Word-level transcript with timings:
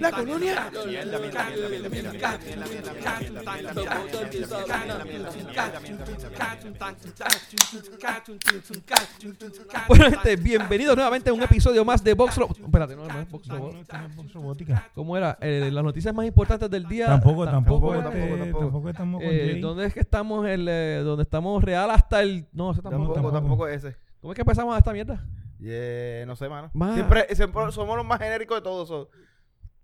La 0.00 0.10
colonia. 0.10 0.70
Bueno, 9.88 10.04
gente, 10.10 10.36
bienvenidos 10.36 10.96
nuevamente 10.96 11.28
a 11.30 11.32
un 11.34 11.42
episodio 11.42 11.84
más 11.84 12.02
de 12.02 12.14
Vox 12.14 12.36
Ro- 12.36 12.48
Espérate, 12.50 12.96
no, 12.96 13.06
no 13.06 13.20
es 13.20 13.28
Robot. 13.48 13.76
Vox 14.16 14.32
Robótica. 14.32 14.88
¿Cómo 14.94 15.16
era? 15.16 15.36
Eh, 15.40 15.68
las 15.72 15.84
noticias 15.84 16.14
más 16.14 16.24
importantes 16.26 16.70
del 16.70 16.86
día. 16.88 17.06
Tampoco, 17.06 17.44
tampoco, 17.44 17.94
era. 17.94 18.08
este, 18.08 18.20
tampoco, 18.20 18.58
tampoco 18.60 18.88
estamos 18.88 19.20
con 19.22 19.30
Eh. 19.30 19.58
¿Dónde 19.60 19.86
es 19.86 19.94
que 19.94 20.00
estamos? 20.00 20.46
El, 20.46 20.66
eh, 20.68 21.00
donde 21.04 21.24
estamos 21.24 21.62
real 21.62 21.90
hasta 21.90 22.22
el. 22.22 22.46
No, 22.52 22.72
ese 22.72 22.80
tampoco. 22.80 23.12
Tampoco, 23.12 23.32
tampoco. 23.32 23.32
tampoco 23.32 23.68
ese. 23.68 23.96
¿Cómo 24.20 24.32
es 24.32 24.36
que 24.36 24.42
empezamos 24.42 24.74
a 24.74 24.78
esta 24.78 24.92
mierda? 24.92 25.22
Yeah, 25.62 26.26
no 26.26 26.34
sé, 26.34 26.48
mano. 26.48 26.70
Ma. 26.74 26.94
Siempre, 26.94 27.26
siempre 27.36 27.70
somos 27.70 27.96
los 27.96 28.04
más 28.04 28.18
genéricos 28.18 28.56
de 28.58 28.62
todos. 28.62 28.88
so- 28.88 29.10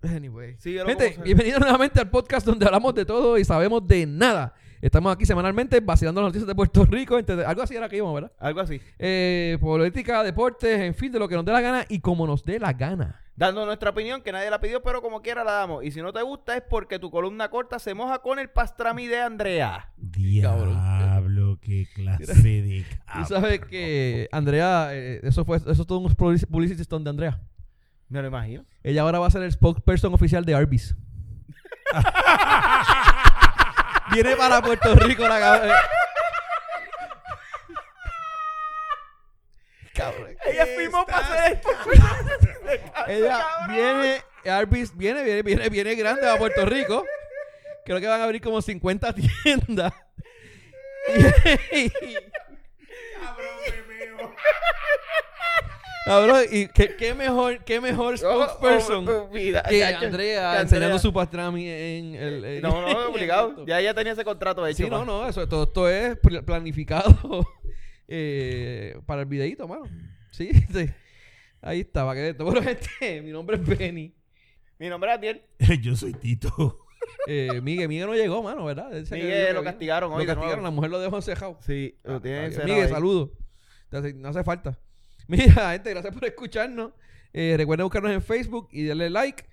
Anyway. 0.03 0.57
Gente, 0.61 1.19
bienvenidos 1.25 1.61
nuevamente 1.61 2.01
al 2.01 2.11
podcast 2.11 2.47
donde 2.47 2.67
hablamos 2.67 2.95
de 2.95 3.05
todo 3.05 3.39
y 3.39 3.45
sabemos 3.45 3.87
de 3.87 4.05
nada. 4.07 4.55
Estamos 4.81 5.13
aquí 5.13 5.25
semanalmente 5.27 5.81
vacilando 5.81 6.21
las 6.21 6.29
noticias 6.29 6.47
de 6.49 6.55
Puerto 6.55 6.85
Rico. 6.85 7.19
entre- 7.19 7.45
algo 7.45 7.63
así 7.63 7.77
era 7.77 7.89
que 7.89 7.97
íbamos, 7.97 8.15
¿verdad? 8.15 8.33
Algo 8.39 8.61
así. 8.61 8.81
Eh, 8.99 9.57
política, 9.61 10.23
deportes, 10.25 10.81
en 10.81 10.95
fin, 10.95 11.11
de 11.13 11.19
lo 11.21 11.29
que 11.29 11.35
nos 11.37 11.45
dé 11.45 11.53
la 11.53 11.61
gana 11.61 11.85
y 11.89 12.01
como 12.01 12.27
nos 12.27 12.43
dé 12.45 12.59
la 12.59 12.73
gana. 12.73 13.21
Dando 13.39 13.65
nuestra 13.65 13.91
opinión, 13.91 14.21
que 14.21 14.33
nadie 14.33 14.51
la 14.51 14.61
pidió, 14.61 14.83
pero 14.83 15.01
como 15.01 15.23
quiera 15.23 15.45
la 15.45 15.53
damos. 15.53 15.85
Y 15.85 15.93
si 15.93 16.03
no 16.03 16.13
te 16.13 16.21
gusta 16.23 16.57
es 16.57 16.63
porque 16.69 16.99
tu 16.99 17.09
columna 17.09 17.49
corta 17.51 17.79
se 17.79 17.95
moja 17.95 18.19
con 18.19 18.41
el 18.41 18.51
pastrami 18.51 19.07
de 19.07 19.21
Andrea. 19.21 19.93
Diablo, 19.97 21.57
qué 21.63 21.87
clase 21.95 22.35
de 22.35 22.85
Tú 22.91 22.97
cabrón. 23.07 23.27
sabes 23.29 23.61
que 23.61 24.29
Andrea, 24.33 24.89
eh, 24.93 25.21
eso 25.23 25.45
fue 25.45 25.59
eso 25.59 25.71
es 25.71 25.87
todo 25.87 25.99
un 26.01 26.13
publici- 26.17 26.49
publicity 26.49 26.83
stunt 26.83 27.05
de 27.05 27.11
Andrea. 27.11 27.41
Me 28.09 28.21
lo 28.23 28.27
imagino. 28.27 28.65
Ella 28.83 29.03
ahora 29.03 29.21
va 29.21 29.29
a 29.29 29.31
ser 29.31 29.45
el 29.45 29.53
spokesperson 29.53 30.13
oficial 30.15 30.45
de 30.45 30.57
Arby's. 30.57 30.97
Viene 34.13 34.35
para 34.35 34.61
Puerto 34.63 34.97
Rico 34.97 35.29
la 35.29 35.39
cab- 35.39 35.65
eh. 35.69 35.73
Cabrón. 39.99 40.37
Ella 40.47 40.67
firmó 40.67 41.05
para 41.07 41.19
hacer 41.19 41.53
esto. 41.55 41.69
Ella 43.09 43.47
viene, 43.69 44.23
Arby's 44.47 44.97
viene, 44.97 45.23
viene, 45.23 45.43
viene, 45.43 45.69
viene 45.69 45.95
grande 45.95 46.29
a 46.29 46.37
Puerto 46.39 46.65
Rico. 46.65 47.05
Creo 47.85 48.01
que 48.01 48.07
van 48.07 48.21
a 48.21 48.25
abrir 48.25 48.41
como 48.41 48.63
50 48.63 49.13
tiendas. 49.15 49.93
Cabrón, 56.05 56.43
y 56.51 56.69
qué, 56.69 56.97
qué 56.97 57.13
mejor, 57.15 57.63
qué 57.65 57.81
mejor 57.83 58.17
spokesperson 58.17 59.07
Oh, 59.09 59.25
oh, 59.25 59.29
vida, 59.29 59.63
que 59.69 59.81
chacho. 59.81 60.07
Andrea 60.07 60.53
Que 60.55 60.61
enseñando 60.63 60.87
Andrea. 60.87 60.99
su 61.01 61.13
pastrami 61.13 61.69
en 61.69 62.15
el. 62.15 62.45
en- 62.45 62.63
No, 62.63 62.81
no, 62.81 63.09
obligado. 63.11 63.67
Ya 63.67 63.79
ella 63.81 63.93
tenía 63.93 64.15
ese 64.15 64.25
contrato 64.25 64.67
hecho. 64.67 64.85
Sí, 64.85 64.89
no, 64.89 65.05
no, 65.05 65.29
eso, 65.29 65.47
todo 65.47 65.65
esto 65.65 65.89
es 65.89 66.17
pl- 66.19 66.43
planificado 66.43 67.47
eh, 68.09 68.99
para 69.07 69.23
el 69.23 69.27
videito, 69.29 69.69
mano. 69.69 69.85
Sí, 70.31 70.51
sí. 70.73 70.91
Ahí 71.61 71.81
está, 71.81 72.05
para 72.05 72.35
que. 72.35 72.43
Bueno, 72.43 72.63
gente, 72.63 73.23
mi 73.23 73.31
nombre 73.31 73.57
es 73.57 73.67
Benny. 73.67 74.15
Mi 74.79 74.89
nombre 74.89 75.11
es 75.11 75.17
Adiel. 75.19 75.43
Yo 75.83 75.95
soy 75.97 76.13
Tito. 76.15 76.81
Eh, 77.27 77.61
Miguel, 77.63 77.89
Miguel 77.89 78.07
no 78.07 78.15
llegó, 78.15 78.43
mano, 78.43 78.65
¿verdad? 78.65 78.97
Él 78.97 79.07
se 79.07 79.17
Miguel 79.17 79.55
lo 79.55 79.63
castigaron 79.65 80.13
hoy 80.13 80.25
Lo 80.25 80.35
castigaron, 80.35 80.65
la 80.65 80.71
mujer 80.71 80.91
lo 80.91 81.01
dejó 81.01 81.17
encejado. 81.17 81.59
Sí, 81.61 81.97
lo 82.05 82.21
tiene 82.21 82.47
Ah, 82.47 82.65
Miguel, 82.65 82.85
ahí. 82.85 82.89
saludos. 82.89 83.31
Te 83.91 83.97
hace- 83.99 84.15
No 84.15 84.29
hace 84.29 84.45
falta. 84.45 84.79
Mira, 85.27 85.73
gente, 85.73 85.91
gracias 85.91 86.15
por 86.15 86.25
escucharnos. 86.25 86.93
Eh, 87.33 87.55
recuerden 87.59 87.85
buscarnos 87.85 88.13
en 88.13 88.23
Facebook 88.23 88.69
y 88.73 88.87
darle 88.87 89.11
like. 89.11 89.45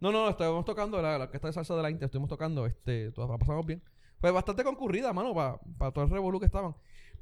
No, 0.00 0.12
no, 0.12 0.24
no, 0.24 0.30
estábamos 0.30 0.64
tocando 0.64 1.00
la, 1.00 1.16
la 1.16 1.24
orquesta 1.24 1.46
de 1.46 1.52
salsa 1.54 1.74
de 1.74 1.82
la 1.82 1.90
Inter, 1.90 2.06
estuvimos 2.06 2.28
tocando, 2.28 2.66
este, 2.66 3.12
todas 3.12 3.30
la 3.30 3.38
pasamos 3.38 3.64
bien. 3.64 3.82
Fue 4.18 4.30
bastante 4.30 4.62
concurrida, 4.62 5.12
mano, 5.14 5.34
para 5.34 5.92
todo 5.92 6.04
el 6.04 6.10
revolú 6.10 6.38
que 6.38 6.46
estaban. 6.46 6.74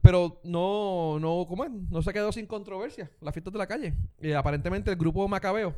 Pero 0.05 0.39
no, 0.45 1.19
no, 1.19 1.47
¿cómo 1.49 1.65
es? 1.65 1.71
No 1.91 2.03
se 2.03 2.13
quedó 2.13 2.31
sin 2.31 2.47
controversia, 2.47 3.11
las 3.23 3.33
fiestas 3.35 3.53
de 3.55 3.59
la 3.59 3.67
calle. 3.67 3.95
Y 4.21 4.33
aparentemente 4.33 4.91
el 4.91 4.97
grupo 4.99 5.27
Macabeo, 5.27 5.75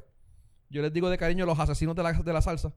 yo 0.68 0.82
les 0.82 0.92
digo 0.92 1.08
de 1.08 1.16
cariño 1.16 1.46
los 1.46 1.56
asesinos 1.60 1.94
de 1.94 2.02
la, 2.02 2.12
de 2.12 2.32
la 2.32 2.42
salsa. 2.42 2.72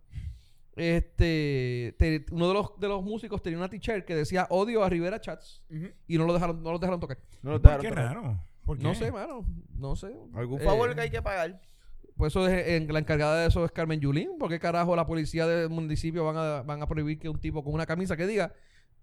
Este, 0.76 1.96
te- 1.98 2.26
uno 2.32 2.48
de 2.48 2.54
los, 2.54 2.80
de 2.80 2.88
los 2.88 3.04
músicos 3.04 3.42
tenía 3.42 3.58
una 3.58 3.68
t-shirt 3.70 4.06
que 4.06 4.16
decía 4.16 4.48
odio 4.50 4.84
a 4.84 4.90
Rivera 4.90 5.20
Chats 5.20 5.64
y 6.08 6.18
no 6.18 6.26
lo 6.26 6.34
dejaron, 6.34 6.64
no 6.64 6.72
los 6.72 6.80
dejaron 6.80 7.00
tocar. 7.00 7.18
No 7.42 7.52
lo 7.52 7.62
¿Por 7.62 7.72
dejaron 7.72 7.81
qué 7.84 7.90
tocar. 7.90 8.06
raro? 8.16 8.44
¿Por 8.66 8.78
qué? 8.78 8.84
No 8.84 8.94
sé, 8.96 9.12
mano, 9.12 9.46
no 9.76 9.96
sé. 9.96 10.16
¿Algún 10.36 10.62
Eh, 10.62 10.64
favor 10.64 10.94
que 10.96 11.02
hay 11.02 11.10
que 11.10 11.22
pagar? 11.22 11.60
pues 12.16 12.34
eso 12.34 12.48
es, 12.48 12.68
en, 12.68 12.92
la 12.94 13.00
encargada 13.00 13.40
de 13.42 13.48
eso 13.48 13.64
es 13.66 13.72
Carmen 13.72 14.00
Yulín. 14.00 14.38
¿Por 14.38 14.50
qué 14.50 14.60
carajo 14.60 14.96
la 14.96 15.08
policía 15.08 15.48
del 15.48 15.70
municipio 15.70 16.26
van 16.26 16.36
a, 16.38 16.62
van 16.64 16.81
a 16.84 16.88
prohibir 16.88 17.18
que 17.18 17.30
un 17.30 17.40
tipo 17.40 17.64
con 17.64 17.74
una 17.74 17.86
camisa 17.86 18.16
que 18.18 18.28
diga 18.28 18.54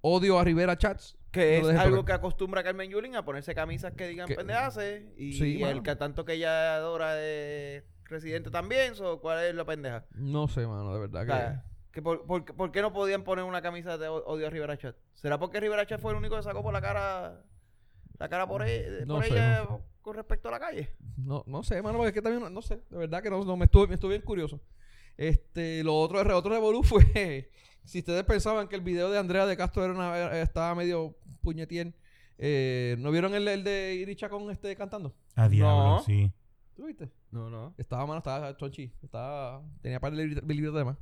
odio 0.09 0.39
a 0.39 0.45
Rivera 0.45 0.77
Chats? 0.79 1.17
Que 1.33 1.61
no 1.61 1.71
es 1.71 1.77
algo 1.79 1.97
tocar? 1.99 2.07
que 2.07 2.19
acostumbra 2.21 2.63
Carmen 2.63 2.91
Yulín 2.91 3.17
a 3.17 3.25
ponerse 3.25 3.55
camisas 3.55 3.93
que 3.95 4.07
digan 4.09 4.29
pendejaces. 4.29 5.05
Y, 5.19 5.33
Sí, 5.35 5.57
y 5.59 5.63
el 5.65 5.83
que 5.83 5.97
tanto 5.97 6.25
que 6.25 6.35
ella 6.35 6.77
adora 6.77 7.15
de 7.15 7.85
residente 8.05 8.51
también. 8.51 8.95
so, 8.95 9.21
¿Cuál 9.21 9.45
es 9.45 9.55
la 9.55 9.65
pendeja? 9.65 10.07
No 10.15 10.49
sé, 10.49 10.67
mano, 10.67 10.95
de 10.95 11.01
verdad 11.01 11.21
que... 11.23 11.33
sea, 11.33 11.65
que 11.93 12.03
por, 12.03 12.25
por- 12.27 12.45
por 12.45 12.73
qué 12.73 12.81
no 12.83 12.93
podían 12.93 13.25
poner 13.25 13.45
una 13.45 13.61
camisa 13.63 13.99
de 13.99 14.09
odio 14.09 14.47
a 14.47 14.51
Rivera 14.51 14.77
Chat? 14.79 14.97
¿Será 15.15 15.39
porque 15.39 15.61
Rivera 15.61 15.87
Chat 15.87 16.01
fue 16.01 16.13
el 16.13 16.19
único 16.19 16.37
que 16.37 16.43
sacó 16.43 16.63
por 16.63 16.73
la 16.73 16.81
cara 16.81 17.43
la 18.19 18.29
cara 18.29 18.47
por, 18.47 18.63
e- 18.67 19.05
No 19.07 19.15
por 19.17 19.25
sé, 19.25 19.33
ella 19.35 19.65
no 19.69 19.83
con 20.01 20.15
respecto 20.15 20.49
a 20.49 20.53
la 20.53 20.61
calle? 20.61 20.95
No, 21.19 21.43
no 21.47 21.63
sé, 21.65 21.83
mano, 21.83 21.99
porque 21.99 22.09
es 22.11 22.15
que 22.15 22.23
también, 22.23 22.53
no, 22.55 22.63
sé, 22.63 22.81
de 22.89 22.97
verdad 22.97 23.23
que 23.23 23.29
no, 23.31 23.45
no, 23.45 23.57
me, 23.57 23.65
estuve, 23.65 23.89
me 23.89 23.95
estuve 23.95 24.11
bien 24.15 24.23
curioso. 24.23 24.61
Este, 25.17 25.83
lo 25.83 25.95
otro, 25.99 26.21
el 26.21 26.31
otro 26.31 26.53
revolú 26.53 26.83
fue, 26.83 27.51
si 27.87 28.01
ustedes 28.01 28.25
pensaban 28.25 28.69
que 28.69 28.77
el 28.77 28.83
video 28.83 29.11
de 29.11 29.19
Andrea 29.19 29.47
de 29.47 29.57
Castro 29.57 29.85
era 29.85 29.95
una, 29.95 30.39
estaba 30.41 30.75
medio 30.75 31.17
puñetien, 31.41 31.95
eh, 32.39 32.97
¿no 32.99 33.11
vieron 33.11 33.35
el, 33.35 33.49
el 33.49 33.65
de 33.65 33.95
Iricha 33.95 34.29
con 34.29 34.51
este 34.51 34.77
cantando? 34.77 35.15
A 35.35 35.49
diablo, 35.49 35.85
No. 35.97 36.03
sí. 36.03 36.31
¿Tú 36.75 36.85
viste? 36.87 37.11
No, 37.31 37.49
no. 37.49 37.75
Estaba, 37.79 38.05
mano, 38.07 38.19
estaba 38.19 38.55
chonchi, 38.57 38.93
estaba, 39.03 39.63
tenía 39.81 39.99
par 39.99 40.13
de 40.15 40.27
libros 40.55 40.75
de 40.75 40.85
más. 40.85 40.99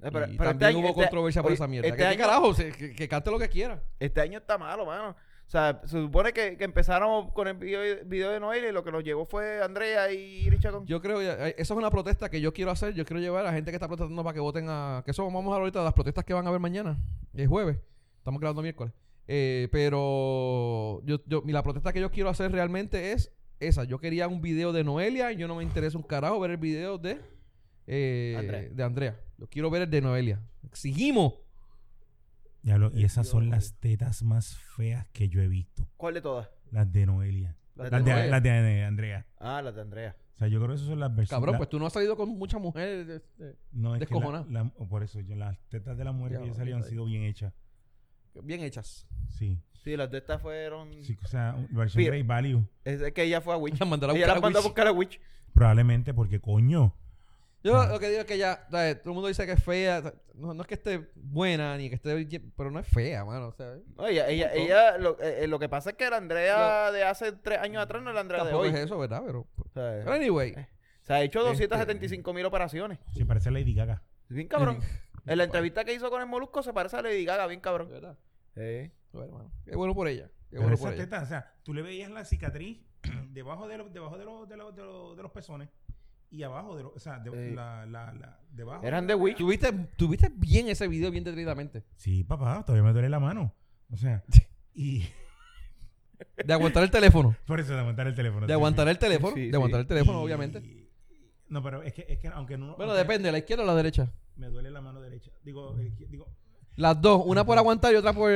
Eh, 0.00 0.10
pero- 0.12 0.26
y 0.32 0.36
pero 0.36 0.50
también 0.50 0.52
este 0.54 0.64
año- 0.66 0.78
hubo 0.78 0.88
este- 0.88 1.00
controversia 1.02 1.42
por 1.42 1.50
oye, 1.50 1.54
esa 1.54 1.68
mierda. 1.68 1.86
este 1.88 1.96
¿Qué, 1.96 2.02
qué 2.02 2.08
año- 2.08 2.18
carajo? 2.18 2.54
Se- 2.54 2.72
que, 2.72 2.94
que 2.94 3.08
cante 3.08 3.30
lo 3.30 3.38
que 3.38 3.48
quiera. 3.48 3.82
Este 4.00 4.20
año 4.20 4.38
está 4.38 4.58
malo, 4.58 4.86
mano. 4.86 5.14
O 5.48 5.50
sea, 5.50 5.80
se 5.86 5.98
supone 6.02 6.34
que, 6.34 6.58
que 6.58 6.64
empezaron 6.64 7.30
con 7.30 7.48
el 7.48 7.54
video, 7.54 8.04
video 8.04 8.30
de 8.32 8.38
Noel 8.38 8.66
y 8.66 8.70
lo 8.70 8.84
que 8.84 8.92
nos 8.92 9.02
llegó 9.02 9.24
fue 9.24 9.62
Andrea 9.62 10.12
y 10.12 10.46
Iri 10.46 10.58
Chacón. 10.58 10.84
Yo 10.84 11.00
creo, 11.00 11.22
eh, 11.22 11.54
eso 11.56 11.72
es 11.72 11.78
una 11.78 11.90
protesta 11.90 12.28
que 12.28 12.42
yo 12.42 12.52
quiero 12.52 12.70
hacer. 12.70 12.92
Yo 12.92 13.06
quiero 13.06 13.18
llevar 13.18 13.40
a 13.40 13.48
la 13.48 13.54
gente 13.54 13.70
que 13.70 13.76
está 13.76 13.88
protestando 13.88 14.22
para 14.22 14.34
que 14.34 14.40
voten 14.40 14.66
a. 14.68 15.00
Que 15.06 15.12
eso 15.12 15.24
vamos 15.24 15.40
a 15.40 15.46
hablar 15.46 15.60
ahorita 15.60 15.78
de 15.78 15.86
las 15.86 15.94
protestas 15.94 16.26
que 16.26 16.34
van 16.34 16.44
a 16.44 16.50
haber 16.50 16.60
mañana, 16.60 16.98
el 17.32 17.46
jueves. 17.46 17.78
Estamos 18.18 18.42
grabando 18.42 18.60
miércoles. 18.60 18.92
Eh, 19.26 19.68
pero 19.72 21.00
yo, 21.06 21.24
yo, 21.24 21.42
y 21.46 21.52
la 21.52 21.62
protesta 21.62 21.94
que 21.94 22.00
yo 22.02 22.10
quiero 22.10 22.28
hacer 22.28 22.52
realmente 22.52 23.12
es 23.12 23.32
esa. 23.58 23.84
Yo 23.84 23.98
quería 24.00 24.28
un 24.28 24.42
video 24.42 24.74
de 24.74 24.84
Noelia. 24.84 25.32
Yo 25.32 25.48
no 25.48 25.54
me 25.54 25.62
interesa 25.62 25.96
un 25.96 26.04
carajo 26.04 26.38
ver 26.40 26.50
el 26.50 26.56
video 26.58 26.98
de, 26.98 27.22
eh, 27.86 28.36
Andrea. 28.38 28.68
de 28.70 28.84
Andrea. 28.84 29.20
Yo 29.38 29.46
quiero 29.46 29.70
ver 29.70 29.80
el 29.80 29.90
de 29.90 30.02
Noelia. 30.02 30.42
Exigimos. 30.66 31.36
Diablo, 32.68 32.90
y 32.94 33.04
esas 33.04 33.26
son 33.28 33.50
las 33.50 33.74
tetas 33.80 34.22
más 34.22 34.56
feas 34.56 35.06
que 35.12 35.28
yo 35.28 35.40
he 35.42 35.48
visto. 35.48 35.86
¿Cuál 35.96 36.14
de 36.14 36.20
todas? 36.20 36.48
Las 36.70 36.90
de 36.92 37.06
Noelia. 37.06 37.56
Las 37.74 37.90
Las 37.90 38.04
de 38.04 38.10
de, 38.10 38.16
Noelia. 38.16 38.30
las 38.30 38.42
de 38.42 38.84
Andrea. 38.84 39.26
Ah, 39.38 39.62
las 39.62 39.74
de 39.74 39.80
Andrea. 39.80 40.16
O 40.34 40.38
sea, 40.38 40.48
yo 40.48 40.58
creo 40.58 40.68
que 40.68 40.74
esas 40.76 40.86
son 40.86 41.00
las 41.00 41.08
versiones. 41.08 41.30
Cabrón, 41.30 41.52
la- 41.52 41.58
pues 41.58 41.68
tú 41.70 41.78
no 41.78 41.86
has 41.86 41.92
salido 41.92 42.16
con 42.16 42.28
muchas 42.28 42.60
mujeres. 42.60 43.08
este, 43.08 43.56
no, 43.72 43.96
es 43.96 44.06
que 44.06 44.14
la- 44.14 44.46
la- 44.50 44.64
por 44.88 45.02
eso, 45.02 45.20
yo, 45.20 45.34
las 45.34 45.58
tetas 45.68 45.96
de 45.98 46.04
la 46.04 46.12
mujer 46.12 46.40
que 46.40 46.46
yo 46.48 46.54
salí 46.54 46.72
han 46.72 46.84
sido 46.84 47.04
bien 47.06 47.22
hechas. 47.24 47.52
bien 48.44 48.60
hechas. 48.62 49.06
Sí. 49.30 49.60
Sí, 49.82 49.96
las 49.96 50.10
de 50.10 50.18
estas 50.18 50.40
fueron. 50.42 50.90
sí 51.02 51.16
o 51.24 51.26
sea, 51.26 51.56
versión. 51.70 52.04
Great 52.04 52.26
Value. 52.26 52.64
Es 52.84 53.00
de 53.00 53.12
que 53.12 53.22
ella 53.24 53.40
fue 53.40 53.54
a 53.54 53.56
Witch. 53.56 53.78
La 53.80 53.86
mandaron 53.86 54.14
a 54.14 54.18
ella 54.18 54.26
buscar 54.26 54.38
a 54.38 54.40
mandó 54.40 54.58
a 54.58 54.62
buscar 54.62 54.86
a 54.86 54.92
Witch. 54.92 55.20
Probablemente 55.52 56.12
porque, 56.14 56.40
coño. 56.40 56.94
Yo 57.64 57.76
Ah. 57.76 57.86
lo 57.88 57.98
que 57.98 58.08
digo 58.08 58.20
es 58.20 58.26
que 58.26 58.38
ya, 58.38 58.66
¿sabes? 58.70 59.00
todo 59.00 59.10
el 59.10 59.14
mundo 59.14 59.28
dice 59.28 59.44
que 59.44 59.52
es 59.52 59.62
fea. 59.64 60.00
No, 60.34 60.54
no 60.54 60.62
es 60.62 60.68
que 60.68 60.74
esté 60.74 61.08
buena 61.16 61.76
ni 61.76 61.88
que 61.88 61.96
esté. 61.96 62.14
bien, 62.14 62.52
Pero 62.56 62.70
no 62.70 62.78
es 62.78 62.86
fea, 62.86 63.24
mano. 63.24 63.48
O 63.48 63.52
sea, 63.52 63.76
No, 63.96 64.06
ella, 64.06 64.28
ella, 64.28 64.96
lo, 64.98 65.20
eh, 65.20 65.44
eh, 65.44 65.46
lo 65.48 65.58
que 65.58 65.68
pasa 65.68 65.90
es 65.90 65.96
que 65.96 66.08
la 66.08 66.18
Andrea 66.18 66.92
de 66.92 67.02
hace 67.02 67.32
tres 67.32 67.58
años 67.58 67.82
atrás 67.82 68.02
no 68.02 68.10
es 68.10 68.14
la 68.14 68.20
Andrea 68.20 68.44
de 68.44 68.50
tampoco 68.50 68.62
hoy. 68.64 68.68
es 68.70 68.76
eso, 68.84 68.98
¿verdad? 68.98 69.22
Pero. 69.26 69.46
Sea, 69.74 70.00
Pero 70.04 70.12
anyway. 70.12 70.54
se 71.02 71.12
ha 71.12 71.22
hecho 71.22 71.40
Este- 71.40 71.66
275 71.66 72.32
mil 72.32 72.44
operaciones. 72.46 72.98
Sí, 73.12 73.24
parece 73.24 73.50
Lady 73.50 73.74
Gaga. 73.74 74.02
Bien 74.28 74.46
cabrón. 74.46 74.78
En 75.26 75.36
la 75.38 75.44
entrevista 75.44 75.84
que 75.84 75.92
hizo 75.92 76.08
con 76.10 76.22
el 76.22 76.28
Molusco 76.28 76.62
se 76.62 76.72
parece 76.72 76.96
a 76.96 77.02
Lady 77.02 77.24
Gaga, 77.24 77.46
bien 77.48 77.60
cabrón. 77.60 77.88
¿Verdad? 77.90 78.16
Sí. 78.54 78.90
Bueno, 79.12 79.32
mano. 79.32 79.52
Qué 79.64 79.74
bueno 79.76 79.94
por 79.94 80.06
ella. 80.06 80.30
Qué 80.50 80.58
bueno 80.58 80.76
por 80.76 80.92
ella. 80.92 81.20
o 81.22 81.26
sea, 81.26 81.52
tú 81.64 81.74
le 81.74 81.82
veías 81.82 82.10
la 82.10 82.24
cicatriz 82.24 82.80
debajo 83.30 83.66
de 83.68 83.78
los, 83.78 83.92
debajo 83.92 84.16
de 84.16 84.24
los, 84.24 84.48
de 84.48 84.56
los, 84.56 84.74
de 84.76 84.82
los, 84.84 85.16
de 85.16 85.22
los 85.22 85.32
pezones 85.32 85.68
y 86.30 86.42
abajo 86.42 86.76
de 86.76 86.82
los, 86.82 86.92
o 86.94 86.98
sea, 86.98 87.18
de, 87.18 87.52
la, 87.52 87.86
la, 87.86 88.12
la, 88.12 88.38
debajo. 88.50 88.84
Eran 88.84 89.06
de 89.06 89.14
Witch. 89.14 89.36
¿Tuviste, 89.38 89.72
tuviste 89.96 90.30
bien 90.34 90.68
ese 90.68 90.86
video, 90.88 91.10
bien 91.10 91.24
detenidamente. 91.24 91.84
Sí, 91.96 92.24
papá, 92.24 92.64
todavía 92.64 92.84
me 92.84 92.92
duele 92.92 93.08
la 93.08 93.20
mano. 93.20 93.52
O 93.90 93.96
sea, 93.96 94.22
y 94.74 95.04
De 96.44 96.52
aguantar 96.52 96.82
el 96.82 96.90
teléfono. 96.90 97.36
por 97.46 97.60
eso 97.60 97.72
de 97.74 97.80
aguantar 97.80 98.06
el 98.08 98.14
teléfono. 98.14 98.46
De 98.46 98.52
aguantar 98.52 98.88
el 98.88 98.98
teléfono. 98.98 99.34
Sí, 99.34 99.50
de 99.50 99.56
aguantar 99.56 99.78
sí. 99.78 99.82
el 99.82 99.88
teléfono, 99.88 100.20
Y- 100.20 100.24
obviamente. 100.24 100.88
No, 101.48 101.62
pero 101.62 101.82
es 101.82 101.94
que, 101.94 102.04
es 102.08 102.18
que 102.18 102.28
aunque 102.28 102.58
no. 102.58 102.76
Bueno, 102.76 102.92
aunque 102.92 102.98
depende, 103.04 103.32
¿la 103.32 103.38
izquierda 103.38 103.62
o 103.62 103.66
la 103.66 103.74
derecha? 103.74 104.12
Me 104.36 104.48
duele 104.48 104.70
la 104.70 104.80
mano 104.82 105.00
derecha. 105.00 105.30
Digo, 105.42 105.74
digo, 106.10 106.26
Las 106.76 107.00
dos. 107.00 107.22
Una 107.24 107.44
por 107.46 107.56
aguantar 107.56 107.92
y 107.94 107.96
otra 107.96 108.12
por 108.12 108.30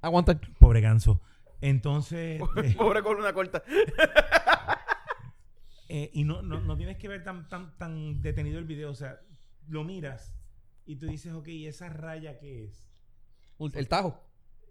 aguantar. 0.00 0.38
pobre 0.60 0.80
ganso. 0.80 1.20
Entonces, 1.60 2.40
eh, 2.62 2.74
Pobre 2.76 3.02
con 3.02 3.16
una 3.16 3.32
corta. 3.32 3.62
Eh, 5.88 6.10
y 6.12 6.24
no, 6.24 6.42
no, 6.42 6.60
no 6.60 6.76
tienes 6.76 6.96
que 6.98 7.08
ver 7.08 7.24
tan, 7.24 7.48
tan, 7.48 7.76
tan 7.78 8.20
detenido 8.20 8.58
el 8.58 8.64
video. 8.64 8.90
O 8.90 8.94
sea, 8.94 9.20
lo 9.68 9.84
miras 9.84 10.34
y 10.86 10.96
tú 10.96 11.06
dices, 11.06 11.32
ok, 11.32 11.48
¿y 11.48 11.66
esa 11.66 11.88
raya 11.88 12.38
qué 12.38 12.64
es? 12.64 12.86
Un- 13.58 13.72
El 13.74 13.88
tajo. 13.88 14.22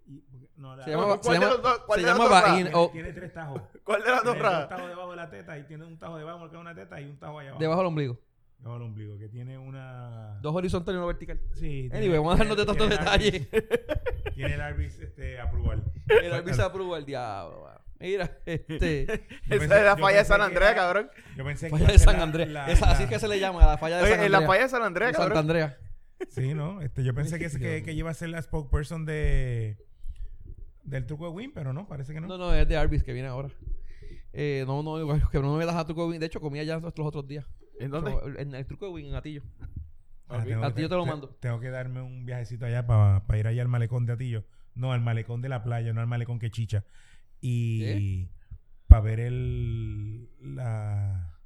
Y- 0.06 0.20
porque- 0.30 0.48
no, 0.56 0.74
la- 0.74 0.84
Se 0.84 0.90
llama, 0.90 1.14
se 1.16 1.20
¿Cuál 1.20 1.34
de 1.34 1.40
llama, 1.44 1.52
los 1.54 1.62
dos- 1.62 1.78
cuál 1.86 2.00
se 2.00 2.06
llama 2.06 2.44
tiene, 2.54 2.70
tiene 2.92 3.12
tres 3.12 3.32
tajos. 3.34 3.62
¿Cuál 3.84 4.02
de 4.02 4.10
las 4.10 4.24
dos 4.24 4.34
Tiene 4.34 4.48
un 4.48 4.52
rajas? 4.54 4.68
tajo 4.70 4.88
debajo 4.88 5.10
de 5.10 5.16
la 5.16 5.30
teta 5.30 5.58
y 5.58 5.64
tiene 5.64 5.84
un 5.84 5.98
tajo 5.98 6.16
debajo 6.16 6.48
que 6.48 6.56
es 6.56 6.60
una 6.60 6.74
teta 6.74 7.00
y 7.00 7.04
un 7.04 7.18
tajo 7.18 7.38
allá 7.38 7.50
abajo. 7.50 7.60
debajo 7.62 7.80
del 7.80 7.86
ombligo. 7.88 8.18
Debajo 8.58 8.78
del 8.78 8.88
ombligo, 8.88 9.18
que 9.18 9.28
tiene 9.28 9.56
una... 9.58 10.38
Dos 10.40 10.54
horizontales 10.54 10.96
y 10.96 10.98
uno 10.98 11.06
vertical. 11.06 11.40
Sí. 11.52 11.88
Anyway, 11.92 12.18
vamos 12.18 12.34
a 12.34 12.38
darnos 12.38 12.56
de 12.56 12.64
tantos 12.66 12.88
tiene 12.88 12.94
el 12.94 12.98
detalles. 13.00 13.52
Arbis- 13.52 14.34
Tiene 14.34 14.54
el 14.54 14.60
Arbis 14.60 14.98
este, 14.98 15.38
aprobar. 15.40 15.82
El 16.08 16.32
árbitro 16.32 16.64
aprueba 16.64 16.98
el 16.98 17.04
diablo. 17.04 17.68
Mira, 18.00 18.38
este. 18.46 19.02
Esa 19.02 19.16
pensé- 19.48 19.64
es 19.78 19.84
la 19.84 19.96
falla 19.96 20.18
de 20.18 20.24
San 20.24 20.38
que 20.40 20.44
Andrea, 20.46 20.70
era- 20.70 20.76
cabrón. 20.76 21.10
Yo 21.36 21.44
pensé 21.44 21.66
que 21.66 21.70
Falla 21.70 21.82
iba 21.84 21.90
a 21.90 21.92
de 21.92 21.98
San 21.98 22.20
Andrea. 22.20 22.46
la- 22.46 22.70
Esa- 22.70 22.90
así 22.90 23.02
es 23.04 23.08
que 23.08 23.18
se 23.18 23.28
le 23.28 23.40
llama, 23.40 23.64
la 23.66 23.78
falla 23.78 23.96
de 23.98 24.02
Oye, 24.04 24.14
San 24.16 24.24
en 24.24 24.32
la 24.32 24.38
Andrea. 24.38 24.48
falla 24.48 24.62
de 24.62 24.68
San 24.68 24.82
Andrea, 24.82 25.08
De 25.08 25.14
Santa 25.14 25.28
cabrón. 25.34 25.38
Andrea. 25.50 25.78
Sí, 26.30 26.54
¿no? 26.54 26.80
Este, 26.80 27.04
yo 27.04 27.14
pensé 27.14 27.38
que, 27.38 27.46
es- 27.46 27.58
que, 27.58 27.82
que 27.82 27.92
iba 27.92 28.10
a 28.10 28.14
ser 28.14 28.28
la 28.30 28.40
spokesperson 28.42 29.04
de... 29.04 29.76
Del 30.84 31.04
truco 31.06 31.24
de 31.26 31.30
Win, 31.32 31.52
pero 31.52 31.72
no, 31.72 31.86
parece 31.86 32.14
que 32.14 32.20
no. 32.20 32.26
No, 32.28 32.38
no, 32.38 32.54
es 32.54 32.66
de 32.66 32.76
Arbis 32.76 33.02
que 33.02 33.12
viene 33.12 33.28
ahora. 33.28 33.50
Eh, 34.32 34.64
no, 34.66 34.82
no, 34.82 34.96
que 35.30 35.38
no 35.40 35.56
me 35.56 35.66
das 35.66 35.76
a 35.76 35.84
truco 35.84 36.02
de 36.04 36.10
Win. 36.10 36.20
De 36.20 36.26
hecho, 36.26 36.40
comía 36.40 36.62
ya 36.64 36.78
los 36.78 36.92
otros 36.98 37.26
días. 37.26 37.44
¿En 37.78 37.90
dónde? 37.90 38.14
En 38.38 38.54
el 38.54 38.66
truco 38.66 38.86
de 38.86 38.92
Win, 38.92 39.06
en 39.06 39.14
Atillo. 39.14 39.42
Ah, 40.28 40.42
que- 40.44 40.50
te 40.54 40.88
lo 40.88 41.04
te- 41.04 41.10
mando. 41.10 41.28
Tengo 41.40 41.60
que 41.60 41.70
darme 41.70 42.00
un 42.00 42.24
viajecito 42.26 42.64
allá 42.66 42.86
para 42.86 43.38
ir 43.38 43.46
allá 43.46 43.62
al 43.62 43.68
malecón 43.68 44.06
de 44.06 44.12
Atillo. 44.14 44.44
No, 44.74 44.92
al 44.92 45.00
malecón 45.00 45.42
de 45.42 45.48
la 45.48 45.62
playa, 45.62 45.92
no 45.92 46.00
al 46.00 46.06
malecón 46.06 46.38
que 46.38 46.50
chicha. 46.50 46.84
Y 47.40 48.28
para 48.88 49.02
ver 49.02 49.20
el 49.20 50.28
la, 50.40 51.38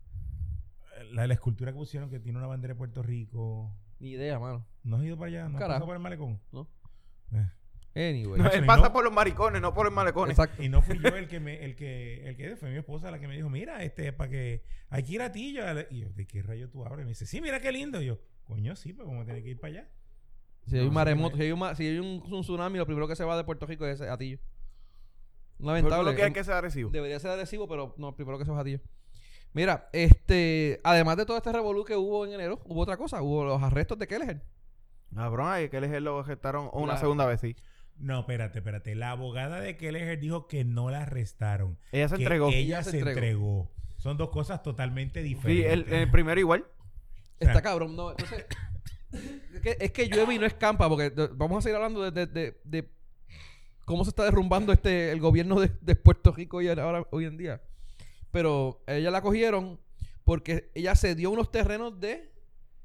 la 1.13 1.27
la 1.27 1.35
escultura 1.35 1.73
que 1.73 1.79
pusieron 1.79 2.09
que 2.09 2.21
tiene 2.21 2.39
una 2.39 2.47
bandera 2.47 2.75
de 2.75 2.79
Puerto 2.79 3.03
Rico. 3.03 3.75
Ni 3.99 4.11
idea, 4.11 4.39
mano. 4.39 4.67
¿No 4.83 4.97
has 4.97 5.05
ido 5.05 5.17
para 5.17 5.29
allá? 5.29 5.49
¿No 5.49 5.59
has 5.59 5.65
pasado 5.65 5.87
por 5.87 5.95
el 5.95 6.03
malecón? 6.03 6.41
¿No? 6.51 6.69
Eh. 7.33 7.49
Anyway. 7.95 8.41
No, 8.41 8.51
él 8.51 8.65
pasa 8.65 8.85
no. 8.85 8.93
por 8.93 9.05
los 9.05 9.13
maricones, 9.13 9.61
no 9.61 9.75
por 9.75 9.85
los 9.85 9.95
malecones. 9.95 10.39
Exacto. 10.39 10.63
Y 10.63 10.69
no 10.71 10.81
fui 10.81 10.99
yo 10.99 11.09
el 11.15 11.29
que 11.29 11.41
me, 11.41 11.63
el 11.63 11.77
que, 11.77 12.27
el 12.27 12.37
que 12.37 12.57
fue 12.57 12.71
mi 12.71 12.79
esposa 12.79 13.11
la 13.11 13.21
que 13.21 13.29
me 13.29 13.37
dijo, 13.37 13.51
mira, 13.51 13.83
este, 13.85 14.13
para 14.15 14.31
que 14.31 14.63
hay 14.89 15.03
que 15.03 15.13
ir 15.13 15.21
a 15.23 15.27
Atillo. 15.27 15.63
Y 15.91 16.01
yo, 16.01 16.09
¿de 16.11 16.27
qué 16.27 16.43
rayo 16.43 16.71
tú 16.71 16.85
hablas? 16.87 17.01
Y 17.01 17.05
me 17.05 17.11
dice, 17.11 17.27
sí, 17.27 17.41
mira 17.43 17.61
qué 17.61 17.71
lindo. 17.71 18.01
Y 18.01 18.07
yo, 18.07 18.19
coño, 18.45 18.75
sí, 18.77 18.95
pues 18.95 19.07
como 19.07 19.25
tiene 19.25 19.43
que 19.43 19.51
ir 19.51 19.61
para 19.61 19.73
allá. 19.73 19.89
Si 20.67 20.79
hay 20.79 20.87
un 20.87 20.95
maremoto, 20.95 21.37
si 21.37 21.43
hay 21.43 21.53
un, 21.53 21.59
ma- 21.59 21.75
si 21.75 21.87
hay 21.87 21.99
un, 21.99 22.23
un 22.25 22.41
tsunami, 22.41 22.79
lo 22.79 22.87
primero 22.87 23.07
que 23.07 23.17
se 23.17 23.25
va 23.25 23.37
de 23.37 23.45
Puerto 23.45 23.67
Rico 23.67 23.85
es 23.87 24.01
ese 24.01 24.09
Atillo. 24.09 24.39
Lamentable. 25.59 26.11
lo 26.11 26.15
quieres 26.17 26.35
que 26.35 26.45
sea 26.45 26.57
agresivo. 26.59 26.91
Debería 26.91 27.19
ser 27.21 27.31
adhesivo, 27.33 27.69
pero 27.69 27.95
no, 27.99 28.15
primero 28.17 28.39
que 28.39 28.45
se 28.45 28.51
va 28.51 28.61
Atillo. 28.61 28.81
Mira, 29.55 29.89
este, 29.93 30.81
además 30.83 31.17
de 31.19 31.27
todo 31.27 31.37
este 31.37 31.53
revolú 31.53 31.85
que 31.85 31.95
hubo 31.97 32.25
en 32.27 32.33
enero, 32.33 32.61
hubo 32.65 32.81
otra 32.81 32.97
cosa, 32.97 33.21
hubo 33.23 33.45
los 33.45 33.63
arrestos 33.63 33.99
de 33.99 34.07
Kelleher. 34.09 34.43
Cabrón, 35.15 35.47
ay, 35.51 35.69
que 35.69 35.81
les 35.81 36.03
lo 36.03 36.25
gestaron 36.25 36.71
una 36.73 36.95
La- 36.95 36.99
segunda 36.99 37.27
vez, 37.27 37.41
sí. 37.41 37.55
No, 37.99 38.21
espérate, 38.21 38.61
espérate. 38.61 38.95
La 38.95 39.11
abogada 39.11 39.61
de 39.61 39.77
Kelleher 39.77 40.19
dijo 40.19 40.49
que 40.49 40.65
no 40.65 40.91
la 40.91 41.03
arrestaron. 41.03 41.79
Ella 41.93 42.09
se 42.09 42.17
que 42.17 42.23
entregó. 42.23 42.49
Ella, 42.49 42.59
Ella 42.59 42.83
se, 42.83 42.91
se 42.93 42.99
entregó. 42.99 43.19
entregó. 43.19 43.71
Son 43.99 44.17
dos 44.17 44.31
cosas 44.31 44.63
totalmente 44.63 45.21
Sí, 45.23 45.29
diferentes. 45.29 45.73
el, 45.73 45.93
el 45.93 46.11
primero 46.11 46.41
igual. 46.41 46.65
Está 47.39 47.59
Ah. 47.59 47.63
cabrón, 47.63 47.95
no. 47.95 48.11
Entonces, 48.13 48.47
es 49.55 49.61
que, 49.61 49.77
es 49.79 49.93
que 49.93 50.09
llueve 50.09 50.35
y 50.35 50.39
no 50.39 50.47
escampa, 50.47 50.89
porque 50.89 51.13
vamos 51.35 51.59
a 51.59 51.61
seguir 51.61 51.77
hablando 51.77 52.11
de, 52.11 52.11
de- 52.11 52.27
de- 52.27 52.61
de 52.65 52.91
cómo 53.85 54.05
se 54.05 54.11
está 54.11 54.25
derrumbando 54.25 54.73
este 54.73 55.11
el 55.13 55.21
gobierno 55.21 55.61
de, 55.61 55.71
de 55.81 55.97
Puerto 55.97 56.33
Rico 56.33 56.59
hoy, 56.59 56.69
ahora, 56.69 57.07
hoy 57.11 57.25
en 57.27 57.37
día. 57.37 57.61
Pero 58.31 58.83
a 58.87 58.95
ella 58.95 59.11
la 59.11 59.21
cogieron 59.23 59.79
porque 60.25 60.71
ella 60.75 60.95
cedió 60.95 61.31
unos 61.31 61.51
terrenos 61.51 61.99
de, 62.01 62.33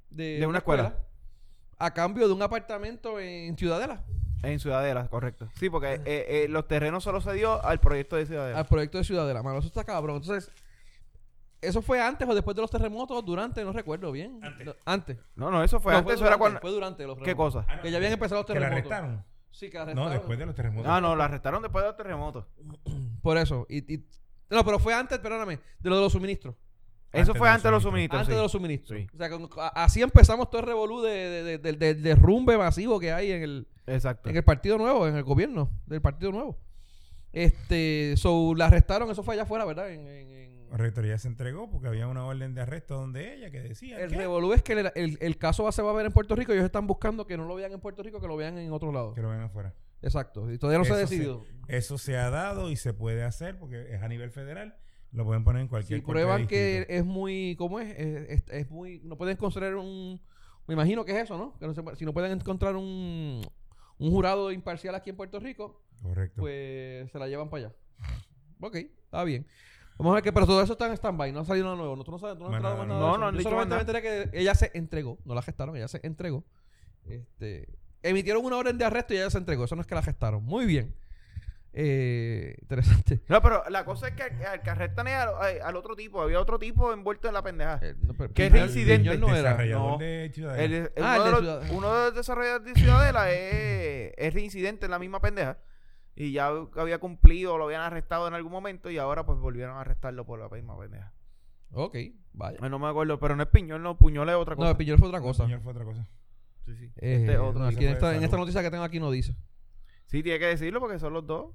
De 0.09 0.45
una 0.47 0.57
escuela. 0.59 0.97
a 1.77 1.93
cambio 1.93 2.27
de 2.27 2.33
un 2.33 2.41
apartamento 2.41 3.19
en 3.19 3.55
Ciudadela, 3.57 4.03
En 4.43 4.59
Ciudadela, 4.59 5.07
correcto. 5.07 5.47
Sí, 5.59 5.69
porque 5.69 5.93
eh, 5.93 6.01
eh, 6.05 6.47
los 6.49 6.67
terrenos 6.67 7.03
solo 7.03 7.21
se 7.21 7.31
dio 7.33 7.63
al 7.63 7.79
proyecto 7.79 8.15
de 8.15 8.25
Ciudadela. 8.25 8.59
al 8.59 8.65
proyecto 8.65 8.97
de 8.97 9.03
Ciudadela. 9.03 9.41
Mano, 9.43 9.59
eso 9.59 9.67
está 9.67 9.83
cabrón. 9.83 10.17
Entonces, 10.17 10.51
¿eso 11.61 11.81
fue 11.81 12.01
antes 12.01 12.27
o 12.27 12.33
después 12.35 12.55
de 12.55 12.61
los 12.61 12.71
terremotos? 12.71 13.23
Durante, 13.23 13.63
no 13.63 13.71
recuerdo 13.71 14.11
bien. 14.11 14.39
Antes. 14.43 14.65
No, 14.65 14.75
antes. 14.85 15.17
No, 15.35 15.51
no, 15.51 15.63
eso 15.63 15.79
fue 15.79 15.93
No, 15.93 15.99
antes, 15.99 16.15
eso 16.15 16.25
era 16.27 16.37
cuando... 16.37 16.59
Fue 16.59 16.71
durante 16.71 17.05
los 17.05 17.17
¿Qué 17.19 17.23
terremotos. 17.25 17.53
cosa? 17.63 17.65
Ah, 17.71 17.75
no, 17.77 17.81
Que 17.83 17.91
ya 17.91 17.97
habían 17.97 18.13
empezado 18.13 18.41
los 18.41 18.45
que 18.47 18.53
la 18.55 18.59
terremotos. 18.69 18.91
arrestaron. 18.91 19.25
Sí, 19.57 19.69
que 19.71 19.77
la 19.77 19.83
arrestaron. 19.83 20.09
No, 20.09 20.13
después 20.13 20.37
de 20.37 20.45
los 20.45 20.53
terremotos. 20.53 20.91
Ah, 20.91 21.01
no, 21.01 21.15
la 21.15 21.25
arrestaron 21.25 21.63
después 21.63 21.83
de 21.83 21.87
los 21.89 21.97
terremotos. 21.97 22.45
Por 23.23 23.37
eso. 23.37 23.65
Y, 23.69 23.91
y- 23.95 24.05
no, 24.51 24.63
pero 24.63 24.77
fue 24.77 24.93
antes, 24.93 25.17
perdóname, 25.17 25.59
de 25.79 25.89
lo 25.89 25.95
de 25.95 26.01
los 26.03 26.11
suministros. 26.13 26.53
Eso 27.11 27.31
Antes 27.31 27.37
fue 27.39 27.47
de 27.47 27.53
antes 27.53 27.63
de 27.63 27.71
los 27.71 27.83
los 27.83 27.89
suministros. 27.91 28.19
antes 28.19 28.33
sí. 28.33 28.35
de 28.35 28.41
los 28.43 28.51
suministros. 28.51 28.99
Sí. 28.99 29.07
O 29.13 29.17
sea, 29.17 29.29
con- 29.29 29.49
a- 29.59 29.83
así 29.83 30.01
empezamos 30.03 30.49
todo 30.51 30.61
el 30.61 30.67
revolú 30.67 31.01
de, 31.01 31.09
de, 31.11 31.43
de- 31.43 31.57
del- 31.57 31.79
del 31.79 32.03
derrumbe 32.03 32.55
masivo 32.57 32.99
que 32.99 33.11
hay 33.11 33.31
en 33.31 33.41
el, 33.41 33.67
Exacto. 33.87 34.29
en 34.29 34.37
el 34.37 34.43
Partido 34.43 34.77
Nuevo, 34.77 35.07
en 35.07 35.15
el 35.15 35.23
gobierno 35.23 35.71
del 35.87 36.01
Partido 36.01 36.31
Nuevo. 36.31 36.59
Este, 37.33 38.15
so, 38.17 38.53
la 38.55 38.67
arrestaron, 38.67 39.09
eso 39.09 39.23
fue 39.23 39.33
allá 39.35 39.43
afuera, 39.43 39.65
¿verdad? 39.65 39.89
En, 39.91 40.01
en- 40.07 40.31
en- 40.31 40.56
Correcto, 40.69 41.01
ya 41.03 41.17
se 41.17 41.27
entregó 41.27 41.69
porque 41.69 41.87
había 41.87 42.07
una 42.07 42.25
orden 42.25 42.53
de 42.53 42.61
arresto 42.61 42.95
donde 42.95 43.33
ella 43.35 43.49
que 43.51 43.61
decía 43.61 43.99
el 43.99 44.09
que, 44.11 44.17
revolú 44.17 44.53
es 44.53 44.61
que 44.63 44.73
el, 44.73 44.91
el- 44.95 45.17
el 45.21 45.37
caso 45.37 45.71
se 45.71 45.81
va 45.81 45.91
a 45.91 45.93
ver 45.93 46.05
en 46.07 46.11
Puerto 46.11 46.35
Rico 46.35 46.51
ellos 46.53 46.65
están 46.65 46.87
buscando 46.87 47.25
que 47.25 47.37
no 47.37 47.45
lo 47.45 47.55
vean 47.55 47.71
en 47.71 47.79
Puerto 47.79 48.03
Rico, 48.03 48.19
que 48.21 48.27
lo 48.27 48.35
vean 48.37 48.57
en 48.57 48.71
otro 48.71 48.91
lado. 48.91 49.13
que 49.13 49.21
lo 49.21 49.29
ven 49.29 49.41
afuera. 49.41 49.73
Exacto. 50.01 50.51
Y 50.51 50.57
todavía 50.57 50.79
no 50.79 50.85
se 50.85 50.93
ha 50.93 50.97
decidido. 50.97 51.43
Eso 51.67 51.97
se 51.97 52.17
ha 52.17 52.29
dado 52.29 52.69
y 52.69 52.75
se 52.75 52.93
puede 52.93 53.23
hacer 53.23 53.57
porque 53.57 53.93
es 53.95 54.01
a 54.03 54.07
nivel 54.07 54.29
federal. 54.31 54.75
Lo 55.11 55.23
pueden 55.25 55.43
poner 55.43 55.61
en 55.61 55.67
cualquier 55.69 55.99
Si 55.99 56.05
prueban 56.05 56.45
que 56.47 56.85
es 56.89 57.03
muy, 57.05 57.55
¿cómo 57.57 57.79
es? 57.79 57.97
Es, 57.97 58.29
es- 58.29 58.43
es 58.49 58.69
muy, 58.69 58.99
no 59.03 59.17
pueden 59.17 59.37
construir 59.37 59.73
un, 59.75 60.21
me 60.67 60.73
imagino 60.73 61.05
que 61.05 61.13
es 61.13 61.23
eso, 61.23 61.37
¿no? 61.37 61.57
Que 61.57 61.65
no 61.65 61.73
se 61.73 61.81
si 61.95 62.05
no 62.05 62.13
pueden 62.13 62.31
encontrar 62.33 62.75
un, 62.75 63.41
un 63.99 64.11
jurado 64.11 64.51
imparcial 64.51 64.93
aquí 64.95 65.09
en 65.09 65.15
Puerto 65.15 65.39
Rico, 65.39 65.81
Correcto. 66.03 66.41
pues 66.41 67.09
se 67.09 67.17
la 67.19 67.27
llevan 67.27 67.49
para 67.49 67.67
allá. 67.67 67.75
Ok, 68.59 68.75
está 68.75 69.23
bien. 69.23 69.47
Vamos 69.97 70.11
a 70.11 70.15
ver 70.15 70.23
que, 70.23 70.31
pero 70.33 70.45
todo 70.45 70.61
eso 70.61 70.73
está 70.73 70.87
en 70.87 70.93
stand-by, 70.93 71.31
no 71.31 71.39
ha 71.39 71.45
salido 71.45 71.65
nada 71.65 71.77
nuevo. 71.77 71.95
Nosotros 71.95 72.21
no 72.21 72.27
sabemos, 72.27 72.51
no, 72.51 72.59
nada 72.59 72.85
No, 72.85 73.17
no 73.17 73.31
Yo 73.31 73.37
dicho 73.37 73.49
solamente 73.49 73.75
me 73.75 73.81
enteré 73.81 74.01
que 74.01 74.29
ella 74.39 74.53
se 74.55 74.71
entregó, 74.75 75.17
no 75.25 75.33
la 75.33 75.41
gestaron, 75.41 75.75
ella 75.75 75.87
se 75.87 75.99
entregó. 76.03 76.43
Este, 77.05 77.67
emitieron 78.03 78.45
una 78.45 78.57
orden 78.57 78.77
de 78.77 78.85
arresto 78.85 79.13
y 79.13 79.17
ella 79.17 79.29
se 79.29 79.37
entregó, 79.39 79.63
eso 79.65 79.75
no 79.75 79.81
es 79.81 79.87
que 79.87 79.95
la 79.95 80.03
gestaron. 80.03 80.43
Muy 80.43 80.65
bien. 80.65 80.93
Eh, 81.79 82.55
interesante. 82.61 83.21
No, 83.27 83.39
pero 83.41 83.63
la 83.69 83.85
cosa 83.85 84.07
es 84.07 84.15
que 84.15 84.23
al 84.23 84.61
que 84.63 84.69
arrestan 84.71 85.07
es 85.07 85.13
al, 85.15 85.29
al- 85.35 85.61
al 85.61 85.75
otro 85.75 85.95
tipo. 85.95 86.21
Había 86.21 86.39
otro 86.39 86.57
tipo 86.57 86.91
envuelto 86.91 87.27
en 87.27 87.35
la 87.35 87.43
pendeja. 87.43 87.79
Eh, 87.83 87.93
no, 88.01 88.13
¿Qué 88.33 88.49
no 88.49 88.55
era. 89.35 89.51
Desarrollador 89.51 89.91
no. 89.91 89.97
de 89.99 90.31
Ciudadela. 90.33 90.63
El- 90.63 90.73
el- 90.73 90.91
Ah, 91.03 91.15
el 91.17 91.21
uno, 91.21 91.35
de 91.35 91.41
los, 91.41 91.69
uno 91.71 91.93
de 91.95 92.05
los 92.05 92.15
desarrolladores 92.15 92.73
de 92.73 92.79
Ciudadela 92.81 93.31
es, 93.31 94.11
es 94.17 94.33
reincidente 94.33 94.85
en 94.85 94.91
la 94.91 94.97
misma 94.99 95.19
pendeja. 95.21 95.57
Y 96.19 96.31
ya 96.31 96.47
había 96.47 96.97
cumplido, 96.99 97.57
lo 97.59 97.65
habían 97.65 97.81
arrestado 97.81 98.27
en 98.27 98.33
algún 98.33 98.51
momento 98.51 98.89
y 98.89 98.97
ahora 98.97 99.23
pues 99.25 99.37
volvieron 99.39 99.77
a 99.77 99.81
arrestarlo 99.81 100.25
por 100.25 100.39
la 100.39 100.49
misma 100.49 100.77
pendeja. 100.77 101.13
Ok, 101.71 101.95
vaya. 102.33 102.57
Ay, 102.61 102.69
No 102.71 102.79
me 102.79 102.87
acuerdo, 102.87 103.19
pero 103.19 103.35
no 103.35 103.43
es 103.43 103.49
Piñol, 103.49 103.83
no, 103.83 103.97
Puñol 103.99 104.27
es 104.29 104.35
otra 104.35 104.55
cosa. 104.55 104.65
No, 104.65 104.71
el 104.71 104.77
Piñol 104.77 104.97
fue 104.97 105.09
otra 105.09 105.21
cosa. 105.21 105.43
Señor 105.43 105.61
fue 105.61 105.71
otra 105.73 105.85
cosa. 105.85 106.07
Sí, 106.65 106.75
sí. 106.75 106.85
Eh, 106.97 107.17
Este 107.19 107.33
es 107.33 107.39
otro. 107.39 107.59
no, 107.61 107.69
ese 107.69 107.77
aquí 107.77 107.85
en 107.85 107.91
esta, 107.93 108.07
en 108.07 108.13
salud. 108.15 108.23
esta 108.25 108.37
noticia 108.37 108.61
que 108.63 108.71
tengo 108.71 108.83
aquí 108.83 108.99
no 108.99 109.11
dice. 109.11 109.35
Sí, 110.07 110.23
tiene 110.23 110.39
que 110.39 110.45
decirlo 110.47 110.79
porque 110.79 110.97
son 110.97 111.13
los 111.13 111.27
dos. 111.27 111.53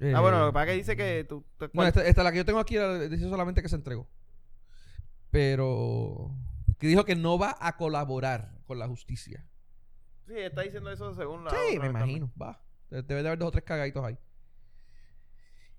Eh, 0.00 0.12
ah, 0.14 0.20
bueno, 0.20 0.38
lo 0.40 0.46
que 0.46 0.52
pasa 0.52 0.64
es 0.64 0.70
que 0.70 0.76
dice 0.76 0.96
que 0.96 1.24
tú... 1.24 1.44
tú- 1.56 1.70
No, 1.72 1.84
esta, 1.84 2.04
esta, 2.06 2.22
la 2.22 2.30
que 2.32 2.38
yo 2.38 2.44
tengo 2.44 2.58
aquí 2.60 2.76
dice 3.08 3.28
solamente 3.28 3.60
que 3.62 3.68
se 3.68 3.76
entregó. 3.76 4.08
Pero 5.30 6.30
que 6.78 6.86
dijo 6.86 7.04
que 7.04 7.16
no 7.16 7.38
va 7.38 7.56
a 7.60 7.76
colaborar 7.76 8.52
con 8.66 8.78
la 8.78 8.86
justicia. 8.88 9.46
Sí, 10.26 10.34
está 10.38 10.62
diciendo 10.62 10.90
eso 10.90 11.14
según 11.14 11.44
la... 11.44 11.50
Sí, 11.50 11.78
me 11.78 11.88
imagino. 11.88 12.30
Va. 12.40 12.60
De- 12.90 13.02
Debe 13.02 13.22
de 13.22 13.28
haber 13.28 13.38
dos 13.38 13.48
o 13.48 13.52
tres 13.52 13.64
cagaditos 13.64 14.04
ahí. 14.04 14.16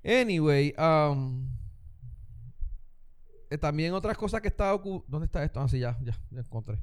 Anyway, 0.06 0.74
um, 0.78 1.50
eh, 3.50 3.58
también 3.58 3.94
otras 3.94 4.18
cosas 4.18 4.42
que 4.42 4.50
está 4.50 4.74
ocu- 4.74 5.04
¿Dónde 5.08 5.26
está 5.26 5.44
esto? 5.44 5.62
Ah, 5.62 5.68
sí, 5.70 5.80
ya, 5.80 5.98
ya, 6.02 6.18
ya 6.30 6.40
encontré. 6.40 6.80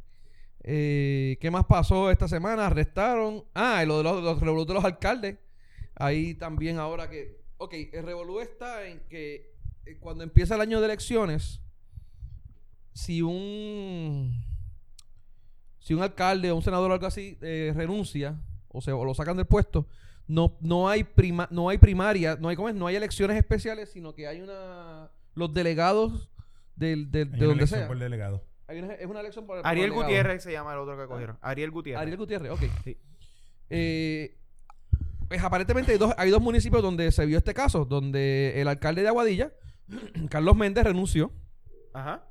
Eh, 0.63 1.37
¿Qué 1.41 1.51
más 1.51 1.65
pasó 1.67 2.11
esta 2.11 2.29
semana? 2.29 2.67
Arrestaron. 2.67 3.45
Ah, 3.55 3.85
lo 3.87 3.99
de 3.99 4.05
los, 4.05 4.23
los 4.23 4.41
revolú 4.41 4.65
de 4.65 4.75
los 4.75 4.85
alcaldes. 4.85 5.39
Ahí 5.95 6.35
también 6.35 6.79
ahora 6.79 7.09
que. 7.11 7.41
Ok, 7.59 7.75
el 7.93 8.03
revolú 8.05 8.41
está 8.41 8.87
en 8.87 9.01
que 9.09 9.55
eh, 9.85 9.99
cuando 9.99 10.25
empieza 10.25 10.55
el 10.55 10.61
año 10.63 10.81
de 10.81 10.87
elecciones, 10.87 11.61
si 12.95 13.21
un. 13.23 14.45
Si 15.91 15.95
un 15.95 16.05
alcalde 16.05 16.53
o 16.53 16.55
un 16.55 16.63
senador 16.63 16.89
o 16.89 16.95
algo 16.95 17.07
así 17.09 17.37
eh, 17.41 17.73
renuncia 17.75 18.37
o, 18.69 18.81
se, 18.81 18.93
o 18.93 19.05
lo 19.05 19.13
sacan 19.13 19.37
del 19.37 19.47
puesto, 19.47 19.89
no, 20.29 20.57
no 20.61 20.89
hay 20.89 21.03
prima, 21.03 21.49
no 21.51 21.69
hay 21.69 21.79
primaria, 21.79 22.37
no 22.41 22.49
hay 22.49 22.55
¿cómo 22.55 22.69
es? 22.69 22.77
no 22.77 22.87
hay 22.87 22.95
elecciones 22.95 23.37
especiales, 23.37 23.91
sino 23.91 24.15
que 24.15 24.29
hay 24.29 24.41
una 24.41 25.11
los 25.35 25.53
delegados 25.53 26.31
del, 26.77 27.11
del- 27.11 27.27
Hay 27.27 27.31
de 27.33 27.39
una 27.39 27.47
donde 27.49 27.55
elección 27.65 27.81
sea. 27.81 27.89
por 27.89 27.99
delegado. 27.99 28.45
Hay 28.69 28.79
una- 28.79 28.95
es 28.95 29.07
una 29.07 29.19
elección 29.19 29.49
por 29.49 29.57
por 29.57 29.67
Ariel 29.67 29.87
delegado. 29.87 30.05
Gutiérrez 30.07 30.43
se 30.45 30.53
llama 30.53 30.73
el 30.75 30.79
otro 30.79 30.97
que 30.97 31.07
cogieron. 31.09 31.37
Ariel 31.41 31.73
Gutiérrez. 31.73 32.03
Ariel 32.03 32.17
Gutiérrez, 32.19 32.53
ok. 32.53 32.61
Sí. 32.85 32.97
Eh, 33.69 34.37
pues 35.27 35.43
aparentemente 35.43 35.91
hay 35.91 35.99
dos, 35.99 36.15
hay 36.17 36.31
dos 36.31 36.41
municipios 36.41 36.83
donde 36.85 37.11
se 37.11 37.27
vio 37.27 37.37
este 37.39 37.53
caso, 37.53 37.85
donde 37.85 38.61
el 38.61 38.69
alcalde 38.69 39.03
de 39.03 39.09
Aguadilla, 39.09 39.53
Carlos 40.31 40.55
Méndez, 40.55 40.85
renunció. 40.85 41.33
Ajá. 41.93 42.27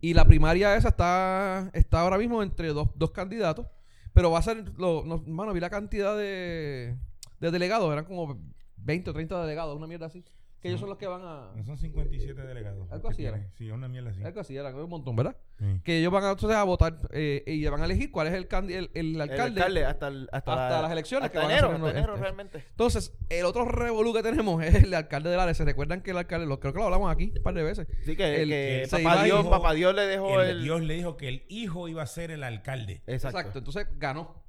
Y 0.00 0.14
la 0.14 0.26
primaria 0.26 0.76
esa 0.76 0.88
está, 0.88 1.70
está 1.72 2.00
ahora 2.00 2.18
mismo 2.18 2.42
entre 2.42 2.68
dos, 2.68 2.88
dos 2.94 3.10
candidatos. 3.10 3.66
Pero 4.12 4.30
va 4.30 4.38
a 4.38 4.42
ser, 4.42 4.72
lo, 4.78 5.04
no, 5.04 5.18
mano, 5.26 5.52
vi 5.52 5.60
la 5.60 5.70
cantidad 5.70 6.16
de, 6.16 6.96
de 7.40 7.50
delegados, 7.50 7.92
eran 7.92 8.04
como 8.04 8.38
20 8.76 9.10
o 9.10 9.12
30 9.12 9.42
delegados, 9.42 9.76
una 9.76 9.86
mierda 9.86 10.06
así. 10.06 10.24
Que 10.64 10.68
ellos 10.70 10.80
son 10.80 10.88
los 10.88 10.96
que 10.96 11.06
van 11.06 11.20
a... 11.22 11.52
No 11.54 11.62
son 11.62 11.76
57 11.76 12.40
delegados. 12.40 12.90
Algo 12.90 13.10
así 13.10 13.22
era. 13.26 13.50
Sí, 13.52 13.70
una 13.70 13.86
mierda 13.86 14.08
así. 14.10 14.24
Algo 14.24 14.40
así, 14.40 14.56
eran 14.56 14.74
un 14.74 14.88
montón, 14.88 15.14
¿verdad? 15.14 15.36
Sí. 15.58 15.66
Que 15.84 15.98
ellos 15.98 16.10
van 16.10 16.24
a, 16.24 16.30
entonces 16.30 16.56
a 16.56 16.64
votar 16.64 16.96
eh, 17.12 17.42
y 17.46 17.66
van 17.66 17.82
a 17.82 17.84
elegir 17.84 18.10
cuál 18.10 18.28
es 18.28 18.32
el, 18.32 18.48
candi- 18.48 18.72
el, 18.72 18.90
el 18.94 19.14
El 19.16 19.20
alcalde. 19.20 19.60
hasta, 19.84 20.08
el- 20.08 20.28
hasta, 20.32 20.52
hasta 20.52 20.70
la- 20.70 20.80
las 20.82 20.90
elecciones 20.92 21.26
hasta 21.26 21.38
que 21.38 21.44
van 21.46 21.50
a 21.54 21.58
enero, 21.58 21.70
hasta 21.72 21.90
enero 21.90 22.14
este- 22.14 22.22
realmente. 22.24 22.64
Entonces, 22.70 23.12
el 23.28 23.44
otro 23.44 23.66
revolú 23.66 24.14
que 24.14 24.22
tenemos 24.22 24.62
es 24.64 24.74
el 24.84 24.94
alcalde 24.94 25.28
de 25.28 25.36
Lares. 25.36 25.58
¿Se 25.58 25.66
recuerdan 25.66 26.00
que 26.00 26.12
el 26.12 26.16
alcalde, 26.16 26.46
lo, 26.46 26.58
creo 26.60 26.72
que 26.72 26.78
lo 26.78 26.86
hablamos 26.86 27.12
aquí 27.12 27.34
un 27.36 27.42
par 27.42 27.52
de 27.52 27.62
veces? 27.62 27.86
Sí, 28.06 28.16
que, 28.16 28.42
El- 28.42 28.48
que 28.48 28.88
papá, 28.90 29.22
Dios, 29.24 29.38
dijo- 29.40 29.50
papá 29.50 29.74
Dios 29.74 29.94
le 29.94 30.06
dejó 30.06 30.40
El- 30.40 30.48
el... 30.48 30.62
Dios 30.64 30.80
le 30.80 30.94
dijo 30.94 31.18
que 31.18 31.28
el 31.28 31.44
hijo 31.50 31.88
iba 31.88 32.02
a 32.02 32.06
ser 32.06 32.30
el 32.30 32.42
alcalde. 32.42 33.02
Exacto. 33.06 33.38
Exacto. 33.38 33.58
Entonces 33.58 33.86
ganó. 33.98 34.42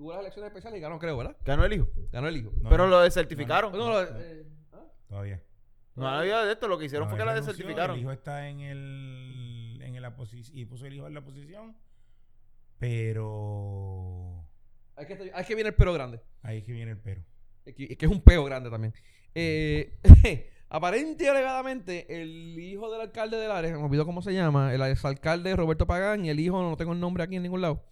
Hubo 0.00 0.12
las 0.12 0.20
elecciones 0.20 0.48
especiales 0.50 0.78
y 0.78 0.80
ganó, 0.80 0.98
creo, 0.98 1.16
¿verdad? 1.18 1.36
Ganó 1.44 1.64
el 1.64 1.72
hijo. 1.72 1.88
Ganó 2.10 2.28
el 2.28 2.36
hijo. 2.36 2.52
No, 2.62 2.70
Pero 2.70 2.84
no. 2.84 2.90
lo 2.90 3.00
desertificaron. 3.00 3.72
No, 3.72 3.78
No, 3.78 3.90
lo- 3.90 4.02
eh, 4.02 4.46
¿ah? 4.72 4.84
Todavía. 5.08 5.42
Había 6.06 6.44
de 6.44 6.52
esto. 6.52 6.68
Lo 6.68 6.78
que 6.78 6.84
hicieron 6.84 7.08
No, 7.08 7.10
fue 7.10 7.18
que 7.18 7.24
la 7.24 7.32
renunció, 7.32 7.52
desertificaron. 7.52 7.96
El 7.96 8.02
hijo 8.02 8.12
está 8.12 8.48
en 8.48 8.60
el 8.60 9.48
en 9.96 10.02
la 10.02 10.14
posición 10.14 10.56
y 10.56 10.64
puso 10.64 10.86
el 10.86 10.94
hijo 10.94 11.06
en 11.06 11.14
la 11.14 11.22
posición, 11.24 11.76
pero 12.78 14.44
Hay 14.96 15.06
que, 15.06 15.30
hay 15.34 15.44
que 15.44 15.54
viene 15.54 15.70
el 15.70 15.74
pero 15.74 15.92
grande. 15.92 16.20
ahí 16.42 16.58
es 16.58 16.64
que 16.64 16.72
viene 16.72 16.92
el 16.92 16.98
pero. 16.98 17.22
Es 17.64 17.74
que, 17.74 17.84
es 17.84 17.98
que 17.98 18.06
es 18.06 18.12
un 18.12 18.22
peo 18.22 18.44
grande 18.44 18.70
también. 18.70 18.94
Eh, 19.34 19.98
aparente 20.68 21.24
y 21.24 21.26
alegadamente, 21.26 22.22
el 22.22 22.58
hijo 22.58 22.90
del 22.90 23.02
alcalde 23.02 23.36
de 23.36 23.48
Lares, 23.48 23.72
me 23.72 23.82
olvidó 23.84 24.06
cómo 24.06 24.22
se 24.22 24.32
llama, 24.32 24.72
el 24.72 24.80
exalcalde 24.82 25.54
Roberto 25.54 25.86
Pagán 25.86 26.24
y 26.24 26.30
el 26.30 26.40
hijo, 26.40 26.62
no 26.62 26.76
tengo 26.76 26.92
el 26.92 27.00
nombre 27.00 27.22
aquí 27.24 27.36
en 27.36 27.42
ningún 27.42 27.60
lado. 27.60 27.84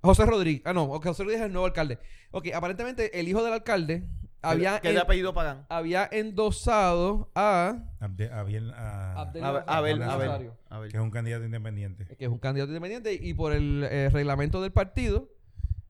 José 0.00 0.24
Rodríguez. 0.24 0.62
Ah, 0.64 0.72
no, 0.72 0.86
José 0.86 1.24
Rodríguez 1.24 1.40
es 1.40 1.46
el 1.46 1.52
nuevo 1.52 1.66
alcalde. 1.66 1.98
Ok, 2.30 2.48
aparentemente 2.54 3.18
el 3.18 3.28
hijo 3.28 3.42
del 3.42 3.52
alcalde 3.52 4.04
había, 4.50 4.80
que 4.80 4.88
de 4.88 4.94
en- 4.94 5.00
apellido 5.00 5.34
Pagán. 5.34 5.66
había 5.68 6.08
endosado 6.12 7.30
a 7.34 7.84
Abde- 8.00 8.30
Abel, 8.32 8.70
a- 8.74 9.20
Abdel- 9.20 9.44
Abel, 9.44 9.62
Abel, 9.66 9.66
Abel 9.66 10.02
Abel, 10.02 10.26
Nazario. 10.28 10.56
Abel. 10.68 10.90
que 10.90 10.96
es 10.96 11.02
un 11.02 11.10
candidato 11.10 11.44
independiente. 11.44 12.04
que 12.16 12.24
es 12.24 12.30
un 12.30 12.38
candidato 12.38 12.70
independiente, 12.70 13.12
y 13.14 13.34
por 13.34 13.52
el 13.52 13.84
eh, 13.90 14.08
reglamento 14.10 14.60
del 14.62 14.72
partido, 14.72 15.28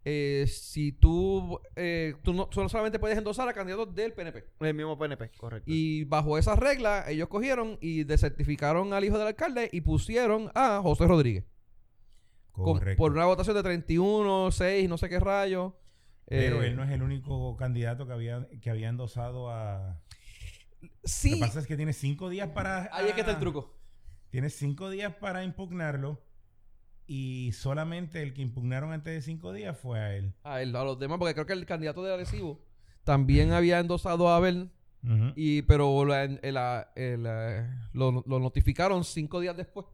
eh, 0.09 0.47
si 0.49 0.93
tú, 0.93 1.59
eh, 1.75 2.15
tú 2.23 2.33
no, 2.33 2.49
solo 2.53 2.69
solamente 2.69 2.99
puedes 3.01 3.19
endosar 3.19 3.49
a 3.49 3.53
candidatos 3.53 3.93
del 3.95 4.13
PNP. 4.13 4.45
El 4.61 4.75
mismo 4.75 4.97
PNP, 4.97 5.31
correcto. 5.37 5.65
Y 5.69 6.05
bajo 6.05 6.39
esa 6.39 6.55
regla, 6.55 7.05
ellos 7.09 7.29
cogieron 7.29 7.77
y 7.81 8.05
desertificaron 8.05 8.93
al 8.93 9.05
hijo 9.05 9.19
del 9.19 9.27
alcalde 9.27 9.69
y 9.73 9.81
pusieron 9.81 10.51
a 10.55 10.81
José 10.81 11.07
Rodríguez. 11.09 11.45
Con- 12.53 12.79
Correcto. 12.79 12.97
por 12.99 13.13
una 13.13 13.27
votación 13.27 13.55
de 13.57 13.63
31, 13.65 14.51
6, 14.53 14.89
no 14.89 14.97
sé 14.97 15.09
qué 15.09 15.19
rayo. 15.21 15.77
Pero 16.27 16.63
Eh, 16.63 16.69
él 16.69 16.77
no 16.77 16.83
es 16.85 16.91
el 16.91 17.03
único 17.03 17.57
candidato 17.57 18.07
que 18.07 18.13
había 18.13 18.47
que 18.61 18.71
había 18.71 18.89
endosado 18.89 19.51
a 19.51 20.01
Lo 20.83 20.89
Sí, 21.05 21.35
que 21.35 21.41
pasa 21.41 21.61
es 21.61 21.67
que 21.67 21.77
tiene 21.77 21.93
cinco 21.93 22.29
días 22.29 22.49
para 22.51 22.89
ahí 22.93 23.09
es 23.09 23.15
que 23.15 23.21
está 23.21 23.33
el 23.33 23.37
ah, 23.39 23.41
truco. 23.41 23.77
Tiene 24.31 24.51
cinco 24.51 24.91
días 24.91 25.15
para 25.15 25.45
impugnarlo 25.45 26.21
y 27.07 27.53
solamente 27.53 28.23
el 28.23 28.35
que 28.35 28.43
impugnaron 28.43 28.93
antes 28.93 29.15
de 29.15 29.23
cinco 29.23 29.53
días 29.53 29.79
fue 29.79 30.01
a 30.01 30.15
él. 30.17 30.35
A, 30.43 30.61
él, 30.61 30.75
a 30.75 30.83
los 30.85 30.99
demás, 30.99 31.19
porque 31.19 31.35
creo 31.35 31.47
que 31.47 31.53
el 31.53 31.65
candidato 31.65 32.03
de 32.03 32.13
Arecibo 32.13 32.61
también 33.05 33.53
había 33.53 33.79
endosado 33.79 34.29
a 34.29 34.37
Abel, 34.37 34.71
y, 35.37 35.63
pero 35.63 36.05
la- 36.05 36.25
eh, 36.97 37.69
lo, 37.93 38.25
lo 38.27 38.41
notificaron 38.41 39.05
cinco 39.05 39.39
días 39.39 39.57
después. 39.57 39.87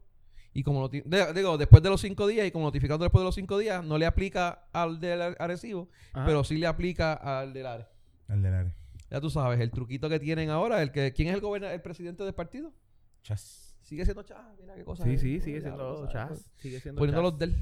Y 0.53 0.63
como 0.63 0.87
digo, 0.89 1.57
después 1.57 1.81
de 1.81 1.89
los 1.89 1.99
cinco 2.01 2.27
días, 2.27 2.45
y 2.47 2.51
como 2.51 2.65
notificado 2.65 2.99
después 3.03 3.21
de 3.21 3.25
los 3.25 3.35
cinco 3.35 3.57
días, 3.57 3.83
no 3.83 3.97
le 3.97 4.05
aplica 4.05 4.67
al 4.71 4.99
del 4.99 5.35
Arecibo, 5.39 5.89
Ajá. 6.13 6.25
pero 6.25 6.43
sí 6.43 6.57
le 6.57 6.67
aplica 6.67 7.13
al 7.13 7.53
del 7.53 7.65
Ares. 7.65 7.87
Al 8.27 8.41
del 8.43 8.53
área. 8.53 8.75
Ya 9.09 9.19
tú 9.21 9.29
sabes, 9.29 9.59
el 9.59 9.71
truquito 9.71 10.09
que 10.09 10.19
tienen 10.19 10.49
ahora, 10.49 10.81
el 10.81 10.91
que 10.91 11.11
¿quién 11.13 11.27
es 11.29 11.35
el 11.35 11.41
gobernador, 11.41 11.73
el 11.75 11.81
presidente 11.81 12.23
del 12.23 12.33
partido? 12.33 12.71
Chas. 13.23 13.75
Sigue 13.81 14.05
siendo 14.05 14.23
Chas, 14.23 14.39
mira 14.61 14.75
qué 14.75 14.83
cosa. 14.83 15.03
Sí, 15.03 15.13
es. 15.13 15.21
sí, 15.21 15.27
Bueno, 15.29 15.43
sigue 15.45 15.61
siendo 15.61 16.07
chas. 16.07 16.51
Sigue 16.57 16.79
siendo 16.79 16.99
Poniendo 16.99 17.21
chas. 17.21 17.31
los 17.31 17.39
del. 17.39 17.55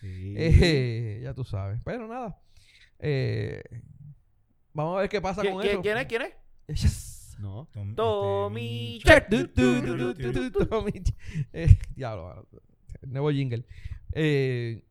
Sí. 0.00 0.34
Eh, 0.36 1.20
ya 1.22 1.34
tú 1.34 1.44
sabes. 1.44 1.80
Pero 1.84 2.08
nada. 2.08 2.40
Eh, 2.98 3.62
vamos 4.72 4.96
a 4.96 5.00
ver 5.02 5.08
qué 5.08 5.20
pasa 5.20 5.40
¿Quién, 5.42 5.54
con 5.54 5.62
quién- 5.62 5.74
eso. 5.74 5.82
quién 5.82 5.96
es? 5.98 6.06
¿Quién 6.06 6.22
es? 6.22 6.32
Yes. 6.82 7.11
No. 7.42 7.68
Tom- 7.72 7.94
Tommy 7.96 9.00
Tommy 10.68 11.02
Eh, 11.52 11.76
diablo, 11.96 12.46
nuevo 13.02 13.30
jingle. 13.32 13.64
Eh, 14.12 14.84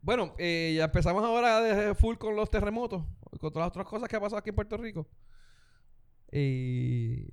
bueno, 0.00 0.34
eh, 0.38 0.72
ya 0.76 0.84
empezamos 0.84 1.22
ahora 1.22 1.60
de 1.60 1.94
full 1.94 2.16
con 2.16 2.36
los 2.36 2.48
terremotos, 2.50 3.04
con 3.38 3.52
todas 3.52 3.56
las 3.66 3.68
otras 3.68 3.86
cosas 3.86 4.08
que 4.08 4.16
ha 4.16 4.20
pasado 4.20 4.38
aquí 4.38 4.48
en 4.50 4.54
Puerto 4.56 4.76
Rico. 4.78 5.06
Eh, 6.32 7.28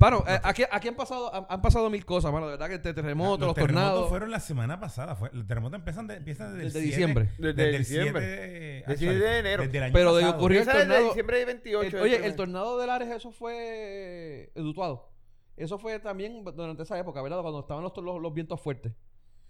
bueno, 0.00 0.24
eh, 0.26 0.40
aquí, 0.42 0.64
aquí 0.70 0.88
han 0.88 0.96
pasado 0.96 1.32
han, 1.32 1.46
han 1.48 1.62
pasado 1.62 1.88
mil 1.90 2.04
cosas, 2.04 2.32
mano. 2.32 2.46
De 2.46 2.52
verdad 2.52 2.68
que 2.68 2.74
este 2.76 2.92
terremoto, 2.94 3.46
los, 3.46 3.54
terremotos 3.54 3.84
tornados. 3.84 4.08
fueron 4.08 4.30
la 4.32 4.40
semana 4.40 4.80
pasada. 4.80 5.14
Fue, 5.14 5.30
los 5.32 5.46
terremotos 5.46 5.78
empiezan, 5.78 6.06
de- 6.08 6.16
empiezan 6.16 6.58
desde, 6.58 6.64
Desde 6.64 6.78
el 6.80 6.84
7, 6.84 6.96
diciembre. 6.96 7.28
Desde 7.38 7.68
el 7.70 7.78
diciembre. 7.78 8.22
7 8.22 8.36
Desde 8.40 8.92
el 8.92 8.98
7 8.98 9.14
de 9.14 9.38
enero. 9.38 9.62
Desde 9.62 9.78
el 9.78 9.84
año 9.84 9.92
Pero 9.92 10.14
de 10.16 10.22
Empieza 10.24 10.72
desde 10.72 10.86
tornado- 10.86 11.04
diciembre 11.06 11.38
de 11.38 11.44
28. 11.44 11.86
El- 11.86 11.92
del 11.92 12.02
oye, 12.02 12.26
el 12.26 12.34
tornado 12.36 12.78
de 12.80 12.86
Lares, 12.88 13.08
eso 13.10 13.30
fue 13.30 14.50
edutuado. 14.54 15.10
Eso 15.56 15.78
fue 15.78 15.98
también 15.98 16.42
durante 16.44 16.82
esa 16.82 16.98
época, 16.98 17.20
¿verdad? 17.22 17.42
Cuando 17.42 17.60
estaban 17.60 17.82
los, 17.84 17.94
los, 17.98 18.20
los 18.20 18.32
vientos 18.34 18.60
fuertes. 18.60 18.92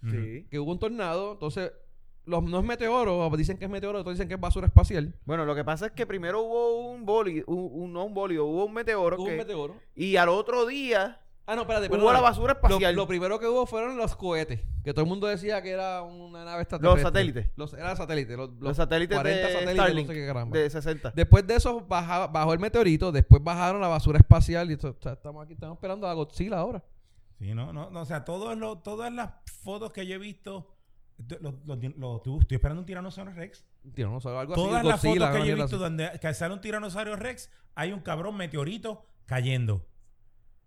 Sí. 0.02 0.46
Que 0.50 0.58
hubo 0.58 0.72
un 0.72 0.78
tornado, 0.78 1.32
entonces, 1.32 1.72
los, 2.30 2.42
no 2.44 2.58
es 2.60 2.64
meteoro, 2.64 3.28
dicen 3.36 3.58
que 3.58 3.64
es 3.66 3.70
meteoro, 3.70 4.00
otros 4.00 4.14
dicen 4.14 4.28
que 4.28 4.34
es 4.34 4.40
basura 4.40 4.66
espacial. 4.66 5.14
Bueno, 5.24 5.44
lo 5.44 5.54
que 5.54 5.64
pasa 5.64 5.86
es 5.86 5.92
que 5.92 6.06
primero 6.06 6.40
hubo 6.42 6.90
un 6.90 7.04
boli, 7.04 7.42
un, 7.46 7.68
un- 7.72 7.92
no 7.92 8.04
un 8.04 8.14
bolio, 8.14 8.46
hubo 8.46 8.64
un 8.64 8.72
meteoro 8.72 9.16
Hubo 9.16 9.26
que- 9.26 9.32
un 9.32 9.36
meteoro. 9.38 9.74
y 9.94 10.16
al 10.16 10.28
otro 10.30 10.64
día 10.66 11.20
Ah, 11.46 11.56
no, 11.56 11.62
espérate. 11.62 11.86
Hubo 11.88 11.94
perdona. 11.96 12.12
la 12.12 12.20
basura 12.20 12.52
Lo, 12.52 12.58
espacial. 12.68 12.94
lo 12.94 13.08
primero 13.08 13.40
que 13.40 13.46
hubo 13.48 13.66
fueron 13.66 13.96
los 13.96 14.14
cohetes. 14.14 14.60
Que 14.84 14.92
todo 14.94 15.02
el 15.02 15.08
mundo 15.08 15.26
decía 15.26 15.60
que 15.62 15.70
era 15.70 16.00
una 16.02 16.44
nave 16.44 16.62
extraterrestre. 16.62 17.02
Los 17.02 17.10
satélites. 17.12 17.50
Los, 17.56 17.72
eran 17.74 17.96
satélites. 17.96 18.36
Los, 18.36 18.50
los 18.60 18.76
satélites 18.76 19.16
40 19.18 19.36
de 19.48 19.52
satélites, 19.54 19.74
Starlink 19.74 20.06
no 20.06 20.12
sé 20.14 20.20
qué 20.20 20.26
caramba. 20.28 20.56
de 20.58 20.70
60. 20.70 21.10
Después 21.10 21.44
de 21.48 21.56
eso 21.56 21.80
baja- 21.80 22.28
bajó 22.28 22.52
el 22.52 22.60
meteorito, 22.60 23.10
después 23.10 23.42
bajaron 23.42 23.80
la 23.80 23.88
basura 23.88 24.18
espacial 24.18 24.70
y 24.70 24.74
esto- 24.74 24.94
o 24.96 25.02
sea, 25.02 25.14
estamos 25.14 25.42
aquí, 25.44 25.54
estamos 25.54 25.76
esperando 25.76 26.06
a 26.06 26.14
Godzilla 26.14 26.56
ahora. 26.58 26.84
Sí, 27.40 27.52
no, 27.52 27.72
no, 27.72 27.90
no, 27.90 28.00
o 28.02 28.04
sea, 28.04 28.24
todos 28.24 28.56
los, 28.56 28.80
todas 28.84 29.12
las 29.12 29.30
fotos 29.64 29.90
que 29.92 30.06
yo 30.06 30.14
he 30.14 30.18
visto, 30.18 30.68
los- 31.40 31.54
los 31.66 31.78
din- 31.78 31.94
los- 31.98 32.22
tú- 32.22 32.40
estoy 32.40 32.56
esperando 32.56 32.80
un 32.80 32.86
tiranosaurio 32.86 33.34
Rex. 33.34 33.64
Tiranosaurio, 33.94 34.40
algo 34.40 34.52
así. 34.54 34.62
Todas 34.62 34.84
las 34.84 35.02
Godzilla, 35.02 35.26
fotos 35.26 35.40
que 35.42 35.46
yo 35.48 35.52
he 35.52 35.56
visto 35.56 35.76
así. 35.76 35.82
donde 35.84 36.10
que 36.20 36.34
sale 36.34 36.54
un 36.54 36.60
tiranosaurio 36.60 37.16
Rex, 37.16 37.50
hay 37.74 37.92
un 37.92 38.00
cabrón 38.00 38.36
meteorito 38.36 39.06
cayendo. 39.26 39.86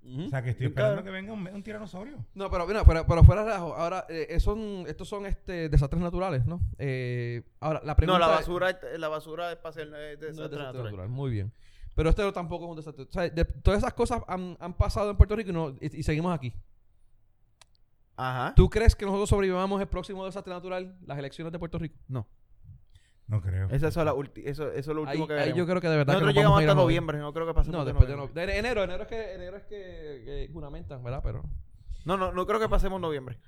O 0.05 0.29
sea, 0.29 0.43
que 0.43 0.49
estoy 0.49 0.65
esperando 0.67 1.01
que 1.01 1.09
venga 1.11 1.31
un, 1.31 1.47
un 1.47 1.63
tiranosaurio. 1.63 2.25
No, 2.33 2.49
pero, 2.51 2.67
mira, 2.67 2.83
pero, 2.83 3.07
pero 3.07 3.23
fuera 3.23 3.43
de 3.43 3.47
relajo, 3.51 3.73
ahora, 3.73 4.05
eh, 4.09 4.37
son, 4.41 4.83
estos 4.87 5.07
son 5.07 5.25
este, 5.25 5.69
desastres 5.69 6.01
naturales, 6.01 6.45
¿no? 6.45 6.59
Eh, 6.77 7.41
ahora, 7.61 7.81
la 7.85 7.95
pregunta 7.95 8.19
No, 8.19 8.25
la 8.27 8.33
es- 8.33 8.39
basura, 8.41 8.77
la 8.97 9.07
basura 9.07 9.51
espacial 9.53 9.87
es 9.95 10.13
es 10.15 10.19
desastre 10.19 10.27
desastre 10.43 10.59
natural. 10.59 10.83
natural, 10.85 11.09
Muy 11.09 11.31
bien. 11.31 11.53
Pero 11.95 12.09
este 12.09 12.29
tampoco 12.33 12.65
es 12.65 12.69
un 12.71 12.75
desastre. 12.75 13.05
O 13.05 13.11
sea, 13.11 13.29
de- 13.29 13.45
todas 13.45 13.77
esas 13.79 13.93
cosas 13.93 14.21
han, 14.27 14.57
han 14.59 14.73
pasado 14.73 15.09
en 15.09 15.15
Puerto 15.15 15.37
Rico 15.37 15.51
y, 15.51 15.53
no- 15.53 15.69
y- 15.79 15.99
y 15.99 16.03
seguimos 16.03 16.35
aquí. 16.35 16.53
Ajá. 18.15 18.53
¿Tú 18.55 18.69
crees 18.69 18.95
que 18.95 19.05
nosotros 19.05 19.29
sobrevivamos 19.29 19.81
el 19.81 19.87
próximo 19.87 20.25
desastre 20.25 20.53
natural, 20.53 20.95
las 21.05 21.17
elecciones 21.17 21.51
de 21.51 21.59
Puerto 21.59 21.79
Rico? 21.79 21.97
No. 22.07 22.27
No 23.27 23.41
creo. 23.41 23.67
Eso, 23.69 23.87
eso, 23.87 23.99
es 24.01 24.05
la 24.05 24.13
ulti- 24.13 24.43
eso, 24.45 24.69
eso 24.71 24.91
es 24.91 24.95
lo 24.95 25.01
Ahí, 25.03 25.07
último 25.07 25.27
que 25.27 25.33
ahí 25.33 25.39
veremos. 25.39 25.57
yo 25.57 25.65
creo 25.65 25.81
que 25.81 25.87
de 25.87 25.95
verdad 25.97 26.13
Nosotros 26.13 26.27
que 26.33 26.33
nos 26.33 26.35
llegamos 26.35 26.51
vamos 26.51 26.59
a 26.59 26.63
ir 26.63 26.69
hasta 26.69 26.79
a 26.79 26.83
noviembre. 26.83 27.17
No 27.19 27.33
creo 27.33 27.47
que 27.47 27.53
pase 27.53 27.71
No, 27.71 27.85
después 27.85 28.07
de, 28.07 28.15
noviembre. 28.17 28.45
de 28.45 28.57
enero. 28.59 28.83
Enero 28.83 29.03
es 29.03 29.07
que, 29.09 29.33
enero 29.33 29.57
es 29.57 29.63
que, 29.63 30.21
que 30.25 30.49
juramentan, 30.51 31.01
¿verdad? 31.03 31.21
Pero 31.23 31.41
No, 32.05 32.17
no, 32.17 32.31
no 32.33 32.45
creo 32.45 32.59
que 32.59 32.67
pasemos 32.69 32.99
noviembre. 33.01 33.39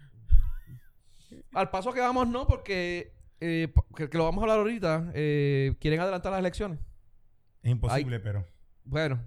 al 1.53 1.69
paso 1.69 1.91
que 1.93 1.99
vamos, 1.99 2.27
no, 2.27 2.47
porque 2.47 3.13
eh, 3.41 3.71
que, 3.95 4.09
que 4.09 4.17
lo 4.17 4.23
vamos 4.23 4.41
a 4.41 4.43
hablar 4.45 4.59
ahorita, 4.59 5.11
eh, 5.13 5.75
quieren 5.79 5.99
adelantar 5.99 6.31
las 6.31 6.39
elecciones. 6.39 6.79
Es 7.61 7.71
imposible, 7.71 8.19
pero. 8.21 8.45
Bueno, 8.85 9.19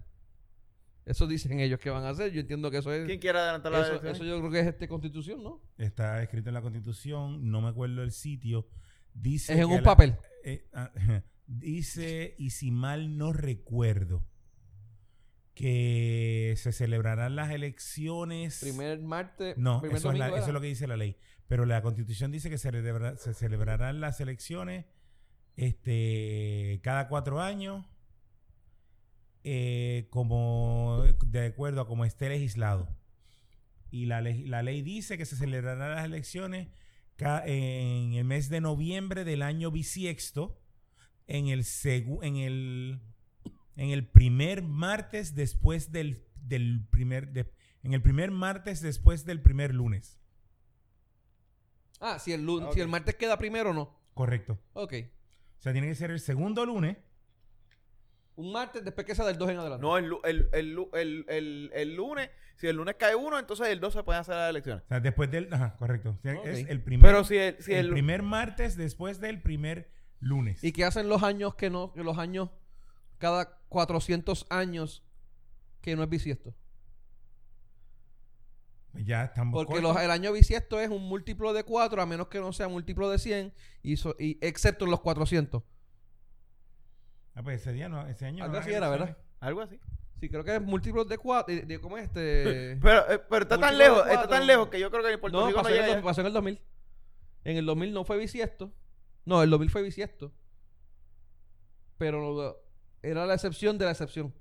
eso 1.08 1.26
dicen 1.26 1.58
ellos 1.60 1.78
que 1.80 1.90
van 1.90 2.04
a 2.04 2.10
hacer. 2.10 2.30
Yo 2.32 2.40
entiendo 2.40 2.70
que 2.70 2.78
eso 2.78 2.92
es. 2.92 3.06
¿Quién 3.06 3.18
quiere 3.18 3.38
adelantar 3.38 3.72
la 3.72 3.80
Eso, 3.82 3.94
eso 4.06 4.24
yo 4.24 4.38
creo 4.38 4.50
que 4.50 4.60
es 4.60 4.66
este 4.66 4.86
constitución, 4.88 5.42
¿no? 5.42 5.60
Está 5.76 6.22
escrito 6.22 6.48
en 6.50 6.54
la 6.54 6.62
constitución, 6.62 7.50
no 7.50 7.60
me 7.60 7.68
acuerdo 7.68 8.02
el 8.02 8.12
sitio. 8.12 8.68
Dice 9.14 9.54
Es 9.54 9.58
en 9.60 9.64
un 9.66 9.76
la- 9.78 9.82
papel. 9.82 10.16
eh, 10.44 10.68
ah, 10.72 10.92
dice, 11.46 12.34
y 12.38 12.50
si 12.50 12.70
mal 12.70 13.16
no 13.16 13.32
recuerdo, 13.32 14.24
que 15.54 16.54
se 16.56 16.72
celebrarán 16.72 17.34
las 17.36 17.50
elecciones. 17.50 18.60
Primer 18.60 19.00
martes. 19.00 19.56
no, 19.58 19.80
primer 19.80 19.96
eso 19.98 20.12
es, 20.12 20.18
la- 20.18 20.28
eso 20.28 20.46
es 20.46 20.52
lo 20.52 20.60
que 20.60 20.68
dice 20.68 20.86
la 20.86 20.96
ley. 20.96 21.16
Pero 21.48 21.64
la 21.64 21.82
constitución 21.82 22.30
dice 22.30 22.50
que 22.50 22.58
se, 22.58 22.70
celebra- 22.70 23.16
se 23.16 23.34
celebrarán 23.34 24.00
las 24.00 24.20
elecciones 24.20 24.84
este, 25.56 26.80
cada 26.84 27.08
cuatro 27.08 27.40
años, 27.40 27.84
eh, 29.44 30.06
como 30.10 31.02
de 31.26 31.46
acuerdo 31.46 31.80
a 31.80 31.86
como 31.86 32.04
esté 32.04 32.28
legislado. 32.28 32.88
Y 33.90 34.06
la, 34.06 34.20
leg- 34.20 34.46
la 34.46 34.62
ley 34.62 34.82
dice 34.82 35.16
que 35.16 35.24
se 35.24 35.36
celebrarán 35.36 35.94
las 35.94 36.04
elecciones 36.04 36.68
en 37.18 38.12
el 38.12 38.24
mes 38.24 38.48
de 38.48 38.60
noviembre 38.60 39.24
del 39.24 39.42
año 39.42 39.70
bisiesto, 39.70 40.60
en 41.26 41.48
el, 41.48 41.64
en 42.22 42.36
el, 42.36 43.00
en 43.76 43.90
el 43.90 44.06
primer 44.06 44.62
martes 44.62 45.34
después 45.34 45.90
del, 45.90 46.24
del 46.36 46.86
primer, 46.90 47.32
de- 47.32 47.50
en 47.82 47.92
el 47.94 48.02
primer 48.02 48.30
martes 48.30 48.80
después 48.80 49.24
del 49.24 49.40
primer 49.42 49.74
lunes. 49.74 50.18
Ah, 52.00 52.18
si 52.18 52.32
el, 52.32 52.44
lun- 52.46 52.64
Ok. 52.64 52.74
si 52.74 52.80
el 52.80 52.88
martes 52.88 53.16
queda 53.16 53.38
primero 53.38 53.70
o 53.70 53.74
no. 53.74 53.98
Correcto. 54.14 54.58
Ok. 54.74 54.94
O 55.58 55.60
sea, 55.62 55.72
tiene 55.72 55.88
que 55.88 55.94
ser 55.96 56.10
el 56.10 56.20
segundo 56.20 56.64
lunes. 56.64 56.96
Un 58.38 58.52
martes 58.52 58.84
después 58.84 59.04
que 59.04 59.16
sea 59.16 59.24
del 59.24 59.36
2 59.36 59.50
en 59.50 59.58
adelante. 59.58 59.82
No, 59.82 59.98
el, 59.98 60.12
el, 60.22 60.48
el, 60.52 60.72
lu- 60.72 60.90
el, 60.92 61.24
el, 61.28 61.70
el 61.74 61.94
lunes, 61.96 62.30
si 62.54 62.68
el 62.68 62.76
lunes 62.76 62.94
cae 62.96 63.16
uno, 63.16 63.36
entonces 63.36 63.66
el 63.66 63.80
2 63.80 63.92
se 63.92 64.02
pueden 64.04 64.20
hacer 64.20 64.36
las 64.36 64.50
elecciones. 64.50 64.84
O 64.84 64.88
sea, 64.88 65.00
después 65.00 65.28
del... 65.28 65.52
Ajá, 65.52 65.74
correcto. 65.76 66.10
O 66.16 66.22
sea, 66.22 66.34
Ok. 66.38 66.46
Es 66.46 66.68
el 66.68 66.80
primer, 66.80 67.04
Pero 67.10 67.24
si 67.24 67.36
el, 67.36 67.60
si 67.60 67.72
el 67.74 67.86
el, 67.86 67.92
primer 67.92 68.22
martes 68.22 68.76
después 68.76 69.20
del 69.20 69.42
primer 69.42 69.90
lunes. 70.20 70.62
¿Y 70.62 70.70
qué 70.70 70.84
hacen 70.84 71.08
los 71.08 71.24
años 71.24 71.56
que 71.56 71.68
no, 71.68 71.92
que 71.92 72.04
los 72.04 72.16
años, 72.18 72.50
cada 73.18 73.58
400 73.68 74.46
años 74.50 75.02
que 75.80 75.96
no 75.96 76.04
es 76.04 76.08
bisiesto? 76.08 76.54
ya 79.04 79.24
estamos 79.24 79.52
Porque 79.64 79.80
los- 79.82 79.96
el 80.00 80.10
año 80.10 80.32
bisiesto 80.32 80.80
es 80.80 80.88
un 80.90 81.02
múltiplo 81.08 81.52
de 81.52 81.62
4, 81.64 82.02
a 82.02 82.06
menos 82.06 82.28
que 82.28 82.40
no 82.40 82.52
sea 82.52 82.68
múltiplo 82.68 83.08
de 83.10 83.18
100, 83.18 83.52
y, 83.82 83.96
so- 83.96 84.16
y 84.18 84.38
excepto 84.40 84.84
en 84.84 84.90
los 84.92 85.00
400. 85.00 85.62
Ah, 87.38 87.42
pues 87.44 87.60
ese 87.60 87.72
día 87.72 87.88
no, 87.88 88.04
ese 88.08 88.26
año 88.26 88.42
Algo 88.42 88.56
no 88.56 88.60
así 88.60 88.72
era. 88.72 88.88
¿verdad? 88.88 89.16
algo 89.38 89.60
así. 89.60 89.78
Sí, 90.20 90.28
creo 90.28 90.42
que 90.42 90.56
es 90.56 90.60
múltiplos 90.60 91.06
de 91.06 91.18
4. 91.18 91.54
De, 91.54 91.62
de- 91.62 91.80
¿Cómo 91.80 91.96
es 91.96 92.04
este? 92.06 92.76
Pero, 92.82 93.12
eh, 93.12 93.20
pero 93.30 93.42
está 93.44 93.58
tan 93.60 93.78
lejos, 93.78 93.98
está 93.98 94.08
cuatro. 94.14 94.28
tan 94.30 94.46
lejos 94.48 94.68
que 94.68 94.80
yo 94.80 94.90
creo 94.90 95.04
que 95.04 95.12
en 95.12 95.20
Puerto 95.20 95.38
no, 95.40 95.46
Rico 95.46 95.58
no 95.58 95.62
pasó, 95.62 95.74
en 95.76 95.82
el, 95.84 95.88
llega. 95.90 96.02
pasó 96.02 96.20
en 96.22 96.26
el 96.26 96.32
2000. 96.32 96.60
En 97.44 97.56
el 97.56 97.66
2000 97.66 97.92
no 97.92 98.04
fue 98.04 98.18
bisiesto. 98.18 98.72
No, 99.24 99.40
el 99.44 99.50
2000 99.50 99.70
fue 99.70 99.82
bisiesto. 99.82 100.32
Pero 101.96 102.60
era 103.02 103.26
la 103.26 103.34
excepción 103.34 103.78
de 103.78 103.84
la 103.84 103.92
excepción. 103.92 104.34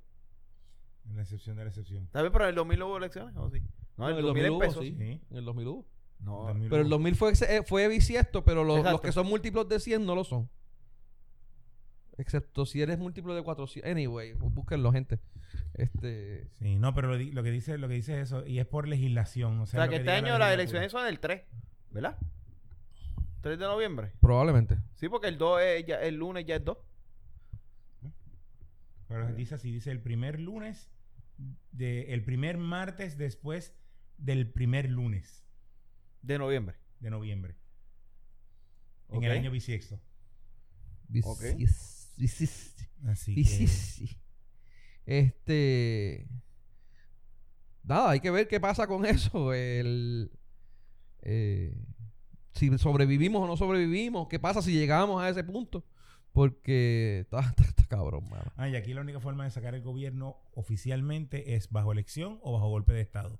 La 1.13 1.21
excepción 1.21 1.55
de 1.55 1.63
la 1.63 1.69
excepción. 1.69 2.03
¿Está 2.05 2.21
bien? 2.21 2.31
Pero 2.31 2.45
en 2.45 2.49
el 2.49 2.55
2000 2.55 2.79
no 2.79 2.87
hubo 2.87 2.97
elecciones, 2.97 3.35
¿o 3.37 3.49
sí? 3.49 3.61
No, 3.97 4.09
en 4.09 4.17
el 4.17 4.23
2000 4.23 4.49
hubo, 4.49 4.63
empezó. 4.63 4.81
sí. 4.81 4.95
Sí. 4.97 5.21
En 5.29 5.37
el 5.37 5.45
2000 5.45 5.67
hubo. 5.67 5.85
No, 6.19 6.31
2000 6.47 6.69
Pero 6.69 6.81
el 6.81 6.87
hubo. 6.87 6.95
2000 6.95 7.15
fue, 7.15 7.33
eh, 7.47 7.63
fue 7.63 7.87
bisiesto, 7.87 8.43
pero 8.43 8.63
los, 8.63 8.83
los 8.83 9.01
que 9.01 9.11
son 9.11 9.27
múltiplos 9.27 9.67
de 9.69 9.79
100 9.79 10.05
no 10.05 10.15
lo 10.15 10.23
son. 10.23 10.49
Excepto 12.17 12.65
si 12.65 12.81
eres 12.81 12.97
múltiplo 12.97 13.35
de 13.35 13.43
400. 13.43 13.89
Anyway, 13.91 14.33
búsquenlo, 14.33 14.91
gente. 14.91 15.19
Este. 15.75 16.47
Sí, 16.59 16.77
no, 16.77 16.93
pero 16.95 17.09
lo, 17.09 17.17
di- 17.17 17.31
lo 17.31 17.43
que 17.43 17.51
dice 17.51 17.77
lo 17.77 17.87
que 17.87 17.93
dice 17.93 18.19
es 18.19 18.27
eso 18.29 18.45
y 18.45 18.59
es 18.59 18.65
por 18.65 18.87
legislación. 18.87 19.59
O 19.59 19.63
o 19.63 19.65
sea, 19.67 19.79
sea, 19.81 19.85
lo 19.85 19.91
que 19.91 19.97
este 19.97 20.11
año 20.11 20.33
la 20.33 20.39
las 20.39 20.53
elecciones 20.55 20.91
son 20.91 21.05
el 21.07 21.19
3, 21.19 21.43
¿verdad? 21.91 22.17
3 23.41 23.59
de 23.59 23.65
noviembre. 23.65 24.11
Probablemente. 24.19 24.77
Sí, 24.95 25.09
porque 25.09 25.27
el 25.27 25.37
2 25.37 25.61
es 25.61 25.85
ya, 25.85 26.01
el 26.01 26.15
lunes 26.15 26.45
ya 26.45 26.55
es 26.55 26.65
2. 26.65 26.77
Pero 29.07 29.33
dice 29.33 29.55
así, 29.55 29.71
dice 29.71 29.91
el 29.91 30.01
primer 30.01 30.39
lunes, 30.39 30.89
de, 31.71 32.13
el 32.13 32.23
primer 32.25 32.57
martes 32.57 33.17
después 33.17 33.73
del 34.17 34.49
primer 34.49 34.89
lunes 34.89 35.45
de 36.23 36.37
noviembre. 36.39 36.75
de 36.99 37.09
noviembre. 37.11 37.55
En 39.09 39.23
el 39.23 39.31
año 39.31 39.51
bisiesto. 39.51 39.95
Ok. 41.23 41.41
Bisis- 41.55 41.96
bisis- 42.17 42.73
Así 43.05 43.35
que... 43.35 44.17
Este. 45.05 46.27
Nada, 47.83 48.09
hay 48.11 48.19
que 48.19 48.31
ver 48.31 48.47
qué 48.47 48.59
pasa 48.59 48.87
con 48.87 49.05
eso. 49.05 49.53
El. 49.53 50.31
eh, 51.21 51.77
si 52.53 52.75
sobrevivimos 52.77 53.41
o 53.43 53.47
no 53.47 53.55
sobrevivimos. 53.55 54.27
¿Qué 54.27 54.39
pasa 54.39 54.61
si 54.61 54.73
llegamos 54.73 55.21
a 55.21 55.29
ese 55.29 55.43
punto? 55.43 55.85
Porque 56.33 57.19
está, 57.21 57.39
está- 57.49 57.63
está 57.63 57.85
cabrón, 57.87 58.27
mano. 58.29 58.51
Ah, 58.57 58.67
y 58.67 58.75
aquí 58.75 58.93
la 58.93 59.01
única 59.01 59.19
forma 59.21 59.43
de 59.45 59.51
sacar 59.51 59.75
el 59.75 59.81
gobierno 59.81 60.37
oficialmente 60.55 61.55
es 61.55 61.69
bajo 61.69 61.91
elección 61.93 62.39
o 62.41 62.51
bajo 62.53 62.67
golpe 62.69 62.91
de 62.93 63.01
Estado. 63.01 63.39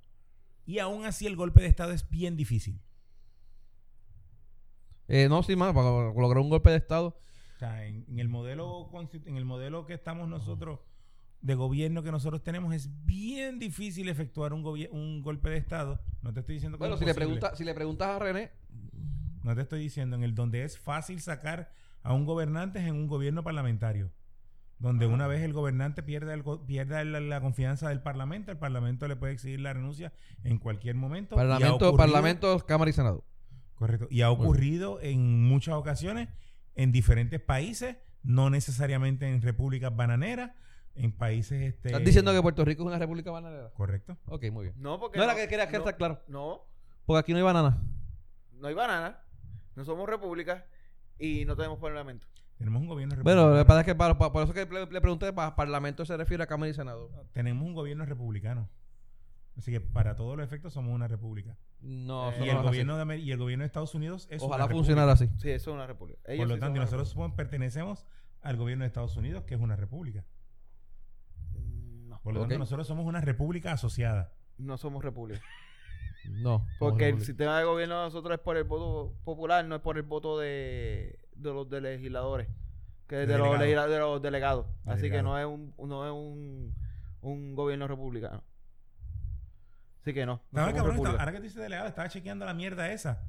Y 0.66 0.80
aún 0.80 1.06
así 1.06 1.26
el 1.26 1.36
golpe 1.36 1.62
de 1.62 1.68
Estado 1.68 1.92
es 1.92 2.10
bien 2.10 2.38
difícil. 2.38 2.80
Eh, 5.08 5.28
no, 5.30 5.42
sí, 5.44 5.56
más, 5.56 5.74
para 5.74 5.90
lograr 6.14 6.40
un 6.40 6.50
golpe 6.50 6.70
de 6.70 6.78
Estado. 6.78 7.18
O 7.58 7.60
sea, 7.60 7.86
en, 7.88 8.06
en 8.08 8.20
el 8.20 8.30
modelo 8.30 8.88
constitu- 8.92 9.26
en 9.28 9.36
el 9.36 9.44
modelo 9.44 9.88
que 9.88 9.96
estamos 9.96 10.30
nosotros 10.30 10.80
de 11.42 11.56
gobierno 11.56 12.04
que 12.04 12.12
nosotros 12.12 12.44
tenemos 12.44 12.72
es 12.76 12.88
bien 13.04 13.58
difícil 13.58 14.10
efectuar 14.10 14.54
un, 14.54 14.64
un 14.92 15.22
golpe 15.24 15.50
de 15.50 15.58
Estado. 15.58 16.00
No 16.22 16.32
te 16.34 16.42
estoy 16.42 16.56
diciendo 16.56 16.78
que 16.78 16.82
Bueno, 16.84 16.94
es 16.94 17.00
si 17.00 17.06
le, 17.08 17.16
pregunta, 17.16 17.56
si 17.56 17.64
le 17.64 17.74
preguntas 17.74 18.10
a 18.10 18.20
René, 18.20 18.52
No 19.44 19.56
te 19.56 19.62
estoy 19.62 19.80
diciendo 19.80 20.16
en 20.16 20.24
el 20.24 20.36
donde 20.36 20.64
es 20.64 20.78
fácil 20.78 21.20
sacar 21.20 21.72
a 22.04 22.14
un 22.14 22.26
gobernante 22.26 22.78
es 22.78 22.86
en 22.86 22.94
un 22.94 23.08
gobierno 23.08 23.44
parlamentario. 23.44 24.12
Donde 24.78 25.06
Ah. 25.06 25.10
una 25.10 25.26
vez 25.26 25.42
el 25.42 25.54
gobernante 25.54 26.04
pierde, 26.04 26.36
el 26.36 26.44
pierda 26.68 27.04
la, 27.04 27.20
la 27.20 27.42
confianza 27.42 27.90
del 27.90 28.04
parlamento, 28.04 28.52
el 28.52 28.60
parlamento 28.60 29.08
le 29.08 29.16
puede 29.16 29.34
exigir 29.34 29.62
la 29.62 29.74
renuncia 29.74 30.14
en 30.44 30.60
cualquier 30.60 30.94
momento. 30.96 31.36
Parlamento, 31.36 31.90
ocurrido- 31.90 31.98
Parlamento, 31.98 32.60
Cámara 32.68 32.92
y 32.92 32.94
Senado. 32.94 33.24
Correcto. 33.74 34.06
Y 34.12 34.22
ha 34.22 34.30
ocurrido 34.30 35.00
en 35.02 35.44
muchas 35.48 35.74
ocasiones 35.74 36.30
en 36.78 36.92
diferentes 36.94 37.42
países, 37.42 37.98
no 38.24 38.50
necesariamente 38.50 39.28
en 39.30 39.42
repúblicas 39.42 39.94
bananeras, 39.96 40.52
en 40.96 41.12
países... 41.12 41.62
Este, 41.62 41.90
¿Estás 41.90 42.04
diciendo 42.06 42.32
que 42.34 42.42
Puerto 42.42 42.64
Rico 42.66 42.84
es 42.84 42.88
una 42.88 42.98
república 42.98 43.30
bananera? 43.32 43.70
Correcto. 43.74 44.18
Ok, 44.28 44.46
muy 44.52 44.66
bien. 44.66 44.76
No, 44.78 45.00
porque. 45.00 45.18
No 45.18 45.26
era 45.26 45.36
que 45.36 45.48
quería 45.48 45.68
que 45.68 45.74
no, 45.74 45.80
estar 45.80 45.98
claro. 45.98 46.22
No, 46.28 46.62
Porque 47.06 47.20
aquí 47.20 47.32
no 47.34 47.38
hay 47.40 47.44
banana. 47.44 47.78
no 48.54 48.68
hay 48.68 48.74
banana. 48.74 49.20
No 49.76 49.86
somos 49.86 50.08
república 50.10 50.66
y 51.20 51.46
no 51.46 51.56
tenemos 51.56 51.78
parlamento. 51.80 52.26
Tenemos 52.58 52.82
un 52.82 52.88
gobierno 52.88 53.16
Bueno, 53.22 53.42
lo 53.42 53.54
que 53.54 53.58
republicano. 53.60 53.68
pasa 53.68 53.80
es 53.82 53.86
que 53.86 53.96
para- 53.96 54.18
para- 54.18 54.32
por 54.32 54.44
eso 54.44 54.54
que 54.54 54.66
le, 54.66 54.86
le 54.88 55.02
pregunté, 55.02 55.32
para 55.32 55.56
Parlamento 55.56 56.04
se 56.06 56.18
refiere 56.18 56.42
a 56.44 56.48
Cámara 56.48 56.72
y 56.72 56.74
Senado. 56.74 57.12
Tenemos 57.34 57.64
un 57.64 57.74
gobierno 57.76 58.04
republicano. 58.06 58.68
Así 59.58 59.72
que 59.72 59.82
para 59.82 60.16
todos 60.16 60.38
los 60.38 60.46
efectos 60.46 60.74
somos 60.74 60.94
una 60.94 61.08
república. 61.08 61.58
No, 61.82 62.32
Eh, 62.32 62.36
Y 62.42 62.46
no 62.52 62.60
el, 62.60 62.64
gobierno 62.64 62.96
de 62.96 63.02
Amer- 63.04 63.20
y 63.20 63.32
el 63.32 63.38
gobierno 63.40 63.64
de 63.64 63.68
Estados 63.68 63.96
Unidos 63.96 64.28
es 64.30 64.42
Ojalá 64.44 64.66
una 64.66 64.74
funcionara 64.74 65.12
así. 65.14 65.28
Sí, 65.38 65.50
eso 65.50 65.72
es 65.72 65.76
una 65.76 65.88
república. 65.88 66.20
Ellos 66.26 66.42
Por 66.44 66.48
lo 66.50 66.54
sí 66.56 66.60
tanto, 66.62 66.80
nosotros 66.80 67.10
somos- 67.10 67.34
pertenecemos 67.34 68.06
al 68.42 68.56
gobierno 68.58 68.84
de 68.84 68.88
Estados 68.88 69.18
Unidos, 69.18 69.44
que 69.46 69.56
es 69.56 69.62
una 69.62 69.76
república. 69.76 70.24
república. 71.54 72.08
No, 72.10 72.22
Por 72.22 72.34
lo 72.34 72.42
tanto, 72.42 72.58
nosotros 72.60 72.88
somos 72.88 73.06
una 73.06 73.22
república 73.22 73.72
asociada. 73.74 74.32
no 74.58 74.78
somos 74.78 75.04
república. 75.04 75.42
No. 76.30 76.66
Porque 76.78 77.08
el 77.08 77.22
sistema 77.22 77.58
de 77.58 77.64
gobierno 77.64 78.00
de 78.00 78.06
nosotros 78.08 78.34
es 78.38 78.44
por 78.44 78.58
el 78.58 78.66
voto 78.66 79.14
popular, 79.24 79.64
no 79.64 79.76
es 79.76 79.82
por 79.82 79.96
el 79.96 80.04
voto 80.04 80.38
de, 80.38 81.20
de 81.36 81.54
los 81.54 81.70
de 81.70 81.80
legisladores, 81.80 82.50
que 83.08 83.22
es 83.22 83.28
De 83.30 83.34
de, 83.34 83.40
los, 83.40 83.58
delegados. 83.58 83.62
legisla- 83.62 83.88
de 83.88 84.00
los 84.00 84.22
delegados. 84.22 84.66
Así 84.84 85.10
que 85.10 85.22
no 85.24 85.40
es 85.40 85.46
un 85.46 85.74
no 85.78 86.06
es 86.06 86.12
un, 86.12 86.76
un 87.22 87.56
gobierno 87.56 87.88
republicano. 87.88 88.44
Así 90.12 90.14
que 90.14 90.26
no. 90.26 90.42
cabrón, 90.54 91.08
ahora 91.20 91.32
que 91.32 91.38
tú 91.38 91.44
dices 91.44 91.62
delegado, 91.62 91.88
estaba 91.88 92.10
chequeando 92.10 92.46
la 92.46 92.54
mierda 92.54 92.92
esa. 92.92 93.24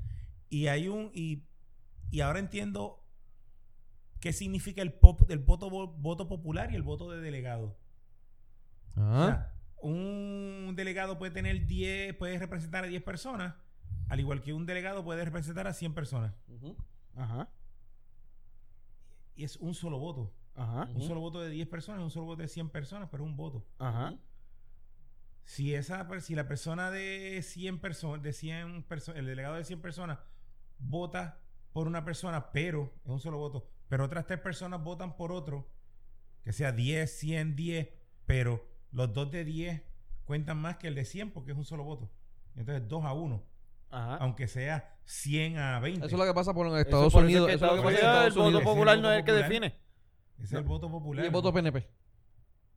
Y 0.49 0.67
hay 0.69 0.89
un. 0.89 1.11
Y, 1.15 1.45
y 2.11 2.21
ahora 2.21 2.39
entiendo 2.39 3.05
qué 4.21 4.33
significa 4.33 4.83
el, 4.83 4.93
pop- 4.93 5.31
el 5.31 5.39
voto, 5.39 5.71
vo- 5.71 5.95
voto 5.99 6.29
popular 6.29 6.73
y 6.73 6.75
el 6.77 6.83
voto 6.83 7.11
de 7.11 7.21
delegado. 7.21 7.77
O 8.97 9.01
Ah. 9.01 9.27
sea, 9.27 9.55
un 9.81 10.73
delegado 10.77 11.19
puede 11.19 11.31
tener 11.33 11.67
10, 11.67 12.15
puede 12.15 12.39
representar 12.39 12.85
a 12.85 12.89
10 12.89 13.03
personas, 13.03 13.55
al 14.09 14.19
igual 14.21 14.41
que 14.41 14.53
un 14.53 14.67
delegado 14.67 15.05
puede 15.05 15.25
representar 15.25 15.67
a 15.69 15.73
100 15.73 15.95
personas. 15.95 16.35
Ajá. 17.15 17.49
Y 19.37 19.45
es 19.45 19.57
un 19.57 19.75
solo 19.75 19.99
voto. 19.99 20.33
Ajá. 20.57 20.89
Un 20.93 21.03
solo 21.03 21.21
voto 21.21 21.41
de 21.41 21.51
10 21.51 21.69
personas, 21.69 22.03
un 22.03 22.11
solo 22.11 22.27
voto 22.27 22.43
de 22.43 22.49
100 22.49 22.71
personas, 22.71 23.09
pero 23.11 23.23
es 23.25 23.31
un 23.31 23.37
voto. 23.37 23.65
Ajá. 23.79 24.17
Si 25.49 25.75
esa 25.75 26.07
si 26.21 26.35
la 26.35 26.47
persona 26.47 26.91
de 26.91 27.41
100 27.43 27.79
personas, 27.81 28.23
de 28.23 28.35
100 28.35 28.83
personas, 28.83 29.19
el 29.19 29.25
delegado 29.25 29.55
de 29.55 29.65
100 29.65 29.81
personas 29.81 30.19
vota 30.79 31.41
por 31.73 31.87
una 31.87 32.05
persona, 32.05 32.53
pero 32.53 32.93
es 33.03 33.11
un 33.11 33.19
solo 33.19 33.39
voto, 33.39 33.67
pero 33.89 34.05
otras 34.05 34.27
tres 34.27 34.41
personas 34.41 34.85
votan 34.85 35.17
por 35.17 35.33
otro, 35.33 35.67
que 36.45 36.53
sea 36.53 36.71
10, 36.71 37.11
100, 37.11 37.57
10, 37.57 37.89
pero 38.27 38.69
los 38.93 39.15
dos 39.15 39.31
de 39.31 39.47
10 39.47 39.83
cuentan 40.27 40.59
más 40.59 40.77
que 40.77 40.89
el 40.89 40.95
de 40.95 41.07
100 41.07 41.31
porque 41.31 41.53
es 41.53 41.57
un 41.57 41.65
solo 41.65 41.83
voto. 41.83 42.11
Entonces 42.55 42.87
2 42.87 43.05
a 43.07 43.15
1, 43.15 43.43
Ajá. 43.89 44.17
aunque 44.17 44.49
sea 44.49 44.99
100 45.07 45.57
a 45.57 45.81
20. 45.81 46.07
Eso 46.07 46.15
es 46.15 46.19
lo 46.21 46.27
que 46.27 46.35
pasa 46.35 46.53
por 46.53 46.67
en 46.67 46.77
Estados 46.77 47.07
eso 47.07 47.19
Unidos. 47.21 47.47
que 47.47 47.55
Eso 47.55 47.65
es 47.65 47.73
lo 47.73 47.83
que 47.83 47.89
Estados 47.89 47.95
pasa 47.95 47.99
en 47.99 48.11
Unidos, 48.11 48.29
Estados 48.29 48.47
el 48.49 48.53
voto 48.53 48.65
popular 48.65 48.99
no 48.99 49.11
es 49.13 49.19
el 49.21 49.25
que 49.25 49.33
define. 49.33 49.67
Ese 50.37 50.45
es 50.45 50.53
el 50.53 50.65
voto 50.65 50.91
popular. 50.91 51.25
Y 51.25 51.29
el 51.29 51.33
voto 51.33 51.51
PNP. 51.55 51.89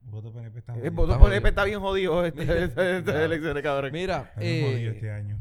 El 0.04 0.10
voto 0.12 0.34
PNP 0.34 0.60
está 0.60 0.74
El 0.76 0.90
voto 0.92 1.12
Está 1.12 1.20
por 1.20 1.30
jodido. 1.30 1.48
está 1.48 1.64
bien 1.64 1.80
jodido 1.80 2.26
este, 2.26 2.42
este- 2.44 2.98
estas 2.98 3.14
Mira. 3.14 3.26
elecciones, 3.26 3.64
cabrón. 3.64 3.92
Mira, 3.92 4.34
eh, 4.38 4.70
jodido 4.74 4.92
este 4.92 5.12
año. 5.12 5.40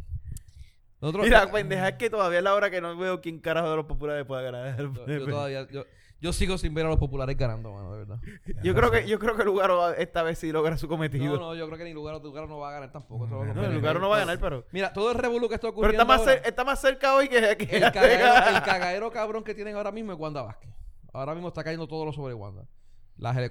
nosotros, 1.00 1.24
Mira, 1.24 1.50
pendeja, 1.50 1.88
es 1.88 1.94
que 1.96 2.10
todavía 2.10 2.38
es 2.38 2.44
la 2.44 2.54
hora 2.54 2.70
que 2.70 2.80
no 2.80 2.96
veo 2.96 3.20
quién 3.20 3.38
carajo 3.40 3.70
de 3.70 3.76
los 3.76 3.86
populares 3.86 4.24
pueda 4.26 4.42
ganar. 4.42 4.66
el 4.78 4.92
yo, 4.92 4.92
yo 4.94 5.04
PNP. 5.06 5.30
todavía, 5.30 5.66
yo, 5.70 5.84
yo 6.20 6.32
sigo 6.34 6.58
sin 6.58 6.74
ver 6.74 6.84
a 6.84 6.90
los 6.90 6.98
populares 6.98 7.34
ganando, 7.38 7.72
mano, 7.72 7.90
de 7.92 7.98
verdad. 8.00 8.18
Yo 8.62 8.74
creo 8.74 8.90
que 8.90 9.08
yo 9.08 9.18
creo 9.18 9.34
que 9.36 9.42
Lugaro 9.44 9.94
esta 9.94 10.22
vez 10.22 10.38
sí 10.38 10.52
logra 10.52 10.76
su 10.76 10.86
No, 10.86 10.90
cometido. 10.90 11.38
no, 11.38 11.54
yo 11.54 11.66
creo 11.66 11.78
que 11.78 11.84
ni 11.84 11.94
lugar 11.94 12.20
Lugaro 12.22 12.46
no 12.46 12.58
va 12.58 12.68
a 12.68 12.72
ganar 12.72 12.92
tampoco. 12.92 13.26
No, 13.26 13.42
no, 13.42 13.54
No, 13.54 13.54
PNP. 13.54 13.74
Lugaro 13.74 13.98
no 14.00 14.10
va 14.10 14.16
a 14.16 14.20
ganar, 14.20 14.38
pero 14.38 14.66
Mira, 14.72 14.92
todo 14.92 15.10
el 15.12 15.16
revolú 15.18 15.48
que 15.48 15.54
está 15.54 15.68
pero 15.68 15.72
ocurriendo 15.72 16.02
está 16.02 16.04
más 16.12 16.20
ahora, 16.20 16.34
cer- 16.42 16.46
está 16.46 16.64
más 16.64 16.80
cerca 16.80 17.14
hoy 17.14 17.28
que, 17.28 17.56
que 17.56 17.76
el, 17.78 17.82
cagadero, 17.92 18.24
el 18.56 18.62
cagadero 18.62 19.10
cabrón 19.10 19.42
que 19.42 19.54
tienen 19.54 19.74
ahora 19.76 19.90
mismo 19.90 20.12
es 20.12 20.18
Wanda 20.18 20.42
Vázquez. 20.42 20.70
Ahora 21.14 21.32
mismo 21.32 21.48
está 21.48 21.64
cayendo 21.64 21.88
todo 21.88 22.04
lo 22.04 22.12
sobre 22.12 22.34
Wanda. 22.34 22.64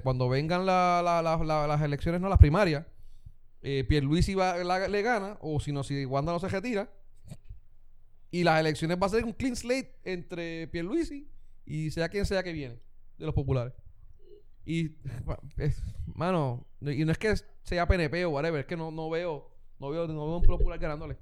Cuando 0.04 0.30
vengan 0.30 0.66
la- 0.66 1.02
la- 1.04 1.22
la- 1.22 1.38
la- 1.44 1.68
las 1.68 1.82
elecciones, 1.82 2.20
no 2.22 2.30
las 2.30 2.40
primarias, 2.40 2.86
eh, 3.62 3.84
Pierluisi 3.88 4.36
va, 4.36 4.58
le 4.58 5.02
gana, 5.02 5.38
o 5.42 5.60
si 5.60 5.72
no, 5.72 5.84
si 5.84 6.06
Wanda 6.06 6.32
no 6.32 6.40
se 6.40 6.48
retira, 6.48 6.90
y 8.32 8.44
las 8.44 8.60
elecciones 8.60 8.98
va 9.02 9.08
a 9.08 9.10
ser 9.10 9.26
un 9.26 9.34
clean 9.34 9.56
slate 9.56 9.96
entre 10.04 10.68
Pierluisi 10.68 11.30
y 11.66 11.92
sea 11.92 12.10
quien 12.10 12.26
sea 12.26 12.44
que 12.44 12.54
viene, 12.54 12.80
de 13.18 13.26
los 13.26 13.34
populares. 13.36 13.74
Y, 14.66 14.96
mano, 16.16 16.66
y 16.82 17.04
no 17.06 17.12
es 17.12 17.18
que 17.18 17.34
sea 17.64 17.88
PNP 17.88 18.26
o 18.26 18.30
whatever, 18.30 18.62
es 18.62 18.66
que 18.66 18.78
no, 18.78 18.92
no 18.92 19.10
veo, 19.10 19.50
no 19.80 19.90
veo, 19.90 20.08
no 20.08 20.26
veo 20.28 20.38
un 20.38 20.44
popular 20.46 20.80
ganándole. 20.80 21.18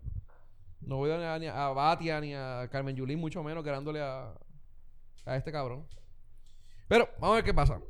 No 0.81 1.01
veo 1.01 1.17
ni 1.39 1.47
a, 1.47 1.67
a 1.67 1.73
Batia 1.73 2.21
ni 2.21 2.33
a 2.33 2.67
Carmen 2.71 2.95
Yulín, 2.95 3.19
mucho 3.19 3.43
menos 3.43 3.63
ganándole 3.63 4.01
a, 4.01 4.33
a 5.25 5.36
este 5.36 5.51
cabrón. 5.51 5.86
Pero, 6.88 7.10
vamos 7.19 7.33
a 7.33 7.36
ver 7.38 7.43
qué 7.43 7.53
pasa. 7.53 7.81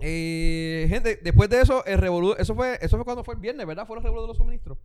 Eh, 0.00 0.86
gente, 0.88 1.16
después 1.22 1.48
de 1.50 1.60
eso, 1.60 1.84
el 1.84 1.98
revolú, 1.98 2.34
eso 2.38 2.54
fue, 2.54 2.78
eso 2.80 2.96
fue 2.96 3.04
cuando 3.04 3.24
fue 3.24 3.34
el 3.34 3.40
viernes, 3.40 3.66
¿verdad? 3.66 3.86
Fue 3.86 3.96
el 3.96 4.02
revolú 4.02 4.22
de 4.22 4.28
los 4.28 4.36
suministros. 4.36 4.78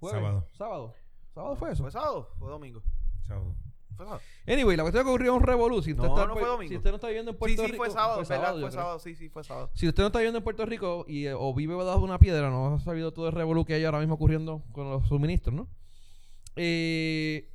Jueves, 0.00 0.20
Sábado. 0.20 0.46
Sábado. 0.52 0.94
Sábado 1.34 1.56
fue 1.56 1.72
eso. 1.72 1.82
¿Fue 1.82 1.90
sábado? 1.90 2.30
Fue 2.38 2.48
domingo. 2.50 2.82
Sábado. 3.26 3.54
¿Fue 3.96 4.04
sábado? 4.06 4.22
Anyway, 4.46 4.76
la 4.76 4.82
cuestión 4.84 5.00
es 5.00 5.04
que 5.04 5.10
ocurrió 5.10 5.34
un 5.34 5.42
revolú. 5.42 5.82
Si 5.82 5.92
usted, 5.92 6.04
No, 6.04 6.14
está, 6.16 6.26
no 6.28 6.34
fue 6.36 6.46
domingo. 6.46 6.68
si 6.68 6.76
usted 6.76 6.90
no 6.90 6.96
está 6.96 7.06
viviendo 7.08 7.30
en 7.32 7.36
Puerto 7.38 7.62
sí, 7.62 7.66
Rico. 7.72 7.84
fue 7.84 7.90
sábado, 7.90 8.22
¿verdad? 8.28 8.54
yo 8.54 8.60
Fue 8.60 8.68
creo. 8.70 8.70
sábado, 8.70 8.98
sí, 8.98 9.14
sí, 9.16 9.28
fue 9.30 9.42
sábado. 9.44 9.70
Si 9.74 9.88
usted 9.88 10.02
no 10.02 10.06
está 10.08 10.18
viviendo 10.20 10.38
en 10.38 10.44
Puerto 10.44 10.64
Rico 10.66 11.04
y, 11.08 11.26
eh, 11.26 11.34
o 11.34 11.52
vive 11.54 11.74
debajo 11.74 11.98
de 11.98 12.04
una 12.04 12.18
piedra, 12.18 12.50
no 12.50 12.74
ha 12.74 12.80
sabido 12.80 13.12
todo 13.12 13.26
el 13.28 13.32
revolú 13.32 13.64
que 13.64 13.74
hay 13.74 13.84
ahora 13.84 13.98
mismo 13.98 14.14
ocurriendo 14.14 14.62
con 14.72 14.90
los 14.90 15.08
suministros, 15.08 15.54
¿no? 15.54 15.68
Eh, 16.56 17.50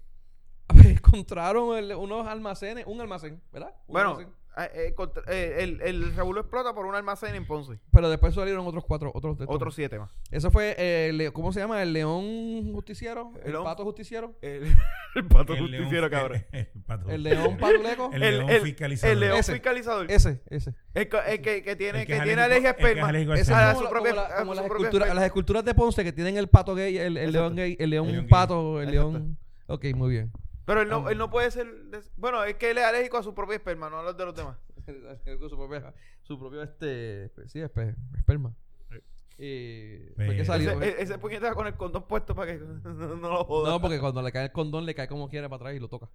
encontraron 0.86 1.78
el- 1.78 1.95
unos 1.95 2.28
almacenes, 2.28 2.86
un 2.88 3.00
almacén, 3.02 3.41
¿verdad? 3.52 3.74
Un 3.88 3.93
Bueno, 3.93 4.10
almacén. 4.12 4.34
Eh, 4.57 4.69
eh, 4.73 4.95
eh, 5.27 5.55
el, 5.59 5.81
el 5.81 6.15
revuelo 6.15 6.41
explota 6.41 6.73
por 6.73 6.85
un 6.85 6.93
almacén 6.95 7.35
en 7.35 7.45
Ponce. 7.45 7.79
Pero 7.93 8.09
después 8.09 8.33
salieron 8.35 8.65
otros 8.67 8.83
cuatro, 8.85 9.12
otros 9.13 9.38
de 9.38 9.43
estos. 9.45 9.55
Otros 9.55 9.75
siete 9.75 9.97
más. 9.99 10.12
Eso 10.31 10.51
fue, 10.51 10.75
eh, 10.77 11.07
el 11.09 11.17
le- 11.17 11.31
¿cómo 11.31 11.53
se 11.53 11.59
llama? 11.62 11.81
El 11.81 11.93
león 11.93 12.73
justiciero, 12.73 13.31
el, 13.45 13.53
pato 13.53 13.83
justiciero, 13.85 14.35
El, 14.41 14.75
el 15.15 15.25
pato 15.27 15.53
El 15.53 15.59
justiciero, 15.62 16.07
león- 16.07 16.09
cabrón. 16.09 16.45
El, 16.51 16.67
el 16.75 16.81
pato. 16.83 17.09
el 17.09 17.23
león 17.23 17.57
patuleco. 17.59 18.09
El 18.13 18.23
El, 18.23 18.38
león 18.47 18.62
fiscalizador. 18.63 19.13
el 19.13 19.19
león 19.19 19.38
Ese. 19.38 19.53
fiscalizador. 19.53 20.12
ese, 20.12 20.41
ese. 20.49 20.73
El, 20.93 21.07
que, 21.07 21.63
que 21.63 21.75
tiene, 21.75 22.01
El 22.01 22.07
que 22.07 22.17
es 22.17 22.23
tiene 22.23 22.41
alergia 22.41 22.75
que 22.75 22.81
esperma. 22.83 23.09
Ese 23.35 23.41
es 23.53 23.77
su 23.77 23.83
la- 23.83 23.89
propia- 23.89 24.12
como 24.12 24.21
la- 24.21 24.27
a 24.35 24.39
como 24.39 24.55
su 24.55 24.62
las, 24.62 24.69
propia 24.69 25.13
las 25.13 25.23
esculturas 25.23 25.63
de 25.63 25.73
Ponce 25.75 26.03
que 26.03 26.12
tienen 26.12 26.35
el 26.38 26.47
pato 26.49 26.75
gay, 26.75 26.97
el, 26.97 27.13
león 27.31 27.55
gay, 27.55 27.77
el 27.79 27.89
león 27.91 28.27
pato, 28.29 28.81
el 28.81 28.91
león... 28.91 29.38
Ok, 29.67 29.85
muy 29.95 30.09
bien. 30.09 30.31
Pero 30.69 30.82
él 30.84 30.88
no, 30.89 31.10
él 31.10 31.17
no 31.17 31.32
puede 31.32 31.49
ser. 31.49 31.65
de- 31.86 31.99
bueno, 32.15 32.43
es 32.43 32.53
que 32.58 32.69
él 32.69 32.77
es 32.77 32.84
alérgico 32.84 33.17
a 33.17 33.23
su 33.23 33.34
propia 33.34 33.55
esperma, 33.55 33.89
no 33.89 33.97
a 33.99 34.03
los 34.03 34.15
de 34.15 34.23
los 34.23 34.36
demás. 34.36 34.55
su 35.49 35.58
propio, 35.58 35.93
su 36.21 36.38
propio 36.38 36.62
este, 36.62 37.32
sí, 37.47 37.58
espe- 37.60 37.95
esperma. 38.15 38.53
Eh, 39.39 40.12
¿por 40.15 40.25
qué 40.27 40.32
Pero- 40.34 40.45
salió? 40.45 40.71
Ese, 40.82 40.89
e- 40.89 41.01
ese 41.01 41.17
puñete 41.17 41.49
con 41.53 41.65
el 41.65 41.73
condón 41.75 42.03
puesto 42.08 42.36
para 42.36 42.51
que 42.53 42.60
no, 42.84 43.15
no 43.15 43.29
lo 43.29 43.43
joda. 43.45 43.71
No, 43.71 43.82
porque 43.82 43.99
cuando 43.99 44.21
le 44.21 44.32
cae 44.32 44.45
el 44.45 44.51
condón 44.51 44.86
le 44.86 44.93
cae 44.93 45.08
como 45.08 45.27
quiere 45.27 45.49
para 45.49 45.55
atrás 45.62 45.75
y 45.75 45.79
lo 45.79 45.88
toca. 45.88 46.08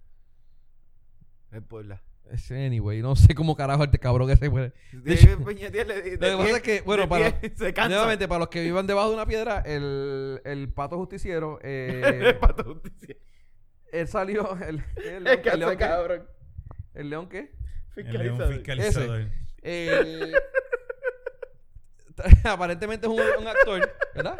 Es 1.51 1.61
por 1.61 1.83
la. 1.85 2.01
Ese, 2.31 2.65
anyway, 2.65 3.01
no 3.01 3.15
sé 3.17 3.35
cómo 3.35 3.55
carajo 3.57 3.83
este 3.83 3.99
cabrón 3.99 4.29
ese 4.31 4.49
puede. 4.49 4.71
De 4.93 5.13
hecho, 5.15 5.37
puñete, 5.39 5.83
le- 5.83 6.17
de 6.17 6.31
lo 6.31 6.37
que 6.37 6.43
pasa 6.43 6.57
es 6.57 6.61
que, 6.63 6.81
bueno, 6.81 7.09
para- 7.09 7.29
se. 7.55 7.73
Nuevamente, 7.89 8.27
para 8.27 8.39
los 8.39 8.47
que 8.47 8.61
vivan 8.63 8.87
debajo 8.87 9.09
de 9.09 9.15
una 9.15 9.25
piedra, 9.25 9.59
el, 9.65 10.41
el 10.45 10.71
pato 10.71 10.95
justiciero, 10.97 11.59
el 11.61 12.25
eh, 12.25 12.33
pato 12.39 12.63
justicia. 12.63 13.17
Él 14.01 14.07
salió, 14.07 14.57
el, 14.67 14.83
el, 15.03 15.27
el 15.27 15.59
león, 15.59 15.75
cabrón. 15.77 16.27
¿El 16.93 17.09
león 17.09 17.29
qué? 17.29 17.51
El 17.95 18.05
león 18.11 18.37
Fiscalizador. 18.37 18.53
fiscalizador. 18.53 19.27
Eh, 19.63 20.31
aparentemente 22.43 23.07
es 23.07 23.11
un, 23.13 23.19
un 23.41 23.47
actor, 23.47 23.89
¿verdad? 24.15 24.37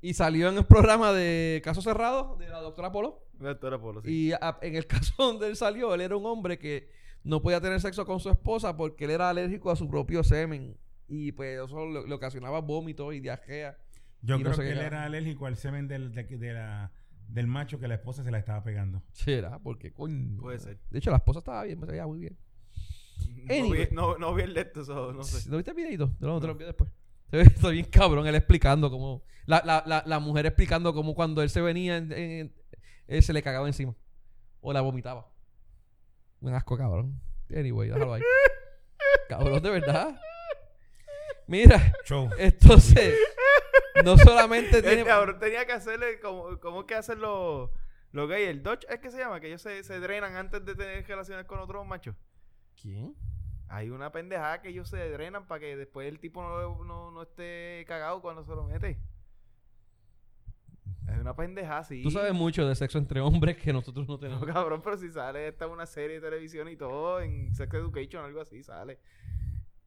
Y 0.00 0.14
salió 0.14 0.48
en 0.48 0.58
el 0.58 0.64
programa 0.66 1.12
de 1.12 1.60
Caso 1.64 1.82
Cerrado 1.82 2.36
de 2.36 2.48
la 2.48 2.60
doctora 2.60 2.92
Polo. 2.92 3.26
Doctora 3.34 3.78
Polo, 3.80 4.02
sí. 4.02 4.28
Y 4.28 4.32
a- 4.32 4.58
en 4.62 4.76
el 4.76 4.86
caso 4.88 5.12
donde 5.18 5.48
él 5.48 5.56
salió, 5.56 5.94
él 5.94 6.00
era 6.00 6.16
un 6.16 6.26
hombre 6.26 6.58
que 6.58 6.88
no 7.24 7.42
podía 7.42 7.60
tener 7.60 7.80
sexo 7.80 8.04
con 8.06 8.20
su 8.20 8.30
esposa 8.30 8.76
porque 8.76 9.04
él 9.04 9.10
era 9.10 9.28
alérgico 9.30 9.70
a 9.70 9.76
su 9.76 9.88
propio 9.88 10.22
semen. 10.22 10.76
Y 11.08 11.32
pues 11.32 11.58
eso 11.64 11.86
le, 11.86 12.06
le 12.06 12.14
ocasionaba 12.14 12.60
vómitos 12.60 13.14
y 13.14 13.20
diarrea. 13.20 13.76
Yo 14.22 14.36
Y 14.36 14.38
no 14.38 14.44
creo 14.44 14.54
sé 14.56 14.62
que 14.62 14.70
él 14.72 14.78
era 14.80 15.04
alérgico 15.04 15.46
al 15.46 15.56
semen 15.56 15.88
del, 15.88 16.12
de, 16.12 16.24
de 16.24 16.52
la, 16.52 16.92
del 17.28 17.46
macho 17.46 17.78
que 17.78 17.86
la 17.88 17.94
esposa 17.94 18.24
se 18.24 18.30
la 18.30 18.38
estaba 18.38 18.62
pegando. 18.64 19.02
Será, 19.12 19.58
porque 19.58 19.92
coño. 19.92 20.40
Puede 20.40 20.58
ser. 20.58 20.78
De 20.90 20.98
hecho, 20.98 21.10
la 21.10 21.18
esposa 21.18 21.38
estaba 21.40 21.62
bien, 21.64 21.78
se 21.80 21.86
veía 21.86 22.06
muy 22.06 22.18
bien. 22.20 22.36
No 23.44 23.54
Anyway. 23.54 23.86
vi, 23.86 23.94
no, 23.94 24.18
no 24.18 24.34
vi 24.34 24.42
el 24.42 24.54
de 24.54 24.60
esto, 24.62 24.84
so, 24.84 25.12
no 25.12 25.22
sé. 25.22 25.48
¿Lo 25.50 25.56
viste 25.56 25.70
el 25.70 25.76
videito? 25.76 26.10
Te 26.18 26.26
lo, 26.26 26.40
te 26.40 26.46
lo 26.46 26.52
envío 26.52 26.66
después. 26.66 26.90
Se 27.30 27.36
ve- 27.36 27.42
Está 27.44 27.68
bien 27.70 27.84
cabrón, 27.86 28.26
él 28.26 28.34
explicando 28.34 28.90
cómo... 28.90 29.22
La, 29.46 29.62
la, 29.64 29.82
la, 29.86 30.02
la 30.06 30.18
mujer 30.18 30.46
explicando 30.46 30.92
cómo 30.94 31.14
cuando 31.14 31.42
él 31.42 31.50
se 31.50 31.60
venía, 31.60 31.96
en- 31.98 32.12
en- 32.12 32.54
él 33.06 33.22
se 33.22 33.32
le 33.32 33.42
cagaba 33.42 33.66
encima. 33.66 33.94
O 34.60 34.72
la 34.72 34.80
vomitaba. 34.80 35.30
Un 36.40 36.54
asco, 36.54 36.76
cabrón. 36.76 37.20
Anyway, 37.54 37.88
déjalo 37.90 38.14
ahí. 38.14 38.22
cabrón, 39.28 39.62
de 39.62 39.70
verdad. 39.70 40.20
Mira, 41.46 41.92
Show. 42.04 42.30
entonces... 42.38 43.14
No 44.04 44.16
solamente 44.18 44.82
tiene... 44.82 45.04
cabrón 45.04 45.38
tenía 45.38 45.66
que 45.66 45.72
hacerle 45.72 46.20
como, 46.20 46.58
como 46.60 46.86
que 46.86 46.94
hacen 46.94 47.20
los, 47.20 47.70
los 48.12 48.28
gays. 48.28 48.48
El 48.48 48.62
Dodge 48.62 48.86
es 48.88 48.98
que 49.00 49.10
se 49.10 49.18
llama, 49.18 49.40
que 49.40 49.48
ellos 49.48 49.62
se, 49.62 49.82
se 49.82 50.00
drenan 50.00 50.36
antes 50.36 50.64
de 50.64 50.74
tener 50.74 51.06
relaciones 51.06 51.46
con 51.46 51.58
otros 51.58 51.86
machos. 51.86 52.14
¿Quién? 52.80 53.14
Hay 53.68 53.90
una 53.90 54.12
pendejada 54.12 54.62
que 54.62 54.70
ellos 54.70 54.88
se 54.88 55.10
drenan 55.10 55.46
para 55.46 55.60
que 55.60 55.76
después 55.76 56.08
el 56.08 56.18
tipo 56.20 56.42
no, 56.42 56.84
no, 56.84 57.10
no 57.10 57.22
esté 57.22 57.84
cagado 57.86 58.22
cuando 58.22 58.44
se 58.44 58.50
lo 58.54 58.64
mete. 58.64 58.98
Una 61.20 61.34
pendeja 61.34 61.78
así. 61.78 62.02
Tú 62.02 62.10
sabes 62.10 62.32
mucho 62.34 62.66
de 62.66 62.74
sexo 62.74 62.98
entre 62.98 63.20
hombres 63.20 63.56
que 63.56 63.72
nosotros 63.72 64.06
no 64.06 64.14
No, 64.14 64.20
tenemos. 64.20 64.46
cabrón, 64.46 64.82
pero 64.82 64.96
si 64.96 65.10
sale 65.10 65.48
esta 65.48 65.66
una 65.66 65.86
serie 65.86 66.20
de 66.20 66.20
televisión 66.20 66.68
y 66.68 66.76
todo, 66.76 67.20
en 67.20 67.54
Sex 67.54 67.72
Education, 67.74 68.24
algo 68.24 68.40
así, 68.40 68.62
sale. 68.62 68.98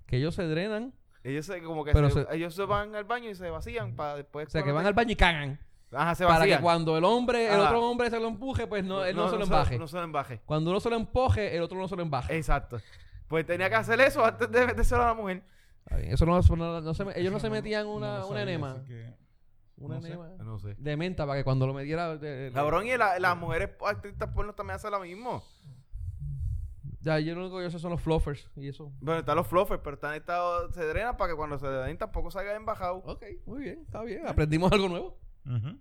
Que 0.08 0.17
ellos 0.17 0.36
se 0.36 0.43
drenan, 0.43 0.93
Ellos 1.23 1.45
se, 1.45 1.62
como 1.62 1.84
que 1.86 1.91
Pero 1.91 2.10
se- 2.10 2.25
se- 2.25 2.36
ellos 2.36 2.55
se 2.55 2.63
van 2.65 2.95
al 2.95 3.03
baño 3.03 3.29
y 3.29 3.36
se 3.36 3.49
vacían 3.49 3.95
para 3.95 4.15
después. 4.15 4.47
o 4.47 4.49
sea, 4.51 4.63
que 4.63 4.71
van 4.71 4.86
al 4.86 4.93
baño 4.93 5.12
y 5.12 5.15
cagan. 5.15 5.60
Ajá, 5.93 6.15
se 6.15 6.25
Para 6.25 6.39
vacían. 6.39 6.57
que 6.60 6.63
cuando 6.63 6.97
el 6.97 7.03
hombre, 7.03 7.47
el 7.47 7.53
Ajá. 7.60 7.63
otro 7.69 7.81
hombre 7.89 8.10
se 8.10 8.19
lo 8.19 8.27
empuje, 8.27 8.65
pues 8.65 8.84
no, 8.84 9.03
él 9.03 9.15
no, 9.15 9.29
se 9.29 9.38
lo 9.38 9.43
embaje. 9.43 9.77
No 9.77 9.88
se 9.88 9.97
lo 9.97 10.03
embaje. 10.03 10.39
Cuando 10.45 10.71
uno 10.71 10.79
se 10.79 10.89
lo 10.89 10.95
empoje, 10.95 11.55
el 11.55 11.62
otro 11.62 11.77
no 11.77 11.88
se 11.88 11.95
lo 11.95 12.01
embaje. 12.01 12.36
Exacto. 12.36 12.79
Pues 13.27 13.45
tenía 13.45 13.69
que 13.69 13.75
hacer 13.75 13.99
eso 14.01 14.23
antes 14.25 14.49
de 14.49 14.65
metérselo 14.65 15.03
a 15.03 15.07
la 15.07 15.13
mujer. 15.13 15.43
Está 15.86 15.97
bien, 15.97 16.13
Eso 16.13 16.25
no, 16.25 16.39
eso 16.39 16.55
no- 16.55 16.79
no 16.81 16.93
se 16.93 17.03
me- 17.05 17.19
ellos 17.19 17.31
no 17.34 17.39
se 17.39 17.49
metían 17.49 17.88
una, 17.88 18.25
una 18.25 18.41
enema. 18.41 18.77
Una 19.77 19.95
no 19.95 20.01
sé. 20.01 20.07
enema 20.10 20.27
No 20.43 20.60
sé. 20.60 20.75
de 20.77 20.95
menta 20.95 21.25
para 21.25 21.39
que 21.39 21.43
cuando 21.43 21.65
lo 21.67 21.73
metiera. 21.73 22.15
de- 22.17 22.49
de- 22.49 22.51
Cabrón, 22.51 22.86
y 22.88 22.95
la- 22.95 23.17
las 23.19 23.36
mujeres 23.36 23.71
artistas 23.86 24.29
porno 24.34 24.53
también 24.53 24.75
hacen 24.75 24.91
lo 24.91 24.99
mismo. 24.99 25.43
Ya, 27.02 27.20
yo 27.20 27.34
lo 27.36 27.42
único 27.42 27.58
que 27.58 27.64
yo 27.64 27.72
sé 27.72 27.80
son 27.80 27.92
los 27.92 28.02
fluffers 28.02 28.48
y 28.56 28.68
eso. 28.68 28.92
Bueno, 29.02 29.20
están 29.22 29.36
los 29.36 29.48
fluffers, 29.48 29.82
pero 29.84 29.96
están 29.96 30.14
estados, 30.14 30.74
se 30.76 30.86
drenan 30.86 31.18
para 31.18 31.32
que 31.32 31.36
cuando 31.38 31.58
se 31.58 31.66
drenen 31.68 31.98
tampoco 31.98 32.30
salgan 32.32 32.56
embajados. 32.56 33.02
Ok, 33.06 33.24
muy 33.46 33.64
bien, 33.64 33.82
está 33.86 34.04
bien. 34.04 34.28
Aprendimos 34.28 34.72
algo 34.72 34.88
nuevo. 34.88 35.18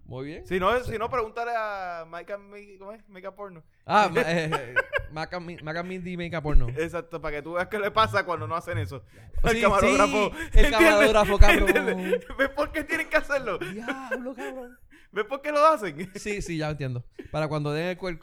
Muy 0.06 0.24
bien. 0.24 0.46
Si 0.46 0.58
no, 0.58 0.82
si 0.84 0.96
no, 0.96 1.10
pregúntale 1.10 1.50
a 1.54 2.06
Mike 2.10 2.32
and 2.32 2.50
Me, 2.50 2.78
¿cómo 2.78 2.92
es? 2.92 3.06
Make 3.10 3.26
a 3.26 3.34
Porno. 3.34 3.62
Ah, 3.84 4.08
ma- 4.12 4.22
eh, 4.24 4.74
Mac 5.12 5.34
and 5.34 5.44
Mi- 5.46 5.58
Mac 5.62 5.76
and 5.76 5.86
Mindy 5.86 6.16
Makeup 6.16 6.42
Porno. 6.42 6.68
Exacto, 6.70 7.20
para 7.20 7.36
que 7.36 7.42
tú 7.42 7.52
veas 7.52 7.68
qué 7.68 7.78
le 7.78 7.90
pasa 7.90 8.24
cuando 8.24 8.46
no 8.48 8.54
hacen 8.56 8.78
eso. 8.78 9.02
Sí, 9.12 9.18
El 9.56 9.60
camarógrafo. 9.60 10.30
sí, 10.30 10.36
el 10.54 10.64
¿entiendes? 10.64 10.70
camarógrafo, 10.70 11.38
cabrón. 11.38 12.20
¿Ves 12.38 12.48
por 12.56 12.72
qué 12.72 12.84
tienen 12.84 13.10
que 13.10 13.16
hacerlo? 13.18 13.58
Diablo, 13.58 14.34
cabrón. 14.34 14.78
¿Ves 15.12 15.24
por 15.26 15.42
qué 15.42 15.50
lo 15.52 15.66
hacen? 15.66 16.08
Sí, 16.14 16.40
sí, 16.40 16.56
ya 16.56 16.70
entiendo. 16.70 17.04
Para 17.30 17.48
cuando 17.48 17.70
den 17.72 17.98
el, 18.00 18.18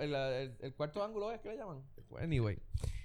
el, 0.00 0.14
el- 0.14 0.56
el 0.60 0.74
cuarto 0.74 1.02
ángulo, 1.02 1.32
¿es 1.32 1.40
que 1.40 1.48
le 1.48 1.56
llaman? 1.56 1.80
Anyway. 2.20 2.58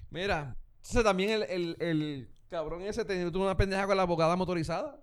Mira, 0.09 0.55
entonces 0.77 1.03
también 1.03 1.29
el, 1.31 1.43
el, 1.43 1.77
el 1.79 2.29
cabrón 2.49 2.81
ese 2.83 3.05
te- 3.05 3.29
tuvo 3.31 3.43
una 3.43 3.57
pendeja 3.57 3.85
con 3.87 3.95
la 3.97 4.03
abogada 4.03 4.35
motorizada. 4.35 4.99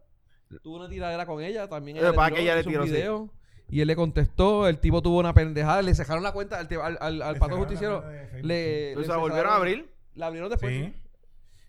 Tuvo 0.63 0.77
una 0.77 0.89
tiradera 0.89 1.27
con 1.27 1.43
ella. 1.43 1.69
También 1.69 1.97
ella 1.97 2.13
para 2.13 2.29
tiró- 2.29 2.37
que 2.37 2.43
ella 2.43 2.57
le 2.57 2.65
tiró, 2.65 2.85
sí. 2.85 2.91
video. 2.91 3.31
Y 3.69 3.81
él 3.81 3.89
le 3.89 3.97
contestó. 3.97 4.69
El 4.69 4.79
tipo 4.79 5.03
tuvo 5.03 5.19
una 5.19 5.35
pendejada. 5.35 5.83
Le 5.83 5.95
cerraron 5.95 6.23
la 6.23 6.33
cuenta 6.33 6.59
al, 6.59 6.69
al, 6.81 6.99
al, 7.01 7.19
la 7.39 7.57
justiciero. 7.57 8.05
Le, 8.43 8.95
O 8.97 9.01
le 9.01 9.07
sea, 9.07 9.17
volvieron 9.17 9.51
a 9.53 9.57
abrir. 9.57 9.91
La 10.15 10.27
abrieron 10.27 10.49
después. 10.51 10.73
Sí. 10.73 10.85
sí. 10.93 11.03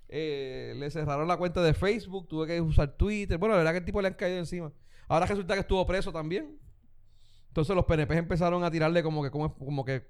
Eh, 0.10 0.74
le 0.78 0.90
cerraron 0.90 1.28
la 1.28 1.36
cuenta 1.38 1.62
de 1.62 1.74
Facebook, 1.74 2.28
tuve 2.28 2.48
que 2.48 2.62
usar 2.62 2.96
Twitter. 2.96 3.38
Bueno, 3.38 3.56
la 3.56 3.60
verdad 3.60 3.72
que 3.74 3.80
el 3.80 3.86
tipo 3.86 4.02
le 4.02 4.08
han 4.08 4.14
caído 4.14 4.38
encima. 4.38 4.72
Ahora 5.08 5.26
resulta 5.26 5.54
que 5.56 5.62
estuvo 5.62 5.86
preso 5.86 6.12
también. 6.14 6.58
Entonces 7.50 7.76
los 7.76 7.86
PNP 7.86 8.16
empezaron 8.16 8.64
a 8.64 8.72
tirarle 8.72 9.02
como 9.04 9.24
que, 9.24 9.32
como, 9.32 9.54
como 9.56 9.84
que, 9.84 10.08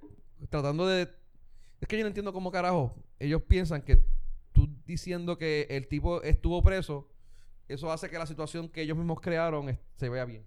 tratando 0.49 0.85
de... 0.85 1.07
Es 1.81 1.87
que 1.87 1.97
yo 1.97 2.03
no 2.03 2.07
entiendo 2.07 2.33
cómo 2.33 2.51
carajo. 2.51 2.95
Ellos 3.19 3.41
piensan 3.43 3.81
que 3.81 4.03
tú 4.51 4.69
diciendo 4.85 5.37
que 5.37 5.67
el 5.69 5.87
tipo 5.87 6.21
estuvo 6.23 6.61
preso, 6.63 7.07
eso 7.67 7.91
hace 7.91 8.09
que 8.09 8.17
la 8.17 8.25
situación 8.25 8.69
que 8.69 8.81
ellos 8.81 8.97
mismos 8.97 9.19
crearon 9.21 9.77
se 9.95 10.09
vea 10.09 10.25
bien. 10.25 10.45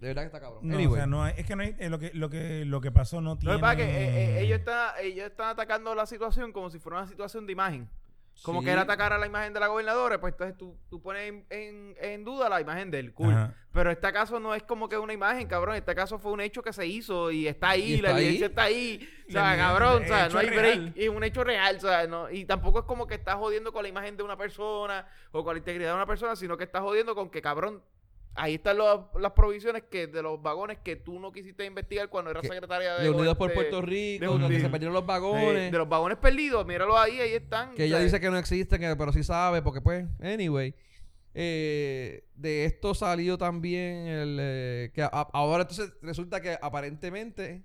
De 0.00 0.08
verdad 0.08 0.22
que 0.22 0.26
está 0.26 0.40
cabrón. 0.40 0.60
No, 0.62 0.74
Anyway. 0.74 0.92
o 0.92 0.96
sea, 0.96 1.06
no 1.06 1.22
hay- 1.22 1.34
es 1.38 1.46
que 1.46 1.56
no 1.56 1.62
hay, 1.62 1.74
eh, 1.78 1.88
lo 1.88 1.98
que 1.98 2.10
lo 2.12 2.28
que 2.28 2.66
lo 2.66 2.80
que 2.82 2.92
pasó 2.92 3.22
no 3.22 3.38
tiene 3.38 3.54
que 3.56 3.60
pasa 3.62 3.72
es 3.72 3.78
que 3.78 3.84
eh, 3.84 4.36
eh, 4.36 4.40
ellos, 4.42 4.58
están, 4.58 4.90
ellos 5.02 5.26
están 5.26 5.48
atacando 5.48 5.94
la 5.94 6.04
situación 6.04 6.52
como 6.52 6.68
si 6.68 6.78
fuera 6.78 6.98
una 6.98 7.08
situación 7.08 7.46
de 7.46 7.52
imagen. 7.52 7.88
Como 8.42 8.60
Sí. 8.60 8.66
que 8.66 8.72
era 8.72 8.82
atacar 8.82 9.12
a 9.12 9.18
la 9.18 9.26
imagen 9.26 9.52
de 9.54 9.60
la 9.60 9.66
gobernadora, 9.68 10.20
pues 10.20 10.34
entonces 10.34 10.56
tú, 10.58 10.78
tú 10.90 11.00
pones 11.00 11.28
en, 11.28 11.46
en- 11.50 11.96
en 11.98 12.24
duda 12.24 12.48
la 12.48 12.60
imagen 12.60 12.90
del 12.90 13.12
cool. 13.14 13.32
Ajá. 13.32 13.54
Pero 13.72 13.90
este 13.90 14.12
caso 14.12 14.38
no 14.40 14.54
es 14.54 14.62
como 14.62 14.88
que 14.88 14.96
una 14.98 15.12
imagen, 15.12 15.48
cabrón. 15.48 15.74
Este 15.74 15.94
caso 15.94 16.18
fue 16.18 16.32
un 16.32 16.40
hecho 16.40 16.62
que 16.62 16.72
se 16.72 16.86
hizo 16.86 17.30
y 17.30 17.48
está 17.48 17.70
ahí, 17.70 17.94
Y 17.94 18.00
la 18.02 18.08
está 18.08 18.16
ahí. 18.18 18.24
evidencia 18.24 18.46
está 18.46 18.62
ahí. 18.62 19.08
O 19.28 19.32
sea, 19.32 19.56
cabrón, 19.56 20.02
o 20.02 20.06
sea, 20.06 20.28
no 20.28 20.38
hay 20.38 20.48
real. 20.48 20.80
break. 20.80 20.96
Y 20.96 21.02
es 21.04 21.08
un 21.08 21.24
hecho 21.24 21.44
real, 21.44 21.76
o 21.76 21.80
sea, 21.80 22.06
no, 22.06 22.30
y 22.30 22.44
tampoco 22.44 22.80
es 22.80 22.84
como 22.84 23.06
que 23.06 23.14
estás 23.14 23.34
jodiendo 23.36 23.72
con 23.72 23.82
la 23.82 23.88
imagen 23.88 24.16
de 24.16 24.22
una 24.22 24.36
persona 24.36 25.06
o 25.32 25.42
con 25.42 25.54
la 25.54 25.58
integridad 25.58 25.90
de 25.90 25.94
una 25.96 26.06
persona, 26.06 26.36
sino 26.36 26.56
que 26.56 26.64
estás 26.64 26.82
jodiendo 26.82 27.14
con 27.14 27.28
que, 27.30 27.42
cabrón, 27.42 27.82
ahí 28.36 28.54
están 28.54 28.76
los- 28.78 29.06
las 29.20 29.32
provisiones 29.32 29.82
que 29.84 30.06
de 30.06 30.22
los 30.22 30.40
vagones 30.42 30.78
que 30.78 30.96
tú 30.96 31.18
no 31.18 31.32
quisiste 31.32 31.64
investigar 31.64 32.08
cuando 32.08 32.30
eras 32.30 32.42
secretaria 32.46 32.94
de... 32.94 33.04
de 33.04 33.10
Unidos 33.10 33.36
por 33.36 33.48
de- 33.48 33.54
Puerto 33.54 33.82
Rico, 33.82 34.24
Unidos. 34.26 34.40
donde 34.40 34.60
se 34.60 34.68
perdieron 34.68 34.94
los 34.94 35.06
vagones. 35.06 35.72
de 35.72 35.78
los 35.78 35.88
vagones 35.88 36.18
perdidos, 36.18 36.66
míralo 36.66 36.96
ahí, 36.98 37.18
ahí 37.20 37.32
están. 37.32 37.74
Que 37.74 37.84
ella 37.84 37.98
dice 37.98 38.20
que 38.20 38.30
no 38.30 38.38
existen, 38.38 38.80
que, 38.80 38.94
pero 38.96 39.12
sí 39.12 39.22
sabe, 39.24 39.62
porque 39.62 39.80
pues, 39.80 40.06
anyway. 40.20 40.74
eh, 41.34 42.24
de 42.34 42.64
esto 42.64 42.94
salió 42.94 43.36
también 43.38 44.06
el... 44.06 44.38
eh, 44.40 44.90
que 44.94 45.02
a- 45.02 45.08
ahora 45.32 45.62
entonces 45.62 45.92
resulta 46.02 46.40
que 46.40 46.58
aparentemente... 46.62 47.64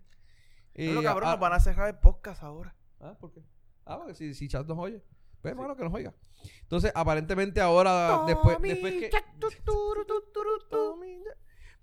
eh, 0.74 0.92
no, 0.94 1.02
cabrón, 1.04 1.30
a- 1.30 1.32
nos 1.34 1.40
van 1.40 1.54
a 1.54 1.60
cerrar 1.60 1.88
el 1.90 1.98
podcast 2.00 2.44
ahora. 2.44 2.76
Ah, 3.00 3.16
¿por 3.20 3.32
qué? 3.34 3.42
Ah, 3.86 3.98
porque 3.98 4.14
si, 4.16 4.34
si 4.34 4.48
Chat 4.48 4.68
nos 4.68 4.78
oye. 4.78 5.02
Pues 5.42 5.56
bueno, 5.56 5.76
que 5.76 5.84
nos 5.84 5.94
oiga. 5.94 6.14
Entonces, 6.62 6.92
aparentemente 6.96 7.60
ahora, 7.62 8.24
después, 8.28 8.58
después 8.74 8.94
que... 8.94 9.10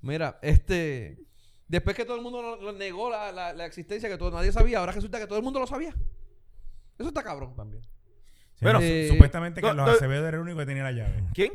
Mira, 0.01 0.39
este... 0.43 1.19
Después 1.67 1.95
que 1.95 2.05
todo 2.07 2.17
el 2.17 2.23
mundo 2.23 2.41
lo- 2.41 2.57
lo 2.57 2.73
negó 2.73 3.11
la, 3.11 3.31
la, 3.31 3.53
la 3.53 3.67
existencia, 3.67 4.09
que 4.09 4.17
todo, 4.17 4.31
nadie 4.31 4.53
sabía, 4.53 4.79
ahora 4.79 4.93
resulta 4.93 5.19
que 5.19 5.27
todo 5.27 5.37
el 5.39 5.45
mundo 5.45 5.61
lo 5.61 5.67
sabía. 5.67 5.95
Eso 6.99 7.09
está 7.09 7.23
cabrón 7.23 7.55
también. 7.55 7.83
Sí, 8.55 8.63
Bueno, 8.65 8.79
eh, 8.83 9.09
supuestamente 9.11 9.61
no, 9.61 9.69
Carlos 9.69 9.87
no- 9.87 9.93
Acevedo 9.93 10.27
era 10.27 10.37
el 10.39 10.43
único 10.43 10.59
que 10.59 10.67
tenía 10.67 10.83
la 10.83 10.93
llave. 10.93 11.25
¿Quién? 11.35 11.53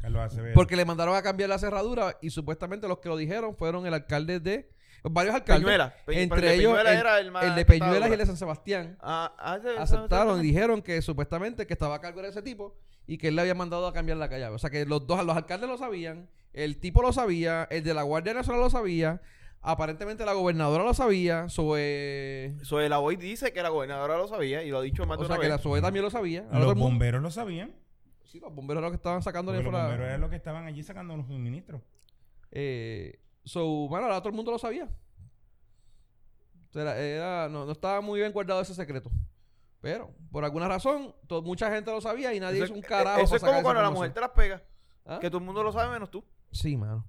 Carlos 0.00 0.20
Acevedo. 0.22 0.52
Porque 0.54 0.76
le 0.76 0.84
mandaron 0.84 1.16
a 1.16 1.22
cambiar 1.22 1.48
la 1.48 1.58
cerradura 1.58 2.18
y 2.20 2.28
supuestamente 2.28 2.86
los 2.88 2.98
que 2.98 3.08
lo 3.08 3.16
dijeron 3.16 3.56
fueron 3.56 3.86
el 3.86 3.94
alcalde 3.94 4.38
de... 4.38 4.70
Varios 5.10 5.34
alcaldes. 5.34 5.64
Peñuela. 5.64 5.94
Entre 6.06 6.54
ellos, 6.54 6.72
Peñuela 6.72 6.92
el, 6.92 6.98
era 6.98 7.18
el 7.20 7.50
el 7.50 7.54
de 7.54 7.64
Peñuelas 7.66 8.08
y 8.08 8.12
el 8.12 8.18
de 8.18 8.26
San 8.26 8.36
Sebastián. 8.38 8.96
Ah, 9.00 9.34
ah, 9.38 9.56
ese- 9.58 9.76
aceptaron 9.78 10.36
y 10.36 10.40
ese- 10.40 10.46
dijeron 10.48 10.82
que 10.82 11.02
supuestamente 11.02 11.66
que 11.66 11.74
estaba 11.74 11.96
a 11.96 12.00
cargo 12.00 12.22
de 12.22 12.28
ese 12.28 12.40
tipo 12.42 12.74
y 13.06 13.18
que 13.18 13.28
él 13.28 13.36
le 13.36 13.42
había 13.42 13.54
mandado 13.54 13.86
a 13.86 13.92
cambiar 13.92 14.16
la 14.16 14.28
llave. 14.28 14.54
O 14.54 14.58
sea 14.58 14.70
que 14.70 14.86
los 14.86 15.06
dos, 15.06 15.22
los 15.26 15.36
alcaldes 15.36 15.68
lo 15.68 15.76
sabían, 15.76 16.30
el 16.54 16.78
tipo 16.80 17.02
lo 17.02 17.12
sabía, 17.12 17.68
el 17.70 17.84
de 17.84 17.92
la 17.92 18.02
Guardia 18.02 18.32
Nacional 18.32 18.62
lo 18.62 18.70
sabía, 18.70 19.20
aparentemente 19.60 20.24
la 20.24 20.32
gobernadora 20.32 20.84
lo 20.84 20.94
sabía, 20.94 21.48
Zoe... 21.50 22.54
Zoe 22.64 22.88
la 22.88 22.96
Boy 22.98 23.16
dice 23.16 23.52
que 23.52 23.62
la 23.62 23.68
gobernadora 23.68 24.16
lo 24.16 24.26
sabía 24.26 24.62
y 24.62 24.70
lo 24.70 24.78
ha 24.78 24.82
dicho 24.82 25.04
más 25.04 25.18
de 25.18 25.24
O 25.24 25.26
sea 25.26 25.36
una 25.36 25.42
que 25.42 25.48
la 25.50 25.56
vez. 25.56 25.62
Zoe 25.62 25.82
también 25.82 26.02
lo 26.04 26.10
sabía. 26.10 26.46
Los 26.50 26.74
bomberos 26.74 27.20
lo 27.22 27.30
sabían. 27.30 27.74
Sí, 28.24 28.40
los 28.40 28.54
bomberos 28.54 28.80
eran 28.80 28.90
los 28.90 28.92
que 28.92 29.02
estaban 29.02 29.22
sacando 29.22 29.52
los 29.52 29.62
bomberos 29.64 30.00
eran 30.06 30.20
los 30.22 30.30
que 30.30 30.36
estaban 30.36 30.64
allí 30.66 30.82
sacando 30.82 31.14
los 31.16 31.26
suministros. 31.26 31.82
Eh, 32.50 33.18
so, 33.44 33.64
bueno, 33.88 34.06
ahora 34.06 34.18
todo 34.20 34.30
el 34.30 34.34
mundo 34.34 34.50
lo 34.52 34.58
sabía. 34.58 34.84
O 36.68 36.72
sea, 36.72 36.82
era- 36.82 36.98
era- 36.98 37.48
no, 37.48 37.64
no 37.66 37.72
estaba 37.72 38.00
muy 38.00 38.20
bien 38.20 38.32
guardado 38.32 38.60
ese 38.60 38.74
secreto. 38.74 39.10
Pero, 39.80 40.14
por 40.32 40.44
alguna 40.44 40.66
razón, 40.66 41.14
mucha 41.42 41.70
gente 41.70 41.90
lo 41.90 42.00
sabía 42.00 42.32
y 42.34 42.40
nadie 42.40 42.56
Eso, 42.56 42.64
hizo 42.66 42.74
un 42.74 42.80
eh, 42.84 42.86
carajo. 42.86 43.20
eso 43.20 43.30
para 43.32 43.36
es 43.36 43.42
como 43.42 43.62
cuando 43.62 43.82
la 43.82 43.90
mujer 43.90 44.12
te 44.14 44.20
las 44.20 44.30
pega. 44.30 44.62
¿Ah? 45.04 45.18
Que 45.20 45.28
todo 45.28 45.38
el 45.38 45.44
mundo 45.44 45.62
lo 45.62 45.70
sabe 45.72 45.92
menos 45.92 46.10
tú. 46.10 46.24
Sí, 46.50 46.76
mano. 46.76 47.06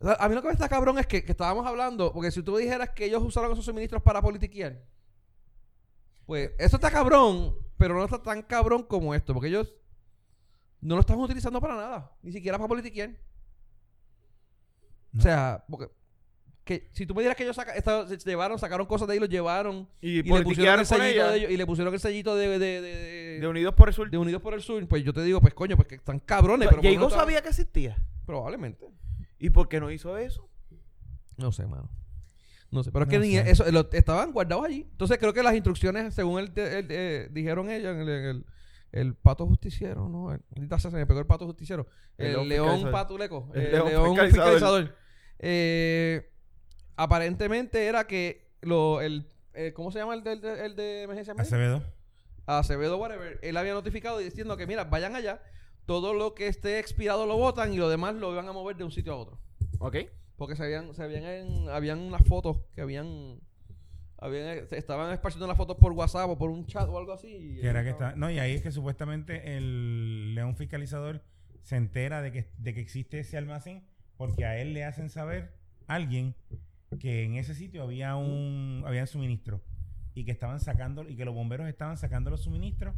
O 0.00 0.04
sea, 0.06 0.14
A 0.18 0.28
mí 0.28 0.34
lo 0.34 0.40
que 0.40 0.48
me 0.48 0.54
está 0.54 0.68
cabrón 0.68 0.98
es 0.98 1.06
que, 1.06 1.22
que 1.24 1.32
estábamos 1.32 1.66
hablando, 1.66 2.12
porque 2.12 2.30
si 2.30 2.42
tú 2.42 2.56
dijeras 2.56 2.90
que 2.90 3.04
ellos 3.04 3.22
usaron 3.22 3.52
esos 3.52 3.64
suministros 3.66 4.02
para 4.02 4.22
politiquear, 4.22 4.82
pues 6.24 6.52
eso 6.58 6.76
está 6.76 6.90
cabrón, 6.90 7.54
pero 7.76 7.94
no 7.94 8.04
está 8.04 8.20
tan 8.22 8.42
cabrón 8.42 8.82
como 8.84 9.14
esto, 9.14 9.34
porque 9.34 9.48
ellos 9.48 9.74
no 10.80 10.94
lo 10.94 11.00
están 11.02 11.18
utilizando 11.18 11.60
para 11.60 11.76
nada, 11.76 12.12
ni 12.22 12.32
siquiera 12.32 12.56
para 12.58 12.68
politiquear. 12.68 13.10
No. 15.12 15.20
O 15.20 15.22
sea, 15.22 15.64
porque 15.68 15.88
que 16.64 16.88
si 16.92 17.06
tú 17.06 17.14
me 17.14 17.22
dieras 17.22 17.36
que 17.36 17.42
ellos 17.42 17.56
saca, 17.56 17.74
esta- 17.74 18.06
se 18.06 18.16
llevaron, 18.18 18.56
sacaron 18.58 18.86
cosas 18.86 19.08
de 19.08 19.14
ahí, 19.14 19.18
los 19.20 19.28
llevaron 19.28 19.88
Y, 20.00 20.20
y, 20.20 20.22
le 20.22 20.42
pusieron 20.42 20.78
el 20.78 20.86
sellito 20.86 21.28
de 21.28 21.36
ellos 21.38 21.50
y 21.50 21.56
le 21.56 21.66
pusieron 21.66 21.92
el 21.92 21.98
sellito 22.00 22.36
de, 22.36 22.46
de, 22.48 22.58
de, 22.60 22.80
de- 22.80 23.38
De 23.40 23.46
Unidos 23.48 23.74
por 23.74 23.88
el 23.88 23.94
Sur. 23.94 24.08
de 24.10 24.16
Unidos 24.16 24.40
por 24.40 24.54
el 24.54 24.62
Sur, 24.62 24.86
pues 24.86 25.02
yo 25.04 25.12
te 25.12 25.22
digo, 25.22 25.40
pues 25.40 25.54
coño, 25.54 25.74
pues 25.76 25.88
que 25.88 25.96
están 25.96 26.20
cabrones, 26.20 26.68
pero 26.68 26.80
menos 26.80 27.02
estaban- 27.08 27.18
sabía 27.26 27.42
que 27.42 27.48
existía. 27.48 27.96
probablemente. 28.26 28.86
¿Y 29.40 29.50
por 29.50 29.68
qué 29.68 29.80
no 29.80 29.90
hizo 29.90 30.16
eso? 30.16 30.48
No 31.36 31.50
sé, 31.50 31.66
mano. 31.66 31.90
No 32.70 32.82
sé, 32.84 32.92
pero 32.92 33.02
es 33.04 33.08
No 33.08 33.10
que 33.10 33.18
ni 33.18 33.32
sé. 33.34 33.50
eso, 33.50 33.70
lo- 33.72 33.90
estaban 33.92 34.30
guardados 34.32 34.64
allí. 34.64 34.86
Entonces 34.92 35.18
creo 35.18 35.32
que 35.34 35.42
las 35.42 35.54
instrucciones, 35.54 36.14
según 36.14 36.38
él, 36.40 36.52
él, 36.54 36.86
eh, 36.90 37.28
dijeron 37.32 37.68
ellos, 37.70 37.96
el, 37.96 38.08
el, 38.08 38.46
el 38.92 39.14
pato 39.16 39.46
justiciero, 39.48 40.08
¿no? 40.08 40.32
El- 40.32 40.40
ahorita 40.56 40.78
se 40.78 40.90
me 40.90 41.04
pegó 41.06 41.18
el 41.18 41.26
pato 41.26 41.44
justiciero. 41.44 41.88
El 42.16 42.36
El, 42.36 42.48
león 42.48 42.48
león 42.78 42.92
patuleco. 42.92 43.50
El 43.52 43.62
El, 43.62 43.72
león 43.72 43.88
león, 43.88 44.04
fiscalizador. 44.10 44.52
fiscalizador. 44.52 45.01
Eh, 45.42 46.30
aparentemente 46.96 47.86
era 47.86 48.06
que 48.06 48.48
lo, 48.62 49.00
el, 49.00 49.26
eh, 49.54 49.72
¿cómo 49.74 49.90
se 49.90 49.98
llama 49.98 50.14
el 50.14 50.22
de, 50.22 50.32
el 50.32 50.40
de, 50.40 50.64
el 50.66 50.76
de 50.76 51.02
emergencia 51.02 51.34
médica? 51.34 51.48
Acevedo. 51.56 51.82
Acevedo, 52.46 52.98
whatever, 52.98 53.38
él 53.42 53.56
había 53.56 53.72
notificado 53.74 54.18
diciendo 54.18 54.56
que, 54.56 54.66
mira, 54.66 54.84
vayan 54.84 55.14
allá, 55.14 55.42
todo 55.86 56.14
lo 56.14 56.34
que 56.34 56.46
esté 56.48 56.78
expirado 56.78 57.26
lo 57.26 57.36
botan 57.36 57.72
y 57.72 57.76
lo 57.76 57.88
demás 57.88 58.14
lo 58.14 58.32
iban 58.32 58.48
a 58.48 58.52
mover 58.52 58.76
de 58.76 58.84
un 58.84 58.90
sitio 58.92 59.12
a 59.12 59.16
otro. 59.16 59.38
Ok. 59.78 59.96
Porque 60.36 60.56
se 60.56 60.64
habían, 60.64 60.94
se 60.94 61.02
habían, 61.02 61.24
en- 61.24 61.68
habían 61.68 61.98
unas 62.00 62.22
fotos 62.26 62.58
que 62.74 62.80
habían, 62.80 63.40
habían, 64.18 64.66
se 64.68 64.76
estaban 64.78 65.12
esparciendo 65.12 65.46
las 65.46 65.56
fotos 65.56 65.76
por 65.76 65.92
WhatsApp 65.92 66.30
o 66.30 66.38
por 66.38 66.50
un 66.50 66.66
chat 66.66 66.88
o 66.88 66.98
algo 66.98 67.12
así. 67.12 67.28
y 67.28 67.60
Que 67.60 67.66
era 67.68 67.82
que 67.84 67.90
estaba- 67.90 68.10
está, 68.10 68.18
no, 68.20 68.30
y 68.30 68.38
ahí 68.38 68.54
es 68.54 68.62
que 68.62 68.72
supuestamente 68.72 69.56
el 69.56 70.34
león 70.34 70.56
fiscalizador 70.56 71.22
se 71.62 71.76
entera 71.76 72.22
de 72.22 72.32
que, 72.32 72.48
de 72.58 72.74
que 72.74 72.80
existe 72.80 73.20
ese 73.20 73.36
almacén 73.36 73.84
porque 74.16 74.44
a 74.44 74.58
él 74.58 74.72
le 74.74 74.84
hacen 74.84 75.10
saber 75.10 75.54
alguien 75.86 76.34
que 77.00 77.24
en 77.24 77.36
ese 77.36 77.54
sitio 77.54 77.82
había 77.82 78.16
un 78.16 78.82
había 78.86 79.06
suministro 79.06 79.62
y 80.14 80.24
que 80.24 80.30
estaban 80.32 80.60
sacando 80.60 81.08
y 81.08 81.16
que 81.16 81.24
los 81.24 81.34
bomberos 81.34 81.66
estaban 81.68 81.96
sacando 81.96 82.30
los 82.30 82.42
suministros 82.42 82.94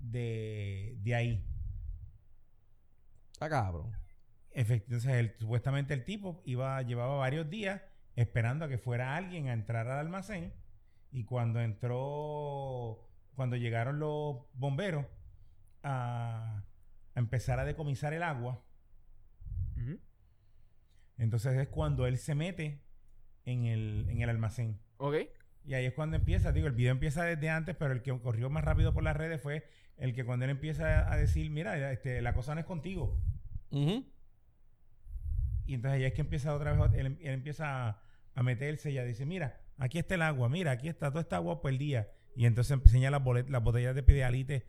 de, 0.00 0.96
de 1.02 1.14
ahí. 1.14 1.44
Está 3.32 3.48
cabrón. 3.48 3.92
Efect- 4.54 4.84
Entonces, 4.84 5.12
el- 5.12 5.34
supuestamente 5.38 5.92
el 5.94 6.04
tipo 6.04 6.40
iba, 6.44 6.80
llevaba 6.82 7.16
varios 7.16 7.50
días 7.50 7.82
esperando 8.16 8.64
a 8.64 8.68
que 8.68 8.78
fuera 8.78 9.16
alguien 9.16 9.48
a 9.48 9.52
entrar 9.52 9.88
al 9.88 9.98
almacén. 9.98 10.52
Y 11.10 11.24
cuando 11.24 11.60
entró, 11.60 13.08
cuando 13.34 13.56
llegaron 13.56 13.98
los 13.98 14.36
bomberos 14.54 15.06
a, 15.82 16.62
a 17.14 17.20
empezar 17.20 17.58
a 17.58 17.64
decomisar 17.64 18.12
el 18.14 18.22
agua. 18.22 18.62
Entonces 21.18 21.56
es 21.56 21.68
cuando 21.68 22.06
él 22.06 22.18
se 22.18 22.34
mete 22.34 22.82
en 23.44 23.64
el, 23.66 24.06
en 24.08 24.20
el 24.20 24.30
almacén. 24.30 24.80
Ok. 24.96 25.16
Y 25.66 25.74
ahí 25.74 25.86
es 25.86 25.94
cuando 25.94 26.16
empieza, 26.16 26.52
digo, 26.52 26.66
el 26.66 26.74
video 26.74 26.92
empieza 26.92 27.24
desde 27.24 27.48
antes, 27.48 27.74
pero 27.76 27.92
el 27.92 28.02
que 28.02 28.18
corrió 28.20 28.50
más 28.50 28.64
rápido 28.64 28.92
por 28.92 29.02
las 29.02 29.16
redes 29.16 29.40
fue 29.40 29.66
el 29.96 30.12
que 30.14 30.24
cuando 30.24 30.44
él 30.44 30.50
empieza 30.50 31.10
a 31.10 31.16
decir, 31.16 31.50
mira, 31.50 31.92
este, 31.92 32.20
la 32.20 32.34
cosa 32.34 32.54
no 32.54 32.60
es 32.60 32.66
contigo. 32.66 33.18
Ujú. 33.70 34.04
Y 35.66 35.74
entonces 35.74 36.00
ya 36.00 36.08
es 36.08 36.12
que 36.12 36.20
empieza 36.20 36.54
otra 36.54 36.72
vez, 36.72 36.92
él, 36.98 37.18
él 37.20 37.34
empieza 37.34 37.88
a, 37.88 38.02
a 38.34 38.42
meterse 38.42 38.90
y 38.90 38.94
ya 38.94 39.04
dice, 39.04 39.24
mira, 39.24 39.60
aquí 39.78 39.98
está 39.98 40.16
el 40.16 40.22
agua, 40.22 40.48
mira, 40.48 40.72
aquí 40.72 40.88
está 40.88 41.10
toda 41.10 41.22
esta 41.22 41.36
agua 41.36 41.62
por 41.62 41.70
el 41.70 41.78
día. 41.78 42.10
Y 42.36 42.46
entonces 42.46 42.78
enseña 42.78 43.10
las, 43.10 43.22
las 43.48 43.62
botellas 43.62 43.94
de 43.94 44.02
pedialite 44.02 44.66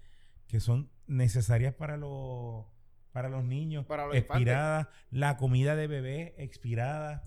que 0.47 0.59
son 0.59 0.89
necesarias 1.07 1.73
para 1.73 1.97
los 1.97 2.65
para 3.15 3.29
los 3.29 3.45
niños, 3.45 3.85
Para 3.85 4.07
los 4.07 4.15
expiradas, 4.17 4.89
la 5.09 5.37
comida 5.37 5.77
de 5.77 5.87
bebé 5.87 6.35
expirada. 6.37 7.23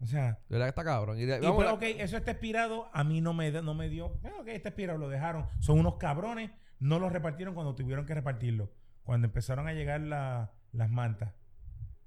O 0.00 0.06
sea, 0.06 0.38
De 0.48 0.54
verdad 0.54 0.66
que 0.66 0.68
está 0.68 0.84
cabrón. 0.84 1.18
Y 1.18 1.24
de- 1.24 1.38
y 1.38 1.40
vamos 1.40 1.56
pues, 1.56 1.68
a- 1.68 1.72
ok, 1.72 1.82
eso 1.98 2.16
está 2.16 2.30
expirado, 2.30 2.88
a 2.92 3.02
mí 3.02 3.20
no 3.20 3.34
me, 3.34 3.50
no 3.50 3.74
me 3.74 3.88
dio, 3.88 4.06
ok, 4.06 4.46
está 4.46 4.68
expirado, 4.68 5.00
lo 5.00 5.08
dejaron. 5.08 5.48
Son 5.58 5.80
unos 5.80 5.96
cabrones, 5.96 6.52
no 6.78 7.00
lo 7.00 7.10
repartieron 7.10 7.54
cuando 7.54 7.74
tuvieron 7.74 8.06
que 8.06 8.14
repartirlo. 8.14 8.70
Cuando 9.02 9.26
empezaron 9.26 9.66
a 9.66 9.72
llegar 9.72 10.00
la- 10.00 10.52
las 10.70 10.90
mantas. 10.90 11.32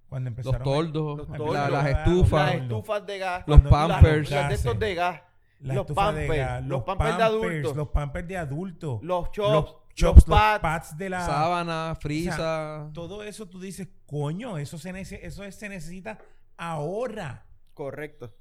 Cuando 0.07 0.29
los 0.29 0.37
empezaron 0.37 0.59
Los 0.61 1.27
la- 1.29 1.37
toldos, 1.37 1.71
las 1.73 1.87
estufas, 1.87 2.53
Las 2.55 2.61
estufas 2.61 3.05
de 3.05 3.17
gas. 3.19 3.43
los 3.47 3.61
pampers. 3.63 4.29
Las, 4.31 4.39
las 4.39 4.49
de 4.49 4.55
estos 4.55 4.79
de 4.79 4.95
gas. 4.95 5.21
Los 5.59 5.87
de 5.87 5.93
pampers, 5.93 6.37
gas, 6.37 6.63
los 6.63 6.83
pampers 6.83 7.17
de 7.17 7.23
adultos. 7.23 7.75
Los 7.75 7.87
pampers 7.89 8.27
de 8.29 8.37
adultos. 8.37 8.99
Los 9.03 9.31
chops. 9.33 9.75
Los 9.97 10.23
pads. 10.25 10.61
pads 10.61 10.97
de 10.97 11.09
la... 11.09 11.25
sábana, 11.25 11.95
frisa. 11.99 12.89
Todo 12.93 13.23
eso 13.23 13.47
tú 13.47 13.59
dices, 13.59 13.87
coño, 14.05 14.57
eso 14.57 14.77
se, 14.77 14.93
nece- 14.93 15.19
eso 15.21 15.43
es- 15.43 15.55
se 15.55 15.67
necesita 15.69 16.19
ahora. 16.57 17.45
Correcto. 17.73 18.35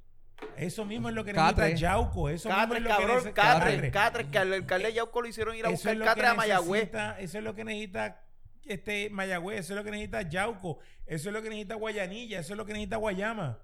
Eso 0.56 0.84
mismo 0.84 1.08
es 1.08 1.14
lo 1.16 1.24
que 1.24 1.32
Catre. 1.32 1.64
necesita 1.64 1.80
Yauco. 1.90 2.28
Eso 2.28 2.48
mismo 2.48 2.74
es 2.74 2.82
lo 2.82 2.88
que 3.24 3.32
Catres, 3.32 3.90
Catres. 3.92 4.26
Que 4.28 4.38
al 4.38 4.52
alcalde 4.52 4.86
de 4.88 4.92
Yauco 4.94 5.22
lo 5.22 5.28
hicieron 5.28 5.56
ir 5.56 5.66
a 5.66 5.70
Eso 5.70 5.88
buscar 5.88 5.92
es 5.94 5.98
lo 5.98 6.14
que 6.14 6.26
a 6.26 6.34
Mayagüez. 6.34 6.82
necesita- 6.92 7.18
Eso 7.20 7.38
es 7.38 7.44
lo 7.44 7.54
que 7.54 7.64
necesita 7.64 8.22
este 8.64 9.08
Mayagüez, 9.10 9.60
eso 9.60 9.72
es 9.72 9.76
lo 9.78 9.84
que 9.84 9.90
necesita 9.90 10.22
Yauco, 10.22 10.78
eso 11.06 11.28
es 11.30 11.32
lo 11.32 11.40
que 11.42 11.48
necesita 11.48 11.74
Guayanilla, 11.74 12.38
eso 12.40 12.52
es 12.52 12.56
lo 12.58 12.66
que 12.66 12.72
necesita 12.74 12.96
Guayama. 12.98 13.58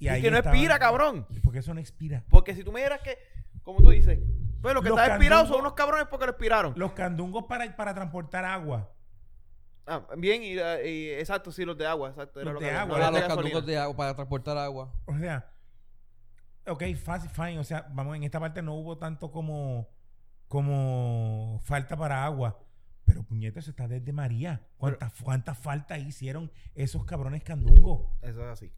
Y, 0.00 0.08
que 0.20 0.30
no 0.30 0.38
expira, 0.38 0.78
cabrón. 0.78 1.26
Porque 1.44 1.60
eso 1.60 1.72
no 1.74 1.80
expira. 1.80 2.24
Porque 2.30 2.54
si 2.54 2.64
tú 2.64 2.72
me 2.72 2.80
dijeras 2.80 3.00
que, 3.02 3.16
como 3.62 3.80
tú 3.80 3.90
dices, 3.90 4.18
pues 4.64 4.74
lo 4.74 4.80
que 4.82 4.88
Los 4.88 4.98
está 4.98 5.12
expirado 5.14 5.42
candungos- 5.44 5.48
son 5.48 5.60
unos 5.60 5.72
cabrones 5.74 6.06
porque 6.08 6.24
lo 6.26 6.30
expiraron. 6.32 6.72
Los 6.76 6.92
candungos 6.92 7.44
para, 7.44 7.76
para 7.76 7.94
transportar 7.94 8.44
agua. 8.46 8.90
Ah, 9.86 10.06
bien, 10.16 10.42
y, 10.42 10.54
y- 10.54 11.10
exacto, 11.10 11.52
sí, 11.52 11.64
los 11.66 11.76
de 11.76 11.86
agua, 11.86 12.08
exacto. 12.08 12.40
era 12.40 12.50
Los 12.52 12.62
lo 12.62 12.66
de 12.66 12.72
agua. 12.74 12.98
no 12.98 13.04
Ah, 13.04 13.10
los 13.10 13.14
de 13.20 13.28
los 13.28 13.36
candungos 13.36 13.66
de 13.66 13.76
agua 13.78 13.96
para 13.96 14.14
transportar 14.14 14.56
agua. 14.56 14.90
O 15.04 15.18
sea, 15.18 15.52
ok, 16.66 16.82
fácil, 16.96 17.28
fine. 17.28 17.58
O 17.58 17.64
sea, 17.64 17.86
vamos, 17.92 18.16
en 18.16 18.24
esta 18.24 18.40
parte 18.40 18.62
no 18.62 18.72
hubo 18.74 18.96
tanto 18.96 19.30
como, 19.30 19.88
como 20.48 21.60
falta 21.64 21.96
para 21.96 22.24
agua. 22.24 22.58
Pero 23.04 23.22
puñeta, 23.22 23.58
eso 23.60 23.70
está 23.70 23.86
desde 23.86 24.12
María. 24.14 24.62
¿Cuántas 24.78 25.12
cuántas 25.22 25.58
faltas 25.58 25.98
hicieron 25.98 26.50
esos 26.74 27.04
cabrones 27.04 27.44
candungos? 27.44 28.06
Eso 28.22 28.42
es 28.42 28.48
así. 28.50 28.72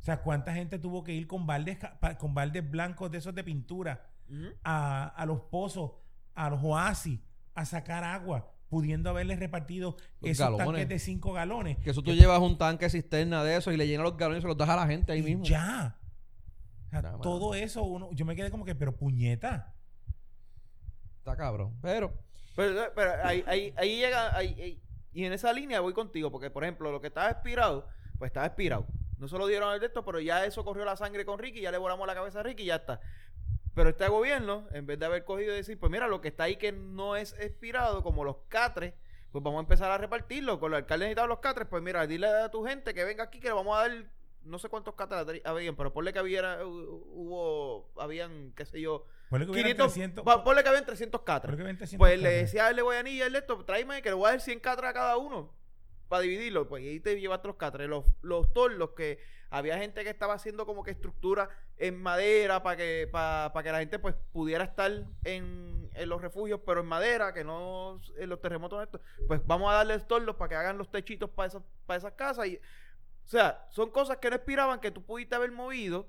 O 0.00 0.04
sea, 0.04 0.22
¿cuánta 0.22 0.54
gente 0.54 0.78
tuvo 0.78 1.02
que 1.02 1.12
ir 1.12 1.26
con 1.26 1.44
baldes, 1.46 1.78
con 2.18 2.34
baldes 2.34 2.70
blancos 2.70 3.10
de 3.10 3.18
esos 3.18 3.34
de 3.34 3.42
pintura 3.42 4.06
A, 4.64 5.06
a 5.08 5.26
los 5.26 5.40
pozos, 5.42 5.92
a 6.34 6.50
los 6.50 6.60
oasis, 6.62 7.20
a 7.54 7.64
sacar 7.64 8.02
agua, 8.04 8.50
pudiendo 8.68 9.10
haberles 9.10 9.38
repartido 9.38 9.96
Los 10.20 10.30
esos 10.32 10.46
galones. 10.46 10.66
tanques 10.66 10.88
de 10.88 10.98
5 10.98 11.32
galones? 11.32 11.78
Que 11.78 11.90
eso 11.90 12.02
tú 12.02 12.12
llevas 12.12 12.40
un 12.40 12.58
tanque 12.58 12.88
cisterna 12.90 13.44
de 13.44 13.56
eso 13.56 13.70
y 13.70 13.76
le 13.76 13.86
llenas 13.86 14.04
los 14.04 14.16
galones 14.16 14.38
y 14.40 14.42
se 14.42 14.48
los 14.48 14.56
das 14.56 14.68
a 14.68 14.76
la 14.76 14.86
gente 14.86 15.12
ahí 15.12 15.20
Y 15.20 15.22
mismo. 15.22 15.44
Ya. 15.44 15.96
O 16.86 16.90
sea, 16.90 17.02
todo 17.22 17.54
eso, 17.54 17.82
uno, 17.82 18.10
yo 18.12 18.24
me 18.24 18.34
quedé 18.36 18.50
como 18.50 18.64
que, 18.64 18.74
pero 18.74 18.96
puñeta. 18.96 19.74
Está 21.18 21.36
cabrón. 21.36 21.76
Pero, 21.82 22.12
Pero, 22.56 22.92
pero 22.94 23.12
ahí, 23.24 23.42
ahí, 23.46 23.74
ahí 23.76 23.96
llega, 23.96 24.36
ahí- 24.36 24.54
ahí- 24.60 24.80
y 25.12 25.24
en 25.24 25.32
esa 25.32 25.52
línea 25.52 25.80
voy 25.80 25.92
contigo, 25.92 26.30
porque 26.30 26.50
por 26.50 26.64
ejemplo, 26.64 26.90
lo 26.92 27.00
que 27.00 27.08
estaba 27.08 27.30
expirado, 27.30 27.88
pues 28.18 28.28
estaba 28.30 28.46
expirado. 28.46 28.86
No 29.18 29.28
se 29.28 29.38
lo 29.38 29.46
dieron 29.46 29.70
al 29.70 29.80
de 29.80 29.86
esto, 29.86 30.04
pero 30.04 30.20
ya 30.20 30.44
eso 30.44 30.64
corrió 30.64 30.84
la 30.84 30.96
sangre 30.96 31.24
con 31.24 31.38
Ricky, 31.38 31.60
ya 31.60 31.70
le 31.70 31.78
volamos 31.78 32.06
la 32.06 32.14
cabeza 32.14 32.40
a 32.40 32.42
Ricky 32.42 32.64
y 32.64 32.66
ya 32.66 32.76
está. 32.76 33.00
Pero 33.74 33.90
este 33.90 34.06
gobierno, 34.08 34.66
en 34.72 34.86
vez 34.86 34.98
de 34.98 35.06
haber 35.06 35.24
cogido 35.24 35.52
y 35.52 35.56
decir, 35.56 35.78
pues 35.78 35.90
mira, 35.90 36.06
lo 36.08 36.20
que 36.20 36.28
está 36.28 36.44
ahí 36.44 36.56
que 36.56 36.70
no 36.72 37.16
es 37.16 37.32
expirado, 37.40 38.02
como 38.02 38.22
los 38.24 38.36
catres, 38.48 38.94
pues 39.32 39.42
vamos 39.42 39.58
a 39.58 39.62
empezar 39.62 39.90
a 39.90 39.98
repartirlo. 39.98 40.60
Con 40.60 40.70
los 40.70 40.78
alcaldes 40.78 41.06
necesitaban 41.06 41.28
los 41.30 41.40
catres, 41.40 41.66
pues 41.68 41.82
mira, 41.82 42.06
dile 42.06 42.28
a 42.28 42.50
tu 42.50 42.64
gente 42.64 42.94
que 42.94 43.04
venga 43.04 43.24
aquí 43.24 43.40
que 43.40 43.48
le 43.48 43.54
vamos 43.54 43.76
a 43.76 43.80
dar, 43.88 44.04
no 44.44 44.58
sé 44.60 44.68
cuántos 44.68 44.94
catres 44.94 45.40
habían, 45.44 45.74
pero 45.74 45.92
ponle 45.92 46.12
que 46.12 46.20
había, 46.20 46.58
hubo, 46.64 47.90
habían, 48.00 48.52
qué 48.56 48.64
sé 48.64 48.80
yo, 48.80 49.06
Ponle 49.30 49.46
que 49.46 49.52
hubieran 49.52 49.72
500, 49.72 49.92
300. 49.92 50.24
pa- 50.24 50.44
ponle 50.44 50.62
que 50.62 50.68
habían 50.68 50.84
300 50.86 51.22
catres. 51.22 51.50
que 51.56 51.62
hubieran 51.62 51.76
300 51.78 51.98
Pues 51.98 52.20
le 52.20 52.30
decía 52.30 52.66
a 52.66 52.70
él 52.70 52.76
de 52.76 52.82
Guayanilla, 52.82 53.26
el 53.26 53.34
esto, 53.36 53.64
tráeme 53.64 54.02
que 54.02 54.10
le 54.10 54.14
voy 54.14 54.28
a 54.28 54.30
dar 54.32 54.40
100 54.40 54.60
catras 54.60 54.90
a 54.90 54.94
cada 54.94 55.16
uno 55.16 55.52
para 56.14 56.22
dividirlo. 56.22 56.68
Pues 56.68 56.84
y 56.84 56.88
ahí 56.88 57.00
te 57.00 57.18
llevaste 57.20 57.48
los 57.48 57.56
catres. 57.56 57.88
Los, 57.88 58.04
los 58.22 58.52
torlos 58.52 58.90
que 58.90 59.18
había 59.50 59.78
gente 59.78 60.04
que 60.04 60.10
estaba 60.10 60.34
haciendo 60.34 60.64
como 60.64 60.84
que 60.84 60.92
estructura 60.92 61.48
en 61.76 62.00
madera 62.00 62.62
para 62.62 62.76
que, 62.76 63.08
para, 63.10 63.62
que 63.62 63.72
la 63.72 63.80
gente 63.80 63.98
pues 63.98 64.14
pudiera 64.32 64.62
estar 64.62 64.92
en, 65.24 65.90
en 65.92 66.08
los 66.08 66.22
refugios, 66.22 66.60
pero 66.64 66.80
en 66.80 66.86
madera, 66.86 67.34
que 67.34 67.42
no 67.42 68.00
en 68.16 68.28
los 68.28 68.40
terremotos 68.40 68.82
estos. 68.82 69.00
Pues 69.26 69.40
vamos 69.44 69.70
a 69.72 69.74
darles 69.74 70.06
torlos 70.06 70.36
para 70.36 70.48
que 70.50 70.54
hagan 70.54 70.78
los 70.78 70.88
techitos 70.88 71.30
para 71.30 71.48
esas, 71.48 71.62
para 71.86 71.98
esas 71.98 72.12
casas. 72.12 72.46
Y, 72.46 72.56
o 72.56 73.28
sea, 73.28 73.66
son 73.70 73.90
cosas 73.90 74.18
que 74.18 74.30
no 74.30 74.36
expiraban 74.36 74.78
que 74.78 74.92
tú 74.92 75.02
pudiste 75.02 75.34
haber 75.34 75.50
movido. 75.50 76.06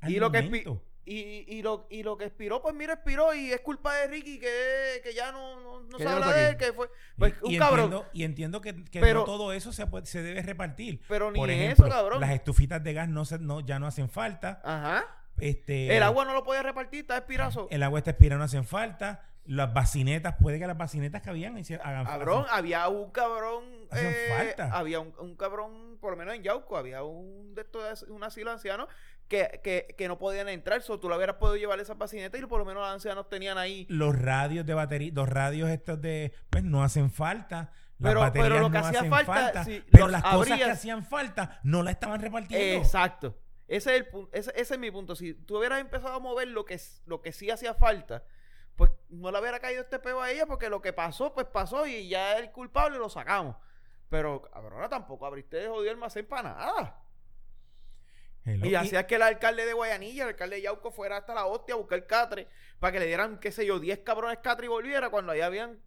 Al 0.00 0.10
y 0.10 0.18
lo 0.18 0.30
que. 0.30 0.78
Y, 1.04 1.44
y, 1.48 1.62
lo, 1.62 1.86
y 1.90 2.04
lo 2.04 2.16
que 2.16 2.26
expiró, 2.26 2.62
pues 2.62 2.74
mira, 2.76 2.92
expiró 2.92 3.34
y 3.34 3.50
es 3.50 3.60
culpa 3.60 3.92
de 3.96 4.06
Ricky 4.06 4.38
que, 4.38 5.00
que 5.02 5.12
ya 5.14 5.32
no, 5.32 5.58
no, 5.60 5.80
no 5.80 5.98
se 5.98 6.06
habla 6.06 6.32
de 6.32 6.50
él, 6.50 6.56
que 6.56 6.72
fue 6.72 6.88
pues, 7.18 7.34
y, 7.42 7.46
un 7.46 7.52
y 7.54 7.58
cabrón. 7.58 7.84
Entiendo, 7.86 8.06
y 8.12 8.22
entiendo 8.24 8.60
que, 8.60 8.84
que 8.84 9.00
Pero- 9.00 9.20
no 9.20 9.24
todo 9.24 9.52
eso 9.52 9.72
se, 9.72 9.84
puede- 9.88 10.06
se 10.06 10.22
debe 10.22 10.42
repartir. 10.42 11.00
Pero 11.08 11.32
ni 11.32 11.38
Por 11.40 11.50
eso, 11.50 11.88
cabrón. 11.88 12.20
las 12.20 12.30
estufitas 12.30 12.82
de 12.84 12.92
gas 12.94 13.08
no, 13.08 13.24
se, 13.24 13.38
no 13.40 13.58
ya 13.60 13.80
no 13.80 13.88
hacen 13.88 14.08
falta. 14.08 14.60
Ajá. 14.64 15.04
Este, 15.38 15.96
El 15.96 16.02
agua 16.04 16.24
no 16.24 16.34
lo 16.34 16.44
podía 16.44 16.62
repartir, 16.62 17.00
está 17.00 17.16
expirazo. 17.16 17.66
El 17.70 17.82
agua 17.82 17.98
está 17.98 18.10
expirada, 18.12 18.38
no 18.38 18.44
hacen 18.44 18.64
falta. 18.64 19.26
Las 19.44 19.74
bacinetas, 19.74 20.36
puede 20.40 20.60
que 20.60 20.68
las 20.68 20.78
bacinetas 20.78 21.20
que 21.20 21.30
habían 21.30 21.56
hagan 21.82 22.04
Cabrón, 22.04 22.44
hacen- 22.44 22.54
había 22.58 22.86
un 22.86 23.10
cabrón. 23.10 23.64
Hacen 23.90 24.06
eh, 24.14 24.26
falta. 24.28 24.70
Había 24.72 25.00
un, 25.00 25.12
un 25.18 25.34
cabrón, 25.34 25.98
por 26.00 26.12
lo 26.12 26.16
menos 26.16 26.36
en 26.36 26.44
Yauco, 26.44 26.76
había 26.76 27.02
un 27.02 27.52
de 27.56 27.62
estos, 27.62 28.02
un 28.04 28.22
asilo 28.22 28.52
anciano 28.52 28.86
que, 29.32 29.60
que, 29.64 29.94
que 29.96 30.08
no 30.08 30.18
podían 30.18 30.50
entrar. 30.50 30.82
So, 30.82 31.00
tú 31.00 31.08
le 31.08 31.16
hubieras 31.16 31.36
podido 31.36 31.56
llevar 31.56 31.80
esas 31.80 31.96
bacinetas 31.96 32.38
y 32.38 32.44
por 32.44 32.58
lo 32.58 32.66
menos 32.66 32.82
los 32.82 32.92
ancianos 32.92 33.30
tenían 33.30 33.56
ahí. 33.56 33.86
Los 33.88 34.20
radios 34.20 34.66
de 34.66 34.74
batería, 34.74 35.10
los 35.14 35.26
radios 35.26 35.70
estos 35.70 36.00
de, 36.02 36.34
pues 36.50 36.62
no 36.62 36.84
hacen 36.84 37.10
falta. 37.10 37.72
Las 37.98 38.30
Pero- 38.32 38.58
lo 38.60 38.70
que 38.70 38.78
no 38.78 38.86
hacía 38.86 39.04
falta, 39.04 39.64
si 39.64 39.82
pero 39.90 40.08
las 40.08 40.22
cosas 40.22 40.58
que 40.58 40.64
hacían 40.64 41.04
falta 41.04 41.60
no 41.62 41.82
las 41.82 41.94
estaban 41.94 42.20
repartiendo. 42.20 42.78
Exacto. 42.84 43.38
Ese 43.68 43.96
es, 43.96 44.00
el, 44.02 44.28
ese, 44.32 44.52
ese 44.54 44.74
es 44.74 44.80
mi 44.80 44.90
punto. 44.90 45.16
Si 45.16 45.32
tú 45.32 45.58
hubieras 45.58 45.80
empezado 45.80 46.14
a 46.14 46.18
mover 46.18 46.48
lo 46.48 46.64
que, 46.66 46.78
lo 47.06 47.22
que 47.22 47.32
sí 47.32 47.48
hacía 47.50 47.72
falta, 47.74 48.24
pues 48.76 48.90
no 49.08 49.30
le 49.30 49.40
hubiera 49.40 49.60
caído 49.60 49.80
este 49.80 49.98
peo 49.98 50.20
a 50.20 50.30
ella 50.30 50.44
porque 50.46 50.68
lo 50.68 50.82
que 50.82 50.92
pasó, 50.92 51.32
pues 51.32 51.46
pasó 51.46 51.86
y 51.86 52.08
ya 52.08 52.36
el 52.36 52.50
culpable 52.50 52.98
lo 52.98 53.08
sacamos. 53.08 53.56
Pero, 54.10 54.42
cabrona, 54.42 54.90
tampoco 54.90 55.24
abriste 55.24 55.56
de 55.56 55.68
jodido 55.68 55.90
almacén 55.90 56.26
para 56.26 56.54
nada. 56.54 57.01
Hello. 58.44 58.66
Y 58.66 58.74
hacías 58.74 59.04
que 59.04 59.14
el 59.16 59.22
alcalde 59.22 59.64
de 59.64 59.72
Guayanilla, 59.72 60.24
el 60.24 60.28
alcalde 60.30 60.56
de 60.56 60.62
Yauco, 60.62 60.90
fuera 60.90 61.16
hasta 61.18 61.32
la 61.34 61.46
hostia 61.46 61.74
a 61.74 61.78
buscar 61.78 62.04
catre 62.06 62.48
para 62.80 62.92
que 62.92 62.98
le 63.00 63.06
dieran, 63.06 63.38
qué 63.38 63.52
sé 63.52 63.64
yo, 63.64 63.78
10 63.78 64.00
cabrones 64.00 64.38
catre 64.42 64.66
y 64.66 64.68
volviera 64.68 65.10
cuando 65.10 65.30
ahí 65.32 65.40
habían 65.40 65.78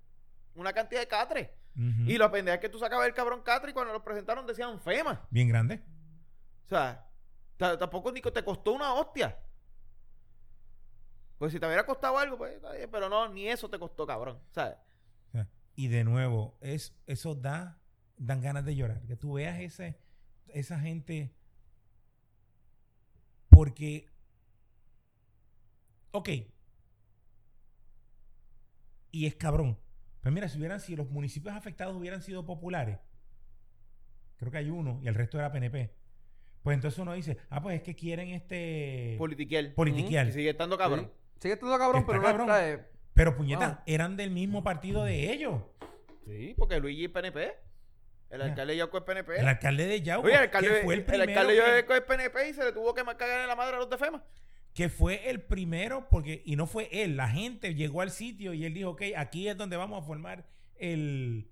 una 0.56 0.72
cantidad 0.72 1.02
de 1.02 1.08
catre. 1.08 1.54
Y 1.78 2.18
la 2.18 2.32
pendeja 2.32 2.56
es 2.56 2.62
que 2.62 2.70
tú 2.70 2.80
sacabas 2.80 3.06
el 3.06 3.14
cabrón 3.14 3.42
catre 3.42 3.72
y 3.72 3.74
cuando 3.74 3.92
lo 3.92 4.02
presentaron 4.02 4.48
decían 4.48 4.80
FEMA. 4.80 5.28
Bien 5.30 5.50
grande. 5.50 5.84
O 6.64 6.70
sea, 6.70 7.06
ta- 7.58 7.78
tampoco 7.78 8.14
ni 8.14 8.22
co- 8.22 8.32
te 8.32 8.44
costó 8.46 8.72
una 8.72 8.94
hostia. 8.94 9.38
Pues 11.38 11.52
si 11.52 11.60
te 11.60 11.66
hubiera 11.66 11.86
costado 11.86 12.18
algo, 12.18 12.38
pues 12.38 12.56
está 12.56 12.72
bien, 12.72 12.90
pero 12.90 13.10
no, 13.10 13.28
ni 13.28 13.50
eso 13.50 13.70
te 13.70 13.78
costó, 13.78 14.08
cabrón. 14.08 14.40
Sea, 14.52 14.82
y 15.76 15.90
de 15.90 16.06
nuevo, 16.06 16.58
es, 16.62 16.96
eso 17.06 17.36
da, 17.36 17.78
dan 18.16 18.40
ganas 18.40 18.64
de 18.64 18.78
llorar. 18.78 19.02
Que 19.06 19.18
tú 19.18 19.34
veas 19.34 19.60
ese, 19.60 20.00
esa 20.48 20.80
gente. 20.80 21.36
Porque. 23.56 24.06
Ok. 26.12 26.30
Y 29.12 29.26
es 29.26 29.36
cabrón. 29.36 29.78
Pues 30.22 30.34
mira, 30.34 30.50
si 30.50 30.58
hubieran 30.58 30.80
si 30.82 30.96
los 30.96 31.10
municipios 31.10 31.56
afectados 31.56 31.96
hubieran 31.96 32.22
sido 32.22 32.46
populares, 32.46 32.98
creo 34.38 34.52
que 34.52 34.58
hay 34.58 34.70
uno 34.70 35.00
y 35.02 35.08
el 35.08 35.16
resto 35.16 35.38
era 35.38 35.52
PNP. 35.52 35.94
Pues 36.64 36.76
entonces 36.76 37.00
uno 37.00 37.14
dice, 37.14 37.38
ah, 37.50 37.62
pues 37.62 37.78
es 37.78 37.84
que 37.84 37.96
quieren 37.96 38.30
este 38.30 39.16
Politiquiel. 39.20 39.74
politiquear. 39.74 40.28
Y 40.28 40.32
sigue 40.32 40.50
estando 40.50 40.78
cabrón. 40.78 41.12
Sigue 41.40 41.54
estando 41.54 41.78
cabrón, 41.78 42.02
Está 42.02 42.12
pero 42.12 42.24
cabrón. 42.24 42.48
no 42.48 42.54
trae. 42.54 42.86
Pero 43.14 43.38
puñetas, 43.38 43.76
Wow. 43.76 43.84
eran 43.86 44.18
del 44.18 44.32
mismo 44.32 44.64
partido 44.64 45.04
de 45.04 45.32
ellos. 45.32 45.62
Sí, 46.26 46.56
porque 46.58 46.80
Luigi 46.80 47.06
es 47.06 47.12
PNP. 47.12 47.54
El 48.30 48.42
alcalde 48.42 48.74
de 48.74 48.78
Yauco 48.78 48.98
es 48.98 49.04
PNP. 49.04 49.40
El 49.40 49.48
alcalde 49.48 49.86
de 49.88 50.02
Yauco, 50.02 50.26
Oye, 50.28 50.36
el 50.36 50.42
alcalde, 50.42 50.68
que 50.68 50.82
fue 50.84 50.94
el 50.96 51.00
el 51.00 51.06
primero 51.06 51.30
alcalde 51.32 51.54
de 51.54 51.60
Yauco 51.78 51.94
es 51.94 52.02
PNP 52.02 52.50
y 52.50 52.54
se 52.54 52.64
le 52.64 52.72
tuvo 52.74 52.94
que 52.94 53.04
cagar 53.04 53.42
en 53.42 53.48
la 53.48 53.56
madre 53.56 53.76
a 53.76 53.80
los 53.80 53.90
de 53.90 53.98
FEMA. 53.98 54.24
que 54.74 54.90
fue 54.90 55.30
el 55.30 55.42
primero, 55.42 56.08
porque, 56.10 56.42
y 56.46 56.56
no 56.58 56.68
fue 56.68 56.90
él, 56.92 57.16
la 57.16 57.30
gente 57.30 57.76
llegó 57.76 58.02
al 58.02 58.12
sitio 58.12 58.54
y 58.54 58.66
él 58.66 58.74
dijo, 58.74 58.90
ok, 58.92 59.04
aquí 59.16 59.48
es 59.48 59.56
donde 59.56 59.78
vamos 59.78 60.04
a 60.04 60.06
formar 60.06 60.46
el, 60.76 61.50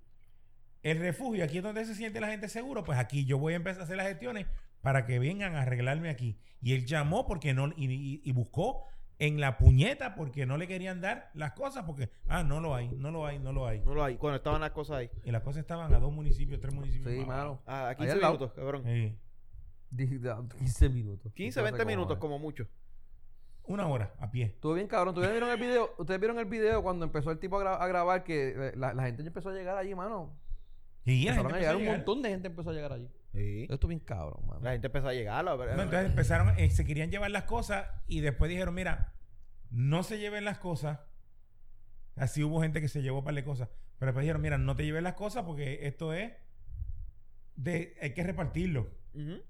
el 0.81 0.99
refugio, 0.99 1.43
aquí 1.45 1.57
es 1.59 1.63
donde 1.63 1.85
se 1.85 1.95
siente 1.95 2.19
la 2.19 2.27
gente 2.27 2.49
seguro, 2.49 2.83
pues 2.83 2.99
aquí 2.99 3.23
yo 3.25 3.37
voy 3.37 3.53
a 3.53 3.55
empezar 3.55 3.81
a 3.81 3.83
hacer 3.85 3.95
las 3.95 4.07
gestiones 4.07 4.45
para 4.81 5.05
que 5.05 5.19
vengan 5.19 5.55
a 5.55 5.61
arreglarme 5.61 6.09
aquí. 6.09 6.37
Y 6.61 6.73
él 6.73 6.85
llamó 6.85 7.25
porque 7.25 7.53
no, 7.53 7.69
y, 7.77 7.85
y- 7.89 8.21
y 8.25 8.31
buscó 8.33 8.85
en 9.25 9.39
la 9.39 9.57
puñeta 9.57 10.15
porque 10.15 10.45
no 10.45 10.57
le 10.57 10.67
querían 10.67 10.99
dar 11.01 11.29
las 11.33 11.53
cosas, 11.53 11.83
porque, 11.85 12.09
ah, 12.27 12.43
no 12.43 12.59
lo 12.59 12.75
hay, 12.75 12.89
no 12.89 13.09
lo 13.11 13.25
hay, 13.25 13.39
no 13.39 13.53
lo 13.53 13.67
hay. 13.67 13.79
No 13.81 13.93
lo 13.93 14.03
hay, 14.03 14.17
cuando 14.17 14.37
estaban 14.37 14.59
las 14.61 14.71
cosas 14.71 14.97
ahí. 14.97 15.09
Y 15.23 15.31
las 15.31 15.41
cosas 15.43 15.61
estaban 15.61 15.93
a 15.93 15.99
dos 15.99 16.11
municipios, 16.11 16.59
tres 16.59 16.73
municipios. 16.73 17.11
Sí, 17.13 17.19
más 17.19 17.27
mano. 17.27 17.61
Ah, 17.65 17.85
a 17.85 17.89
Ahí 17.89 17.95
15 17.95 18.11
al 18.13 18.21
lado. 18.21 18.33
minutos, 18.33 18.53
cabrón. 18.53 18.83
Sí. 18.85 19.17
Di- 19.89 20.17
da- 20.17 20.43
15 20.57 20.89
minutos. 20.89 21.31
15, 21.33 21.59
No 21.59 21.65
sé 21.65 21.71
20 21.71 21.83
cómo 21.83 21.87
minutos 21.95 22.17
como 22.17 22.39
mucho. 22.39 22.67
Una 23.65 23.87
hora 23.87 24.13
a 24.19 24.29
pie. 24.29 24.45
Estuvo 24.45 24.73
bien 24.73 24.87
cabrón. 24.87 25.13
¿Ustedes 25.15 25.31
vieron 25.31 25.49
el 25.49 25.57
video? 25.59 25.91
¿Ustedes 25.97 26.19
vieron 26.19 26.37
el 26.39 26.45
video 26.45 26.83
cuando 26.83 27.05
empezó 27.05 27.31
el 27.31 27.39
tipo 27.39 27.57
a, 27.59 27.63
gra- 27.63 27.77
a 27.81 27.87
grabar 27.87 28.23
que 28.25 28.49
eh, 28.49 28.73
la, 28.75 28.93
la 28.93 29.03
gente 29.03 29.23
ya 29.23 29.27
empezó 29.27 29.49
a 29.49 29.53
llegar 29.53 29.77
allí, 29.77 29.95
mano? 29.95 30.35
Y 31.05 31.25
la 31.25 31.31
Empezaron 31.31 31.51
gente 31.51 31.53
a 31.53 31.57
empezó 31.57 31.59
llegar, 31.59 31.75
a 31.75 31.77
un 31.77 31.97
montón 31.97 32.21
de 32.21 32.29
gente 32.29 32.47
empezó 32.47 32.69
a 32.71 32.73
llegar 32.73 32.91
allí. 32.93 33.09
Sí. 33.33 33.67
Esto 33.69 33.87
bien 33.87 33.99
cabrón, 33.99 34.45
mano. 34.45 34.61
La 34.61 34.71
gente 34.73 34.87
empezó 34.87 35.07
a 35.07 35.13
llegar. 35.13 35.43
la- 35.43 35.55
No, 35.55 35.63
entonces 35.81 36.05
empezaron, 36.05 36.57
eh, 36.59 36.69
se 36.69 36.85
querían 36.85 37.09
llevar 37.11 37.31
las 37.31 37.43
cosas 37.43 37.87
y 38.07 38.21
después 38.21 38.49
dijeron, 38.49 38.73
mira, 38.75 39.13
no 39.71 40.03
se 40.03 40.19
lleven 40.19 40.45
las 40.45 40.59
cosas. 40.59 40.99
Así 42.15 42.43
hubo 42.43 42.61
gente 42.61 42.79
que 42.79 42.87
se 42.87 43.01
llevó 43.01 43.23
para 43.23 43.35
de 43.35 43.43
cosas. 43.43 43.69
Pero 43.97 44.11
después 44.11 44.23
dijeron, 44.23 44.41
mira, 44.41 44.57
no 44.59 44.75
te 44.75 44.85
lleves 44.85 45.01
las 45.01 45.15
cosas 45.15 45.43
porque 45.45 45.87
esto 45.87 46.13
es 46.13 46.31
de, 47.55 47.95
hay 48.01 48.13
que 48.13 48.23
repartirlo. 48.23 48.89
Ujú. 49.13 49.41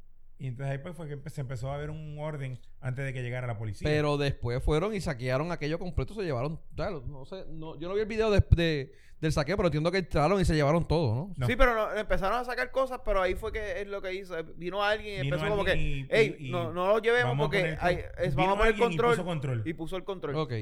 Y 0.43 0.47
entonces 0.47 0.73
ahí 0.73 0.77
pues 0.79 0.93
fue 0.93 1.07
que 1.07 1.29
se 1.29 1.39
empezó 1.39 1.71
a 1.71 1.77
ver 1.77 1.89
un 1.89 2.17
orden 2.19 2.59
antes 2.81 3.05
de 3.05 3.13
que 3.13 3.21
llegara 3.23 3.47
la 3.47 3.57
policía. 3.57 3.87
Pero 3.87 4.17
después 4.17 4.61
fueron 4.61 4.93
y 4.93 4.99
saquearon 4.99 5.53
aquello 5.53 5.79
completo, 5.79 6.13
se 6.13 6.21
llevaron, 6.23 6.59
claro, 6.75 7.01
no 7.07 7.23
sé, 7.23 7.45
no, 7.49 7.79
yo 7.79 7.87
no 7.87 7.93
vi 7.95 8.01
el 8.01 8.07
video 8.07 8.29
de, 8.29 8.43
de- 8.51 8.91
del 9.21 9.31
saqueo, 9.31 9.55
pero 9.55 9.67
entiendo 9.67 9.89
que 9.89 9.99
entraron 9.99 10.41
y 10.41 10.43
se 10.43 10.53
llevaron 10.53 10.85
todo, 10.85 11.15
¿no? 11.15 11.33
No. 11.37 11.47
Sí, 11.47 11.55
pero 11.55 11.73
no, 11.73 11.95
empezaron 11.97 12.37
a 12.39 12.43
sacar 12.43 12.71
cosas, 12.71 12.99
pero 13.05 13.21
ahí 13.21 13.35
fue 13.35 13.53
que 13.53 13.79
es 13.79 13.87
lo 13.87 14.01
que 14.01 14.13
hizo. 14.13 14.35
Vino 14.57 14.83
alguien 14.83 15.19
y 15.19 15.21
Vino 15.21 15.35
empezó 15.37 15.49
como 15.49 15.63
que, 15.63 15.75
y- 15.77 16.07
hey, 16.09 16.35
y- 16.37 16.47
y 16.49 16.51
no, 16.51 16.73
no 16.73 16.87
lo 16.89 16.99
llevemos 16.99 17.29
vamos 17.29 17.45
a 17.45 17.47
porque 17.47 17.59
poner- 17.61 17.77
hay- 17.79 17.99
es- 18.17 18.35
vino 18.35 18.49
vamos 18.49 18.55
a 18.55 18.57
poner 18.67 18.75
y 18.75 18.79
control. 18.79 19.11
puso 19.11 19.23
control. 19.25 19.61
Y 19.65 19.73
puso 19.75 19.95
el 19.95 20.03
control. 20.03 20.35
Ok, 20.35 20.53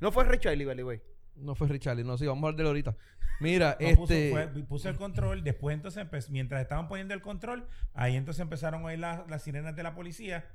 No 0.00 0.12
fue 0.12 0.24
Richard 0.24 0.56
Lee, 0.58 0.64
güey. 0.82 1.00
No 1.36 1.54
fue 1.54 1.68
Richard, 1.68 1.98
no, 2.04 2.16
sí, 2.18 2.26
vamos 2.26 2.44
a 2.44 2.48
hablar 2.48 2.62
de 2.62 2.68
ahorita. 2.68 2.96
Mira, 3.40 3.76
No, 3.80 3.94
puso, 3.96 4.12
este... 4.14 4.30
fue- 4.30 4.62
puso 4.64 4.88
el 4.88 4.96
control, 4.96 5.42
después 5.42 5.74
entonces, 5.74 6.30
mientras 6.30 6.60
estaban 6.62 6.88
poniendo 6.88 7.14
el 7.14 7.22
control, 7.22 7.66
ahí 7.94 8.16
entonces 8.16 8.40
empezaron 8.42 8.82
a 8.82 8.86
oír 8.86 8.98
las, 8.98 9.28
las 9.28 9.42
sirenas 9.42 9.74
de 9.76 9.82
la 9.82 9.94
policía. 9.94 10.48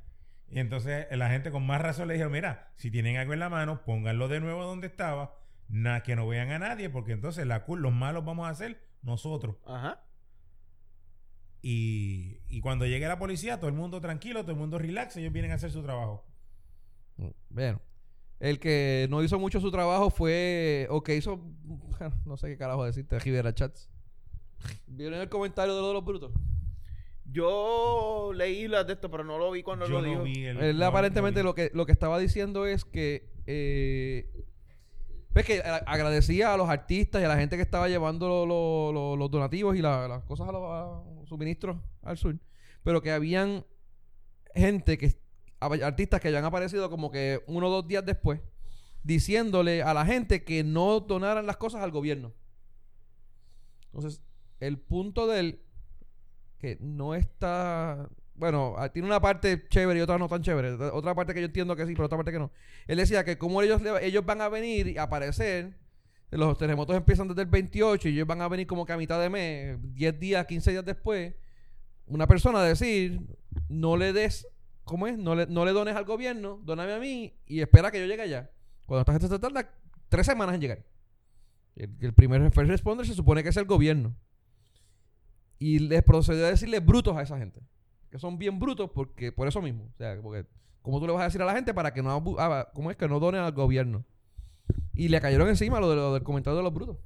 Y 0.49 0.59
entonces 0.59 1.07
la 1.11 1.29
gente 1.29 1.51
con 1.51 1.65
más 1.65 1.81
razón 1.81 2.07
le 2.07 2.13
dijeron, 2.13 2.31
mira, 2.31 2.71
si 2.77 2.89
tienen 2.89 3.17
algo 3.17 3.33
en 3.33 3.39
la 3.39 3.49
mano, 3.49 3.83
pónganlo 3.83 4.29
de 4.29 4.39
nuevo 4.39 4.63
donde 4.63 4.87
estaba, 4.87 5.35
nada 5.67 6.03
que 6.03 6.15
no 6.15 6.25
vean 6.27 6.51
a 6.51 6.59
nadie, 6.59 6.89
porque 6.89 7.11
entonces 7.11 7.45
la 7.45 7.65
cul- 7.65 7.79
los 7.79 7.91
malos 7.91 8.23
vamos 8.23 8.47
a 8.47 8.51
hacer 8.51 8.81
nosotros. 9.01 9.57
Ajá. 9.65 10.03
Y, 11.61 12.39
y 12.47 12.61
cuando 12.61 12.85
llegue 12.85 13.07
la 13.07 13.19
policía, 13.19 13.57
todo 13.59 13.67
el 13.69 13.75
mundo 13.75 13.99
tranquilo, 13.99 14.41
todo 14.43 14.51
el 14.53 14.57
mundo 14.57 14.77
relax, 14.79 15.17
ellos 15.17 15.33
vienen 15.33 15.51
a 15.51 15.55
hacer 15.55 15.71
su 15.71 15.83
trabajo. 15.83 16.25
Bueno, 17.49 17.81
el 18.39 18.59
que 18.59 19.07
no 19.09 19.23
hizo 19.23 19.39
mucho 19.39 19.59
su 19.59 19.71
trabajo 19.71 20.09
fue, 20.09 20.87
o 20.89 21.01
que 21.03 21.15
hizo, 21.15 21.39
no 22.25 22.37
sé 22.37 22.47
qué 22.49 22.57
carajo 22.57 22.85
decirte, 22.85 23.17
Rivera 23.19 23.53
Chats. 23.53 23.89
¿Vieron 24.87 25.19
el 25.19 25.29
comentario 25.29 25.75
de 25.75 25.81
lo 25.81 25.87
de 25.87 25.93
los 25.93 26.05
brutos? 26.05 26.31
Yo 27.29 28.31
leí 28.33 28.67
las 28.67 28.87
de 28.87 28.93
esto, 28.93 29.11
pero 29.11 29.23
no 29.23 29.37
lo 29.37 29.51
vi 29.51 29.61
cuando 29.61 29.85
Yo 29.85 29.99
lo 29.99 30.03
dijo. 30.03 30.17
no 30.19 30.23
vi 30.23 30.45
el... 30.45 30.57
Él 30.57 30.77
no- 30.79 30.85
aparentemente 30.85 31.41
no 31.41 31.45
lo 31.49 31.55
que, 31.55 31.71
lo 31.73 31.85
que 31.85 31.91
estaba 31.91 32.17
diciendo 32.19 32.65
es 32.65 32.85
que 32.85 33.29
eh, 33.45 34.29
ves 35.33 35.45
que 35.45 35.59
a- 35.61 35.75
agradecía 35.85 36.53
a 36.53 36.57
los 36.57 36.69
artistas 36.69 37.21
y 37.21 37.25
a 37.25 37.27
la 37.27 37.37
gente 37.37 37.57
que 37.57 37.61
estaba 37.61 37.89
llevando 37.89 38.27
lo- 38.29 38.45
lo- 38.45 38.91
lo- 38.93 39.15
los 39.17 39.29
donativos 39.29 39.75
y 39.75 39.81
la- 39.81 40.07
las 40.07 40.23
cosas 40.23 40.47
a 40.47 40.51
los, 40.53 40.61
a 40.63 41.03
suministros 41.27 41.77
al 42.01 42.17
sur, 42.17 42.37
pero 42.83 43.01
que 43.01 43.11
habían 43.11 43.65
gente 44.55 44.97
que 44.97 45.13
artistas 45.59 46.21
que 46.21 46.27
habían 46.27 46.45
aparecido 46.45 46.89
como 46.89 47.11
que 47.11 47.43
uno 47.47 47.67
o 47.67 47.71
dos 47.71 47.87
días 47.87 48.05
después 48.05 48.41
diciéndole 49.03 49.83
a 49.83 49.93
la 49.93 50.05
gente 50.05 50.43
que 50.43 50.63
no 50.63 50.99
donaran 50.99 51.45
las 51.45 51.57
cosas 51.57 51.81
al 51.81 51.91
gobierno. 51.91 52.33
Entonces, 53.85 54.21
el 54.59 54.77
punto 54.79 55.27
de 55.27 55.39
él 55.39 55.61
que 56.59 56.77
no 56.81 57.15
está 57.15 58.09
bueno, 58.37 58.75
ah, 58.77 58.89
tiene 58.89 59.07
una 59.07 59.19
parte 59.19 59.67
chévere 59.67 59.99
y 59.99 60.01
otra 60.01 60.19
no 60.19 60.27
tan 60.27 60.43
chévere. 60.43 60.73
Otra 60.91 61.15
parte 61.15 61.33
que 61.33 61.39
yo 61.39 61.47
entiendo 61.47 61.75
que 61.75 61.87
sí, 61.87 61.93
pero 61.93 62.05
otra 62.05 62.17
parte 62.17 62.31
que 62.31 62.37
no. 62.37 62.51
Él 62.85 62.97
decía 62.97 63.25
que 63.25 63.37
como 63.37 63.61
ellos, 63.63 63.81
ellos 64.01 64.25
van 64.25 64.41
a 64.41 64.49
venir 64.49 64.87
y 64.87 64.97
aparecer, 64.99 65.75
los 66.29 66.55
terremotos 66.57 66.95
empiezan 66.95 67.27
desde 67.27 67.41
el 67.41 67.47
28 67.47 68.09
y 68.09 68.13
ellos 68.13 68.27
van 68.27 68.41
a 68.41 68.47
venir 68.47 68.67
como 68.67 68.85
que 68.85 68.93
a 68.93 68.97
mitad 68.97 69.19
de 69.19 69.29
mes, 69.29 69.77
10 69.95 70.19
días, 70.19 70.45
15 70.45 70.71
días 70.71 70.85
después, 70.85 71.33
una 72.05 72.27
persona 72.27 72.61
decir, 72.61 73.21
no 73.69 73.97
le 73.97 74.13
des, 74.13 74.47
¿cómo 74.87 75.05
es? 75.05 75.17
No 75.19 75.35
le, 75.35 75.45
no 75.45 75.65
le 75.65 75.71
dones 75.71 75.95
al 75.95 76.05
gobierno, 76.05 76.59
doname 76.63 76.93
a 76.93 76.99
mí 76.99 77.35
y 77.45 77.61
espera 77.61 77.91
que 77.91 77.99
yo 77.99 78.07
llegue 78.07 78.23
allá. 78.23 78.49
Cuando 78.87 79.01
esta 79.01 79.11
gente 79.11 79.27
se 79.27 79.37
tarda 79.37 79.69
tres 80.09 80.25
semanas 80.25 80.55
en 80.55 80.61
llegar. 80.61 80.83
El, 81.75 82.13
primer 82.13 82.41
first 82.51 82.71
responder 82.71 83.05
se 83.05 83.13
supone 83.13 83.43
que 83.43 83.49
es 83.49 83.57
el 83.57 83.65
gobierno. 83.65 84.15
Y 85.59 85.79
les 85.79 86.01
procedió 86.03 86.45
a 86.45 86.49
decirle 86.49 86.79
brutos 86.79 87.15
a 87.15 87.21
esa 87.21 87.37
gente. 87.37 87.61
Que 88.09 88.17
son 88.17 88.39
bien 88.39 88.59
brutos 88.59 88.89
porque 88.89 89.31
por 89.31 89.47
eso 89.47 89.61
mismo. 89.61 89.91
O 89.93 89.97
sea, 89.97 90.19
porque 90.21 90.47
¿cómo 90.81 90.99
tú 90.99 91.05
le 91.05 91.13
vas 91.13 91.21
a 91.21 91.25
decir 91.25 91.41
a 91.41 91.45
la 91.45 91.53
gente 91.53 91.73
para 91.73 91.93
que 91.93 92.01
no 92.01 92.23
ah, 92.39 92.69
¿cómo 92.73 92.89
es 92.89 92.97
que 92.97 93.07
no 93.07 93.19
donen 93.19 93.41
al 93.41 93.51
gobierno? 93.51 94.05
Y 94.93 95.09
le 95.09 95.21
cayeron 95.21 95.49
encima 95.49 95.79
lo, 95.79 95.89
de, 95.89 96.13
del 96.13 96.23
comentario 96.23 96.57
de 96.57 96.63
los 96.63 96.73
brutos. 96.73 96.97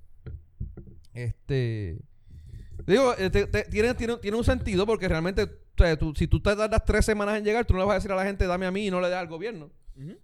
Este 1.13 1.99
digo, 2.85 3.13
eh, 3.17 3.29
tiene, 3.69 3.93
tiene, 3.95 4.17
tiene 4.17 4.37
un 4.37 4.43
sentido 4.43 4.85
porque 4.85 5.07
realmente 5.07 5.60
o 5.77 5.83
sea, 5.83 5.97
tú- 5.97 6.13
si 6.15 6.27
tú 6.27 6.39
te 6.41 6.55
tardas 6.55 6.83
tres 6.85 7.05
semanas 7.05 7.37
en 7.37 7.43
llegar, 7.43 7.65
tú 7.65 7.73
no 7.73 7.79
le 7.79 7.85
vas 7.85 7.93
a 7.93 7.97
decir 7.97 8.11
a 8.11 8.15
la 8.15 8.23
gente 8.25 8.45
dame 8.47 8.65
a 8.65 8.71
mí 8.71 8.87
y 8.87 8.91
no 8.91 9.01
le 9.01 9.07
des 9.07 9.17
al 9.17 9.27
gobierno. 9.27 9.69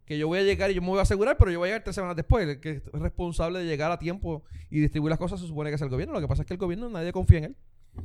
Que 0.05 0.17
yo 0.17 0.27
voy 0.27 0.39
a 0.39 0.43
llegar 0.43 0.71
y 0.71 0.73
yo 0.73 0.81
me 0.81 0.87
voy 0.87 0.97
a 0.97 1.03
asegurar, 1.03 1.37
pero 1.37 1.51
yo 1.51 1.59
voy 1.59 1.67
a 1.67 1.69
llegar 1.73 1.83
tres 1.83 1.93
semanas 1.95 2.15
después. 2.15 2.47
El 2.47 2.59
que 2.59 2.71
es 2.71 2.83
responsable 2.93 3.59
de 3.59 3.65
llegar 3.65 3.91
a 3.91 3.99
tiempo 3.99 4.43
y 4.71 4.79
distribuir 4.79 5.11
las 5.11 5.19
cosas 5.19 5.39
se 5.39 5.45
supone 5.45 5.69
que 5.69 5.75
es 5.75 5.81
el 5.81 5.89
gobierno. 5.89 6.13
Lo 6.15 6.21
que 6.21 6.27
pasa 6.27 6.41
es 6.41 6.47
que 6.47 6.53
el 6.55 6.57
gobierno 6.59 6.89
nadie 6.89 7.11
confía 7.11 7.37
en 7.39 7.43
él. 7.43 7.55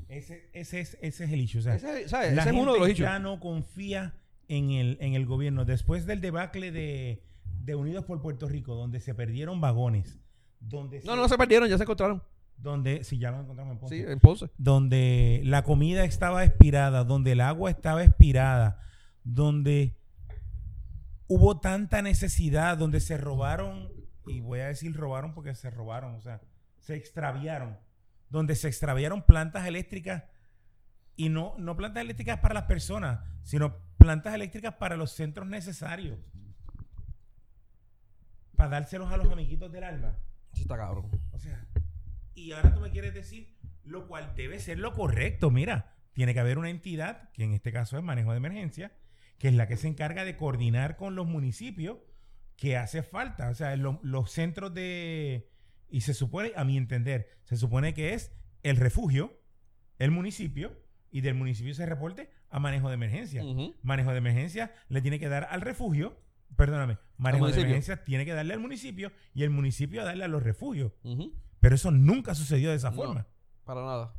Ese, 0.09 0.51
ese, 0.53 0.81
es, 0.81 0.99
ese 1.01 1.25
es 1.25 1.33
el 1.33 1.41
issue. 1.41 1.61
O 1.61 1.63
sea, 1.63 1.77
Ese, 1.77 2.09
¿sabes? 2.11 2.35
la 2.35 2.43
Ese 2.43 2.51
es 2.51 2.57
uno 2.57 2.75
de 2.75 2.79
los 2.79 2.89
hechos. 2.89 3.05
ya 3.05 3.19
no 3.21 3.41
confía 3.41 4.15
en 4.49 4.71
el, 4.71 4.99
en 5.01 5.15
el 5.15 5.25
gobierno. 5.25 5.65
Después 5.65 6.05
del 6.05 6.21
debacle 6.21 6.73
de, 6.73 7.23
de 7.65 7.75
Unidos 7.75 8.05
por 8.05 8.21
Puerto 8.21 8.49
Rico, 8.49 8.75
donde 8.75 9.01
se 9.01 9.15
perdieron 9.15 9.61
vagones, 9.63 10.19
donde 10.61 11.01
No, 11.05 11.17
no 11.17 11.27
se 11.29 11.39
perdieron, 11.39 11.69
ya 11.71 11.79
se 11.79 11.85
encontraron. 11.85 12.23
Donde 12.63 13.03
si 13.05 13.19
ya 13.19 13.31
los 13.33 13.41
encontramos 13.43 13.73
en 13.73 13.79
Ponce, 13.81 13.97
Sí, 13.97 14.05
en 14.11 14.21
Ponce. 14.21 14.51
donde 14.57 15.41
la 15.45 15.63
comida 15.65 16.05
estaba 16.05 16.45
expirada, 16.45 17.05
donde 17.05 17.33
el 17.33 17.41
agua 17.41 17.71
estaba 17.71 18.05
expirada, 18.05 18.81
donde 19.25 19.99
hubo 21.27 21.61
tanta 21.61 22.03
necesidad, 22.03 22.79
donde 22.79 23.01
se 23.01 23.17
robaron, 23.17 23.91
y 24.27 24.41
voy 24.41 24.61
a 24.61 24.69
decir 24.69 24.95
robaron 24.97 25.35
porque 25.35 25.55
se 25.55 25.71
robaron, 25.71 26.15
o 26.15 26.21
sea, 26.21 26.41
se 26.79 26.95
extraviaron, 26.95 27.79
donde 28.31 28.55
se 28.55 28.69
extraviaron 28.69 29.23
plantas 29.23 29.67
eléctricas 29.67 30.25
y 31.17 31.29
no, 31.29 31.55
no 31.59 31.77
plantas 31.77 32.03
eléctricas 32.03 32.39
para 32.39 32.55
las 32.55 32.65
personas, 32.65 33.21
sino 33.43 33.77
plantas 33.99 34.35
eléctricas 34.35 34.75
para 34.75 34.97
los 34.97 35.13
centros 35.13 35.47
necesarios. 35.49 36.19
Para 38.57 38.71
dárselos 38.71 39.11
a 39.13 39.17
los 39.17 39.31
amiguitos 39.33 39.73
del 39.73 39.85
alma. 39.85 40.17
Eso 40.53 40.63
está 40.63 40.77
cabrón. 40.77 41.11
O 41.33 41.39
sea, 41.39 41.67
y 42.35 42.53
ahora 42.53 42.75
tú 42.75 42.81
me 42.81 42.91
quieres 42.91 43.15
decir 43.15 43.55
lo 43.85 44.07
cual 44.07 44.33
debe 44.37 44.59
ser 44.61 44.79
lo 44.79 44.93
correcto. 44.93 45.51
Mira, 45.51 45.95
tiene 46.13 46.35
que 46.35 46.41
haber 46.41 46.59
una 46.59 46.71
entidad, 46.71 47.31
que 47.33 47.45
en 47.45 47.53
este 47.53 47.73
caso 47.73 47.97
es 47.99 48.03
manejo 48.05 48.31
de 48.33 48.37
emergencia, 48.37 48.93
que 49.39 49.49
es 49.49 49.55
la 49.55 49.67
que 49.67 49.77
se 49.77 49.89
encarga 49.89 50.25
de 50.25 50.37
coordinar 50.37 50.97
con 50.97 51.15
los 51.17 51.27
municipios 51.27 51.99
que 52.57 52.77
hace 52.77 53.03
falta. 53.03 53.49
O 53.51 53.55
sea, 53.55 53.75
lo- 53.77 53.99
los 54.03 54.31
centros 54.31 54.73
de... 54.75 55.49
Y 55.89 56.03
se 56.03 56.15
supone, 56.15 56.53
a 56.57 56.65
mi 56.65 56.77
entender, 56.77 57.29
se 57.45 57.57
supone 57.57 57.93
que 57.93 58.15
es 58.15 58.33
el 58.63 58.77
refugio, 58.77 59.39
el 59.99 60.11
municipio, 60.11 60.81
y 61.11 61.21
del 61.21 61.35
municipio 61.35 61.75
se 61.75 61.85
reporte 61.85 62.31
a 62.49 62.59
manejo 62.61 62.89
de 62.89 62.95
emergencia. 62.95 63.43
Manejo 63.83 64.13
de 64.13 64.19
emergencia 64.19 64.73
le 64.89 65.03
tiene 65.03 65.19
que 65.19 65.29
dar 65.29 65.49
al 65.51 65.61
refugio, 65.61 66.19
perdóname, 66.57 66.99
manejo 67.19 67.47
de 67.47 67.53
emergencia 67.67 68.05
tiene 68.05 68.25
que 68.25 68.33
darle 68.33 68.55
al 68.55 68.61
municipio 68.61 69.13
y 69.35 69.43
el 69.43 69.51
municipio 69.51 70.05
darle 70.05 70.25
a 70.25 70.29
los 70.29 70.43
refugios. 70.43 70.93
Ujú. 71.03 71.35
Pero 71.63 71.75
eso 71.77 71.91
nunca 71.91 72.35
sucedió 72.35 72.69
de 72.71 72.77
esa 72.77 72.91
No. 72.91 72.97
forma. 72.97 73.27
Para 73.65 73.81
nada. 73.81 74.15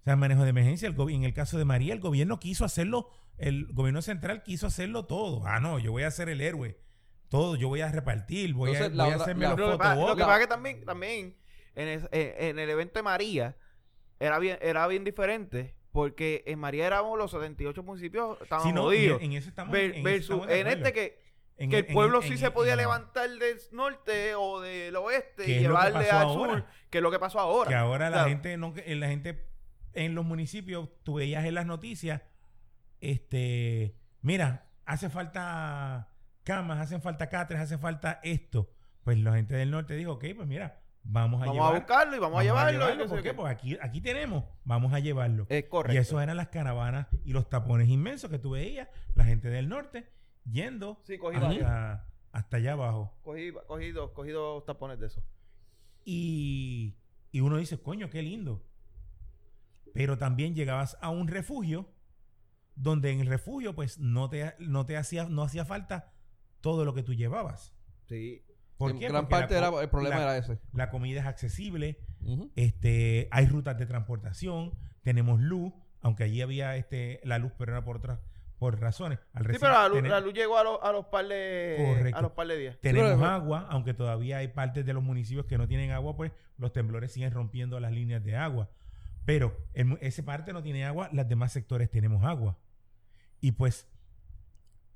O 0.00 0.04
sea, 0.04 0.16
manejo 0.16 0.42
de 0.42 0.50
emergencia, 0.50 0.88
el 0.88 0.96
en 1.10 1.22
el 1.24 1.34
caso 1.34 1.58
de 1.58 1.64
María, 1.64 1.92
el 1.92 2.00
gobierno 2.00 2.40
quiso 2.40 2.64
hacerlo, 2.64 3.10
el 3.36 3.66
gobierno 3.72 4.00
central 4.02 4.42
quiso 4.42 4.66
hacerlo 4.66 5.04
todo. 5.04 5.46
Ah, 5.46 5.60
no, 5.60 5.78
yo 5.78 5.92
voy 5.92 6.02
a 6.04 6.10
ser 6.10 6.28
el 6.30 6.40
héroe. 6.40 6.80
Todo, 7.28 7.56
yo 7.56 7.68
voy 7.68 7.82
a 7.82 7.92
repartir, 7.92 8.54
voy, 8.54 8.70
Entonces, 8.70 8.92
a, 8.92 8.96
la 8.96 9.04
voy 9.04 9.12
a 9.12 9.16
otra- 9.16 9.24
hacerme 9.26 9.42
la- 9.44 9.50
los 9.50 9.58
Lo 9.58 9.66
lo 9.66 9.72
que 10.16 10.22
pasa 10.24 10.34
es 10.36 10.40
que 10.40 10.46
también, 10.46 10.84
también 10.86 11.36
en, 11.74 11.88
es- 11.88 12.08
en- 12.10 12.44
en 12.48 12.58
el 12.58 12.70
evento 12.70 12.98
de 12.98 13.02
María 13.02 13.56
era 14.18 14.38
bien, 14.40 14.58
era 14.62 14.86
bien 14.88 15.04
diferente. 15.04 15.76
Porque 15.92 16.42
en 16.46 16.58
María 16.58 16.86
éramos 16.86 17.18
los 17.18 17.30
78 17.30 17.82
municipios, 17.82 18.40
estaban 18.42 18.64
Sí, 18.66 18.72
no, 18.72 18.82
jodidos. 18.84 19.20
y 19.20 19.24
en 19.26 19.32
eso 19.32 19.48
estamos, 19.48 19.72
Ver- 19.72 19.90
en 19.90 19.94
eso 19.96 20.04
versus 20.04 20.36
estamos 20.42 20.50
en 20.54 20.66
este 20.68 20.92
que, 20.92 21.18
En- 21.58 21.70
que 21.70 21.78
el 21.78 21.86
pueblo 21.86 22.18
en- 22.22 22.28
sí 22.28 22.32
en- 22.34 22.38
se 22.38 22.50
podía 22.50 22.76
levantar 22.76 23.28
del 23.28 23.58
norte 23.72 24.34
o 24.36 24.60
del 24.60 24.94
oeste 24.96 25.44
y 25.50 25.58
llevarle 25.60 26.08
al 26.10 26.26
ahora. 26.28 26.52
sur, 26.52 26.64
que 26.90 26.98
es 26.98 27.02
lo 27.02 27.10
que 27.10 27.18
pasó 27.18 27.40
ahora. 27.40 27.68
Que 27.68 27.74
ahora 27.74 28.08
la 28.10 28.24
gente, 28.28 28.56
no, 28.56 28.72
la 28.86 29.08
gente 29.08 29.44
en 29.94 30.14
los 30.14 30.24
municipios, 30.24 30.88
tú 31.02 31.14
veías 31.14 31.44
en 31.44 31.54
las 31.54 31.66
noticias, 31.66 32.22
este, 33.00 33.96
mira, 34.22 34.66
hace 34.84 35.08
falta 35.10 36.08
camas, 36.44 36.78
hacen 36.80 37.02
falta 37.02 37.28
catres, 37.28 37.60
hace 37.60 37.78
falta 37.78 38.20
esto. 38.22 38.70
Pues 39.04 39.18
la 39.18 39.34
gente 39.34 39.54
del 39.54 39.70
norte 39.70 39.94
dijo, 39.94 40.12
ok, 40.12 40.24
pues 40.36 40.46
mira, 40.48 40.80
vamos 41.02 41.42
a 41.42 41.46
Vamos 41.46 41.54
llevar. 41.54 41.74
a 41.74 41.78
buscarlo 41.78 42.16
y 42.16 42.18
vamos, 42.18 42.40
a 42.40 42.42
llevarlo. 42.44 42.94
y 42.94 42.98
sé 42.98 43.04
¿Por 43.08 43.22
qué? 43.22 43.34
Pues 43.34 43.50
aquí, 43.52 43.78
aquí 43.80 44.00
tenemos, 44.00 44.44
vamos 44.64 44.92
a 44.92 44.98
llevarlo. 44.98 45.46
Es 45.48 45.64
Y 45.64 45.68
correcto. 45.68 46.00
eso 46.00 46.20
eran 46.20 46.36
las 46.36 46.48
caravanas 46.48 47.06
y 47.24 47.32
los 47.32 47.48
tapones 47.48 47.88
inmensos 47.88 48.30
que 48.30 48.38
tú 48.38 48.50
veías, 48.50 48.88
la 49.14 49.24
gente 49.24 49.48
del 49.48 49.68
norte 49.68 50.08
yendo 50.50 51.00
Sí, 51.04 51.18
cogí 51.18 51.36
hasta, 51.36 52.08
hasta 52.32 52.56
allá 52.56 52.72
abajo. 52.72 53.16
Cogí, 53.22 53.52
cogí 53.66 53.90
dos, 53.92 54.10
cogí 54.12 54.30
dos 54.30 54.64
tapones 54.64 54.98
de 55.00 55.06
eso. 55.06 55.22
Y, 56.04 56.96
y 57.32 57.40
uno 57.40 57.56
dice, 57.58 57.78
coño, 57.80 58.08
qué 58.10 58.22
lindo. 58.22 58.64
Pero 59.94 60.18
también 60.18 60.54
llegabas 60.54 60.96
a 61.00 61.10
un 61.10 61.28
refugio 61.28 61.88
donde 62.74 63.10
en 63.10 63.20
el 63.20 63.26
refugio 63.26 63.74
pues 63.74 63.98
no 63.98 64.28
te, 64.30 64.54
no 64.58 64.86
te 64.86 64.96
hacía, 64.96 65.24
no 65.28 65.42
hacía 65.42 65.64
falta 65.64 66.12
todo 66.60 66.84
lo 66.84 66.94
que 66.94 67.02
tú 67.02 67.14
llevabas. 67.14 67.74
Sí. 68.06 68.44
¿Por 68.76 68.92
En 68.92 68.98
qué? 69.00 69.08
gran 69.08 69.24
Porque 69.24 69.40
parte 69.40 69.56
era, 69.56 69.68
el 69.82 69.90
problema 69.90 70.16
la- 70.16 70.22
era 70.22 70.36
ese. 70.38 70.60
La 70.72 70.88
comida 70.90 71.20
es 71.20 71.26
accesible, 71.26 71.98
este, 72.54 73.26
hay 73.32 73.46
rutas 73.46 73.76
de 73.76 73.86
transportación, 73.86 74.78
tenemos 75.02 75.40
luz, 75.40 75.72
aunque 76.00 76.22
allí 76.24 76.40
había 76.42 76.76
este, 76.76 77.20
la 77.24 77.38
luz, 77.38 77.52
pero 77.58 77.72
era 77.72 77.84
por 77.84 77.96
otras 77.96 78.20
por 78.58 78.80
razones. 78.80 79.18
Al 79.32 79.44
Sí, 79.46 79.56
pero 79.60 79.72
la 79.72 79.88
luz, 79.88 79.98
tener- 79.98 80.10
la 80.10 80.20
luz 80.20 80.34
llegó 80.34 80.58
a 80.58 80.64
los, 80.64 80.78
a 80.82 80.92
los 80.92 81.06
par 81.06 81.26
de 81.28 81.76
Correcto. 81.96 82.18
a 82.18 82.22
los 82.22 82.32
par 82.32 82.46
de 82.48 82.56
días. 82.58 82.78
Tenemos 82.80 83.12
pero- 83.12 83.26
agua, 83.26 83.66
aunque 83.70 83.94
todavía 83.94 84.38
hay 84.38 84.48
partes 84.48 84.84
de 84.84 84.92
los 84.92 85.02
municipios 85.02 85.46
que 85.46 85.56
no 85.58 85.68
tienen 85.68 85.92
agua, 85.92 86.16
pues 86.16 86.32
los 86.56 86.72
temblores 86.72 87.12
siguen 87.12 87.30
rompiendo 87.32 87.78
las 87.80 87.92
líneas 87.92 88.22
de 88.24 88.36
agua. 88.36 88.68
Pero 89.24 89.56
en 89.74 89.90
mu- 89.90 89.98
ese 90.00 90.22
parte 90.22 90.52
no 90.52 90.62
tiene 90.62 90.84
agua, 90.84 91.08
las 91.12 91.28
demás 91.28 91.52
sectores 91.52 91.90
tenemos 91.90 92.24
agua. 92.24 92.58
Y 93.40 93.52
pues 93.52 93.86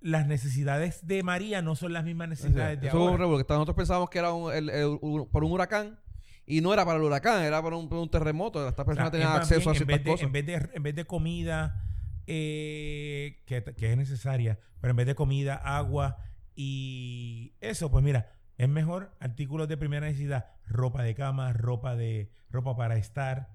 las 0.00 0.26
necesidades 0.26 1.06
de 1.06 1.22
María 1.22 1.62
no 1.62 1.76
son 1.76 1.92
las 1.92 2.02
mismas 2.04 2.28
necesidades 2.28 2.80
de 2.80 2.88
Eso 2.88 2.96
es 2.96 3.02
un 3.02 3.08
ahora. 3.10 3.18
revuelo, 3.24 3.46
que 3.46 3.52
nosotros 3.54 3.76
pensábamos 3.76 4.10
que 4.10 4.18
era 4.18 4.32
un- 4.32 4.52
el- 4.52 4.70
el- 4.70 4.98
un- 5.00 5.28
por 5.30 5.44
un 5.44 5.52
huracán 5.52 6.00
y 6.44 6.60
no 6.60 6.72
era 6.74 6.84
para 6.84 6.96
el 6.98 7.04
huracán, 7.04 7.44
era 7.44 7.62
para 7.62 7.76
un, 7.76 7.88
por 7.88 7.98
un 7.98 8.10
terremoto. 8.10 8.58
Estas 8.66 8.72
O 8.72 8.76
sea, 8.76 8.84
personas 8.84 9.10
tenían 9.12 9.30
acceso 9.30 9.70
a 9.70 9.72
bien, 9.72 9.82
en 9.82 9.86
ciertas 9.86 9.86
vez 9.86 10.04
de, 10.04 10.10
cosas. 10.10 10.26
En 10.26 10.32
vez 10.32 10.46
de, 10.46 10.70
en 10.74 10.82
vez 10.82 10.94
de 10.96 11.04
comida 11.04 11.84
eh, 12.26 13.42
que, 13.46 13.62
que 13.62 13.92
es 13.92 13.96
necesaria, 13.96 14.58
pero 14.80 14.92
en 14.92 14.96
vez 14.96 15.06
de 15.06 15.14
comida, 15.14 15.56
agua 15.56 16.18
y 16.54 17.54
eso, 17.60 17.90
pues 17.90 18.04
mira, 18.04 18.32
es 18.58 18.68
mejor 18.68 19.14
artículos 19.20 19.68
de 19.68 19.76
primera 19.76 20.06
necesidad, 20.06 20.50
ropa 20.66 21.02
de 21.02 21.14
cama, 21.14 21.52
ropa 21.52 21.96
de 21.96 22.32
ropa 22.50 22.76
para 22.76 22.96
estar, 22.96 23.48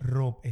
ropa, 0.00 0.48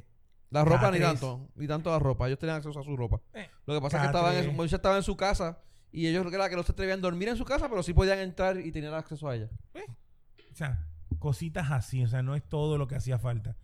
La 0.50 0.64
ropa 0.64 0.90
ni 0.90 1.00
tanto, 1.00 1.48
ni 1.56 1.66
tanto 1.66 1.90
la 1.90 1.98
ropa. 1.98 2.26
Ellos 2.26 2.38
tenían 2.38 2.58
acceso 2.58 2.78
a 2.78 2.84
su 2.84 2.96
ropa. 2.96 3.20
Eh, 3.34 3.50
Lo 3.66 3.74
que 3.74 3.80
pasa 3.80 3.96
es 3.96 4.00
que 4.02 4.06
estaban 4.06 4.36
en, 4.36 4.54
muchos 4.54 4.72
estaban 4.74 4.98
en 4.98 5.02
su 5.02 5.16
casa 5.16 5.58
y 5.92 6.06
ellos 6.06 6.32
era 6.32 6.48
que 6.48 6.56
no 6.56 6.62
se 6.62 6.72
atrevían 6.72 7.00
a 7.00 7.02
dormir 7.02 7.28
en 7.28 7.36
su 7.36 7.44
casa, 7.44 7.68
pero 7.68 7.82
sí 7.82 7.92
podían 7.92 8.20
entrar 8.20 8.58
y 8.58 8.70
tenían 8.70 8.94
acceso 8.94 9.28
a 9.28 9.34
ella. 9.36 9.50
o 9.74 10.54
sea, 10.54 10.86
cositas 11.18 11.70
así, 11.70 12.04
o 12.04 12.08
sea, 12.08 12.22
no 12.22 12.34
es 12.34 12.48
todo 12.48 12.78
lo 12.78 12.86
que 12.86 12.94
hacía 12.94 13.18
falta. 13.18 13.56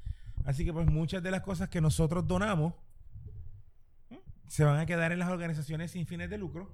Así 0.45 0.65
que 0.65 0.73
pues 0.73 0.87
muchas 0.87 1.23
de 1.23 1.31
las 1.31 1.43
cosas 1.43 1.69
que 1.69 1.81
nosotros 1.81 2.27
donamos 2.27 2.73
¿eh? 2.73 2.77
Se 4.53 4.65
van 4.65 4.79
a 4.79 4.85
quedar 4.85 5.13
en 5.13 5.19
las 5.19 5.31
organizaciones 5.31 5.93
sin 5.93 6.07
fines 6.07 6.29
de 6.29 6.37
lucro. 6.37 6.71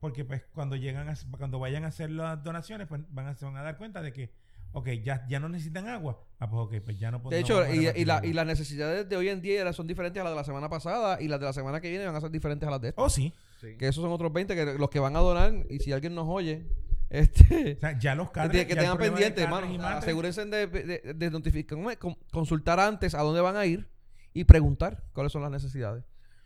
Porque 0.00 0.24
pues 0.24 0.42
cuando 0.52 0.76
llegan 0.76 1.08
a, 1.08 1.14
cuando 1.38 1.58
vayan 1.58 1.84
a 1.84 1.88
hacer 1.88 2.10
las 2.10 2.42
donaciones, 2.42 2.88
pues 2.88 3.00
van 3.10 3.28
a, 3.28 3.34
se 3.34 3.44
van 3.46 3.56
a 3.56 3.62
dar 3.62 3.78
cuenta 3.78 4.02
de 4.02 4.12
que, 4.12 4.32
ok, 4.72 4.88
ya, 5.02 5.26
ya 5.28 5.40
no 5.40 5.48
necesitan 5.48 5.88
agua. 5.88 6.20
Ah, 6.40 6.50
pues 6.50 6.60
ok, 6.66 6.84
pues 6.84 6.98
ya 6.98 7.10
no 7.10 7.20
De 7.30 7.38
hecho, 7.38 7.64
y, 7.72 7.86
y 7.96 8.04
la- 8.04 8.20
y 8.22 8.32
las 8.34 8.44
necesidades 8.46 9.08
de 9.08 9.16
hoy 9.16 9.28
en 9.30 9.40
día 9.40 9.72
son 9.72 9.86
diferentes 9.86 10.20
a 10.20 10.24
las 10.24 10.32
de 10.32 10.36
la 10.36 10.44
semana 10.44 10.68
pasada 10.68 11.20
y 11.22 11.28
las 11.28 11.40
de 11.40 11.46
la 11.46 11.52
semana 11.54 11.80
que 11.80 11.88
viene 11.88 12.04
van 12.04 12.16
a 12.16 12.20
ser 12.20 12.30
diferentes 12.30 12.66
a 12.66 12.70
las 12.70 12.80
de 12.82 12.88
esta. 12.90 13.00
Oh, 13.00 13.08
sí. 13.08 13.32
Sí. 13.60 13.76
Que 13.78 13.88
esos 13.88 14.02
son 14.02 14.12
otros 14.12 14.32
20 14.32 14.54
que 14.54 14.74
los 14.78 14.90
que 14.90 14.98
van 14.98 15.14
a 15.16 15.20
donar 15.20 15.52
y 15.70 15.78
si 15.78 15.92
alguien 15.92 16.14
nos 16.16 16.26
oye, 16.28 16.66
este... 17.08 17.74
O 17.76 17.80
sea, 17.80 17.98
ya 17.98 18.14
los 18.14 18.28
Que, 18.28 18.32
catres, 18.34 18.66
que 18.66 18.74
tengan 18.74 18.96
problema 18.98 19.16
de 19.18 19.22
pendiente, 19.24 19.42
catres 19.50 19.58
hermano. 19.70 19.72
y 19.74 19.78
matres- 19.78 19.98
Asegúrense 20.02 20.44
de, 20.46 20.66
de, 20.66 21.14
de 21.14 21.30
notificar, 21.30 21.78
consultar 22.30 22.78
antes 22.80 23.14
a 23.14 23.22
dónde 23.22 23.40
van 23.40 23.56
a 23.56 23.64
ir 23.64 23.88
y 24.34 24.44
preguntar 24.44 25.04
cuáles 25.12 25.32
son 25.32 25.42
las 25.42 25.50
necesidades. 25.50 26.04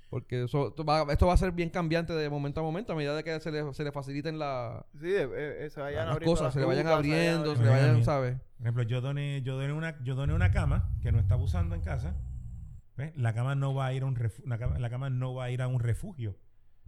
Porque 0.09 0.44
eso, 0.44 0.68
esto, 0.68 0.84
va, 0.84 1.04
esto 1.12 1.26
va 1.26 1.34
a 1.34 1.36
ser 1.36 1.50
bien 1.52 1.68
cambiante 1.68 2.12
de 2.12 2.30
momento 2.30 2.61
a 2.61 2.62
momento 2.62 2.92
a 2.92 2.96
medida 2.96 3.14
de 3.16 3.24
que 3.24 3.40
se 3.40 3.50
le, 3.50 3.74
se 3.74 3.82
le 3.84 3.90
faciliten 3.92 4.38
la- 4.38 4.86
Sí, 5.00 5.09
eh, 5.09 5.28
eh, 5.66 5.68
se 5.70 5.80
vayan 5.80 6.07
las 6.09 6.18
cosas, 6.20 6.44
las 6.44 6.54
se 6.54 6.61
le 6.61 6.66
vayan 6.66 6.86
abriendo, 6.86 7.50
se 7.52 7.57
Se 7.59 7.62
le 7.64 7.70
vayan. 7.70 8.04
¿sabes? 8.04 8.36
Por 8.57 8.66
ejemplo, 8.66 8.82
yo 8.84 9.00
doné, 9.00 9.42
yo 9.42 9.57
doné 9.57 9.72
una, 9.72 10.00
yo 10.04 10.14
doné 10.14 10.32
una 10.32 10.52
cama 10.52 10.88
que 11.02 11.11
no 11.11 11.18
estaba 11.18 11.42
usando 11.42 11.74
en 11.74 11.80
casa. 11.82 12.14
¿Ves? 12.96 13.16
La 13.16 13.34
cama 13.34 13.54
no 13.57 13.74
va 13.74 13.86
a 13.86 13.92
ir 13.92 14.04
a 14.04 14.07
un 14.07 14.16
refu- 14.16 14.44
la, 14.46 14.59
cama, 14.59 14.78
la 14.78 14.88
cama 14.88 15.11
no 15.11 15.34
va 15.34 15.44
a 15.44 15.50
ir 15.50 15.61
a 15.61 15.66
un 15.68 15.80
refugio. 15.80 16.36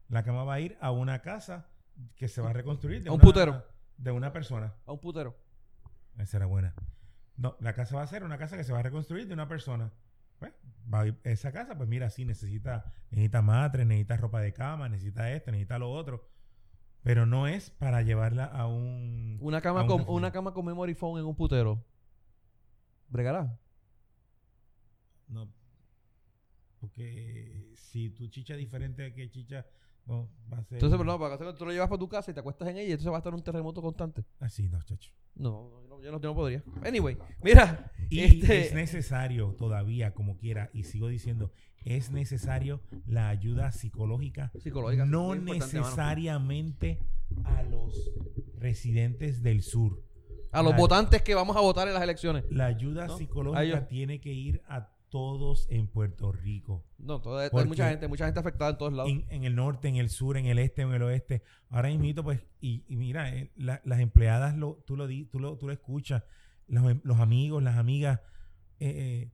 La 0.09 0.23
cama 0.23 0.45
va 0.45 0.55
a 0.55 0.61
ir 0.61 0.79
a 0.81 0.91
una 0.93 1.19
casa 1.21 1.67
que 2.17 2.29
se 2.29 2.41
va 2.41 2.51
a 2.51 2.53
reconstruir 2.55 3.03
de 3.03 3.11
A 3.11 3.13
un 3.13 3.17
una- 3.17 3.25
putero. 3.25 3.65
de 3.99 4.11
una 4.13 4.33
persona. 4.33 4.75
A 4.87 4.93
un 4.93 5.01
putero. 5.01 5.37
Esa 6.19 6.37
era 6.39 6.47
buena. 6.47 6.73
No, 7.37 7.57
la 7.61 7.73
casa 7.75 7.97
va 7.97 8.03
a 8.03 8.07
ser 8.07 8.23
una 8.25 8.39
casa 8.39 8.57
que 8.57 8.65
se 8.65 8.73
va 8.73 8.79
a 8.79 8.83
reconstruir 8.83 9.27
de 9.29 9.35
una 9.35 9.49
persona. 9.49 9.93
Pues, 10.39 10.53
va 10.93 11.01
a 11.01 11.07
ir- 11.07 11.19
esa 11.25 11.53
casa, 11.53 11.77
pues 11.77 11.89
mira, 11.89 12.11
sí, 12.11 12.25
necesita, 12.25 12.93
necesita 13.11 13.43
matres, 13.43 13.87
necesita 13.87 14.17
ropa 14.17 14.41
de 14.41 14.53
cama, 14.53 14.89
necesita 14.89 15.33
esto, 15.33 15.51
necesita 15.51 15.79
lo 15.79 15.91
otro. 15.91 16.29
Pero 17.03 17.27
no 17.27 17.47
es 17.47 17.71
para 17.71 18.03
llevarla 18.03 18.45
a 18.45 18.67
un... 18.67 19.39
Una 19.41 19.59
a 19.59 19.61
cama, 19.63 19.83
un 19.83 19.87
con, 19.87 19.99
refugio. 19.99 20.17
una 20.17 20.33
cama 20.33 20.53
con 20.53 20.65
memory 20.67 20.95
foam 20.95 21.19
en 21.19 21.25
un 21.25 21.35
putero. 21.37 21.85
¿Bregará? 23.09 23.59
No. 25.29 25.49
Porque 26.81 27.73
si 27.75 28.11
tu 28.11 28.29
chicha 28.29 28.55
es 28.55 28.59
diferente 28.61 29.13
que 29.15 29.31
chicha, 29.31 29.67
no, 30.09 30.29
va 30.53 30.59
a 30.59 30.65
ser... 30.65 30.75
Entonces, 30.79 30.99
pero 30.99 31.05
no, 31.05 31.19
para 31.19 31.39
que 31.39 31.53
tú 31.59 31.65
lo 31.65 31.71
llevas 31.73 31.89
para 31.89 31.99
tu 31.99 32.09
casa 32.09 32.31
y 32.31 32.35
te 32.35 32.41
acuestas 32.41 32.69
en 32.69 32.79
ella 32.79 32.89
y 32.89 32.93
entonces 32.93 33.13
va 33.13 33.17
a 33.17 33.19
estar 33.19 33.35
un 33.35 33.43
terremoto 33.43 33.81
constante. 33.83 34.25
Así 34.41 34.69
no, 34.69 34.83
chacho. 34.83 35.13
No, 35.37 35.71
yo 35.83 35.89
no, 35.89 36.03
yo 36.03 36.11
no, 36.11 36.21
yo 36.21 36.29
no 36.31 36.35
podría. 36.35 36.65
Anyway, 36.85 37.17
mira. 37.43 37.93
Y 38.11 38.21
este, 38.21 38.67
es 38.67 38.75
necesario 38.75 39.55
todavía, 39.59 40.15
como 40.15 40.37
quiera, 40.39 40.71
y 40.73 40.85
sigo 40.85 41.09
diciendo, 41.09 41.53
es 41.85 42.11
necesario 42.11 42.81
la 43.07 43.29
ayuda 43.29 43.71
psicológica, 43.71 44.51
Psicológica, 44.59 45.05
no 45.05 45.29
mano. 45.29 45.43
necesariamente 45.55 46.99
a 47.45 47.63
los 47.63 48.11
residentes 48.59 49.43
del 49.43 49.63
sur. 49.63 50.03
a 50.51 50.63
los 50.63 50.73
la- 50.73 50.79
votantes 50.79 51.23
que 51.23 51.35
vamos 51.35 51.57
a 51.57 51.61
votar 51.61 51.87
en 51.89 51.95
las 51.95 52.03
elecciones. 52.03 52.45
La 52.51 52.67
ayuda 52.67 53.07
¿No? 53.07 53.17
psicológica 53.19 53.87
tiene 53.87 54.21
que 54.21 54.33
ir 54.33 54.63
a 54.67 54.89
todos 55.11 55.67
en 55.71 55.87
Puerto 55.87 56.33
Rico. 56.33 56.85
No, 56.99 57.21
todo- 57.21 57.39
hay 57.39 57.51
mucha 57.67 57.89
gente, 57.91 58.09
mucha 58.09 58.25
gente 58.27 58.41
afectada 58.41 58.71
en 58.73 58.79
todos 58.79 58.93
lados. 58.93 59.11
En, 59.11 59.25
en 59.31 59.45
el 59.45 59.55
norte, 59.55 59.89
en 59.89 59.97
el 59.97 60.11
sur, 60.11 60.37
en 60.37 60.47
el 60.47 60.59
este, 60.59 60.83
en 60.83 60.93
el 60.93 61.03
oeste. 61.03 61.43
Ahora 61.71 61.89
mismo, 61.91 62.23
pues, 62.23 62.41
y, 62.61 62.85
y 62.89 62.97
mira, 62.97 63.35
eh, 63.35 63.51
la- 63.57 63.81
las 63.85 64.01
empleadas, 64.01 64.57
lo, 64.57 64.83
tú, 64.87 64.97
lo 64.97 65.07
di, 65.07 65.25
tú, 65.25 65.41
lo, 65.41 65.57
tú 65.57 65.67
lo 65.67 65.73
escuchas, 65.73 66.25
los, 66.67 66.91
em- 66.91 67.01
los 67.05 67.19
amigos, 67.21 67.63
las 67.63 67.77
amigas, 67.77 68.21
eh, 68.81 68.91
eh, 69.29 69.33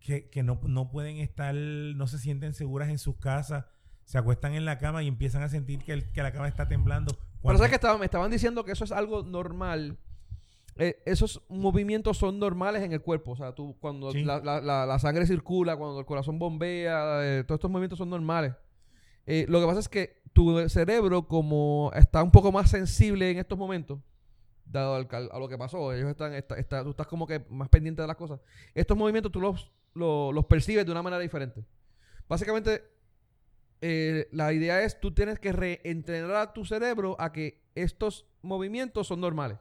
que, 0.00 0.28
que 0.30 0.42
no, 0.42 0.60
no 0.64 0.88
pueden 0.90 1.16
estar, 1.18 1.54
no 1.54 2.06
se 2.06 2.18
sienten 2.18 2.52
seguras 2.54 2.88
en 2.88 2.98
sus 2.98 3.16
casas, 3.16 3.64
se 4.04 4.18
acuestan 4.18 4.54
en 4.54 4.64
la 4.64 4.78
cama 4.78 5.02
y 5.02 5.08
empiezan 5.08 5.42
a 5.42 5.48
sentir 5.48 5.82
que, 5.82 5.92
el- 5.92 6.12
que 6.12 6.22
la 6.22 6.32
cama 6.32 6.46
está 6.48 6.68
temblando. 6.68 7.12
Pero 7.16 7.26
Cuando- 7.40 7.58
sabes 7.64 7.78
que 7.78 7.98
me 7.98 8.04
estaban 8.04 8.30
diciendo 8.30 8.64
que 8.64 8.72
eso 8.72 8.84
es 8.84 8.92
algo 8.92 9.22
normal. 9.24 9.98
Eh, 10.78 11.02
esos 11.06 11.42
movimientos 11.48 12.18
son 12.18 12.38
normales 12.38 12.82
en 12.82 12.92
el 12.92 13.00
cuerpo. 13.00 13.32
O 13.32 13.36
sea, 13.36 13.52
tú 13.54 13.76
cuando 13.80 14.12
Sí. 14.12 14.22
la, 14.24 14.40
la- 14.40 14.60
la- 14.60 14.84
la 14.86 14.98
sangre 14.98 15.26
circula, 15.26 15.76
cuando 15.76 15.98
el 16.00 16.06
corazón 16.06 16.38
bombea, 16.38 17.20
eh, 17.24 17.44
todos 17.44 17.58
estos 17.58 17.70
movimientos 17.70 17.98
son 17.98 18.10
normales. 18.10 18.52
Eh, 19.26 19.46
lo 19.48 19.58
que 19.60 19.66
pasa 19.66 19.80
es 19.80 19.88
que 19.88 20.20
tu 20.32 20.68
cerebro, 20.68 21.26
como 21.26 21.90
está 21.94 22.22
un 22.22 22.30
poco 22.30 22.52
más 22.52 22.70
sensible 22.70 23.30
en 23.30 23.38
estos 23.38 23.56
momentos, 23.58 23.98
dado 24.66 24.96
al 24.96 25.08
a 25.32 25.38
lo 25.38 25.48
que 25.48 25.56
pasó, 25.56 25.92
ellos 25.94 26.10
están, 26.10 26.34
está- 26.34 26.56
está- 26.58 26.82
tú 26.84 26.90
estás 26.90 27.06
como 27.06 27.26
que 27.26 27.44
más 27.48 27.68
pendiente 27.70 28.02
de 28.02 28.08
las 28.08 28.16
cosas. 28.16 28.40
Estos 28.74 28.96
movimientos 28.96 29.32
tú 29.32 29.40
los, 29.40 29.72
lo- 29.94 30.30
los 30.32 30.44
percibes 30.44 30.84
de 30.84 30.92
una 30.92 31.02
manera 31.02 31.20
diferente. 31.22 31.64
Básicamente, 32.28 32.82
la 33.80 34.52
idea 34.52 34.82
es 34.82 34.98
tú 35.00 35.12
tienes 35.12 35.38
que 35.38 35.52
reentrenar 35.52 36.34
a 36.36 36.52
tu 36.52 36.64
cerebro 36.64 37.16
a 37.18 37.32
que 37.32 37.62
estos 37.74 38.26
movimientos 38.42 39.06
son 39.06 39.20
normales. 39.20 39.58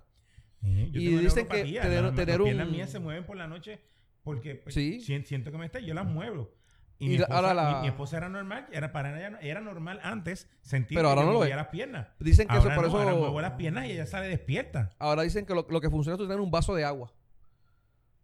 Yo 0.91 0.99
Y 1.01 1.05
tengo 1.07 1.19
dicen 1.21 1.47
que 1.47 1.63
tener- 1.63 1.73
las- 1.73 2.03
las 2.03 2.15
tener 2.15 2.41
piernas 2.41 2.65
un- 2.67 2.71
mías 2.73 2.89
se 2.89 2.99
mueven 2.99 3.25
por 3.25 3.37
la 3.37 3.47
noche 3.47 3.79
porque 4.23 4.55
pues, 4.55 4.73
Sí. 4.75 4.99
siento 5.01 5.51
que 5.51 5.57
me 5.57 5.65
está, 5.65 5.79
yo 5.79 5.93
las 5.93 6.05
muevo. 6.05 6.51
Y, 6.97 7.07
Y 7.07 7.09
mi, 7.09 7.17
la- 7.17 7.23
esposa, 7.25 7.37
ahora 7.39 7.53
la- 7.53 7.75
mi- 7.75 7.81
mi 7.81 7.87
esposa 7.87 8.17
era 8.17 8.29
normal, 8.29 8.67
era 8.71 8.91
para 8.93 9.17
ella 9.17 9.37
era 9.41 9.59
normal 9.59 9.99
antes 10.01 10.49
sentir 10.61 10.95
Pero 10.97 11.07
que 11.07 11.09
ahora 11.09 11.21
yo 11.21 11.27
no 11.27 11.33
lo 11.33 11.39
movía 11.39 11.55
las 11.57 11.67
piernas. 11.67 12.07
Dicen 12.19 12.47
que 12.47 12.53
ahora 12.53 12.73
eso 12.73 12.75
por 12.81 12.83
no, 12.83 12.87
eso. 12.87 12.97
ahora 13.09 13.19
muevo 13.19 13.41
las 13.41 13.51
piernas 13.53 13.85
y 13.87 13.91
ella 13.91 14.05
sale 14.05 14.27
despierta. 14.29 14.91
Ahora 14.97 15.23
dicen 15.23 15.45
que 15.45 15.53
lo, 15.53 15.67
lo 15.69 15.81
que 15.81 15.89
funciona 15.89 16.13
es 16.15 16.17
tú 16.19 16.25
tener 16.25 16.39
un 16.39 16.51
vaso 16.51 16.73
de 16.73 16.85
agua. 16.85 17.11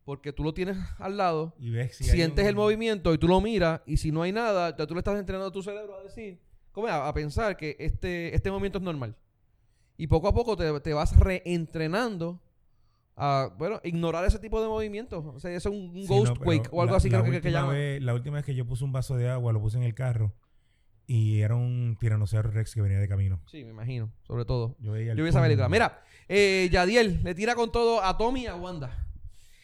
Porque 0.06 0.34
tú 0.34 0.44
lo 0.44 0.54
tienes 0.54 0.78
al 0.98 1.16
lado, 1.18 1.54
Y 1.60 1.70
ves 1.70 1.96
si 1.96 2.06
sientes 2.06 2.44
un- 2.44 2.50
el 2.50 2.56
movimiento 2.56 3.14
y 3.14 3.18
tú 3.18 3.28
lo 3.28 3.40
miras, 3.40 3.82
y 3.86 3.98
si 3.98 4.12
no 4.12 4.24
hay 4.24 4.32
nada, 4.32 4.76
ya 4.76 4.88
tú 4.88 4.96
le 4.96 5.00
estás 5.00 5.20
entrenando 5.20 5.50
a 5.50 5.52
tu 5.52 5.62
cerebro 5.62 5.98
a 6.00 6.04
decir, 6.04 6.40
¿cómo? 6.72 6.88
A, 6.88 7.08
a 7.08 7.14
pensar 7.14 7.56
que 7.56 7.76
este, 7.80 8.34
este 8.36 8.50
movimiento 8.50 8.80
es 8.80 8.84
normal. 8.84 9.16
Y 10.02 10.08
poco 10.08 10.28
a 10.28 10.34
poco 10.34 10.56
te, 10.58 10.80
te 10.80 10.94
vas 10.94 11.16
reentrenando 11.20 12.42
a, 13.16 13.50
bueno, 13.58 13.80
ignorar 13.84 14.26
ese 14.26 14.40
tipo 14.40 14.62
de 14.62 14.68
movimientos. 14.68 15.24
O 15.26 15.40
sea, 15.40 15.52
eso 15.54 15.70
es 15.70 15.76
un, 15.76 15.94
Sí, 15.94 16.08
ghost 16.08 16.40
no, 16.40 16.46
wake 16.46 16.70
o 16.72 16.82
algo 16.82 16.94
la- 16.94 16.98
así 16.98 17.10
la 17.10 17.22
creo 17.22 17.32
que, 17.34 17.42
que 17.42 17.52
llaman. 17.52 17.76
vez- 17.76 18.02
la 18.02 18.14
última 18.16 18.38
vez 18.38 18.46
que 18.46 18.56
yo 18.56 18.66
puse 18.66 18.84
un 18.84 18.92
vaso 18.92 19.16
de 19.16 19.30
agua, 19.30 19.54
lo 19.54 19.62
puse 19.62 19.78
en 19.78 19.84
el 19.84 19.94
carro 19.94 20.34
y 21.06 21.42
era 21.42 21.56
un 21.56 21.98
tiranosaurio 22.00 22.52
rex 22.52 22.74
que 22.74 22.82
venía 22.82 23.00
de 23.00 23.08
camino. 23.08 23.42
Sí, 23.46 23.64
me 23.64 23.70
imagino, 23.72 24.12
sobre 24.24 24.46
todo. 24.46 24.76
Yo 24.80 24.94
veía 24.94 25.14
Yo 25.14 25.24
vi 25.24 25.30
esa 25.30 25.42
película. 25.42 25.70
Mira, 25.70 26.02
eh, 26.28 26.68
Yadiel 26.72 27.22
le 27.24 27.36
tira 27.36 27.54
con 27.56 27.72
todo 27.72 28.04
a 28.04 28.18
Tommy 28.18 28.44
y 28.44 28.48
a 28.48 28.56
Wanda. 28.56 29.08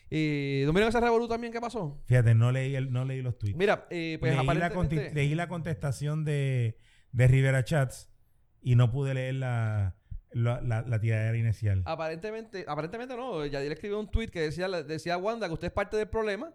Eh, 0.10 0.64
¿No 0.66 0.72
vieron 0.74 0.90
ese 0.90 1.02
revolú 1.02 1.28
también 1.28 1.52
qué 1.52 1.60
pasó? 1.60 2.00
Fíjate, 2.06 2.34
no 2.36 2.52
leí, 2.52 2.76
el, 2.76 2.92
no 2.94 3.06
leí 3.06 3.22
los 3.22 3.38
tweets. 3.40 3.58
Mira, 3.58 3.88
eh, 3.90 4.18
pues 4.20 4.32
leí, 4.36 4.46
la 4.46 4.68
aparentemente... 4.68 5.14
leí 5.16 5.34
la 5.36 5.48
contestación 5.50 6.24
de, 6.26 6.78
de 7.12 7.28
Rivera 7.28 7.64
Chats 7.66 8.10
y 8.62 8.76
no 8.76 8.92
pude 8.92 9.14
leer 9.16 9.36
la, 9.36 9.97
la, 10.38 10.62
la, 10.62 10.82
la 10.84 11.00
tiradera 11.00 11.38
inicial. 11.38 11.82
Aparentemente, 11.86 12.66
aparentemente 12.68 13.16
no. 13.16 13.46
Yadiel 13.46 13.72
escribió 13.74 14.00
un 14.00 14.10
tweet 14.10 14.28
que 14.30 14.42
decía, 14.42 14.68
decía 14.70 15.18
Wanda 15.18 15.48
que 15.48 15.54
usted 15.54 15.68
es 15.68 15.74
parte 15.74 15.98
del 15.98 16.08
problema. 16.08 16.54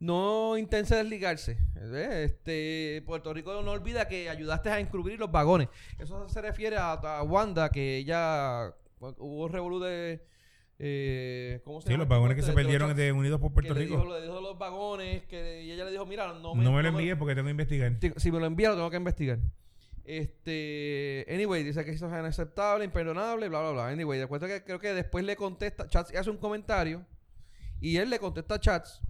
No 0.00 0.58
intente 0.58 0.94
desligarse. 0.96 1.56
¿Ves? 1.74 2.30
Este, 2.32 3.02
Puerto 3.06 3.32
Rico 3.32 3.62
no 3.62 3.70
olvida 3.70 4.08
que 4.08 4.28
ayudaste 4.28 4.68
a 4.68 4.80
encubrir 4.80 5.18
los 5.18 5.30
vagones. 5.30 5.68
Eso 5.98 6.28
se 6.28 6.42
refiere 6.42 6.76
a, 6.76 6.92
a 6.92 7.22
Wanda, 7.22 7.70
que 7.70 7.98
ella 7.98 8.74
hubo 9.00 9.44
un 9.46 9.52
revolú 9.52 9.78
de. 9.80 10.26
eh, 10.80 11.60
¿Cómo 11.64 11.80
se 11.80 11.86
Sí, 11.86 11.92
llama? 11.92 12.02
los 12.04 12.08
vagones 12.08 12.34
que 12.34 12.40
Este, 12.40 12.52
se 12.52 12.56
perdieron 12.56 12.94
de 12.96 13.12
Unidos 13.12 13.40
por 13.40 13.50
que 13.50 13.54
Puerto 13.54 13.74
le 13.74 13.80
Rico. 13.80 13.96
dijo, 13.98 14.12
le 14.18 14.22
dijo 14.22 14.40
los 14.40 14.58
vagones 14.58 15.22
que, 15.26 15.62
y 15.62 15.70
ella 15.70 15.84
le 15.84 15.92
dijo, 15.92 16.04
mira, 16.06 16.26
no 16.26 16.40
no 16.40 16.54
me, 16.54 16.62
me 16.64 16.82
lo 16.82 16.92
no 16.92 16.98
envíes 16.98 17.16
porque 17.16 17.34
tengo 17.36 17.46
que 17.46 17.52
investigar. 17.52 17.92
Ti- 18.00 18.12
Si 18.16 18.32
me 18.32 18.40
lo 18.40 18.46
envía, 18.46 18.70
lo 18.70 18.74
tengo 18.76 18.90
que 18.90 18.96
investigar. 18.96 19.38
Este, 20.04 21.24
anyway, 21.30 21.62
dice 21.64 21.84
que 21.84 21.92
eso 21.92 22.06
es 22.06 22.12
inaceptable, 22.12 22.84
imperdonable, 22.84 23.48
bla, 23.48 23.60
bla, 23.60 23.70
bla. 23.72 23.88
Anyway, 23.88 24.18
de 24.18 24.24
acuerdo 24.24 24.46
que 24.46 24.62
creo 24.62 24.78
que 24.78 24.92
después 24.94 25.24
le 25.24 25.34
contesta, 25.36 25.88
Chats 25.88 26.14
hace 26.14 26.30
un 26.30 26.36
comentario 26.38 27.06
y 27.80 27.96
él 27.96 28.10
le 28.10 28.18
contesta 28.18 28.54
a 28.56 28.60
Chats, 28.60 29.00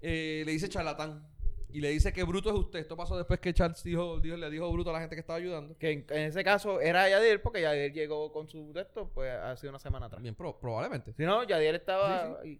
eh, 0.00 0.42
le 0.46 0.52
dice 0.52 0.68
charlatán 0.68 1.26
y 1.70 1.80
le 1.80 1.90
dice 1.90 2.12
que 2.12 2.22
bruto 2.24 2.48
es 2.48 2.54
usted. 2.56 2.78
Esto 2.78 2.96
pasó 2.96 3.16
después 3.18 3.40
que 3.40 3.52
Chats 3.52 3.82
dijo, 3.84 4.20
dijo, 4.20 4.36
le 4.36 4.48
dijo 4.48 4.70
bruto 4.72 4.88
a 4.90 4.94
la 4.94 5.00
gente 5.00 5.14
que 5.16 5.20
estaba 5.20 5.38
ayudando. 5.38 5.76
Que 5.76 5.90
en, 5.92 6.06
en 6.08 6.22
ese 6.28 6.42
caso 6.42 6.80
era 6.80 7.08
Yadier, 7.10 7.42
porque 7.42 7.60
Yadier 7.60 7.92
llegó 7.92 8.32
con 8.32 8.48
su 8.48 8.72
texto, 8.72 9.10
pues 9.12 9.30
hace 9.32 9.68
una 9.68 9.78
semana 9.78 10.06
atrás. 10.06 10.22
Pro- 10.36 10.58
probablemente. 10.58 11.12
Si 11.12 11.24
no, 11.24 11.44
Yadier 11.44 11.74
estaba. 11.74 12.40
Sí. 12.42 12.58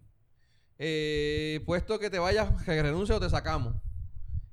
Eh, 0.78 1.60
puesto 1.64 1.98
que 1.98 2.10
te 2.10 2.18
vayas, 2.18 2.62
que 2.64 2.82
renuncie 2.82 3.14
o 3.14 3.20
te 3.20 3.30
sacamos. 3.30 3.74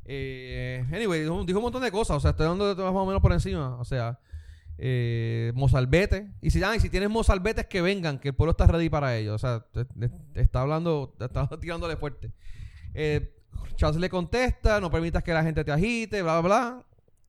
Eh, 0.05 0.85
anyway, 0.91 1.21
dijo, 1.21 1.33
un 1.33 1.61
montón 1.61 1.81
de 1.81 1.91
cosas. 1.91 2.17
O 2.17 2.19
sea, 2.19 2.31
estoy 2.31 2.47
dando 2.47 2.75
más 2.75 2.93
o 2.93 3.05
menos 3.05 3.21
por 3.21 3.33
encima. 3.33 3.77
O 3.77 3.85
sea, 3.85 4.19
eh, 4.77 5.51
mozalbete. 5.55 6.31
Y 6.41 6.51
si, 6.51 6.63
ah, 6.63 6.75
y 6.75 6.79
si 6.79 6.89
tienes 6.89 7.09
mozalbetes, 7.09 7.65
que 7.67 7.81
vengan, 7.81 8.19
que 8.19 8.29
el 8.29 8.35
pueblo 8.35 8.51
está 8.51 8.67
ready 8.67 8.89
para 8.89 9.17
ellos. 9.17 9.35
O 9.35 9.37
sea, 9.37 9.65
está 10.35 10.61
hablando, 10.61 11.15
está 11.19 11.47
tirándole 11.59 11.97
fuerte. 11.97 12.31
Eh, 12.93 13.33
Charles 13.75 13.99
le 13.99 14.09
contesta, 14.09 14.79
no 14.79 14.89
permitas 14.89 15.23
que 15.23 15.33
la 15.33 15.43
gente 15.43 15.63
te 15.63 15.71
agite, 15.71 16.21
bla, 16.21 16.39
bla, 16.39 16.47
bla. 16.47 16.85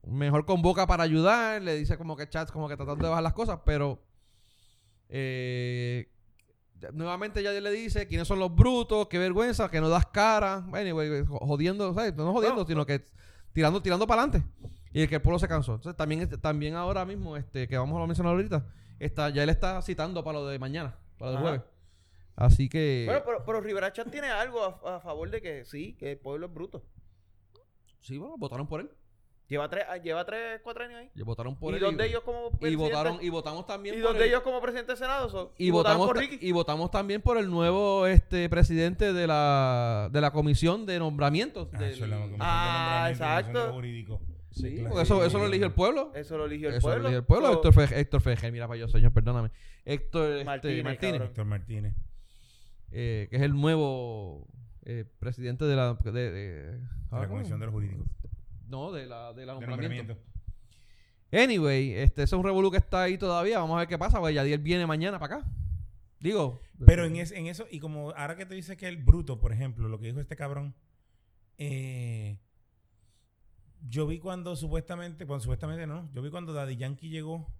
Mejor 0.07 0.45
convoca 0.45 0.87
para 0.87 1.03
ayudar. 1.03 1.61
Le 1.61 1.75
dice 1.77 1.97
como 1.97 2.15
que 2.15 2.29
Chats, 2.29 2.51
como 2.51 2.69
que 2.69 2.77
tratando 2.77 3.03
de 3.03 3.09
bajar 3.09 3.23
las 3.23 3.33
cosas, 3.33 3.59
pero. 3.65 4.03
Eh, 5.09 6.09
nuevamente 6.93 7.41
ya 7.43 7.51
le 7.51 7.71
dice 7.71 8.07
quiénes 8.07 8.27
son 8.27 8.39
los 8.39 8.53
brutos, 8.53 9.07
qué 9.07 9.17
vergüenza, 9.17 9.69
que 9.69 9.79
no 9.81 9.89
das 9.89 10.05
cara. 10.07 10.65
Anyway, 10.73 11.25
jo- 11.25 11.39
jodiendo, 11.39 11.93
¿sabes? 11.93 12.15
No 12.15 12.31
jodiendo, 12.33 12.61
No. 12.61 12.67
sino 12.67 12.85
que 12.85 13.03
tirando, 13.53 13.81
tirando 13.81 14.05
para 14.07 14.23
adelante. 14.23 14.47
Y 14.93 15.07
que 15.07 15.15
el 15.15 15.21
pueblo 15.21 15.37
se 15.39 15.47
cansó. 15.47 15.75
Entonces 15.75 15.97
también, 15.97 16.29
también 16.41 16.75
ahora 16.75 17.05
mismo, 17.05 17.37
este, 17.37 17.67
que 17.67 17.77
vamos 17.77 18.01
a 18.01 18.05
mencionar 18.07 18.33
ahorita, 18.33 18.65
está, 18.99 19.29
ya 19.29 19.43
él 19.43 19.49
está 19.49 19.81
citando 19.81 20.23
para 20.23 20.39
lo 20.39 20.47
de 20.47 20.57
mañana, 20.59 20.95
para 21.17 21.31
el 21.31 21.37
Ajá. 21.37 21.43
jueves. 21.47 21.61
Así 22.35 22.69
que. 22.69 23.03
Bueno, 23.05 23.21
pero, 23.25 23.43
pero 23.45 23.61
Rivera 23.61 23.91
Chat 23.91 24.09
tiene 24.11 24.27
algo 24.27 24.63
a, 24.63 24.97
a 24.97 24.99
favor 24.99 25.29
de 25.29 25.41
que 25.41 25.65
sí, 25.65 25.93
que 25.99 26.11
el 26.13 26.17
pueblo 26.19 26.47
es 26.47 26.53
bruto. 26.53 26.83
sí, 28.01 28.17
bueno, 28.17 28.35
votaron 28.37 28.67
por 28.67 28.81
él. 28.81 28.89
Lleva 29.49 29.69
tres, 29.69 29.85
ah, 29.89 29.95
lleva 29.97 30.25
tres, 30.25 30.59
cuatro 30.61 30.83
años 30.83 30.97
ahí. 30.99 31.09
Y 31.15 31.21
votaron 31.21 31.55
por 31.55 31.71
y 31.73 31.77
él. 31.77 31.81
dos 31.81 31.95
de 31.95 32.05
ellos 32.07 32.21
como 32.23 32.47
y 32.47 32.57
presidente- 32.57 32.75
votaron, 32.75 33.17
y 33.21 33.29
votamos 33.29 33.65
también 33.65 33.95
y 33.95 34.01
por 34.01 34.09
dos 34.09 34.17
de 34.19 34.25
el- 34.25 34.29
ellos 34.31 34.41
como 34.43 34.59
presidente 34.61 34.91
del 34.91 34.97
Senado. 34.97 35.29
son- 35.29 35.49
y 35.57 35.69
votaron 35.69 35.99
votamos 35.99 36.07
por 36.07 36.17
Ricky. 36.31 36.45
y 36.45 36.51
votamos 36.51 36.91
también 36.91 37.21
por 37.21 37.37
el 37.37 37.49
nuevo 37.49 38.07
este 38.07 38.49
presidente 38.49 39.13
de 39.13 39.25
la 39.27 40.09
de 40.11 40.19
la 40.19 40.31
comisión 40.31 40.85
de 40.85 40.99
nombramientos 40.99 41.69
Ah, 41.73 41.77
del- 41.79 41.91
eso 41.91 42.03
es 42.03 42.09
la 42.09 42.15
comisión 42.17 42.39
de 42.39 42.45
Ah, 42.45 43.05
y 43.07 43.11
exacto. 43.13 43.59
de 43.61 43.67
lo 43.67 43.73
jurídico. 43.73 44.21
Sí, 44.51 44.83
porque 44.87 45.03
eso, 45.03 45.23
eso 45.23 45.37
lo 45.37 45.45
eligió 45.45 45.67
el 45.67 45.73
pueblo. 45.73 46.11
Eso 46.15 46.37
lo 46.37 46.45
eligió 46.45 46.69
el 46.69 46.75
Eso 46.75 46.87
lo 46.87 46.93
pueblo. 46.93 47.07
eligió 47.09 47.19
el 47.19 47.25
pueblo. 47.25 47.53
Héctor 47.53 47.73
Fe- 47.73 47.99
Héctor 47.99 48.21
Fejel, 48.21 48.51
mira 48.51 48.67
para 48.67 48.79
yo, 48.79 48.87
señor, 48.89 49.13
perdóname. 49.13 49.51
Héctor 49.85 50.31
este, 50.31 50.45
Martínez, 50.45 50.83
Martínez, 50.83 51.11
cabrón. 51.13 51.27
Héctor 51.29 51.45
Martínez. 51.45 51.95
eh, 52.91 53.27
que 53.29 53.35
es 53.37 53.41
el 53.43 53.53
nuevo 53.53 54.47
eh, 54.85 55.05
presidente 55.19 55.65
de 55.65 55.75
la 55.75 55.93
de, 55.93 56.11
de- 56.11 56.31
De 56.31 56.79
¿ah, 57.11 57.19
la 57.21 57.27
comisión 57.27 57.59
de 57.59 57.65
los 57.67 57.73
jurídicos. 57.73 58.07
No, 58.67 58.91
de 58.91 59.05
la 59.05 59.33
de 59.33 59.45
la 59.45 59.53
De 59.55 59.61
nombramiento. 59.67 60.13
nombramiento. 60.13 60.17
Anyway, 61.31 61.93
este 61.93 62.23
ese 62.23 62.35
es 62.35 62.39
un 62.39 62.43
revolú 62.43 62.71
que 62.71 62.77
está 62.77 63.03
ahí 63.03 63.17
todavía. 63.17 63.59
Vamos 63.59 63.75
a 63.75 63.79
ver 63.79 63.87
qué 63.87 63.97
pasa, 63.97 64.19
porque 64.19 64.33
Yadiel 64.35 64.59
viene 64.59 64.85
mañana 64.85 65.19
para 65.19 65.37
acá. 65.37 65.47
Digo, 66.19 66.61
Pero 66.85 67.05
en, 67.05 67.15
es- 67.17 67.31
en 67.31 67.47
eso, 67.47 67.67
y 67.69 67.79
como 67.79 68.11
ahora 68.11 68.35
que 68.35 68.45
te 68.45 68.55
dice 68.55 68.75
que 68.77 68.87
el 68.87 68.97
bruto, 68.97 69.39
por 69.39 69.51
ejemplo, 69.53 69.87
lo 69.87 69.99
que 69.99 70.07
dijo 70.07 70.19
este 70.19 70.35
cabrón, 70.35 70.73
eh, 71.57 72.39
yo 73.87 74.07
vi 74.07 74.19
cuando 74.19 74.55
supuestamente, 74.55 75.25
cuando 75.27 75.43
supuestamente 75.43 75.85
no, 75.85 76.09
yo 76.13 76.21
vi 76.21 76.29
cuando 76.31 76.53
Daddy 76.53 76.77
Yankee 76.77 77.09
llegó, 77.09 77.53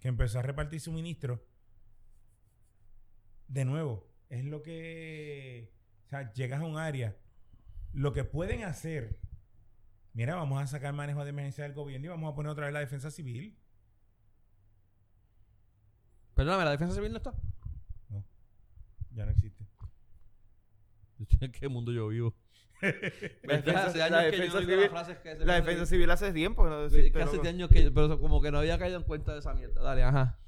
que 0.00 0.08
empezó 0.08 0.38
a 0.40 0.42
repartir 0.42 0.80
suministros, 0.80 1.40
de 3.48 3.64
nuevo, 3.64 4.08
es 4.28 4.44
lo 4.44 4.62
que, 4.62 5.72
o 6.06 6.08
sea, 6.08 6.32
llegas 6.32 6.60
a 6.60 6.64
un 6.64 6.78
área, 6.78 7.16
lo 7.92 8.12
que 8.12 8.24
pueden 8.24 8.64
hacer, 8.64 9.20
mira, 10.14 10.34
vamos 10.36 10.62
a 10.62 10.66
sacar 10.66 10.92
manejo 10.94 11.22
de 11.24 11.30
emergencia 11.30 11.64
del 11.64 11.74
gobierno 11.74 12.06
y 12.06 12.08
vamos 12.08 12.32
a 12.32 12.34
poner 12.34 12.50
otra 12.50 12.64
vez 12.66 12.72
la 12.74 12.80
defensa 12.80 13.10
civil. 13.10 13.56
perdóname, 16.34 16.64
la 16.64 16.70
defensa 16.72 16.94
civil 16.94 17.12
no 17.12 17.18
está. 17.18 17.32
No, 18.08 18.24
ya 19.12 19.24
no 19.26 19.30
existe. 19.32 19.64
¿En 21.40 21.52
qué 21.52 21.68
mundo 21.68 21.92
yo 21.92 22.08
vivo? 22.08 22.34
La 23.44 23.56
defensa- 23.62 23.86
Hace 23.86 23.98
la 23.98 24.04
años 24.18 24.30
que 24.32 24.36
yo 24.38 24.52
no 24.52 24.60
digo 24.60 24.60
civil- 24.60 24.80
las 24.80 24.90
frases 24.90 25.18
que 25.18 25.36
se 25.36 25.44
La 25.44 25.54
defensa 25.54 25.86
civil 25.86 26.10
hace 26.10 26.32
tiempo. 26.32 26.68
No 26.68 26.88
que 26.90 27.22
hace 27.22 27.36
loco. 27.36 27.48
años 27.48 27.68
que 27.70 27.90
pero 27.92 28.18
como 28.20 28.42
que 28.42 28.50
no 28.50 28.58
había 28.58 28.78
caído 28.78 28.96
en 28.98 29.04
cuenta 29.04 29.32
de 29.32 29.38
esa 29.38 29.54
mierda. 29.54 29.80
Dale, 29.80 30.02
ajá. 30.02 30.38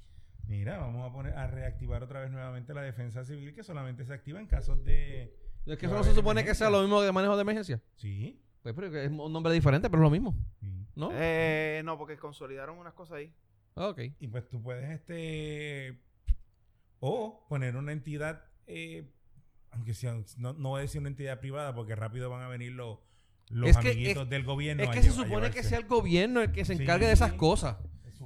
Mira, 0.49 0.77
vamos 0.79 1.09
a 1.09 1.13
poner 1.15 1.35
a 1.35 1.47
reactivar 1.47 2.03
otra 2.03 2.21
vez 2.21 2.31
nuevamente 2.31 2.75
la 2.75 2.83
defensa 2.83 3.25
civil 3.25 3.55
que 3.55 3.63
solamente 3.63 4.05
se 4.05 4.13
activa 4.13 4.39
en 4.41 4.47
casos 4.47 4.85
de 4.85 5.35
Es 5.67 5.79
que 5.79 5.87
eso 5.87 5.95
no 5.95 6.05
se 6.05 6.15
supone 6.15 6.45
que 6.45 6.55
sea 6.55 6.69
lo 6.69 6.81
mismo 6.83 7.01
de 7.01 7.11
manejo 7.13 7.37
de 7.37 7.43
emergencia. 7.43 7.81
sí, 7.95 8.43
Pues 8.75 8.91
pero 8.91 9.01
es 9.03 9.11
un 9.11 9.33
nombre 9.33 9.53
diferente, 9.53 9.89
pero 9.91 10.03
es 10.03 10.05
lo 10.07 10.11
mismo, 10.11 10.35
sí. 10.61 10.67
¿no? 10.95 11.11
Eh, 11.13 11.83
no, 11.85 11.97
porque 11.99 12.17
consolidaron 12.17 12.79
unas 12.79 12.95
cosas 12.95 13.19
ahí. 13.19 13.33
Ah, 13.77 13.89
ok. 13.89 14.01
y 14.21 14.27
pues 14.29 14.49
tú 14.49 14.63
puedes 14.63 14.89
este 14.91 16.01
o 17.01 17.45
poner 17.49 17.77
una 17.77 17.93
entidad 17.93 18.43
eh, 18.67 19.13
aunque 19.71 19.93
sea 19.93 20.17
no, 20.39 20.55
no 20.55 20.71
voy 20.71 20.79
a 20.79 20.83
decir 20.83 20.99
una 21.01 21.11
entidad 21.11 21.41
privada 21.41 21.75
porque 21.75 21.95
rápido 21.95 22.31
van 22.31 22.43
a 22.43 22.49
venir 22.49 22.73
los 22.73 22.99
los 23.51 23.69
Es 23.71 23.77
que- 23.77 23.91
amiguitos 23.91 24.25
es- 24.25 24.31
del 24.31 24.45
gobierno 24.45 24.83
Es 24.83 24.89
a 24.89 24.93
que 24.93 25.03
se 25.03 25.11
supone 25.13 25.51
que 25.51 25.63
sea 25.63 25.79
el 25.79 25.87
gobierno 25.87 26.41
el 26.41 26.53
que 26.53 26.65
se 26.65 26.75
Sí. 26.75 26.83
encargue 26.83 27.07
de 27.07 27.13
esas 27.13 27.35
cosas. 27.35 27.77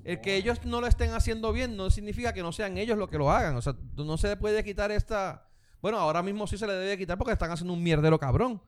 El 0.04 0.20
que 0.22 0.36
ellos 0.36 0.64
no 0.64 0.80
lo 0.80 0.86
estén 0.86 1.10
haciendo 1.10 1.52
bien 1.52 1.76
no 1.76 1.90
significa 1.90 2.32
que 2.32 2.42
no 2.42 2.52
sean 2.52 2.78
ellos 2.78 2.96
los 2.96 3.10
que 3.10 3.18
lo 3.18 3.30
hagan. 3.30 3.54
O 3.56 3.60
sea, 3.60 3.74
no 3.96 4.16
se 4.16 4.28
le 4.28 4.36
puede 4.36 4.64
quitar 4.64 4.90
esta... 4.92 5.46
Bueno, 5.82 5.98
ahora 5.98 6.22
mismo 6.22 6.46
sí 6.46 6.56
se 6.56 6.66
le 6.66 6.72
debe 6.72 6.96
quitar 6.96 7.18
porque 7.18 7.32
están 7.34 7.50
haciendo 7.50 7.74
un 7.74 7.82
mierdero 7.82 8.18
cabrón. 8.18 8.62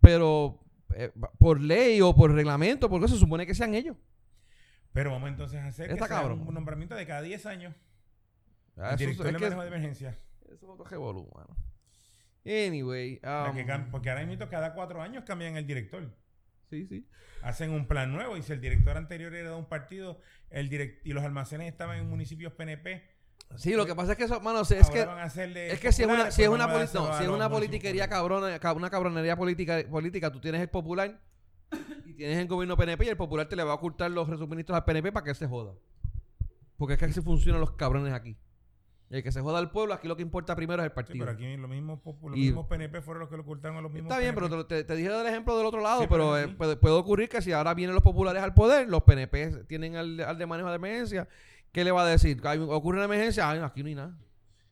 Pero 0.00 0.58
eh, 0.96 1.12
por 1.38 1.60
ley 1.60 2.00
o 2.00 2.14
por 2.14 2.32
reglamento, 2.32 2.88
porque 2.88 3.08
se 3.08 3.16
supone 3.16 3.46
que 3.46 3.54
sean 3.54 3.74
ellos. 3.74 3.96
pero 4.92 5.10
vamos 5.10 5.28
entonces 5.28 5.60
a 5.60 5.66
hacer 5.66 5.88
que 5.88 5.94
Está 5.94 6.06
sea 6.06 6.16
cabrón. 6.18 6.46
un 6.46 6.54
nombramiento 6.54 6.94
de 6.94 7.06
cada 7.06 7.20
10 7.22 7.46
años 7.46 7.74
Ah, 8.76 8.88
el 8.90 8.94
eso- 8.94 8.98
director 8.98 9.26
es 9.26 9.32
de 9.32 9.38
que- 9.38 9.44
manejo 9.44 9.62
de 9.62 9.68
emergencia 9.68 10.18
Eso 10.46 10.54
es 10.54 10.62
otro 10.64 10.84
revolú, 10.84 11.28
mano. 11.34 11.56
Anyway. 12.46 13.20
Um, 13.24 13.54
que 13.56 13.64
porque 13.90 14.10
ahora 14.10 14.26
mismo 14.26 14.48
cada 14.48 14.74
cuatro 14.74 15.00
años 15.00 15.24
cambian 15.24 15.56
el 15.56 15.66
director 15.66 16.14
sí, 16.70 16.86
Sí, 16.86 16.86
sí. 16.88 17.08
Hacen 17.42 17.70
un 17.70 17.86
plan 17.86 18.12
nuevo 18.12 18.36
y 18.36 18.42
si 18.42 18.52
el 18.52 18.60
director 18.60 18.96
anterior 18.96 19.34
era 19.34 19.50
de 19.50 19.56
un 19.56 19.68
partido 19.68 20.20
el 20.50 20.68
direct 20.68 21.06
y 21.06 21.12
los 21.12 21.24
almacenes 21.24 21.68
estaban 21.70 21.98
en 21.98 22.08
municipios 22.08 22.52
PNP, 22.52 23.02
Sí, 23.56 23.72
lo 23.74 23.86
que 23.86 23.94
pasa 23.94 24.12
es 24.12 24.18
que 24.18 24.24
eso, 24.24 24.40
mano, 24.40 24.62
es 24.62 24.72
ahora 24.72 24.88
que 24.90 25.04
van 25.04 25.18
a 25.18 25.22
hacerle 25.24 25.72
es 25.72 25.78
que 25.80 25.92
si 25.92 26.02
es 26.02 26.08
una 26.08 26.14
populares, 26.16 26.34
si 26.34 26.42
es 26.42 26.48
pues 26.48 26.60
una 26.60 26.66
no, 26.66 27.18
si 27.18 27.22
es 27.24 27.28
una 27.30 27.48
politiquería 27.48 28.08
cabrona, 28.08 28.58
ca- 28.58 28.72
una 28.72 28.90
cabronería 28.90 29.36
política 29.36 29.78
política, 29.88 30.32
tú 30.32 30.40
tienes 30.40 30.60
el 30.60 30.68
popular 30.68 31.20
y 32.04 32.14
tienes 32.14 32.38
el 32.38 32.48
gobierno 32.48 32.76
PNP 32.76 33.04
y 33.04 33.08
el 33.08 33.16
popular 33.16 33.48
te 33.48 33.54
le 33.54 33.62
va 33.62 33.72
a 33.72 33.74
ocultar 33.76 34.10
los 34.10 34.26
suministros 34.26 34.76
al 34.76 34.84
PNP 34.84 35.12
para 35.12 35.24
que 35.24 35.34
se 35.34 35.46
joda. 35.46 35.72
Porque 36.76 36.94
es 36.94 36.98
que 36.98 37.04
así 37.04 37.20
funcionan 37.20 37.60
los 37.60 37.70
cabrones 37.72 38.12
aquí. 38.12 38.36
Y 39.10 39.16
el 39.16 39.22
que 39.22 39.30
se 39.30 39.40
joda 39.40 39.58
al 39.58 39.70
pueblo, 39.70 39.94
aquí 39.94 40.08
lo 40.08 40.16
que 40.16 40.22
importa 40.22 40.56
primero 40.56 40.82
es 40.82 40.86
el 40.86 40.90
Sí, 40.90 40.94
partido. 40.96 41.18
pero 41.24 41.30
aquí 41.36 41.56
los 41.56 41.70
mismos, 41.70 42.00
los 42.04 42.36
Y- 42.36 42.40
mismos 42.46 42.66
PNP 42.66 43.02
fueron 43.02 43.20
los 43.20 43.28
que 43.30 43.36
lo 43.36 43.42
ocultaron 43.42 43.76
a 43.76 43.82
los 43.82 43.92
mismos 43.92 44.10
Está 44.10 44.18
bien, 44.20 44.34
PNP. 44.34 44.50
pero 44.66 44.84
te, 44.84 44.96
dije 44.96 45.08
del 45.10 45.26
ejemplo 45.28 45.56
del 45.56 45.66
otro 45.66 45.80
lado, 45.80 46.00
Sí, 46.00 46.06
pero 46.10 46.32
pero 46.32 46.38
eh, 46.38 46.54
puede, 46.56 46.76
puede 46.76 46.94
ocurrir 46.96 47.28
que 47.28 47.40
si 47.40 47.52
ahora 47.52 47.72
vienen 47.74 47.94
los 47.94 48.02
populares 48.02 48.42
al 48.42 48.52
poder, 48.54 48.88
los 48.88 49.02
PNP 49.04 49.64
tienen 49.68 49.94
al, 49.94 50.18
al 50.20 50.36
de 50.38 50.46
manejo 50.46 50.70
de 50.70 50.76
emergencia, 50.76 51.28
¿qué 51.74 51.84
le 51.84 51.90
va 51.90 52.04
a 52.04 52.08
decir? 52.08 52.40
Ocurre 52.46 52.96
una 52.96 53.04
emergencia, 53.04 53.50
Ay, 53.50 53.58
aquí 53.60 53.82
no 53.82 53.88
hay 53.90 53.94
nada. 53.96 54.16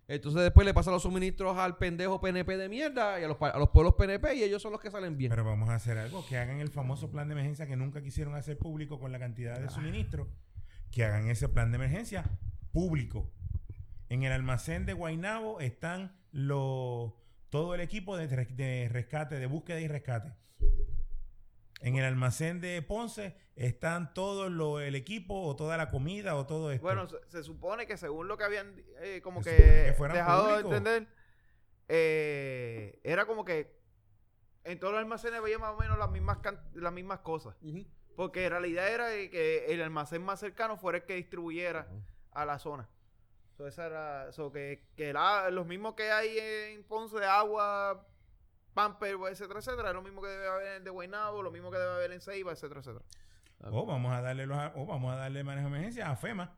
Entonces 0.09 0.43
después 0.43 0.65
le 0.67 0.73
pasan 0.75 0.93
los 0.95 1.03
suministros 1.03 1.57
al 1.59 1.77
pendejo 1.79 2.21
PNP 2.21 2.57
de 2.57 2.69
mierda 2.69 3.19
y 3.21 3.25
a 3.25 3.29
los, 3.29 3.37
a 3.41 3.59
los 3.59 3.71
pueblos 3.71 3.95
PNP 3.95 4.35
y 4.37 4.43
ellos 4.43 4.61
son 4.63 4.73
los 4.73 4.81
que 4.81 4.91
salen 4.91 5.17
bien. 5.17 5.31
Pero 5.31 5.45
vamos 5.45 5.69
a 5.69 5.75
hacer 5.75 5.97
algo, 5.99 6.25
que 6.27 6.37
hagan 6.39 6.61
el 6.61 6.71
famoso 6.71 7.11
plan 7.11 7.29
de 7.29 7.33
emergencia 7.33 7.67
que 7.67 7.77
nunca 7.77 8.03
quisieron 8.03 8.35
hacer 8.35 8.57
público 8.59 8.99
con 8.99 9.11
la 9.13 9.19
cantidad 9.19 9.57
Ah. 9.57 9.61
de 9.61 9.71
suministro, 9.71 10.29
que 10.91 11.05
hagan 11.05 11.29
ese 11.29 11.49
plan 11.49 11.71
de 11.71 11.77
emergencia 11.77 12.25
público. 12.73 13.31
En 14.09 14.23
el 14.25 14.33
almacén 14.33 14.85
de 14.87 14.93
Guainabo 14.93 15.61
están 15.61 16.13
los 16.31 17.13
todo 17.49 17.75
el 17.75 17.81
equipo 17.81 18.17
de 18.17 18.27
rescate, 18.89 19.39
de 19.39 19.47
búsqueda 19.47 19.81
y 19.81 19.89
rescate. 19.89 20.33
En 21.83 21.97
el 21.97 22.05
almacén 22.05 22.61
de 22.61 22.81
Ponce 22.81 23.37
están 23.57 24.15
todo 24.15 24.49
lo, 24.49 24.81
el 24.81 24.95
equipo 24.95 25.43
o 25.43 25.57
toda 25.57 25.77
la 25.77 25.91
comida 25.91 26.37
o 26.37 26.47
todo 26.47 26.71
esto. 26.71 26.83
Bueno, 26.87 27.07
se, 27.09 27.17
se 27.29 27.43
supone 27.43 27.87
que 27.87 27.97
según 27.97 28.29
lo 28.29 28.37
que 28.39 28.45
habían 28.45 28.75
eh, 29.01 29.21
como 29.23 29.43
Se 29.43 29.57
que, 29.57 29.63
que 29.87 29.93
fueran 29.99 30.17
dejado 30.17 30.47
de 30.49 30.61
entender, 30.61 31.07
eh, 31.89 33.01
era 33.03 33.27
como 33.27 33.45
que 33.45 33.79
en 34.65 34.79
todos 34.79 34.93
los 34.93 35.01
almacenes 35.01 35.43
veía 35.43 35.59
más 35.59 35.75
o 35.75 35.79
menos 35.79 35.99
las 35.99 36.11
mismas, 36.11 36.39
las 36.75 36.93
mismas 36.93 37.19
cosas. 37.21 37.57
Porque 38.15 38.45
en 38.45 38.51
realidad 38.51 38.89
era 38.89 39.09
que 39.09 39.67
el 39.69 39.83
almacén 39.83 40.23
más 40.23 40.39
cercano 40.41 40.77
fuera 40.77 40.99
el 40.99 41.05
que 41.05 41.15
distribuyera 41.17 41.89
a 42.31 42.45
la 42.45 42.59
zona. 42.59 42.89
So, 43.57 43.67
esa 43.67 43.87
era, 43.87 44.33
so, 44.33 44.51
que, 44.53 44.87
que 44.97 45.13
la- 45.13 45.51
los 45.51 45.67
mismos 45.67 45.95
que 45.95 46.11
hay 46.11 46.39
en 46.39 46.85
Ponce 46.85 47.19
de 47.19 47.27
agua, 47.27 48.07
Pamper, 48.75 49.17
etcétera, 49.31 49.61
etcétera, 49.61 49.89
es 49.91 49.95
lo 49.95 50.03
mismo 50.03 50.23
que 50.23 50.29
debe 50.29 50.49
haber 50.49 50.67
en 50.69 50.73
el 50.79 50.85
de 50.85 50.91
Guaynabo, 50.91 51.43
lo 51.43 51.51
mismo 51.51 51.71
que 51.71 51.79
debe 51.79 51.93
haber 51.93 52.13
en 52.13 52.21
Ceiba, 52.21 52.53
etcétera, 52.53 52.81
etcétera. 52.81 53.05
o 53.71 53.87
vamos 53.87 54.13
a 54.13 54.21
darle 54.23 54.47
los, 54.47 54.59
o 54.77 54.87
vamos 54.87 55.13
a 55.13 55.17
darle 55.17 55.45
manejo 55.45 55.69
de 55.69 55.75
emergencia 55.77 56.11
a 56.11 56.17
FEMA 56.17 56.57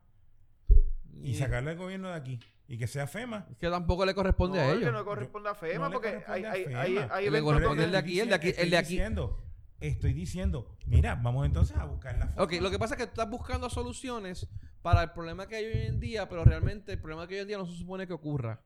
y 1.21 1.31
Y- 1.31 1.35
sacarle 1.35 1.71
al 1.71 1.77
gobierno 1.77 2.09
de 2.09 2.15
aquí 2.15 2.39
y 2.67 2.77
que 2.77 2.87
sea 2.87 3.05
FEMA. 3.07 3.45
Es 3.51 3.57
que 3.57 3.69
tampoco 3.69 4.05
le 4.05 4.13
corresponde 4.15 4.57
no, 4.57 4.63
a 4.63 4.67
es 4.67 4.73
que 4.73 4.79
ellos. 4.81 4.93
no 4.93 5.05
corresponde 5.05 5.49
a 5.49 5.55
FEMA 5.55 5.85
no 5.85 5.89
le 5.89 5.93
porque 5.93 6.09
corresponde 6.23 6.33
hay, 6.35 6.43
a 6.45 6.51
hay, 6.51 6.63
FEMA. 6.65 6.81
hay, 6.81 6.97
hay 6.97 7.21
Le 7.23 7.27
eventos 7.27 7.53
corresponde 7.53 7.83
el 7.85 7.91
de 7.91 7.97
aquí, 7.97 8.19
el 8.19 8.29
de 8.29 8.35
aquí, 8.35 8.47
Estoy 8.49 8.63
el 8.63 8.69
de 8.71 8.77
aquí. 8.77 8.89
Diciendo, 8.93 9.41
estoy 9.79 10.13
diciendo, 10.13 10.77
mira, 10.87 11.15
vamos 11.15 11.45
entonces 11.45 11.77
a 11.77 11.85
buscar 11.85 12.17
la 12.17 12.27
forma. 12.27 12.43
Ok, 12.43 12.53
lo 12.61 12.71
que 12.71 12.79
pasa 12.79 12.95
es 12.95 12.99
que 13.01 13.05
tú 13.07 13.11
estás 13.11 13.29
buscando 13.29 13.69
soluciones 13.69 14.47
para 14.81 15.03
el 15.03 15.11
problema 15.11 15.47
que 15.47 15.57
hay 15.57 15.65
hoy 15.65 15.81
en 15.87 15.99
día, 15.99 16.27
pero 16.29 16.43
realmente 16.43 16.93
el 16.93 16.99
problema 17.01 17.27
que 17.27 17.35
hay 17.35 17.39
hoy 17.39 17.41
en 17.43 17.47
día 17.49 17.57
no 17.57 17.65
se 17.65 17.77
supone 17.77 18.07
que 18.07 18.13
ocurra. 18.13 18.61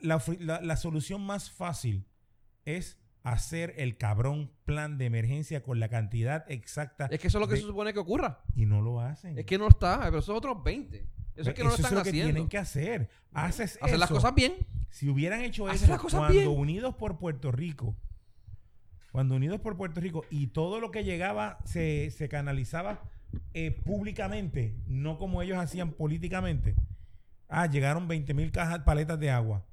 La, 0.00 0.18
la- 0.40 0.60
la 0.60 0.76
solución 0.76 1.20
más 1.24 1.50
fácil 1.50 2.06
es 2.64 2.98
hacer 3.22 3.74
el 3.78 3.96
cabrón 3.96 4.50
plan 4.64 4.98
de 4.98 5.06
emergencia 5.06 5.62
con 5.62 5.80
la 5.80 5.88
cantidad 5.88 6.44
exacta 6.50 7.06
Es 7.06 7.18
que 7.20 7.28
eso 7.28 7.38
es 7.38 7.40
lo 7.40 7.48
que 7.48 7.54
de- 7.54 7.60
se 7.60 7.66
supone 7.66 7.92
que 7.92 7.98
ocurra. 7.98 8.40
y 8.54 8.66
no 8.66 8.80
lo 8.82 9.00
hacen. 9.00 9.38
Es 9.38 9.46
que 9.46 9.56
no 9.58 9.66
está, 9.68 10.00
pero 10.04 10.18
esos 10.18 10.36
otros 10.36 10.62
20. 10.62 11.06
Eso 11.36 11.50
es 11.50 11.56
que 11.56 11.64
no 11.64 11.70
lo 11.70 11.74
están 11.74 11.94
lo 11.94 12.02
que 12.02 12.10
haciendo. 12.10 12.32
tienen 12.32 12.48
que 12.48 12.58
hacer. 12.58 13.08
Haces 13.32 13.78
Hacer 13.82 13.98
las 13.98 14.08
eso. 14.10 14.14
cosas 14.16 14.34
bien. 14.34 14.54
Si 14.90 15.08
hubieran 15.08 15.40
hecho 15.40 15.66
Hacer 15.66 15.82
eso 15.84 15.92
las 15.92 16.00
cosas 16.00 16.20
cuando 16.20 16.38
bien. 16.38 16.48
Unidos 16.48 16.94
por 16.94 17.18
Puerto 17.18 17.50
Rico, 17.50 17.96
cuando 19.10 19.34
Unidos 19.36 19.60
por 19.60 19.76
Puerto 19.76 20.00
Rico 20.00 20.24
y 20.30 20.48
todo 20.48 20.78
lo 20.80 20.90
que 20.90 21.02
llegaba 21.04 21.58
se, 21.64 22.10
se 22.10 22.28
canalizaba 22.28 23.02
eh, 23.52 23.70
públicamente, 23.84 24.76
no 24.86 25.18
como 25.18 25.42
ellos 25.42 25.58
hacían 25.58 25.92
políticamente. 25.92 26.74
Ah, 27.48 27.66
llegaron 27.66 28.06
20 28.06 28.32
mil 28.34 28.52
cajas, 28.52 28.80
paletas 28.80 29.18
de 29.18 29.30
agua. 29.30 29.64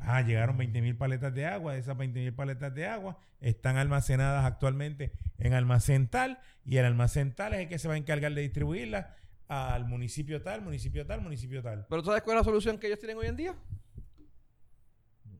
Ah, 0.00 0.22
llegaron 0.22 0.56
20 0.56 0.80
mil 0.80 0.96
paletas 0.96 1.34
de 1.34 1.46
agua. 1.46 1.76
Esas 1.76 1.96
20 1.96 2.20
mil 2.20 2.34
paletas 2.34 2.74
de 2.74 2.86
agua 2.86 3.18
están 3.40 3.76
almacenadas 3.76 4.44
actualmente 4.44 5.12
en 5.38 5.54
almacén 5.54 6.08
tal 6.08 6.38
y 6.64 6.76
el 6.76 6.84
almacén 6.84 7.34
tal 7.34 7.54
es 7.54 7.60
el 7.60 7.68
que 7.68 7.78
se 7.78 7.88
va 7.88 7.94
a 7.94 7.96
encargar 7.96 8.32
de 8.34 8.42
distribuirlas 8.42 9.06
al 9.48 9.84
municipio 9.84 10.42
tal, 10.42 10.62
municipio 10.62 11.06
tal, 11.06 11.20
municipio 11.20 11.62
tal. 11.62 11.86
Pero 11.88 12.02
¿tú 12.02 12.06
sabes 12.06 12.22
cuál 12.22 12.36
es 12.36 12.40
la 12.40 12.44
solución 12.44 12.78
que 12.78 12.86
ellos 12.86 13.00
tienen 13.00 13.18
hoy 13.18 13.26
en 13.26 13.36
día? 13.36 13.56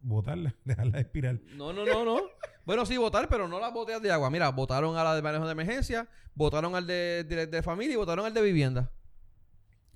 Botarla, 0.02 0.54
dejarla 0.64 0.92
de 0.92 1.00
espiral. 1.00 1.42
No, 1.54 1.72
no, 1.72 1.84
no, 1.84 2.04
no. 2.04 2.20
bueno, 2.64 2.84
sí, 2.86 2.96
votar, 2.96 3.28
pero 3.28 3.46
no 3.46 3.61
las 3.61 3.72
botellas 3.72 4.02
de 4.02 4.11
agua. 4.11 4.30
Mira, 4.30 4.48
votaron 4.50 4.96
a 4.96 5.04
la 5.04 5.14
de 5.14 5.22
manejo 5.22 5.46
de 5.46 5.52
emergencia, 5.52 6.08
votaron 6.34 6.74
al 6.74 6.86
de, 6.86 7.24
de, 7.24 7.46
de 7.46 7.62
familia 7.62 7.94
y 7.94 7.96
votaron 7.96 8.26
al 8.26 8.34
de 8.34 8.42
vivienda. 8.42 8.90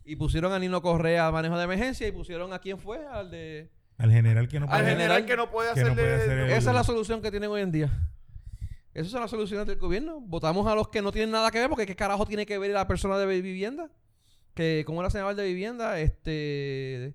Y 0.04 0.16
pusieron 0.16 0.52
a 0.52 0.58
Nino 0.58 0.82
Correa 0.82 1.26
a 1.26 1.32
manejo 1.32 1.56
de 1.56 1.64
emergencia 1.64 2.06
y 2.06 2.12
pusieron 2.12 2.52
a 2.52 2.58
quién 2.58 2.78
fue, 2.78 3.04
al 3.06 3.30
de... 3.30 3.70
Al 3.99 4.11
general 4.11 4.49
que 4.49 4.59
no 4.61 4.66
al 4.66 4.70
puede- 4.70 4.82
general, 4.84 5.22
general 5.22 5.26
que 5.26 5.36
no 5.36 5.51
puede 5.51 5.74
que 5.74 5.80
no 5.80 5.86
hacerle... 5.92 6.03
puede 6.03 6.14
hacer 6.16 6.38
el- 6.38 6.51
Esa 6.51 6.70
es 6.70 6.76
la 6.76 6.84
solución 6.84 7.22
que 7.22 7.30
tienen 7.30 7.51
hoy 7.51 7.61
en 7.62 7.70
día. 7.72 7.90
Esas 8.92 9.11
son 9.11 9.20
las 9.20 9.30
soluciones 9.30 9.66
del 9.66 9.78
gobierno. 9.78 10.20
Votamos 10.20 10.66
a 10.66 10.74
los 10.74 10.88
que 10.88 11.03
no 11.03 11.11
tienen 11.12 11.30
nada 11.32 11.51
que 11.51 11.59
ver, 11.59 11.68
porque 11.68 11.86
¿qué 11.86 11.97
carajo 11.97 12.26
tiene 12.26 12.47
que 12.47 12.59
ver 12.59 12.70
la 12.72 12.86
persona 12.86 13.18
de 13.18 13.26
vivienda? 13.40 13.90
Que, 14.55 14.84
¿Cómo 14.86 15.01
era 15.01 15.11
se 15.11 15.18
llama 15.18 15.30
el 15.32 15.36
de 15.36 15.45
vivienda? 15.47 15.99
Este... 15.99 17.14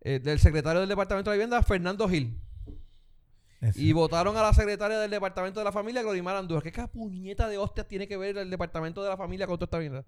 eh, 0.00 0.20
del 0.20 0.38
secretario 0.38 0.80
del 0.80 0.88
Departamento 0.88 1.30
de 1.30 1.36
Vivienda, 1.36 1.60
Fernando 1.62 2.08
Gil. 2.08 2.40
Y 3.74 3.92
votaron 3.92 4.36
a 4.36 4.42
la 4.42 4.54
secretaria 4.54 4.98
del 5.00 5.10
Departamento 5.10 5.58
de 5.58 5.64
la 5.64 5.72
Familia, 5.72 6.02
Glorimar 6.02 6.36
Andújar. 6.36 6.62
¿Qué 6.70 6.86
puñeta 6.86 7.48
de 7.48 7.58
hostias 7.58 7.88
tiene 7.88 8.06
que 8.06 8.16
ver 8.16 8.38
el 8.38 8.50
Departamento 8.50 9.02
de 9.02 9.08
la 9.08 9.16
Familia 9.16 9.48
con 9.48 9.56
toda 9.58 9.66
esta 9.66 9.78
mierda? 9.80 10.04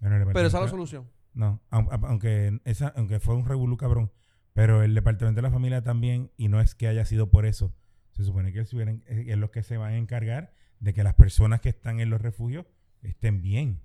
Bueno, 0.00 0.16
el 0.16 0.24
Pero 0.32 0.46
esa 0.46 0.46
es 0.46 0.52
la 0.54 0.60
departamento- 0.60 0.70
solución. 0.70 1.10
No, 1.34 1.60
aunque, 1.70 2.58
esa, 2.64 2.88
aunque 2.96 3.20
fue 3.20 3.34
un 3.34 3.44
revolú 3.44 3.76
cabrón, 3.76 4.10
pero 4.54 4.82
el 4.82 4.94
departamento 4.94 5.38
de 5.38 5.42
la 5.42 5.50
familia 5.50 5.82
también, 5.82 6.30
y 6.36 6.48
no 6.48 6.60
es 6.60 6.74
que 6.74 6.88
haya 6.88 7.04
sido 7.04 7.30
por 7.30 7.46
eso, 7.46 7.72
se 8.12 8.24
supone 8.24 8.52
que 8.52 8.60
estuvieran- 8.60 9.02
es 9.06 9.36
los 9.38 9.50
que 9.50 9.62
se 9.62 9.76
van 9.76 9.92
a 9.92 9.96
encargar 9.96 10.52
de 10.80 10.92
que 10.94 11.02
las 11.04 11.14
personas 11.14 11.60
que 11.60 11.68
están 11.68 12.00
en 12.00 12.10
los 12.10 12.20
refugios 12.20 12.66
estén 13.02 13.42
bien. 13.42 13.80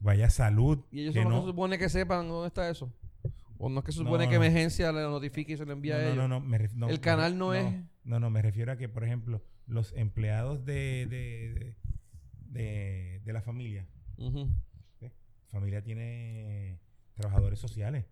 Vaya 0.00 0.30
salud. 0.30 0.84
Y 0.90 1.02
ellos 1.02 1.14
que 1.14 1.24
no, 1.24 1.40
se 1.42 1.46
supone 1.48 1.78
que 1.78 1.88
sepan 1.88 2.28
dónde 2.28 2.48
está 2.48 2.68
eso. 2.70 2.92
O 3.58 3.68
no 3.68 3.80
es 3.80 3.84
que 3.84 3.92
se 3.92 3.98
supone 3.98 4.24
No, 4.24 4.30
que 4.30 4.38
no. 4.38 4.44
emergencia 4.44 4.90
le 4.90 5.02
notifique 5.02 5.52
y 5.52 5.56
se 5.58 5.66
lo 5.66 5.72
envía 5.72 5.94
no, 5.96 6.00
a 6.00 6.04
ellos. 6.04 6.16
no, 6.16 6.28
no, 6.28 6.40
me 6.40 6.58
no, 6.74 6.88
El 6.88 7.00
canal 7.00 7.36
no 7.36 7.52
es- 7.54 7.66
No, 8.04 8.18
no, 8.18 8.30
me 8.30 8.40
refiero 8.40 8.72
a 8.72 8.76
que, 8.78 8.88
por 8.88 9.04
ejemplo, 9.04 9.42
los 9.66 9.92
empleados 9.92 10.64
de, 10.64 11.06
de, 11.10 11.52
de, 11.54 11.74
de- 12.60 13.20
de 13.22 13.32
la 13.32 13.42
familia, 13.42 13.86
familia 15.48 15.82
tiene 15.82 16.78
trabajadores 17.14 17.58
sociales. 17.58 18.06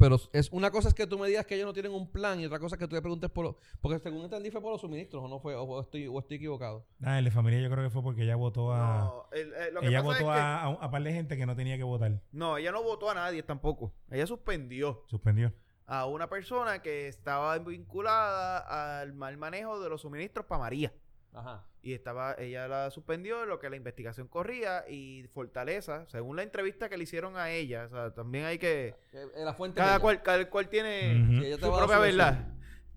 Pero 0.00 0.18
es 0.32 0.50
una 0.50 0.70
cosa 0.72 0.88
es 0.88 0.94
que 0.94 1.06
tú 1.06 1.18
me 1.18 1.28
digas 1.28 1.46
que 1.46 1.54
ellos 1.54 1.66
no 1.66 1.72
tienen 1.72 1.92
un 1.92 2.10
plan 2.10 2.40
y 2.40 2.46
otra 2.46 2.58
cosa 2.58 2.74
es 2.74 2.78
que 2.80 2.88
tú 2.88 2.96
le 2.96 3.02
preguntes 3.02 3.30
por 3.30 3.44
lo- 3.44 3.58
porque 3.80 3.98
según 4.00 4.24
entendí 4.24 4.50
fue 4.50 4.60
por 4.60 4.72
los 4.72 4.80
suministros 4.80 5.22
o 5.22 5.28
no 5.28 5.38
fue 5.38 5.54
o 5.54 5.80
estoy 5.82 6.08
o 6.08 6.18
estoy 6.18 6.38
equivocado. 6.38 6.86
Ah, 7.02 7.18
el 7.18 7.26
de 7.26 7.30
familia 7.30 7.60
yo 7.60 7.70
creo 7.70 7.84
que 7.84 7.90
fue 7.90 8.02
porque 8.02 8.22
ella 8.22 8.34
votó 8.34 8.72
a... 8.72 8.98
No, 9.04 9.24
el- 9.32 9.52
eh, 9.52 9.70
lo 9.72 9.80
que 9.80 9.88
ella 9.88 10.02
pasa 10.02 10.18
votó 10.22 10.32
es 10.32 10.36
que- 10.36 10.42
a, 10.42 10.62
a, 10.62 10.68
un- 10.70 10.78
a 10.80 10.90
par 10.90 11.02
de 11.02 11.12
gente 11.12 11.36
que 11.36 11.44
no 11.46 11.54
tenía 11.54 11.76
que 11.76 11.84
votar. 11.84 12.20
No, 12.32 12.56
ella 12.56 12.72
no 12.72 12.82
votó 12.82 13.10
a 13.10 13.14
nadie 13.14 13.42
tampoco. 13.42 13.92
Ella 14.10 14.26
suspendió 14.26 15.04
Suspendió. 15.06 15.52
a 15.86 16.06
una 16.06 16.28
persona 16.28 16.80
que 16.80 17.06
estaba 17.06 17.58
vinculada 17.58 19.00
al 19.00 19.12
mal 19.12 19.36
manejo 19.36 19.80
de 19.80 19.88
los 19.90 20.00
suministros 20.00 20.46
para 20.46 20.60
María. 20.60 20.92
Ajá. 21.32 21.64
Y 21.82 21.94
estaba, 21.94 22.34
ella 22.38 22.66
la 22.68 22.90
suspendió 22.90 23.42
en 23.44 23.48
lo 23.48 23.58
que 23.58 23.70
la 23.70 23.76
investigación 23.76 24.26
corría 24.28 24.84
y 24.88 25.26
Fortaleza, 25.32 26.06
según 26.08 26.36
la 26.36 26.42
entrevista 26.42 26.88
que 26.88 26.96
le 26.98 27.04
hicieron 27.04 27.36
a 27.36 27.50
ella, 27.50 27.86
o 27.86 27.88
sea, 27.88 28.14
también 28.14 28.44
hay 28.44 28.58
que... 28.58 28.94
la 29.36 29.54
fuente 29.54 29.78
Cada 29.78 29.94
de- 29.94 30.00
cual, 30.00 30.22
cada 30.22 30.50
cual 30.50 30.68
tiene 30.68 31.40
te 31.40 31.54
su 31.54 31.60
propia 31.60 31.96
su 31.96 32.02
verdad. 32.02 32.48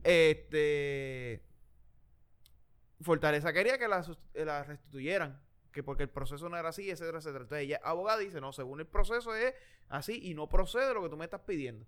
Este... 0.04 1.42
Fortaleza 3.02 3.52
quería 3.54 3.78
que 3.78 3.88
la, 3.88 4.06
eh, 4.34 4.46
la 4.46 4.64
restituyeran, 4.64 5.42
que 5.72 5.84
porque 5.84 6.04
el 6.04 6.10
proceso 6.10 6.48
no 6.50 6.58
era 6.58 6.70
así, 6.70 6.90
etcétera, 6.90 7.18
etcétera. 7.20 7.44
Entonces 7.44 7.66
ella, 7.66 7.82
abogada, 7.84 8.20
dice, 8.20 8.40
no, 8.40 8.54
según 8.54 8.80
el 8.80 8.88
proceso 8.88 9.36
es 9.36 9.54
así 9.90 10.20
y 10.24 10.34
no 10.34 10.48
procede 10.48 10.94
lo 10.94 11.04
que 11.04 11.10
tú 11.10 11.18
me 11.18 11.26
estás 11.26 11.42
pidiendo. 11.42 11.86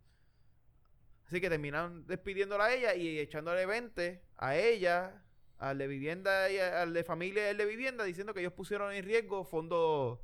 Así 1.28 1.40
que 1.42 1.50
terminan 1.50 2.06
despidiéndola 2.06 2.66
a 2.66 2.74
ella 2.74 2.96
y 2.96 3.18
echándole 3.20 3.66
20 3.66 4.22
a 4.38 4.56
ella, 4.58 5.24
al 5.58 5.78
de 5.78 5.88
vivienda 5.88 6.50
y 6.52 6.58
al 6.58 6.94
de 6.94 7.04
familia 7.04 7.46
y 7.46 7.50
al 7.50 7.58
de 7.58 7.66
vivienda, 7.66 8.04
diciendo 8.04 8.34
que 8.34 8.42
ellos 8.42 8.54
pusieron 8.54 8.94
en 8.94 9.04
riesgo 9.06 9.44
fondos 9.44 10.20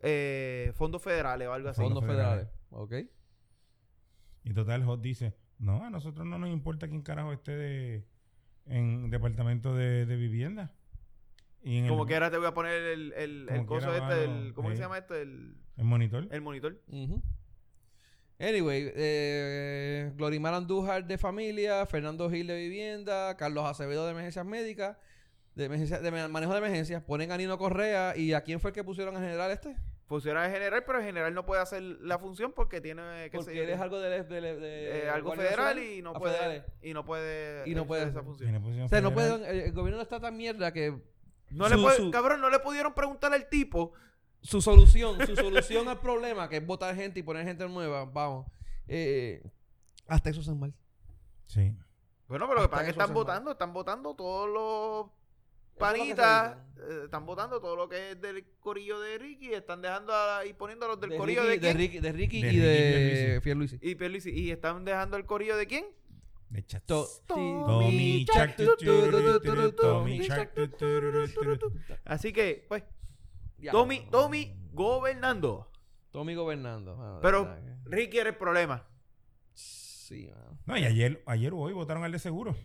eh, 0.00 0.72
fondos 0.74 1.02
federales 1.02 1.48
o 1.48 1.52
algo 1.52 1.68
así. 1.68 1.80
fondos 1.80 2.04
federales. 2.04 2.48
federales. 2.48 3.06
Ok. 3.06 3.10
Y 4.44 4.54
total, 4.54 4.84
Hot 4.84 5.00
dice, 5.00 5.34
no, 5.58 5.84
a 5.84 5.90
nosotros 5.90 6.26
no 6.26 6.38
nos 6.38 6.50
importa 6.50 6.88
quién 6.88 7.02
carajo 7.02 7.32
esté 7.32 7.56
de, 7.56 8.04
en 8.66 9.10
departamento 9.10 9.74
de, 9.74 10.06
de 10.06 10.16
vivienda. 10.16 10.74
Y 11.62 11.78
en 11.78 11.84
el, 11.84 11.90
Como 11.90 12.06
que 12.06 12.14
ahora 12.14 12.30
te 12.30 12.38
voy 12.38 12.46
a 12.46 12.54
poner 12.54 12.82
el, 12.82 13.12
el, 13.14 13.48
el 13.50 13.66
coso 13.66 13.88
quiera, 13.88 14.08
este, 14.08 14.26
mano, 14.26 14.46
el, 14.46 14.54
¿cómo 14.54 14.68
que 14.68 14.74
eh. 14.74 14.76
se 14.76 14.82
llama 14.82 14.98
esto? 14.98 15.14
El, 15.14 15.56
el 15.76 15.84
monitor. 15.84 16.28
el 16.30 16.40
monitor. 16.40 16.80
Ujú. 16.88 17.22
Anyway, 18.40 18.92
eh, 18.94 20.12
Glorimar 20.16 20.54
Andújar 20.54 21.04
de 21.06 21.18
familia, 21.18 21.84
Fernando 21.86 22.30
Gil 22.30 22.46
de 22.46 22.56
vivienda, 22.56 23.36
Carlos 23.36 23.64
Acevedo 23.66 24.04
de 24.06 24.12
emergencias 24.12 24.46
médicas, 24.46 24.96
de, 25.56 25.64
emergencia- 25.64 25.98
de 26.00 26.10
ma- 26.12 26.28
manejo 26.28 26.52
de 26.52 26.58
emergencias, 26.58 27.02
ponen 27.02 27.32
a 27.32 27.36
Nino 27.36 27.58
Correa 27.58 28.16
y 28.16 28.32
¿a 28.34 28.42
quién 28.42 28.60
fue 28.60 28.70
el 28.70 28.74
que 28.76 28.84
pusieron 28.84 29.16
a 29.16 29.20
general 29.20 29.50
este? 29.50 29.74
Funciona 30.06 30.44
de 30.44 30.50
general, 30.50 30.84
pero 30.86 31.00
el 31.00 31.04
general 31.04 31.34
no 31.34 31.44
puede 31.44 31.60
hacer 31.60 31.82
la 31.82 32.18
función 32.18 32.52
porque 32.52 32.80
tiene 32.80 33.28
que 33.30 33.36
Porque 33.38 33.62
él 33.64 33.70
es 33.70 33.80
algo 33.80 33.98
de, 33.98 34.22
de- 34.22 34.40
de- 34.40 34.98
eh, 35.04 35.10
algo 35.10 35.32
federal 35.34 35.74
Nacional, 35.76 35.78
y 35.82 36.00
no 36.02 36.12
puede 36.14 36.34
federales. 36.34 36.64
y 36.80 36.94
no 36.94 37.04
puede 37.04 37.68
Y 37.68 37.74
no 37.74 37.86
puede 37.86 38.04
esa 38.08 38.22
función. 38.22 38.54
O 38.84 38.88
sea, 38.88 39.00
no 39.00 39.12
pueden, 39.12 39.44
el, 39.44 39.60
el 39.62 39.72
gobierno 39.72 40.00
está 40.00 40.20
tan 40.20 40.36
mierda 40.36 40.72
que 40.72 40.94
No 41.50 41.68
Su- 41.68 41.74
le 41.76 41.82
puede, 41.82 41.96
su- 41.96 42.10
cabrón, 42.12 42.40
no 42.40 42.50
le 42.50 42.58
pudieron 42.60 42.94
preguntar 42.94 43.32
al 43.34 43.48
tipo. 43.48 43.92
Su 44.48 44.62
solución, 44.62 45.18
su 45.26 45.36
solución 45.36 45.88
al 45.88 46.00
problema, 46.00 46.48
que 46.48 46.56
es 46.56 46.66
votar 46.66 46.94
gente 46.96 47.20
y 47.20 47.22
poner 47.22 47.44
gente 47.44 47.68
nueva, 47.68 48.06
vamos, 48.06 48.46
eh, 48.86 49.42
hasta 50.06 50.30
eso 50.30 50.40
hacen 50.40 50.58
mal. 50.58 50.72
Sí. 51.46 51.74
Bueno, 52.28 52.46
pero 52.48 52.60
lo 52.60 52.60
que 52.60 52.64
Hasta 52.64 52.70
pasa 52.70 52.82
es 52.82 52.86
que 52.86 52.90
están 53.00 53.14
votando, 53.14 53.50
están 53.52 53.72
votando 53.74 54.14
todos 54.14 54.48
los 54.48 55.06
es 55.06 55.78
panitas, 55.78 56.56
eh, 56.78 57.02
están 57.04 57.26
votando 57.26 57.60
todo 57.60 57.76
lo 57.76 57.88
que 57.88 58.12
es 58.12 58.20
del 58.20 58.44
corillo 58.58 58.98
de 59.00 59.18
Ricky, 59.18 59.52
están 59.52 59.82
dejando 59.82 60.14
a, 60.14 60.44
y 60.46 60.52
poniendo 60.54 60.86
a 60.86 60.88
los 60.88 61.00
del 61.00 61.10
de 61.10 61.16
corillo 61.18 61.42
Ricky, 61.42 61.58
de? 61.58 61.72
Ricky, 61.74 61.98
de 62.00 62.12
Ricky 62.12 62.40
De 62.42 62.48
y 62.48 62.50
Ricky 62.50 62.56
y 62.56 62.60
de 62.60 63.40
Pierluisi. 63.42 63.78
y 63.82 63.94
Pierluisi, 63.96 64.30
y 64.30 64.50
están 64.50 64.84
dejando 64.84 65.16
el 65.18 65.26
corillo 65.26 65.56
de 65.58 65.66
quién? 65.66 65.84
De 66.48 66.64
chats. 66.64 66.86
To- 66.86 67.06
Tommy. 67.26 68.26
Así 72.04 72.32
que, 72.32 72.64
pues, 72.68 72.82
Tommy. 73.70 74.06
Tommy 74.10 74.56
gobernando. 74.72 75.70
Tommy 76.10 76.34
gobernando. 76.34 77.18
Pero 77.22 77.44
que- 77.54 77.76
Ricky 77.84 78.18
era 78.18 78.30
el 78.30 78.36
problema. 78.36 78.86
Sí, 79.54 80.28
mano. 80.34 80.58
No, 80.66 80.76
y 80.76 80.84
ayer, 80.84 81.22
ayer 81.26 81.52
o 81.52 81.58
hoy 81.58 81.72
votaron 81.72 82.04
al 82.04 82.12
de 82.12 82.18
seguro. 82.18 82.56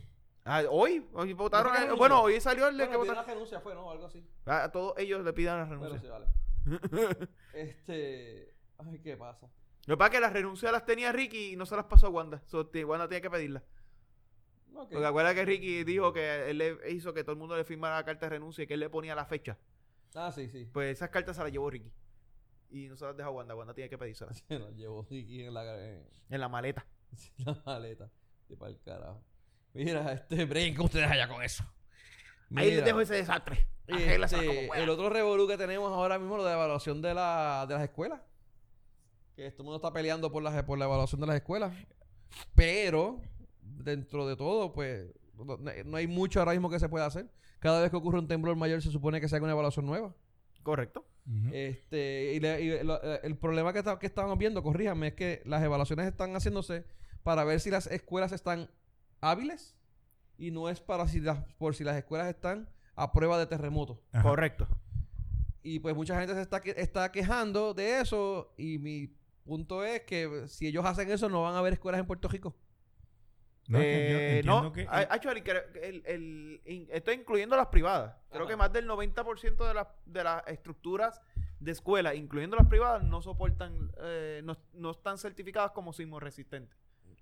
Ah, 0.44 0.62
hoy, 0.70 1.06
hoy 1.12 1.32
votaron. 1.32 1.66
¿No 1.68 1.72
a- 1.72 1.74
renunció? 1.80 1.96
bueno, 1.98 2.20
hoy 2.22 2.40
salió 2.40 2.68
el 2.68 2.76
de 2.76 2.84
que 2.84 2.96
Bueno, 2.96 3.12
votaron. 3.12 3.26
la 3.26 3.34
renuncia 3.34 3.60
fue, 3.60 3.74
¿no? 3.74 3.90
Algo 3.90 4.06
así. 4.06 4.26
A 4.46 4.70
todos 4.70 4.94
ellos 4.98 5.24
le 5.24 5.32
pidan 5.32 5.58
la 5.58 5.76
Bueno, 5.76 5.94
renuncia. 5.96 6.08
sí, 6.08 6.12
vale. 6.12 6.28
este... 7.54 8.54
Ay, 8.78 8.98
¿qué 9.00 9.16
pasa? 9.16 9.48
Lo 9.86 9.94
que 9.94 9.98
pasa 9.98 10.08
es 10.08 10.14
que 10.14 10.20
las 10.20 10.32
renuncias 10.32 10.72
las 10.72 10.84
tenía 10.84 11.12
Ricky 11.12 11.52
y 11.52 11.56
no 11.56 11.66
se 11.66 11.76
las 11.76 11.84
pasó 11.86 12.06
a 12.06 12.10
Wanda. 12.10 12.42
So, 12.46 12.68
Wanda 12.86 13.08
tenía 13.08 13.20
que 13.20 13.30
pedirlas. 13.30 13.62
Ok. 14.74 14.90
Porque 14.92 15.06
acuerda 15.06 15.34
que 15.34 15.44
Ricky 15.44 15.84
dijo 15.84 16.12
que 16.12 16.50
él 16.50 16.58
le 16.58 16.78
hizo 16.90 17.12
que 17.14 17.22
todo 17.22 17.32
el 17.32 17.38
mundo 17.38 17.56
le 17.56 17.64
firmara 17.64 17.96
la 17.96 18.04
carta 18.04 18.26
de 18.26 18.30
renuncia 18.30 18.64
y 18.64 18.66
que 18.66 18.74
él 18.74 18.80
le 18.80 18.90
ponía 18.90 19.14
la 19.14 19.24
fecha. 19.26 19.56
Ah, 20.14 20.30
sí, 20.32 20.48
sí. 20.48 20.68
Pues 20.72 20.96
esas 20.96 21.10
cartas 21.10 21.36
se 21.36 21.42
las 21.42 21.52
llevó 21.52 21.68
Ricky. 21.70 21.92
Y 22.70 22.88
no 22.88 22.96
se 22.96 23.04
las 23.04 23.16
dejó 23.16 23.30
a 23.30 23.32
Wanda. 23.32 23.54
Wanda 23.54 23.74
tiene 23.74 23.90
que 23.90 23.98
pedírselas. 23.98 24.42
Se 24.48 24.58
lo 24.58 24.70
llevó 24.70 25.06
Ricky 25.08 25.44
en 25.44 25.54
la, 25.54 25.80
en 25.80 26.06
En 26.30 26.40
la 26.40 26.48
maleta. 26.48 26.86
la 27.38 27.60
maleta. 27.64 28.10
De 28.48 28.56
pa'l 28.56 28.78
carajo. 28.84 29.22
Mira, 29.74 30.12
este... 30.12 30.44
Brinca 30.44 30.82
ustedes 30.82 31.10
allá 31.10 31.28
con 31.28 31.42
eso. 31.42 31.64
Ahí 32.54 32.70
les 32.70 32.84
dejo 32.84 33.00
ese 33.00 33.14
desastre. 33.14 33.66
Este, 33.86 34.66
como 34.68 34.74
el 34.74 34.88
otro 34.88 35.10
revolú 35.10 35.46
que 35.46 35.58
tenemos 35.58 35.92
ahora 35.92 36.18
mismo, 36.18 36.36
lo 36.36 36.44
de 36.44 36.52
evaluación 36.52 37.02
de, 37.02 37.12
la, 37.12 37.66
de 37.68 37.74
las 37.74 37.82
escuelas. 37.82 38.20
Que 39.36 39.50
todo 39.50 39.62
el 39.62 39.64
mundo 39.64 39.76
está 39.76 39.92
peleando 39.92 40.30
por, 40.30 40.42
las, 40.42 40.62
por 40.62 40.78
la 40.78 40.84
evaluación 40.84 41.20
de 41.20 41.26
las 41.26 41.36
escuelas. 41.36 41.72
Pero, 42.54 43.20
dentro 43.60 44.26
de 44.26 44.36
todo, 44.36 44.72
pues, 44.72 45.12
no, 45.34 45.56
no 45.56 45.96
hay 45.96 46.06
mucho 46.06 46.38
ahora 46.38 46.52
mismo 46.52 46.70
que 46.70 46.78
se 46.78 46.88
pueda 46.88 47.06
hacer. 47.06 47.28
Cada 47.64 47.80
vez 47.80 47.90
que 47.90 47.96
ocurre 47.96 48.18
un 48.18 48.28
temblor 48.28 48.56
mayor 48.56 48.82
se 48.82 48.90
supone 48.90 49.22
que 49.22 49.28
se 49.30 49.36
haga 49.36 49.44
una 49.44 49.52
evaluación 49.54 49.86
nueva. 49.86 50.14
Correcto. 50.62 51.06
Este, 51.54 52.34
y, 52.34 52.40
le- 52.40 52.60
y 52.60 52.82
lo- 52.84 53.02
eh, 53.02 53.20
el 53.22 53.38
problema 53.38 53.72
que, 53.72 53.78
está- 53.78 53.98
que 53.98 54.04
estábamos 54.06 54.36
viendo, 54.36 54.62
corríjame, 54.62 55.08
es 55.08 55.14
que 55.14 55.40
las 55.46 55.62
evaluaciones 55.62 56.06
están 56.06 56.34
haciéndose 56.36 56.84
para 57.22 57.42
ver 57.44 57.60
si 57.60 57.70
las 57.70 57.86
escuelas 57.86 58.32
están 58.32 58.68
hábiles 59.22 59.74
y 60.36 60.50
no 60.50 60.68
es 60.68 60.82
para 60.82 61.08
si 61.08 61.20
las, 61.20 61.38
por 61.56 61.74
si 61.74 61.84
las 61.84 61.96
escuelas 61.96 62.28
están 62.28 62.68
a 62.96 63.12
prueba 63.12 63.38
de 63.38 63.46
terremoto. 63.46 64.02
Ajá. 64.12 64.22
Correcto. 64.28 64.68
Y 65.62 65.78
pues 65.78 65.94
mucha 65.96 66.18
gente 66.20 66.34
se 66.34 66.42
está, 66.42 66.60
que- 66.60 66.74
está 66.76 67.10
quejando 67.12 67.72
de 67.72 68.00
eso 68.02 68.52
y 68.58 68.76
mi 68.78 69.08
punto 69.46 69.82
es 69.84 70.02
que 70.02 70.44
si 70.48 70.66
ellos 70.66 70.84
hacen 70.84 71.10
eso 71.10 71.30
no 71.30 71.40
van 71.44 71.54
a 71.54 71.60
haber 71.60 71.72
escuelas 71.72 71.98
en 72.00 72.06
Puerto 72.06 72.28
Rico. 72.28 72.54
No, 73.66 73.78
yo 73.78 73.84
Eh, 73.84 74.36
entiendo 74.38 74.62
no, 74.62 74.72
que- 74.72 74.86
actually, 74.90 75.42
el, 75.82 76.02
el- 76.06 76.60
in- 76.66 76.88
estoy 76.90 77.14
incluyendo 77.14 77.56
las 77.56 77.68
privadas. 77.68 78.14
Creo 78.30 78.42
Ajá. 78.42 78.50
que 78.50 78.56
más 78.56 78.72
del 78.72 78.86
90% 78.86 79.66
de, 79.66 79.74
las 79.74 79.88
de 80.04 80.22
las 80.24 80.46
estructuras 80.48 81.20
de 81.60 81.72
escuela, 81.72 82.14
incluyendo 82.14 82.56
las 82.56 82.66
privadas, 82.66 83.02
no 83.02 83.22
soportan, 83.22 83.90
eh, 84.02 84.42
no, 84.44 84.56
no 84.74 84.90
están 84.90 85.16
certificadas 85.16 85.70
como 85.70 85.92
sismo 85.94 86.20
resistentes. 86.20 86.78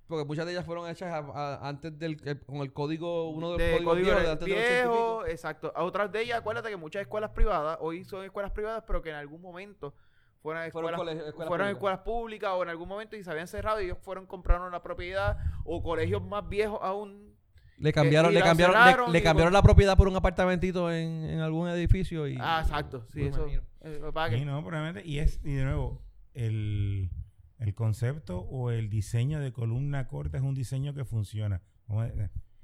Porque 0.08 0.24
muchas 0.24 0.44
de 0.44 0.52
ellas 0.52 0.66
fueron 0.66 0.88
hechas 0.90 1.12
a- 1.12 1.18
a- 1.18 1.68
antes 1.68 1.96
del 1.96 2.20
el- 2.24 2.40
con 2.44 2.56
el 2.56 2.72
código, 2.72 3.30
uno 3.30 3.52
de 3.52 3.58
los 3.58 3.58
de 3.58 3.72
códigos 3.84 3.92
código 3.92 4.04
viejos 4.06 4.20
de 4.22 4.26
de 4.26 4.32
antes 4.32 4.48
de 4.48 4.54
los 4.54 4.58
80 4.64 4.78
y 4.78 4.82
pico. 4.82 4.92
viejo, 4.92 5.26
exacto. 5.26 5.72
A 5.76 5.84
otras 5.84 6.10
de 6.10 6.20
ellas, 6.22 6.38
acuérdate 6.40 6.68
que 6.70 6.76
muchas 6.76 7.02
escuelas 7.02 7.30
privadas, 7.30 7.78
hoy 7.80 8.02
son 8.04 8.24
escuelas 8.24 8.50
privadas, 8.50 8.82
pero 8.86 9.00
que 9.00 9.10
en 9.10 9.16
algún 9.16 9.40
momento 9.40 9.94
fueron 10.42 10.64
escuelas, 10.64 10.98
colegios- 11.00 11.26
escuelas 11.28 11.48
fueron 11.48 11.66
públicas. 11.66 11.76
escuelas 11.76 11.98
públicas 12.00 12.50
o 12.54 12.62
en 12.64 12.68
algún 12.68 12.88
momento 12.88 13.16
y 13.16 13.22
se 13.24 13.30
habían 13.30 13.46
cerrado 13.48 13.80
y 13.80 13.84
ellos 13.84 13.98
fueron 14.02 14.26
compraron 14.26 14.70
la 14.72 14.82
propiedad 14.82 15.38
o 15.64 15.82
colegios 15.82 16.22
más 16.22 16.48
viejos 16.48 16.78
aún. 16.82 17.32
Le 17.78 17.92
cambiaron, 17.92 18.30
y 18.30 18.34
le 18.34 18.40
la 18.40 18.46
cambiaron, 18.46 18.74
cerraron 18.76 19.06
le, 19.06 19.12
le 19.12 19.18
y 19.18 19.22
cambiaron 19.22 19.52
la 19.52 19.62
propiedad 19.62 19.96
por 19.96 20.06
un 20.06 20.14
apartamentito 20.16 20.92
en, 20.92 21.24
en 21.24 21.40
algún 21.40 21.68
edificio 21.68 22.28
y. 22.28 22.36
Ah, 22.40 22.60
exacto. 22.62 23.06
Sí, 23.12 23.20
me 23.22 23.28
eso. 23.28 23.40
imagino. 23.42 23.62
eh, 23.80 24.38
Sí, 24.38 24.44
no, 24.44 24.64
probablemente. 24.64 25.08
Y 25.08 25.18
es, 25.18 25.40
y 25.42 25.52
de 25.54 25.64
nuevo, 25.64 26.00
el, 26.34 27.10
el 27.58 27.74
concepto 27.74 28.38
o 28.40 28.70
el 28.70 28.88
diseño 28.88 29.40
de 29.40 29.52
columna 29.52 30.06
corta 30.06 30.36
es 30.36 30.44
un 30.44 30.54
diseño 30.54 30.94
que 30.94 31.04
funciona. 31.04 31.60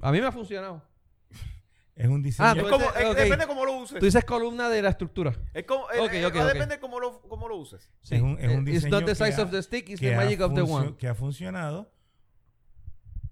A 0.00 0.12
mí 0.12 0.20
me 0.20 0.26
ha 0.26 0.32
funcionado. 0.32 0.82
Es 1.98 2.06
un 2.08 2.22
diseño. 2.22 2.48
Ah, 2.48 2.52
Es 2.56 2.62
tú- 2.62 2.70
como, 2.70 2.84
ese- 2.90 3.02
es- 3.02 3.10
ok. 3.10 3.16
depende 3.16 3.46
cómo 3.48 3.64
lo 3.64 3.72
uses. 3.78 3.98
Tú 3.98 4.04
dices 4.06 4.24
columna 4.24 4.68
de 4.68 4.82
la 4.82 4.90
estructura. 4.90 5.34
Es 5.52 5.64
como, 5.64 5.90
eh, 5.90 5.98
Ok, 5.98 6.12
eh, 6.12 6.26
ok, 6.26 6.36
va 6.36 6.40
a 6.42 6.46
ok. 6.46 6.52
depender 6.52 6.78
cómo 6.80 7.00
lo, 7.00 7.20
cómo 7.22 7.48
lo 7.48 7.56
uses. 7.56 7.90
Es 8.08 8.22
un- 8.22 8.38
es 8.38 8.46
un 8.46 8.68
Eh, 8.68 8.70
It's 8.70 8.84
diseño 8.84 8.90
not 8.92 9.00
the 9.00 9.12
que 9.12 9.14
size 9.16 9.40
ha- 9.40 9.44
of 9.44 9.50
the 9.50 9.62
stick, 9.62 9.88
it's 9.88 10.00
que 10.00 10.06
the 10.10 10.14
ha 10.14 10.18
magic 10.18 10.40
of 10.40 10.54
the 10.54 10.62
one. 10.62 10.96
que 10.96 11.08
ha 11.08 11.14
funcionado 11.16 11.90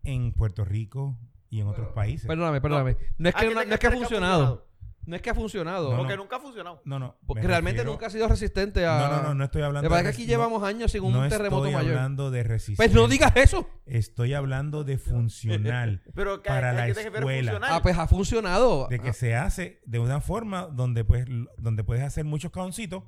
en 0.03 0.33
Puerto 0.33 0.65
Rico 0.65 1.17
y 1.49 1.61
en 1.61 1.69
otros 1.69 1.89
países. 1.91 2.27
Perdóname, 2.27 2.61
perdóname. 2.61 2.97
No 3.19 3.29
es 3.29 3.35
Ah, 3.37 3.41
que, 3.41 3.49
que 3.49 3.55
no, 3.55 3.61
es 3.63 3.79
que 3.79 3.87
ha 3.87 3.91
funcionado. 3.93 4.66
No 5.07 5.17
es 5.17 5.23
que 5.23 5.31
ha 5.31 5.35
funcionado. 5.35 5.91
No, 5.93 5.99
Porque 5.99 6.17
no. 6.17 6.23
nunca 6.25 6.37
ha 6.37 6.41
funcionado. 6.41 6.83
no, 6.85 6.99
no. 6.99 7.17
Porque 7.27 7.43
me 7.43 7.49
realmente 7.49 7.79
refiero- 7.79 7.93
nunca 7.93 8.07
ha 8.07 8.11
sido 8.11 8.27
resistente 8.29 8.85
a. 8.87 8.99
No, 8.99 9.09
no, 9.09 9.23
no, 9.23 9.35
no 9.35 9.45
estoy 9.45 9.63
hablando 9.63 9.89
que 9.89 9.91
pasa 9.91 10.03
de 10.03 10.09
que 10.11 10.15
aquí 10.15 10.23
no- 10.23 10.29
llevamos 10.29 10.63
años 10.65 10.91
sin 10.93 11.03
un 11.05 11.13
no 11.13 11.29
terremoto 11.29 11.65
estoy 11.67 11.75
mayor. 11.75 11.93
hablando 11.97 12.31
de 12.31 12.43
resistencia. 12.43 12.77
Pues 12.85 12.93
no 12.93 13.09
digas 13.09 13.33
eso. 13.37 13.69
Estoy 13.87 14.35
hablando 14.35 14.83
de 14.85 14.99
funcional. 14.99 16.03
Pero 16.15 16.43
que, 16.43 16.49
Para 16.49 16.71
¿a 16.71 16.73
la 16.73 16.87
refieres 16.87 17.15
escuela. 17.15 17.53
funcional? 17.53 17.71
Ah, 17.73 17.83
pues 17.83 17.97
ha 17.99 18.07
funcionado. 18.09 18.89
de 18.89 18.99
que 18.99 19.13
se 19.13 19.35
hace 19.37 19.81
de 19.87 19.99
una 19.99 20.21
forma 20.21 20.67
donde 20.67 21.05
pues 21.05 21.25
donde 21.57 21.85
puedes 21.85 22.03
hacer 22.05 22.25
muchos 22.25 22.51
cajoncitos 22.51 23.05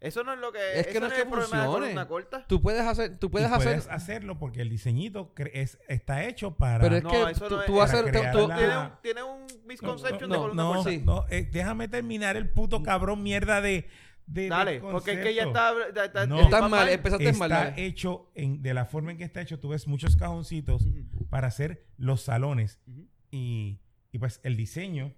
Eso 0.00 0.22
no 0.22 0.34
es 0.34 0.38
lo 0.38 0.52
que. 0.52 0.58
Es 0.80 0.86
que 0.88 1.00
no 1.00 1.06
es 1.06 1.12
es 1.12 1.16
que 1.16 1.22
el 1.22 1.28
problema 1.28 1.50
de 1.56 1.56
la 1.56 1.64
funcione. 1.64 1.86
columna 1.86 2.08
corta. 2.08 2.46
Tú 2.46 2.60
puedes 2.60 2.82
hacer, 2.82 3.16
tú 3.18 3.30
puedes 3.30 3.48
y 3.50 3.52
hacer, 3.54 3.64
puedes 3.64 3.88
hacerlo 3.88 4.38
porque 4.38 4.60
el 4.60 4.68
diseñito 4.68 5.32
es, 5.52 5.78
está 5.88 6.24
hecho 6.24 6.56
para 6.56 6.80
pero 6.80 6.96
es 6.96 7.02
No, 7.02 7.10
que 7.10 7.30
eso 7.30 7.48
tú, 7.48 7.54
no 7.56 7.60
es- 7.62 7.66
tú 7.66 7.74
vas 7.76 7.90
a 7.90 7.92
para 7.94 8.00
hacer, 8.08 8.12
crear 8.20 8.32
tú- 8.34 8.48
la- 8.48 8.56
Tiene 8.56 8.72
tú- 8.74 8.80
un, 8.80 8.90
tiene 9.02 9.22
un 9.22 9.66
misconception 9.66 10.28
no, 10.28 10.34
de 10.34 10.40
columna 10.42 10.62
no, 10.62 10.74
corta. 10.74 10.90
sí. 10.90 11.02
no, 11.04 11.24
eh, 11.30 11.48
déjame 11.50 11.88
terminar 11.88 12.36
el 12.36 12.50
puto 12.50 12.82
cabrón 12.82 13.22
mierda 13.22 13.62
de, 13.62 13.88
de 14.26 14.48
Dale, 14.48 14.80
porque 14.80 15.12
es 15.12 15.18
que 15.20 15.34
ya 15.34 15.44
está. 15.44 15.72
ya 15.94 16.04
está- 16.04 16.26
No. 16.26 16.50
va 16.50 16.68
mal, 16.68 16.88
empezaste 16.88 17.32
mal. 17.34 17.50
está 17.52 17.74
hecho 17.80 18.30
en, 18.34 18.60
de 18.62 18.74
la 18.74 18.84
forma 18.84 19.10
en 19.12 19.16
que 19.18 19.24
está 19.24 19.40
hecho 19.40 19.58
tú 19.58 19.70
ves 19.70 19.86
muchos 19.86 20.16
cajoncitos 20.16 20.86
para 21.30 21.48
hacer 21.48 21.86
los 21.96 22.20
salones 22.22 22.78
y, 23.30 23.80
y 24.12 24.18
pues 24.18 24.40
el 24.42 24.56
diseño 24.56 25.14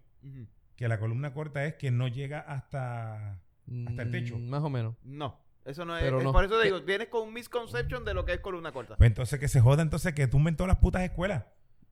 que 0.76 0.86
la 0.88 0.98
columna 1.00 1.32
corta 1.34 1.64
es 1.64 1.74
que 1.74 1.90
no 1.90 2.06
llega 2.08 2.40
hasta 2.40 3.40
hasta 3.88 4.02
el 4.02 4.10
techo. 4.10 4.36
Mm, 4.38 4.48
Más 4.48 4.62
o 4.62 4.70
menos. 4.70 4.94
No, 5.02 5.38
eso 5.64 5.84
no 5.84 5.96
es. 5.96 6.02
Pero 6.04 6.18
es 6.18 6.24
no. 6.24 6.32
Por 6.32 6.44
eso 6.44 6.58
te 6.58 6.64
digo, 6.64 6.80
vienes 6.80 7.08
con 7.08 7.28
un 7.28 7.34
misconception 7.34 8.04
de 8.04 8.14
lo 8.14 8.24
que 8.24 8.32
es 8.34 8.40
columna 8.40 8.72
corta. 8.72 8.96
pues 8.96 9.08
entonces 9.08 9.38
que 9.40 9.48
se 9.48 9.60
joda 9.60 9.82
entonces 9.82 10.14
que 10.14 10.26
tumben 10.26 10.56
todas 10.56 10.68
las 10.68 10.78
putas 10.78 11.02
escuelas 11.02 11.44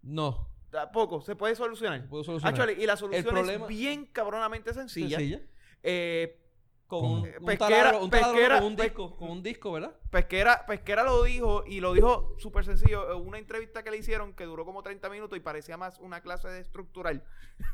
No. 0.03 0.49
Tampoco, 0.71 1.21
se 1.21 1.37
puede 1.37 1.55
solucionar. 1.55 2.09
Puedo 2.09 2.25
solucionar. 2.25 2.53
Actually, 2.61 2.83
y 2.83 2.87
la 2.87 2.97
solución 2.97 3.25
problema- 3.25 3.63
es 3.65 3.69
bien 3.69 4.07
cabronamente 4.07 4.75
sencilla. 4.75 5.19
Sencilla. 5.19 5.41
Eh, 5.85 6.41
Con 6.87 7.05
un, 7.05 7.13
un 7.21 7.47
Pesquera- 7.47 7.59
taladro, 7.59 8.05
un 8.05 8.11
taladro 8.11 8.35
pesquera- 8.37 8.59
con 8.59 8.67
un 8.67 8.77
pe- 8.77 8.83
disco, 8.83 9.17
con 9.17 9.31
un 9.31 9.43
disco, 9.43 9.73
¿verdad? 9.73 9.95
Pesquera, 10.11 10.67
Pesquera 10.67 11.03
lo 11.05 11.23
dijo 11.23 11.65
y 11.67 11.81
lo 11.81 11.93
dijo 11.95 12.35
súper 12.39 12.65
sencillo. 12.65 13.11
en 13.17 13.27
Una 13.27 13.39
entrevista 13.39 13.83
que 13.83 13.91
le 13.91 13.97
hicieron 13.99 14.35
que 14.35 14.45
duró 14.45 14.65
como 14.65 14.83
30 14.83 15.09
minutos 15.09 15.37
y 15.39 15.41
parecía 15.41 15.77
más 15.77 15.99
una 16.01 16.21
clase 16.21 16.49
de 16.49 16.61
estructural. 16.61 17.25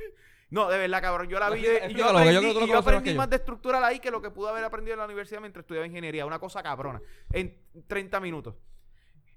no, 0.51 0.69
de 0.69 0.79
verdad, 0.79 1.01
cabrón. 1.01 1.29
Yo 1.29 1.39
la 1.39 1.49
vi 1.51 1.61
y 1.61 1.95
yo 1.95 2.07
aprendí, 2.09 2.29
creo 2.29 2.41
que 2.43 2.53
tú 2.55 2.61
lo 2.61 2.67
y 2.67 2.69
yo 2.69 2.79
aprendí 2.79 3.15
más 3.15 3.31
de 3.31 3.37
estructural 3.37 3.85
ahí 3.85 4.01
que 4.01 4.11
lo 4.11 4.21
que 4.21 4.31
pude 4.31 4.51
haber 4.51 4.65
aprendido 4.65 4.95
en 4.95 4.99
la 4.99 5.05
universidad 5.07 5.41
mientras 5.41 5.63
estudiaba 5.63 5.87
ingeniería. 5.87 6.27
Una 6.27 6.39
cosa 6.39 6.63
cabrona. 6.63 7.01
En 7.33 7.57
30 7.87 8.21
minutos. 8.21 8.55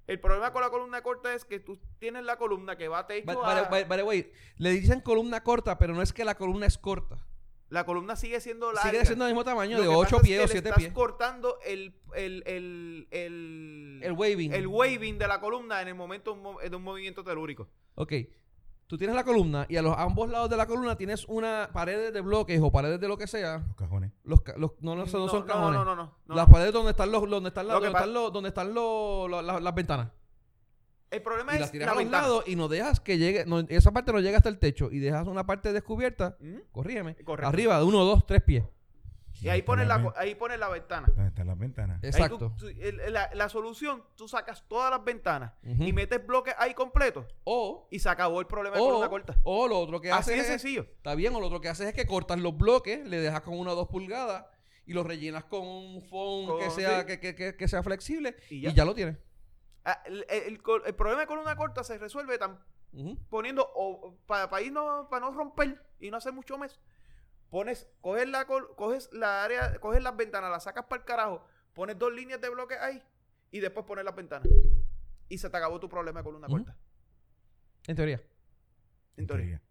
El 0.05 0.19
problema 0.19 0.51
con 0.51 0.61
la 0.61 0.69
columna 0.69 1.01
corta 1.01 1.33
es 1.33 1.45
que 1.45 1.59
tú 1.59 1.79
tienes 1.97 2.25
la 2.25 2.37
columna 2.37 2.75
que 2.75 2.87
va 2.89 2.99
a 2.99 3.07
techo 3.07 3.41
the 3.89 4.03
way, 4.03 4.31
le 4.57 4.71
dicen 4.71 4.99
columna 4.99 5.43
corta, 5.43 5.77
pero 5.77 5.93
no 5.93 6.01
es 6.01 6.11
que 6.11 6.25
la 6.25 6.35
columna 6.35 6.65
es 6.65 6.77
corta. 6.77 7.25
La 7.69 7.85
columna 7.85 8.15
sigue 8.15 8.39
siendo 8.41 8.71
larga. 8.71 8.91
Sigue 8.91 9.05
siendo 9.05 9.25
del 9.25 9.33
mismo 9.33 9.45
tamaño, 9.45 9.77
Lo 9.77 9.83
de 9.83 9.89
que 9.89 9.95
8 9.95 10.03
pasa 10.03 10.17
es 10.17 10.23
pies 10.23 10.37
que 10.37 10.43
o 10.43 10.45
le 10.45 10.51
7 10.51 10.67
estás 10.69 10.83
pies. 10.83 10.93
cortando 10.93 11.57
el, 11.65 11.95
el, 12.15 12.43
el, 12.45 13.07
el, 13.11 13.99
El 14.03 14.11
waving. 14.11 14.53
el 14.53 14.67
waving 14.67 15.17
de 15.17 15.27
la 15.27 15.39
columna 15.39 15.81
en 15.81 15.87
el 15.87 15.95
momento 15.95 16.37
de 16.69 16.75
un 16.75 16.83
movimiento 16.83 17.23
telúrico. 17.23 17.69
Ok. 17.95 18.13
Tú 18.93 18.97
tienes 18.99 19.15
la 19.15 19.23
columna 19.23 19.65
y 19.69 19.75
a 19.77 19.81
los 19.81 19.97
ambos 19.97 20.29
lados 20.29 20.51
de 20.51 20.55
la 20.55 20.67
columna 20.67 20.95
tienes 20.95 21.25
una 21.27 21.67
paredes 21.73 22.13
de 22.13 22.21
bloques 22.21 22.61
o 22.61 22.71
paredes 22.71 22.99
de 23.01 23.07
lo 23.07 23.17
que 23.17 23.25
sea. 23.25 23.63
Los 23.65 23.75
cajones. 23.75 24.11
Los, 24.23 24.41
ca- 24.41 24.53
los- 24.55 24.73
no, 24.81 24.95
no, 24.95 25.07
son- 25.07 25.21
no 25.25 25.29
son 25.29 25.47
cajones. 25.47 25.79
No, 25.79 25.83
no, 25.83 25.95
no. 25.95 26.13
no, 26.27 26.35
las 26.35 26.47
no. 26.47 26.53
paredes 26.53 26.73
donde 26.73 26.91
están 26.91 27.11
los, 27.11 27.27
donde 27.27 27.47
están, 27.47 27.65
las- 27.65 27.73
donde 27.73 27.87
están, 27.89 28.13
los, 28.13 28.31
donde 28.31 28.49
están 28.49 28.67
los- 28.71 29.27
lo- 29.31 29.41
la- 29.41 29.59
las 29.59 29.73
ventanas. 29.73 30.09
El 31.09 31.23
problema 31.23 31.55
Y 31.55 31.57
las 31.59 31.65
es 31.69 31.71
tiras 31.71 31.87
la 31.87 31.91
a 31.93 31.95
los 31.95 32.03
ventana. 32.03 32.21
lados 32.27 32.43
y 32.45 32.55
no 32.55 32.67
dejas 32.67 32.99
que 32.99 33.17
llegue, 33.17 33.47
no, 33.47 33.61
esa 33.61 33.91
parte 33.91 34.13
no 34.13 34.19
llega 34.19 34.37
hasta 34.37 34.49
el 34.49 34.59
techo 34.59 34.91
y 34.91 34.99
dejas 34.99 35.25
una 35.27 35.43
parte 35.47 35.73
descubierta, 35.73 36.37
¿Mm? 36.39 36.57
corrígeme, 36.71 37.15
Correcto. 37.15 37.47
arriba 37.49 37.79
de 37.79 37.85
uno, 37.85 38.03
dos, 38.05 38.27
tres 38.27 38.43
pies. 38.43 38.63
Y 39.43 39.49
ahí 39.49 39.61
pones 39.61 39.87
la, 39.87 40.01
co- 40.01 40.13
ahí 40.15 40.35
pones 40.35 40.59
la 40.59 40.69
ventana. 40.69 41.07
¿Dónde 41.07 41.27
están 41.29 41.47
las 41.47 41.57
ventanas? 41.57 42.01
Ahí 42.03 42.09
Exacto. 42.09 42.37
tú- 42.37 42.55
tú- 42.57 42.67
el- 42.67 43.11
la, 43.13 43.29
la 43.33 43.49
solución, 43.49 44.03
tú 44.15 44.27
sacas 44.27 44.63
todas 44.67 44.89
las 44.91 45.03
ventanas 45.03 45.53
y 45.63 45.91
metes 45.93 46.25
bloques 46.25 46.55
ahí 46.57 46.73
completos 46.73 47.25
O, 47.43 47.87
y 47.91 47.99
se 47.99 48.09
acabó 48.09 48.39
el 48.39 48.47
problema 48.47 48.75
de 48.77 48.81
columna 48.81 49.07
o, 49.07 49.09
corta. 49.09 49.37
o 49.43 49.67
lo 49.67 49.79
otro 49.79 49.99
que 50.01 50.11
Así 50.11 50.31
haces 50.31 50.35
de 50.35 50.41
es, 50.41 50.47
sencillo. 50.61 50.81
está 50.83 51.15
bien, 51.15 51.35
o 51.35 51.39
lo 51.39 51.47
otro 51.47 51.59
que 51.61 51.69
haces 51.69 51.87
es 51.87 51.93
que 51.93 52.05
cortas 52.07 52.39
los 52.39 52.57
bloques, 52.57 53.05
le 53.05 53.19
dejas 53.19 53.41
con 53.41 53.57
una 53.59 53.71
o 53.71 53.75
dos 53.75 53.87
pulgadas 53.89 54.45
y 54.85 54.93
los 54.93 55.05
rellenas 55.05 55.43
con 55.45 55.61
un 55.65 56.01
foam 56.01 56.47
Con- 56.47 56.59
que 56.59 56.69
sea, 56.69 57.01
sí. 57.01 57.05
que, 57.07 57.19
que- 57.19 57.35
que- 57.35 57.55
que 57.55 57.67
sea 57.67 57.83
flexible 57.83 58.35
Y 58.49 58.67
y 58.67 58.73
ya. 58.73 58.85
lo 58.85 58.93
tienes. 58.95 59.17
Ah, 59.85 60.01
El, 60.05 60.25
el- 60.29 60.43
el- 60.53 60.61
el 60.85 60.95
problema 60.95 61.21
de 61.21 61.27
columna 61.27 61.55
corta 61.55 61.83
se 61.83 61.97
resuelve 61.97 62.37
tan 62.37 62.57
poniendo 63.29 63.67
poniendo, 63.73 64.17
para 64.27 64.61
irnos, 64.61 65.07
para 65.09 65.25
no 65.25 65.31
romper 65.33 65.81
y 65.99 66.11
no 66.11 66.17
hacer 66.17 66.31
mucho 66.31 66.57
mes, 66.57 66.79
pones, 67.53 67.87
coges 68.01 68.27
la, 68.27 68.45
coges 68.47 69.09
la 69.13 69.43
área, 69.43 69.79
coges 69.79 70.01
las 70.01 70.17
ventanas, 70.17 70.49
las 70.49 70.63
sacas 70.63 70.85
para 70.85 71.01
el 71.01 71.05
carajo, 71.05 71.45
pones 71.73 71.99
dos 71.99 72.11
líneas 72.11 72.41
de 72.41 72.49
bloques 72.49 72.79
ahí 72.81 72.99
y 73.51 73.59
después 73.59 73.85
pones 73.85 74.03
las 74.03 74.15
ventanas. 74.15 74.47
Y 75.29 75.37
se 75.37 75.51
te 75.51 75.55
acabó 75.57 75.79
tu 75.79 75.87
problema 75.87 76.21
de 76.21 76.23
columna 76.23 76.47
corta. 76.47 76.75
En 77.85 77.95
teoría. 77.95 78.19
En 79.17 79.27
teoría. 79.27 79.61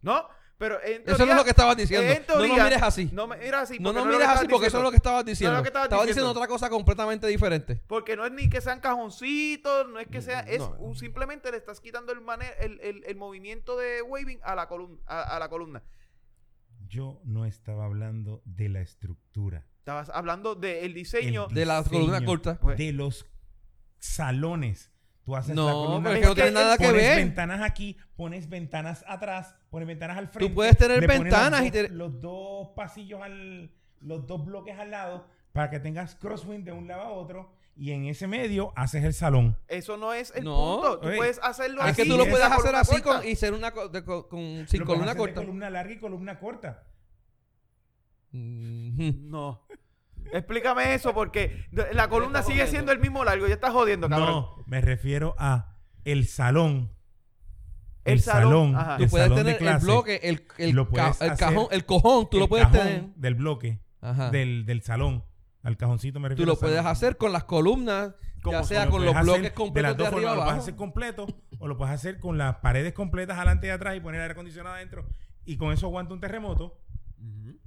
¿No? 0.00 0.28
Pero 0.58 0.76
en 0.76 1.02
teoría. 1.04 1.14
Eso 1.14 1.26
no 1.26 1.32
es 1.32 1.38
lo 1.38 1.42
que 1.44 1.50
estabas 1.50 1.76
diciendo. 1.76 2.06
en 2.06 2.22
no 2.28 2.34
nos 2.36 2.46
teoría- 2.46 2.64
mires 2.64 2.82
así. 2.82 3.10
No 3.12 3.26
me 3.26 3.36
miras 3.36 3.62
así. 3.62 3.78
No 3.80 3.88
porque 3.90 3.96
nos 3.98 4.06
lo 4.06 4.12
mires 4.12 4.28
así 4.28 4.46
porque 4.48 4.66
eso 4.68 4.78
es 4.78 4.84
lo 4.84 4.90
que 4.90 4.96
estabas 4.96 5.24
diciendo. 5.24 5.56
lo 5.56 5.62
que 5.62 5.68
estabas 5.70 5.86
estabas 5.86 6.06
diciendo. 6.06 6.28
diciendo 6.28 6.40
otra 6.40 6.48
cosa 6.48 6.70
completamente 6.70 7.26
diferente. 7.26 7.82
Porque 7.88 8.16
no 8.16 8.24
es 8.26 8.30
ni 8.32 8.48
que 8.48 8.60
sean 8.60 8.78
cajoncitos, 8.80 9.88
no 9.88 9.98
es 9.98 10.06
que 10.06 10.22
sea, 10.22 10.40
es 10.40 10.60
No. 10.60 10.76
un, 10.78 10.94
simplemente 10.94 11.50
le 11.50 11.56
estás 11.56 11.80
quitando 11.80 12.12
el, 12.12 12.20
mane- 12.20 12.54
el, 12.60 12.80
el- 12.80 13.02
el 13.04 13.16
movimiento 13.16 13.76
de 13.76 14.02
waving 14.02 14.38
a 14.44 14.54
la 14.54 14.68
columna. 14.68 15.00
A, 15.06 15.34
a 15.36 15.38
la 15.40 15.48
columna. 15.48 15.82
Yo 16.88 17.20
no 17.24 17.44
estaba 17.44 17.84
hablando 17.84 18.42
de 18.44 18.68
la 18.68 18.80
estructura. 18.80 19.66
Estabas 19.78 20.10
hablando 20.12 20.54
del 20.54 20.94
diseño. 20.94 21.46
El 21.48 21.54
De 21.54 21.66
la 21.66 21.82
diseño 21.82 22.00
columna 22.00 22.24
corta. 22.24 22.58
Pues- 22.60 22.78
De 22.78 22.92
los 22.92 23.26
salones. 23.98 24.90
Tú 25.24 25.36
haces 25.36 25.54
No, 25.54 25.66
la 25.66 25.72
columna 25.72 26.02
pero 26.10 26.14
es 26.14 26.20
que 26.20 26.24
no 26.24 26.28
corta, 26.30 26.42
tiene 26.44 26.54
nada 26.60 26.78
que 26.78 26.84
pones 26.86 27.02
ver. 27.02 27.16
ventanas 27.18 27.60
aquí, 27.62 27.96
pones 28.16 28.48
ventanas 28.48 29.04
atrás, 29.06 29.54
pones 29.68 29.86
ventanas 29.86 30.16
al 30.16 30.28
frente. 30.28 30.54
puedes 30.54 30.76
tener 30.78 31.02
las 31.06 31.18
ventanas 31.20 31.64
y 31.66 31.70
te- 31.70 31.88
los 31.90 32.18
dos 32.20 32.68
pasillos 32.74 33.20
al 33.22 33.70
los 34.00 34.26
dos 34.28 34.44
bloques 34.44 34.78
al 34.78 34.92
lado 34.92 35.26
para 35.52 35.68
que 35.70 35.80
tengas 35.80 36.14
crosswind 36.14 36.64
de 36.64 36.70
un 36.72 36.86
lado 36.86 37.02
a 37.02 37.10
otro 37.10 37.52
y 37.80 37.92
en 37.92 38.06
ese 38.06 38.26
medio 38.26 38.72
haces 38.74 39.04
el 39.04 39.14
salón. 39.14 39.56
Eso 39.68 39.96
no 39.96 40.12
es 40.12 40.32
el 40.34 40.42
No. 40.44 40.80
punto. 40.80 40.98
Tú 41.00 41.06
Oye, 41.08 41.16
puedes 41.16 41.38
hacerlo 41.42 41.80
es 41.82 41.90
Es 41.90 41.96
que 41.96 42.02
así. 42.02 42.10
tú 42.10 42.16
lo 42.18 42.26
puedes 42.26 42.44
hacer 42.46 42.74
así 42.74 43.00
corta. 43.00 43.20
con, 43.20 43.28
y 43.28 43.36
ser 43.36 43.54
una 43.54 43.70
co- 43.70 43.88
de 43.88 44.04
co- 44.04 44.28
con, 44.28 44.66
sin 44.68 44.80
Lo 44.80 44.86
columna 44.86 45.12
hacer 45.12 45.16
de 45.16 45.20
corta. 45.20 45.40
columna 45.40 45.70
larga 45.70 45.92
y 45.92 45.98
columna 45.98 46.38
corta. 46.40 46.82
No. 48.32 49.62
Explícame 50.32 50.92
eso 50.94 51.14
porque 51.14 51.66
la 51.92 52.08
columna 52.08 52.42
sigue 52.42 52.54
jodiendo. 52.58 52.70
siendo 52.72 52.92
el 52.92 52.98
mismo 52.98 53.24
largo. 53.24 53.46
Ya 53.46 53.54
estás 53.54 53.72
jodiendo, 53.72 54.08
cabrón. 54.08 54.28
No, 54.28 54.56
me 54.66 54.80
refiero 54.80 55.34
a 55.38 55.76
el 56.04 56.26
salón. 56.26 56.90
El 58.04 58.14
El, 58.14 58.20
salón, 58.20 58.72
salón. 58.74 58.96
Tú 58.98 59.02
el 59.04 59.10
puedes 59.10 59.24
salón 59.28 59.36
de 59.38 59.42
tener 59.44 59.52
el 59.54 59.58
clase, 59.58 59.84
bloque, 59.86 60.20
el, 60.22 60.46
el, 60.58 60.70
lo 60.74 60.84
ca- 60.86 61.12
puedes 61.12 61.20
el 61.20 61.36
cajón, 61.38 61.66
el 61.70 61.84
cojón, 61.86 62.28
tú 62.30 62.36
el 62.38 62.40
lo 62.42 62.48
puedes 62.48 62.66
cajón 62.68 62.86
tener. 62.86 63.04
del 63.16 63.34
bloque 63.34 63.80
Ajá. 64.00 64.30
del, 64.30 64.64
del 64.66 64.82
salón. 64.82 65.24
Al 65.68 65.76
cajoncito 65.76 66.18
me 66.20 66.28
Tú 66.28 66.30
refiero. 66.30 66.46
lo 66.46 66.52
al 66.54 66.58
salón. 66.58 66.74
puedes 66.74 66.86
hacer 66.86 67.16
con 67.16 67.32
las 67.32 67.44
columnas, 67.44 68.14
Como 68.42 68.52
ya 68.58 68.64
sea 68.64 68.84
Lo 68.86 68.90
con 68.92 69.04
los 69.04 69.20
bloques 69.20 69.42
de 69.42 69.52
completos 69.52 69.90
las 69.90 69.96
de, 69.98 70.04
dos 70.04 70.12
arriba 70.12 70.30
formas. 70.30 70.36
Lo 70.36 70.40
puedes 70.40 70.50
abajo. 70.52 70.62
hacer 70.62 70.76
completo 70.76 71.26
o 71.58 71.68
lo 71.68 71.76
puedes 71.76 71.94
hacer 71.94 72.18
con 72.20 72.38
las 72.38 72.56
paredes 72.56 72.92
completas 72.94 73.36
adelante 73.36 73.66
y 73.66 73.70
atrás 73.70 73.96
y 73.96 74.00
poner 74.00 74.20
aire 74.22 74.32
acondicionado 74.32 74.74
adentro 74.76 75.06
y 75.44 75.56
con 75.56 75.72
eso 75.72 75.86
aguanta 75.86 76.14
un 76.14 76.20
terremoto. 76.20 76.80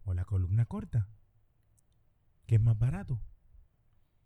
O 0.05 0.13
la 0.13 0.25
columna 0.25 0.65
corta, 0.65 1.07
que 2.47 2.55
es 2.55 2.61
más 2.61 2.77
barato. 2.77 3.19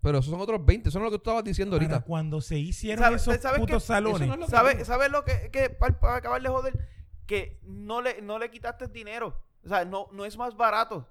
Pero 0.02 0.20
esos 0.20 0.32
son 0.32 0.40
otros 0.40 0.64
20, 0.66 0.90
eso 0.90 1.00
no 1.00 1.06
es 1.06 1.12
lo 1.12 1.18
que 1.18 1.24
tú 1.24 1.30
estabas 1.30 1.44
diciendo 1.44 1.76
ahorita. 1.76 2.02
cuando 2.02 2.40
se 2.42 2.58
hicieron 2.60 3.04
¿Sabes- 3.04 3.22
esos 3.24 3.42
sabes 3.42 3.60
putos 3.60 3.84
salones. 3.84 4.28
No 4.28 4.38
lo 4.38 4.48
¿Sabes 4.48 4.74
digo. 4.76 4.86
¿sabe 4.86 5.10
lo 5.10 5.26
que, 5.26 5.50
que 5.52 5.70
para, 5.72 6.00
para 6.00 6.16
acabar 6.18 6.42
de 6.42 6.50
joder? 6.50 6.88
Que 7.26 7.60
no 7.64 8.02
le, 8.02 8.22
no 8.22 8.38
le 8.40 8.50
quitaste 8.52 8.88
dinero. 8.88 9.44
O 9.64 9.68
sea, 9.68 9.84
no, 9.84 10.08
no 10.12 10.26
es 10.26 10.38
más 10.38 10.56
barato 10.56 11.10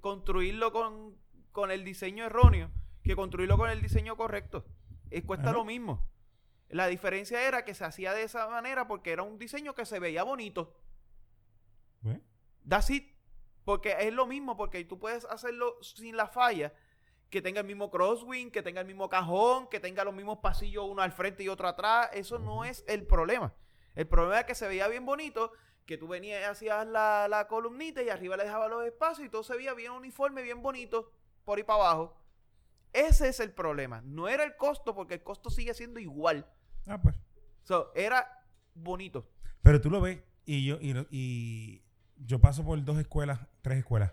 construirlo 0.00 0.72
con, 0.72 1.14
con 1.52 1.70
el 1.70 1.84
diseño 1.84 2.24
erróneo 2.24 2.70
que 3.02 3.16
construirlo 3.16 3.56
con 3.58 3.70
el 3.70 3.82
diseño 3.82 4.16
correcto. 4.16 4.64
Eh, 5.10 5.22
cuesta 5.22 5.52
lo 5.52 5.64
mismo. 5.64 6.08
La 6.68 6.86
diferencia 6.86 7.46
era 7.46 7.64
que 7.64 7.74
se 7.74 7.84
hacía 7.84 8.14
de 8.14 8.22
esa 8.22 8.48
manera 8.48 8.88
porque 8.88 9.12
era 9.12 9.22
un 9.22 9.38
diseño 9.38 9.74
que 9.74 9.84
se 9.84 9.98
veía 9.98 10.22
bonito. 10.22 10.74
¿Ves? 12.00 12.20
That's 12.66 12.90
it. 12.90 13.12
Porque 13.64 13.94
es 14.00 14.12
lo 14.12 14.26
mismo, 14.26 14.56
porque 14.56 14.84
tú 14.84 14.98
puedes 14.98 15.24
hacerlo 15.26 15.76
sin 15.82 16.16
la 16.16 16.26
falla, 16.26 16.72
que 17.30 17.42
tenga 17.42 17.60
el 17.60 17.66
mismo 17.66 17.90
crosswind, 17.90 18.50
que 18.50 18.62
tenga 18.62 18.80
el 18.80 18.86
mismo 18.86 19.08
cajón, 19.08 19.68
que 19.68 19.80
tenga 19.80 20.04
los 20.04 20.14
mismos 20.14 20.38
pasillos 20.38 20.84
uno 20.88 21.02
al 21.02 21.12
frente 21.12 21.42
y 21.42 21.48
otro 21.48 21.68
atrás. 21.68 22.10
Eso 22.12 22.38
no 22.38 22.64
es 22.64 22.84
el 22.88 23.06
problema. 23.06 23.54
El 23.94 24.06
problema 24.06 24.40
es 24.40 24.46
que 24.46 24.54
se 24.54 24.66
veía 24.66 24.88
bien 24.88 25.04
bonito, 25.04 25.52
que 25.86 25.98
tú 25.98 26.08
venías 26.08 26.40
y 26.40 26.44
hacías 26.44 26.86
la, 26.86 27.28
la 27.28 27.48
columnita 27.48 28.02
y 28.02 28.08
arriba 28.08 28.36
le 28.36 28.44
dejabas 28.44 28.70
los 28.70 28.84
espacios 28.84 29.26
y 29.26 29.30
todo 29.30 29.42
se 29.42 29.56
veía 29.56 29.74
bien 29.74 29.92
uniforme, 29.92 30.42
bien 30.42 30.62
bonito, 30.62 31.12
por 31.44 31.58
ahí 31.58 31.64
para 31.64 31.80
abajo. 31.80 32.18
Ese 32.92 33.28
es 33.28 33.40
el 33.40 33.52
problema. 33.52 34.02
No 34.02 34.28
era 34.28 34.44
el 34.44 34.56
costo, 34.56 34.94
porque 34.94 35.14
el 35.14 35.22
costo 35.22 35.48
sigue 35.50 35.72
siendo 35.74 35.98
igual. 36.00 36.46
Ah, 36.86 37.00
pues. 37.00 37.16
So, 37.62 37.90
era 37.94 38.26
bonito. 38.74 39.30
Pero 39.62 39.80
tú 39.80 39.90
lo 39.90 40.00
ves 40.00 40.20
y 40.44 40.66
yo 40.66 40.78
y, 40.80 40.94
y 41.10 41.82
yo 42.16 42.40
paso 42.40 42.64
por 42.64 42.82
dos 42.84 42.98
escuelas, 42.98 43.40
tres 43.62 43.78
escuelas. 43.78 44.12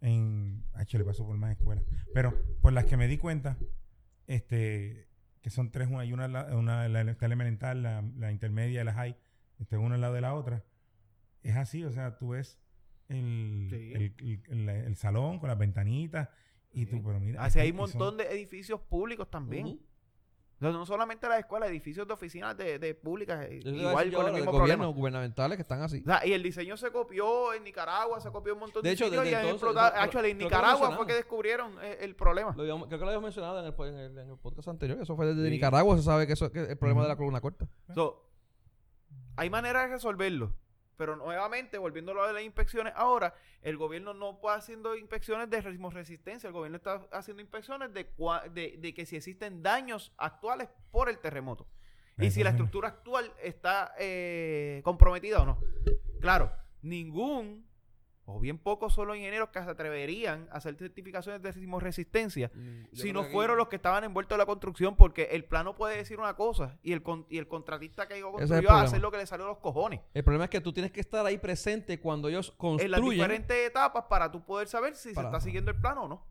En 0.00 0.64
H 0.74 0.98
le 0.98 1.04
paso 1.04 1.24
por 1.24 1.36
más 1.36 1.52
escuelas. 1.56 1.84
Pero 2.12 2.34
por 2.60 2.72
las 2.72 2.84
que 2.86 2.96
me 2.96 3.06
di 3.06 3.18
cuenta, 3.18 3.56
este, 4.26 5.08
que 5.40 5.50
son 5.50 5.70
tres, 5.70 5.88
una, 5.88 6.00
hay 6.00 6.12
una, 6.12 6.26
una 6.56 6.88
la, 6.88 7.04
la 7.04 7.16
elemental, 7.20 7.82
la, 7.82 8.02
la 8.16 8.32
intermedia 8.32 8.80
y 8.82 8.84
la 8.84 8.94
high, 8.94 9.16
este, 9.58 9.76
una 9.76 9.94
al 9.94 10.00
lado 10.00 10.14
de 10.14 10.20
la 10.20 10.34
otra. 10.34 10.64
Es 11.42 11.56
así, 11.56 11.84
o 11.84 11.92
sea, 11.92 12.18
tú 12.18 12.30
ves 12.30 12.58
el, 13.08 13.68
Sí. 13.70 13.92
el, 13.94 14.02
el- 14.18 14.42
el- 14.48 14.68
el 14.68 14.96
salón 14.96 15.38
con 15.38 15.48
las 15.48 15.58
ventanitas 15.58 16.28
y 16.72 16.86
tú, 16.86 17.02
pero 17.02 17.20
mira. 17.20 17.42
Así 17.44 17.58
hay 17.60 17.70
un 17.70 17.76
y 17.76 17.78
son- 17.88 17.98
montón 17.98 18.16
de 18.18 18.24
edificios 18.32 18.80
públicos 18.80 19.30
también. 19.30 19.78
O 20.58 20.64
sea, 20.64 20.70
no 20.70 20.86
solamente 20.86 21.28
las 21.28 21.40
escuelas, 21.40 21.68
edificios 21.70 22.06
de 22.06 22.14
oficinas 22.14 22.56
de, 22.56 22.78
de 22.78 22.94
públicas, 22.94 23.46
eh, 23.50 23.60
igual 23.64 24.08
yo 24.12 24.18
con 24.18 24.28
el 24.28 24.34
mismo 24.34 24.52
gobierno, 24.52 24.84
problema. 24.84 24.86
gubernamentales 24.86 25.56
que 25.56 25.62
están 25.62 25.82
así. 25.82 26.02
O 26.02 26.04
sea, 26.04 26.24
y 26.24 26.32
el 26.34 26.40
diseño 26.44 26.76
se 26.76 26.92
copió 26.92 27.52
en 27.52 27.64
Nicaragua, 27.64 28.20
se 28.20 28.30
copió 28.30 28.52
un 28.54 28.60
montón 28.60 28.80
de, 28.80 28.90
De 28.90 28.94
hecho, 28.94 29.06
sitios 29.06 29.24
desde 29.24 29.32
y 29.32 29.34
han 29.34 29.40
entonces, 29.46 29.62
explotado. 29.64 29.86
eso- 29.88 29.92
creo- 29.94 30.04
Actually, 30.04 30.30
en 30.30 30.36
creo 30.36 30.48
que 30.48 30.54
lo 30.54 30.60
Nicaragua 30.62 30.96
fue 30.96 31.06
que 31.08 31.14
descubrieron 31.14 31.72
eh, 31.82 31.98
el 32.02 32.14
problema. 32.14 32.54
Lo 32.54 32.62
habíamos- 32.62 32.86
creo 32.86 32.98
que 33.00 33.04
lo 33.04 33.10
habíamos 33.10 33.24
mencionado 33.24 33.58
en 33.58 33.64
el, 33.66 33.74
en 33.88 33.98
el, 33.98 34.18
en 34.18 34.30
el 34.30 34.38
podcast 34.38 34.68
anterior. 34.68 35.00
Eso 35.02 35.16
fue 35.16 35.26
desde 35.26 35.44
Sí. 35.44 35.50
Nicaragua. 35.50 35.96
Se 35.96 36.04
sabe 36.04 36.28
que 36.28 36.34
eso 36.34 36.52
que 36.52 36.60
el 36.60 36.78
problema 36.78 37.00
Ujú. 37.00 37.08
de 37.08 37.08
la 37.08 37.16
columna 37.16 37.40
corta. 37.40 37.66
So, 37.92 38.24
hay 39.34 39.50
maneras 39.50 39.88
de 39.88 39.94
resolverlo. 39.96 40.54
Pero 40.96 41.16
nuevamente, 41.16 41.78
volviendo 41.78 42.12
a 42.12 42.14
lo 42.14 42.26
de 42.26 42.32
las 42.34 42.42
inspecciones, 42.42 42.92
ahora 42.96 43.34
el 43.62 43.76
gobierno 43.76 44.12
no 44.14 44.40
puede 44.40 44.56
haciendo 44.56 44.94
inspecciones 44.96 45.48
de 45.50 45.60
resistencia. 45.60 46.46
El 46.48 46.52
gobierno 46.52 46.76
está 46.76 47.06
haciendo 47.12 47.40
inspecciones 47.42 47.92
de, 47.94 48.14
cua- 48.14 48.48
de, 48.50 48.76
de 48.78 48.94
que 48.94 49.06
si 49.06 49.16
existen 49.16 49.62
daños 49.62 50.12
actuales 50.18 50.68
por 50.90 51.08
el 51.08 51.18
terremoto. 51.18 51.66
Y 52.18 52.30
si 52.30 52.44
la 52.44 52.50
estructura 52.50 52.88
actual 52.88 53.32
está 53.42 53.94
eh, 53.98 54.82
comprometida 54.84 55.40
o 55.40 55.46
no. 55.46 55.58
Claro, 56.20 56.52
ningún 56.82 57.66
o 58.24 58.38
bien 58.38 58.56
pocos 58.58 58.92
son 58.94 59.08
los 59.08 59.16
ingenieros 59.16 59.48
que 59.50 59.62
se 59.62 59.68
atreverían 59.70 60.48
a 60.52 60.56
hacer 60.58 60.76
certificaciones 60.76 61.42
de 61.42 61.52
sismoresistencia 61.52 62.50
si 62.92 63.12
no 63.12 63.24
fueron 63.24 63.56
los 63.58 63.68
que 63.68 63.76
estaban 63.76 64.04
envueltos 64.04 64.36
en 64.36 64.38
la 64.38 64.46
construcción, 64.46 64.94
porque 64.96 65.28
el 65.32 65.44
plano 65.44 65.74
puede 65.74 65.96
decir 65.96 66.18
una 66.20 66.34
cosa 66.36 66.78
y 66.82 66.92
el, 66.92 67.02
con- 67.02 67.26
y 67.28 67.38
el 67.38 67.48
contratista 67.48 68.06
que 68.06 68.18
es 68.18 68.24
construyó 68.24 68.70
a 68.70 68.82
hacer 68.82 69.00
lo 69.00 69.10
que 69.10 69.18
le 69.18 69.26
salió 69.26 69.46
a 69.46 69.48
los 69.48 69.58
cojones. 69.58 70.00
El 70.14 70.22
problema 70.24 70.44
es 70.44 70.50
que 70.50 70.60
tú 70.60 70.72
tienes 70.72 70.92
que 70.92 71.00
estar 71.00 71.26
ahí 71.26 71.38
presente 71.38 71.98
cuando 72.00 72.28
ellos 72.28 72.48
En 72.48 72.90
las 72.90 73.00
construyen. 73.00 73.10
diferentes 73.20 73.56
etapas 73.68 74.04
para 74.08 74.30
tú 74.30 74.44
poder 74.44 74.68
saber 74.68 74.94
si 74.96 75.12
Para- 75.12 75.28
se 75.30 75.36
está 75.36 75.40
siguiendo 75.44 75.70
el 75.72 75.80
plano 75.80 76.02
o 76.04 76.08
no. 76.08 76.26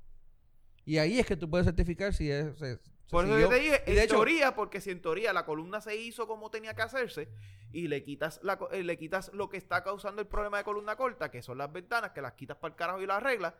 Y 0.86 0.98
ahí 0.98 1.20
es 1.20 1.26
que 1.28 1.36
tú 1.36 1.50
puedes 1.50 1.66
certificar 1.68 2.14
si 2.14 2.32
es, 2.32 2.58
Se 2.58 2.80
Por 3.12 3.26
eso 3.26 3.38
yo 3.38 3.50
te 3.50 3.56
dije, 3.60 3.84
en 3.86 3.96
de 3.96 4.04
hecho- 4.04 4.16
teoría, 4.16 4.56
porque 4.56 4.82
si 4.82 4.90
en 4.90 5.02
teoría 5.02 5.34
la 5.34 5.46
columna 5.46 5.82
se 5.82 5.96
hizo 5.96 6.26
como 6.28 6.50
tenía 6.50 6.74
que 6.74 6.82
hacerse 6.82 7.30
y 7.74 7.88
le 7.88 8.04
quitas 8.04 8.40
la, 8.42 8.58
eh, 8.72 8.84
le 8.84 8.98
quitas 8.98 9.32
lo 9.34 9.50
que 9.50 9.58
está 9.58 9.84
causando 9.84 10.22
el 10.22 10.28
problema 10.28 10.58
de 10.58 10.64
columna 10.64 10.96
corta, 10.96 11.30
que 11.30 11.42
son 11.44 11.58
las 11.58 11.72
ventanas, 11.72 12.12
que 12.12 12.22
las 12.22 12.34
quitas 12.34 12.58
para 12.58 12.72
el 12.72 12.78
carajo 12.78 13.02
y 13.02 13.06
las 13.06 13.18
arreglas, 13.18 13.54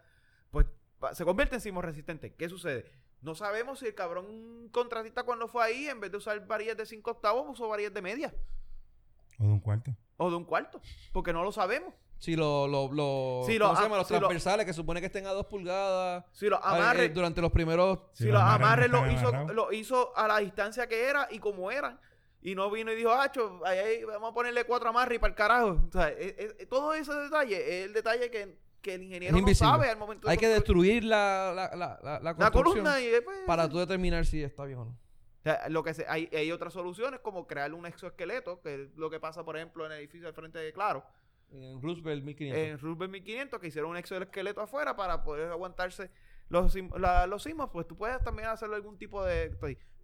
pues 0.52 0.66
se 1.14 1.26
convierte 1.26 1.56
en 1.56 1.62
sismo 1.62 1.82
resistente. 1.82 2.34
¿Qué 2.34 2.48
sucede? 2.50 2.92
No 3.22 3.36
sabemos 3.36 3.80
si 3.80 3.88
el 3.88 3.94
cabrón 3.94 4.70
contratista 4.72 5.24
cuando 5.24 5.48
fue 5.48 5.64
ahí, 5.64 5.88
en 5.88 6.00
vez 6.00 6.12
de 6.12 6.18
usar 6.18 6.48
varillas 6.48 6.78
de 6.78 6.86
5 6.86 7.12
octavos, 7.12 7.46
usó 7.50 7.68
varillas 7.68 7.94
de 7.94 8.02
media 8.02 8.34
O 9.38 9.44
de 9.44 9.50
un 9.52 9.60
cuarto. 9.60 9.96
o 10.18 10.30
de 10.30 10.36
un 10.38 10.46
cuarto, 10.46 10.82
porque 11.12 11.34
no 11.34 11.44
lo 11.44 11.52
sabemos. 11.52 11.94
Si 12.22 12.36
lo, 12.36 12.68
lo, 12.68 12.88
lo, 12.94 13.42
Sí, 13.48 13.58
¿cómo 13.58 13.72
lo- 13.72 13.76
se 13.78 13.82
llama? 13.82 13.98
los 13.98 14.08
sí, 14.08 14.14
lo- 14.14 14.20
transversales 14.20 14.66
que 14.68 14.74
supone 14.74 15.00
que 15.00 15.08
estén 15.08 15.26
a 15.26 15.32
dos 15.32 15.48
pulgadas 15.48 16.24
Si 16.34 16.46
los 16.48 16.60
eh, 16.60 16.64
amarres, 16.66 17.10
eh, 17.10 17.14
durante 17.14 17.42
los 17.42 17.52
primeros 17.52 17.98
Si 18.14 18.26
si 18.26 18.30
los 18.30 18.34
los 18.40 18.44
amarres 18.44 18.92
lo 18.92 19.12
hizo, 19.12 19.30
amarrados. 19.30 19.56
lo 19.56 19.72
hizo 19.74 20.16
a 20.16 20.28
la 20.28 20.38
distancia 20.38 20.86
que 20.88 21.06
era 21.10 21.28
y 21.32 21.40
como 21.40 21.72
eran. 21.72 22.00
Y 22.44 22.54
no 22.54 22.70
vino 22.70 22.92
y 22.92 22.96
dijo, 22.96 23.10
Acho, 23.12 23.60
ahí, 23.66 23.80
ahí, 23.80 24.04
vamos 24.04 24.30
a 24.32 24.34
ponerle 24.36 24.66
cuatro 24.66 24.90
amarres 24.90 25.16
y 25.16 25.20
para 25.20 25.32
el 25.32 25.36
carajo. 25.36 25.82
O 25.88 25.92
sea, 25.92 26.10
es- 26.10 26.36
es- 26.60 26.70
todo 26.70 26.94
ese 26.94 27.12
detalle 27.12 27.58
es 27.80 27.86
el 27.88 27.94
detalle 27.94 28.30
que, 28.30 28.56
que 28.84 28.94
el 28.94 29.02
ingeniero 29.02 29.40
no 29.42 29.54
sabe 29.56 29.90
al 29.90 29.98
momento 29.98 30.28
de 30.28 30.32
hay 30.32 30.38
que 30.38 30.48
destruir 30.48 31.04
la, 31.04 31.52
la, 31.56 31.76
la, 31.76 31.76
la, 31.76 32.00
la 32.04 32.20
la 32.20 32.34
construcción 32.36 32.84
columna 32.86 33.00
y 33.02 33.08
después... 33.08 33.36
para 33.48 33.68
tú 33.68 33.80
determinar 33.80 34.28
si 34.28 34.44
está 34.44 34.66
bien 34.66 34.78
o 34.78 34.86
no. 34.86 34.92
O 34.92 35.44
sea, 35.44 35.68
lo 35.70 35.84
que 35.84 35.96
se- 35.96 36.06
hay, 36.08 36.30
hay 36.34 36.52
otras 36.52 36.72
soluciones 36.74 37.20
como 37.22 37.48
crear 37.48 37.74
un 37.74 37.88
exoesqueleto, 37.88 38.62
que 38.62 38.76
es 38.84 38.96
lo 38.96 39.10
que 39.10 39.20
pasa, 39.20 39.44
por 39.44 39.58
ejemplo, 39.58 39.88
en 39.88 39.92
el 39.94 39.98
edificio 39.98 40.28
al 40.28 40.36
frente 40.36 40.60
de 40.60 40.72
Claro. 40.72 41.04
En 41.52 41.82
Roosevelt 41.82 42.24
1500. 42.24 42.58
en 42.70 42.80
Roosevelt 42.80 43.12
1500 43.12 43.60
que 43.60 43.68
hicieron 43.68 43.92
un 43.92 43.98
exoesqueleto 43.98 44.62
afuera 44.62 44.96
para 44.96 45.24
poder 45.24 45.52
aguantarse 45.52 46.10
los, 46.50 46.76
la- 46.98 47.28
los 47.28 47.44
sismos, 47.44 47.70
pues 47.72 47.88
tú 47.88 47.96
puedes 47.98 48.22
también 48.24 48.48
hacerlo 48.50 48.76
algún 48.76 48.98
tipo 48.98 49.24
de... 49.24 49.56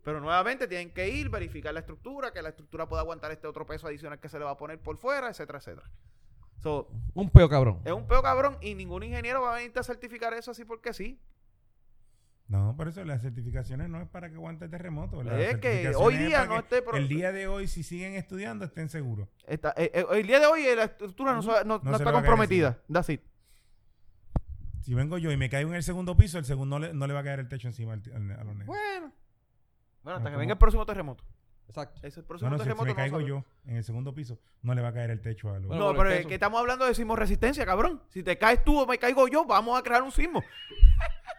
Pero 0.04 0.22
nuevamente 0.22 0.68
tienen 0.68 0.94
que 0.94 1.10
ir, 1.10 1.30
verificar 1.30 1.74
la 1.74 1.82
estructura, 1.82 2.32
que 2.32 2.42
la 2.42 2.50
estructura 2.50 2.88
pueda 2.88 3.02
aguantar 3.02 3.32
este 3.32 3.46
otro 3.48 3.66
peso 3.66 3.88
adicional 3.88 4.20
que 4.20 4.30
se 4.30 4.40
le 4.40 4.46
va 4.46 4.52
a 4.52 4.58
poner 4.58 4.80
por 4.80 4.98
fuera, 4.98 5.28
etcétera, 5.30 5.60
etcétera. 5.60 5.90
So, 6.60 6.90
Un 7.14 7.30
peo 7.30 7.48
cabrón. 7.50 7.82
es 7.86 7.92
un 7.92 8.08
peo 8.08 8.22
cabrón 8.24 8.58
y 8.62 8.74
ningún 8.74 9.04
ingeniero 9.04 9.42
va 9.42 9.54
a 9.54 9.56
venirte 9.58 9.80
a 9.80 9.84
certificar 9.84 10.34
eso 10.34 10.52
así 10.52 10.64
porque 10.66 10.94
sí. 10.94 11.20
No, 12.50 12.76
por 12.78 12.88
eso 12.88 13.04
las 13.04 13.22
certificaciones 13.22 13.90
no 13.90 14.02
es 14.02 14.08
para 14.08 14.30
que 14.30 14.36
aguante 14.36 14.66
el 14.66 14.72
terremoto. 14.72 15.22
las 15.22 15.38
Es 15.38 15.58
que 15.58 15.92
hoy 15.98 16.14
es 16.16 16.28
día 16.28 16.46
no 16.46 16.60
esté... 16.60 16.82
pro- 16.82 16.96
El 16.96 17.10
día 17.10 17.34
de 17.34 17.46
hoy, 17.48 17.68
si 17.68 17.84
siguen 17.84 18.16
estudiando, 18.16 18.64
estén 18.64 18.88
seguros. 18.90 19.28
está- 19.46 19.74
eh, 19.76 19.92
eh, 19.94 20.06
el 20.14 20.26
día 20.28 20.40
de 20.40 20.46
hoy 20.46 20.62
eh, 20.62 20.76
la 20.76 20.86
estructura 20.86 21.34
no, 21.34 21.42
no- 21.42 21.64
No 21.66 21.80
no 21.84 21.98
se 21.98 22.04
está 22.04 22.12
comprometida. 22.14 22.80
That's 22.92 23.10
it. 23.10 23.22
Si 24.82 24.94
vengo 24.94 25.18
yo 25.18 25.30
y 25.32 25.36
me 25.38 25.50
caigo 25.50 25.70
en 25.72 25.76
el 25.76 25.84
segundo 25.84 26.16
piso, 26.16 26.38
el 26.40 26.46
segundo 26.46 26.80
no 26.80 26.86
le, 26.88 26.94
no 26.94 27.06
le 27.08 27.14
va 27.14 27.20
a 27.20 27.24
caer 27.24 27.40
el 27.42 27.50
techo 27.50 27.68
encima 27.68 27.94
al, 27.94 28.02
al- 28.16 28.32
a 28.40 28.44
los 28.46 28.54
nenes. 28.54 28.68
Bueno. 28.68 29.12
Bueno, 30.04 30.18
hasta 30.20 30.30
No, 30.30 30.36
que 30.36 30.40
venga 30.40 30.54
el 30.54 30.60
próximo 30.60 30.86
terremoto. 30.86 31.26
Exacto. 31.68 32.00
Ese 32.02 32.22
No, 32.22 32.28
próximo 32.28 32.50
no, 32.52 32.56
si, 32.56 32.60
si 32.60 32.64
terremoto 32.64 32.86
me 32.86 32.92
no 32.92 32.96
caigo 32.96 33.18
sabe. 33.18 33.28
yo 33.30 33.44
en 33.66 33.76
el 33.76 33.84
segundo 33.84 34.16
piso, 34.16 34.40
no 34.62 34.74
le 34.74 34.82
va 34.82 34.88
a 34.88 34.94
caer 34.94 35.10
el 35.10 35.20
techo 35.20 35.50
a 35.50 35.60
los... 35.60 35.68
Bueno, 35.68 35.92
No, 35.92 35.98
pero 35.98 36.12
el 36.12 36.20
es 36.20 36.26
que 36.26 36.36
estamos 36.36 36.62
hablando 36.62 36.86
de 36.86 36.96
sismo 36.96 37.18
resistencia, 37.18 37.66
cabrón. 37.66 38.02
Si 38.08 38.24
te 38.24 38.38
caes 38.38 38.64
tú 38.64 38.80
o 38.80 38.88
me 38.88 38.98
caigo 38.98 39.28
yo, 39.28 39.44
vamos 39.44 39.78
a 39.78 39.84
crear 39.84 40.02
un 40.02 40.14
sismo. 40.14 40.42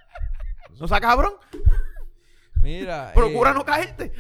¿No 0.81 0.89
sea 0.89 1.01
cabrón? 1.01 1.35
Mira. 2.63 3.13
Procura 3.15 3.51
eh, 3.51 3.55
no 3.55 3.65
caerte. 3.65 4.13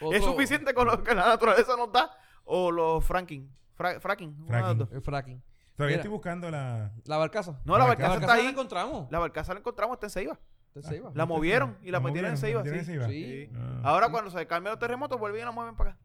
otro- 0.00 0.12
Es 0.16 0.24
suficiente 0.24 0.72
con 0.74 0.86
lo 0.86 1.02
que 1.02 1.14
la 1.14 1.26
naturaleza 1.28 1.76
nos 1.76 1.92
da. 1.92 2.10
O 2.44 2.70
los 2.70 3.04
fracking. 3.04 3.50
Fra- 3.74 4.00
fracking. 4.00 4.46
Fracking. 4.46 4.88
El 4.92 5.02
fracking. 5.02 5.42
Todavía 5.76 5.94
Mira. 5.96 6.02
estoy 6.02 6.10
buscando 6.10 6.50
la... 6.50 6.92
La 7.04 7.16
barcaza. 7.16 7.60
No, 7.64 7.74
la 7.74 7.80
La 7.80 7.84
barcaza 7.86 8.14
está 8.14 8.18
barcaza 8.26 8.36
la 8.36 8.42
ahí. 8.42 8.52
encontramos. 8.52 9.10
La 9.10 9.18
barcaza 9.18 9.54
la 9.54 9.60
encontramos, 9.60 9.94
está 9.96 10.06
en 10.06 10.10
Ceiba. 10.10 10.38
Entonces, 10.68 10.92
ahí 10.92 11.00
va. 11.00 11.10
La 11.14 11.26
movieron 11.26 11.78
y 11.82 11.90
la 11.90 12.00
metieron 12.00 12.30
en 12.32 12.36
Ceiba. 12.36 12.60
en 12.62 12.78
sí. 12.80 12.84
Ceiba. 12.84 13.08
Sí. 13.08 13.50
Ah. 13.56 13.80
Ahora 13.84 14.10
cuando 14.10 14.30
se 14.30 14.46
calmen 14.46 14.70
los 14.72 14.78
terremotos, 14.78 15.18
vuelven 15.18 15.40
y 15.42 15.44
la 15.44 15.50
mueven 15.52 15.76
para 15.76 15.90
acá. 15.92 16.00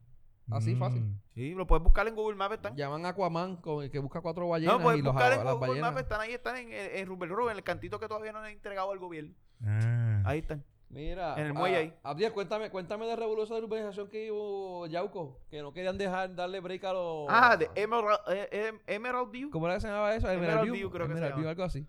Así, 0.51 0.75
Mm. 0.75 0.79
fácil. 0.79 1.19
Sí, 1.33 1.53
lo 1.55 1.65
puedes 1.67 1.83
buscar 1.83 2.07
en 2.07 2.15
Google 2.15 2.35
Maps. 2.37 2.55
Están. 2.55 2.75
Llaman 2.75 3.05
a 3.05 3.09
Aquaman 3.09 3.57
con 3.57 3.83
el 3.83 3.89
que 3.91 3.99
busca 3.99 4.21
cuatro 4.21 4.47
ballenas 4.47 4.77
No, 4.77 4.83
puedes 4.83 4.99
y 4.99 5.03
los, 5.03 5.13
buscar 5.13 5.31
a- 5.31 5.35
en 5.35 5.43
Google. 5.57 5.81
Maps. 5.81 6.01
Están 6.01 6.21
ahí, 6.21 6.33
están 6.33 6.55
en, 6.57 6.71
en, 6.71 6.97
en 6.97 7.07
Rubel 7.07 7.31
en 7.51 7.57
el 7.57 7.63
cantito 7.63 7.99
que 7.99 8.07
todavía 8.07 8.31
no 8.31 8.39
han 8.39 8.51
entregado 8.51 8.91
al 8.91 8.99
gobierno. 8.99 9.33
Ah. 9.63 10.21
Ahí 10.25 10.39
están. 10.39 10.63
Mira, 10.89 11.35
En 11.37 11.47
el 11.47 11.53
muelle 11.53 11.75
ah, 11.75 11.79
ahí. 11.79 11.93
Abdiel, 12.03 12.31
cuéntame, 12.31 12.69
cuéntame 12.69 13.05
de 13.05 13.15
revolución 13.15 13.59
de 13.59 13.65
urbanización 13.65 14.07
que 14.07 14.31
hubo 14.31 14.87
Yauco, 14.87 15.41
que 15.49 15.61
no 15.61 15.73
querían 15.73 15.97
dejar 15.97 16.33
darle 16.35 16.59
break 16.61 16.83
a 16.85 16.93
los 16.93 17.25
Ah, 17.29 17.57
de 17.57 17.69
Emerald, 17.75 18.19
eh, 18.29 18.71
Emerald 18.87 19.29
View. 19.31 19.49
¿Cómo 19.49 19.65
era 19.65 19.75
que 19.75 19.81
se 19.81 19.87
llamaba 19.87 20.15
eso? 20.15 20.27
Emerald 20.29 20.51
Emerald 20.59 20.71
View, 20.71 20.89
creo 20.91 21.07
que 21.07 21.13
se 21.13 21.17
Emerald 21.17 21.35
View, 21.35 21.43
llama. 21.43 21.49
algo 21.51 21.63
así. 21.63 21.85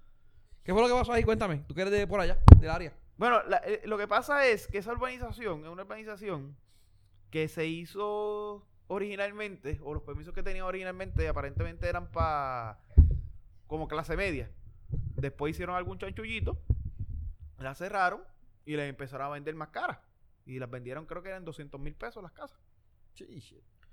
¿Qué 0.64 0.72
fue 0.72 0.82
lo 0.82 0.88
que 0.88 0.94
pasó 0.94 1.12
ahí? 1.12 1.22
Cuéntame. 1.22 1.58
Tú 1.68 1.74
que 1.74 1.82
eres 1.82 1.92
de 1.92 2.06
por 2.08 2.18
allá, 2.20 2.38
del 2.58 2.70
área. 2.70 2.92
Bueno, 3.16 3.42
la- 3.44 3.58
eh, 3.64 3.82
lo 3.84 3.96
que 3.96 4.08
pasa 4.08 4.44
es 4.46 4.66
que 4.66 4.78
esa 4.78 4.90
urbanización 4.92 5.62
es 5.64 5.68
una 5.70 5.82
urbanización 5.82 6.56
que 7.30 7.46
se 7.48 7.66
hizo 7.66 8.66
originalmente, 8.88 9.78
o 9.84 9.94
los 9.94 10.02
permisos 10.02 10.34
que 10.34 10.42
tenía 10.42 10.64
originalmente 10.66 11.28
aparentemente 11.28 11.88
eran 11.88 12.10
para 12.10 12.78
como 13.68 13.86
clase 13.86 14.16
media. 14.16 14.50
Después 15.16 15.50
hicieron 15.54 15.76
algún 15.76 15.98
chanchullito, 15.98 16.58
la 17.58 17.74
cerraron 17.74 18.22
y 18.64 18.76
les 18.76 18.88
empezaron 18.88 19.26
a 19.26 19.30
vender 19.30 19.54
más 19.54 19.68
caras. 19.68 19.98
Y 20.44 20.58
las 20.58 20.70
vendieron, 20.70 21.06
creo 21.06 21.22
que 21.22 21.30
eran 21.30 21.44
200 21.44 21.80
mil 21.80 21.94
pesos 21.94 22.22
las 22.22 22.32
casas. 22.32 22.58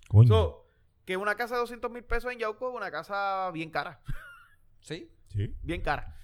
Coño. 0.09 0.27
So, 0.27 0.67
que 1.05 1.17
una 1.17 1.35
casa 1.35 1.55
de 1.55 1.61
200 1.61 1.89
mil 1.91 2.03
pesos 2.03 2.31
en 2.31 2.39
Yauco 2.39 2.69
es 2.69 2.75
una 2.75 2.91
casa 2.91 3.49
bien 3.51 3.69
cara. 3.69 3.99
¿Sí? 4.81 5.09
sí. 5.29 5.55
bien 5.61 5.81
cara. 5.81 6.15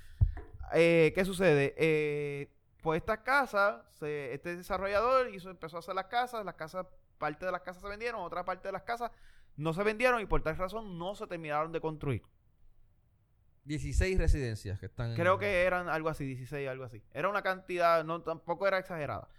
Eh, 0.73 1.11
¿Qué 1.15 1.25
sucede? 1.25 1.73
Eh, 1.77 2.51
pues 2.81 3.01
estas 3.01 3.19
casas, 3.19 3.83
se- 3.93 4.33
este 4.33 4.55
desarrollador 4.55 5.33
hizo, 5.33 5.49
empezó 5.49 5.77
a 5.77 5.79
hacer 5.79 5.95
las 5.95 6.05
casas, 6.05 6.45
las 6.45 6.55
casas, 6.55 6.85
parte 7.17 7.45
de 7.45 7.51
las 7.51 7.61
casas 7.61 7.81
se 7.81 7.87
vendieron, 7.89 8.21
otra 8.21 8.45
parte 8.45 8.67
de 8.67 8.71
las 8.71 8.83
casas 8.83 9.11
no 9.57 9.73
se 9.73 9.83
vendieron 9.83 10.21
y 10.21 10.25
por 10.25 10.41
tal 10.41 10.55
razón 10.57 10.97
no 10.97 11.15
se 11.15 11.27
terminaron 11.27 11.71
de 11.71 11.81
construir. 11.81 12.21
16 13.69 14.17
residencias 14.17 14.79
que 14.79 14.87
están. 14.87 15.15
Creo 15.15 15.37
que 15.37 15.61
eran 15.63 15.89
algo 15.89 16.09
así, 16.09 16.25
16, 16.25 16.67
algo 16.67 16.83
así. 16.85 17.03
Era 17.13 17.29
una 17.29 17.43
cantidad, 17.43 18.03
no 18.03 18.21
tampoco 18.23 18.67
era 18.67 18.79
exagerada. 18.79 19.29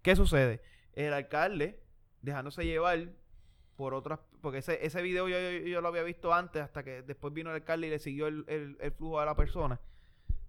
¿Qué 0.00 0.14
sucede? 0.14 0.60
El 0.92 1.12
alcalde, 1.12 1.80
dejándose 2.22 2.64
llevar 2.64 3.08
por 3.74 3.94
otras, 3.94 4.20
porque 4.40 4.58
ese, 4.58 4.84
ese 4.86 5.02
video 5.02 5.28
yo, 5.28 5.38
yo- 5.40 5.66
yo 5.66 5.80
lo 5.80 5.88
había 5.88 6.04
visto 6.04 6.32
antes, 6.32 6.62
hasta 6.62 6.84
que 6.84 7.02
después 7.02 7.34
vino 7.34 7.50
el 7.50 7.56
alcalde 7.56 7.88
y 7.88 7.90
le 7.90 7.98
siguió 7.98 8.28
el, 8.28 8.44
el- 8.46 8.76
el 8.80 8.92
flujo 8.92 9.18
a 9.18 9.24
la 9.26 9.34
persona. 9.34 9.80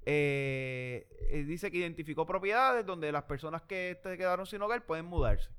Eh, 0.06 1.08
él 1.32 1.48
dice 1.48 1.72
que 1.72 1.78
identificó 1.78 2.26
propiedades 2.26 2.86
donde 2.86 3.12
las 3.12 3.24
personas 3.24 3.62
que 3.64 3.92
este, 3.92 4.18
quedaron 4.18 4.46
sin 4.46 4.62
hogar 4.62 4.86
pueden 4.86 5.06
mudarse. 5.06 5.50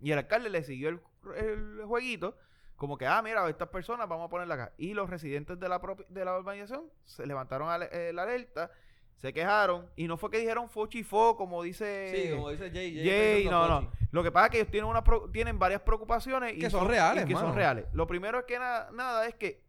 Y 0.00 0.10
el 0.12 0.18
alcalde 0.18 0.50
le 0.50 0.62
siguió 0.64 0.88
el, 0.88 1.00
el 1.36 1.82
jueguito, 1.84 2.36
como 2.78 2.96
que, 2.96 3.06
ah, 3.06 3.20
mira, 3.20 3.46
estas 3.50 3.68
personas 3.68 4.08
vamos 4.08 4.26
a 4.26 4.30
ponerla 4.30 4.54
acá. 4.54 4.72
Y 4.78 4.94
los 4.94 5.10
residentes 5.10 5.60
de 5.60 5.68
la, 5.68 5.78
de 6.08 6.24
la 6.24 6.38
urbanización 6.38 6.84
se 7.04 7.26
levantaron 7.26 7.68
eh, 7.92 8.12
la 8.14 8.22
alerta, 8.22 8.70
se 9.16 9.32
quejaron, 9.34 9.90
y 9.96 10.06
no 10.06 10.16
fue 10.16 10.30
que 10.30 10.38
dijeron 10.38 10.68
fochifo, 10.70 11.36
como 11.36 11.62
dice... 11.64 12.12
Sí, 12.14 12.30
como 12.36 12.50
dice 12.50 12.70
Jay. 12.70 12.94
Jay, 13.04 13.44
no, 13.50 13.66
no. 13.82 13.90
Lo 14.12 14.22
que 14.22 14.30
pasa 14.30 14.46
es 14.46 14.50
que 14.52 14.56
ellos 14.60 14.70
tienen, 14.70 14.88
una 14.88 15.02
pro- 15.04 15.28
tienen 15.30 15.58
varias 15.58 15.80
preocupaciones 15.82 16.54
y 16.54 16.60
Que 16.60 16.70
son 16.70 16.86
reales, 16.88 17.24
y 17.24 17.28
que 17.28 17.34
son 17.34 17.54
reales. 17.56 17.86
Lo 17.92 18.06
primero 18.06 18.38
es 18.38 18.44
que 18.46 18.58
na- 18.60 18.88
nada 18.92 19.26
es 19.26 19.34
que 19.34 19.60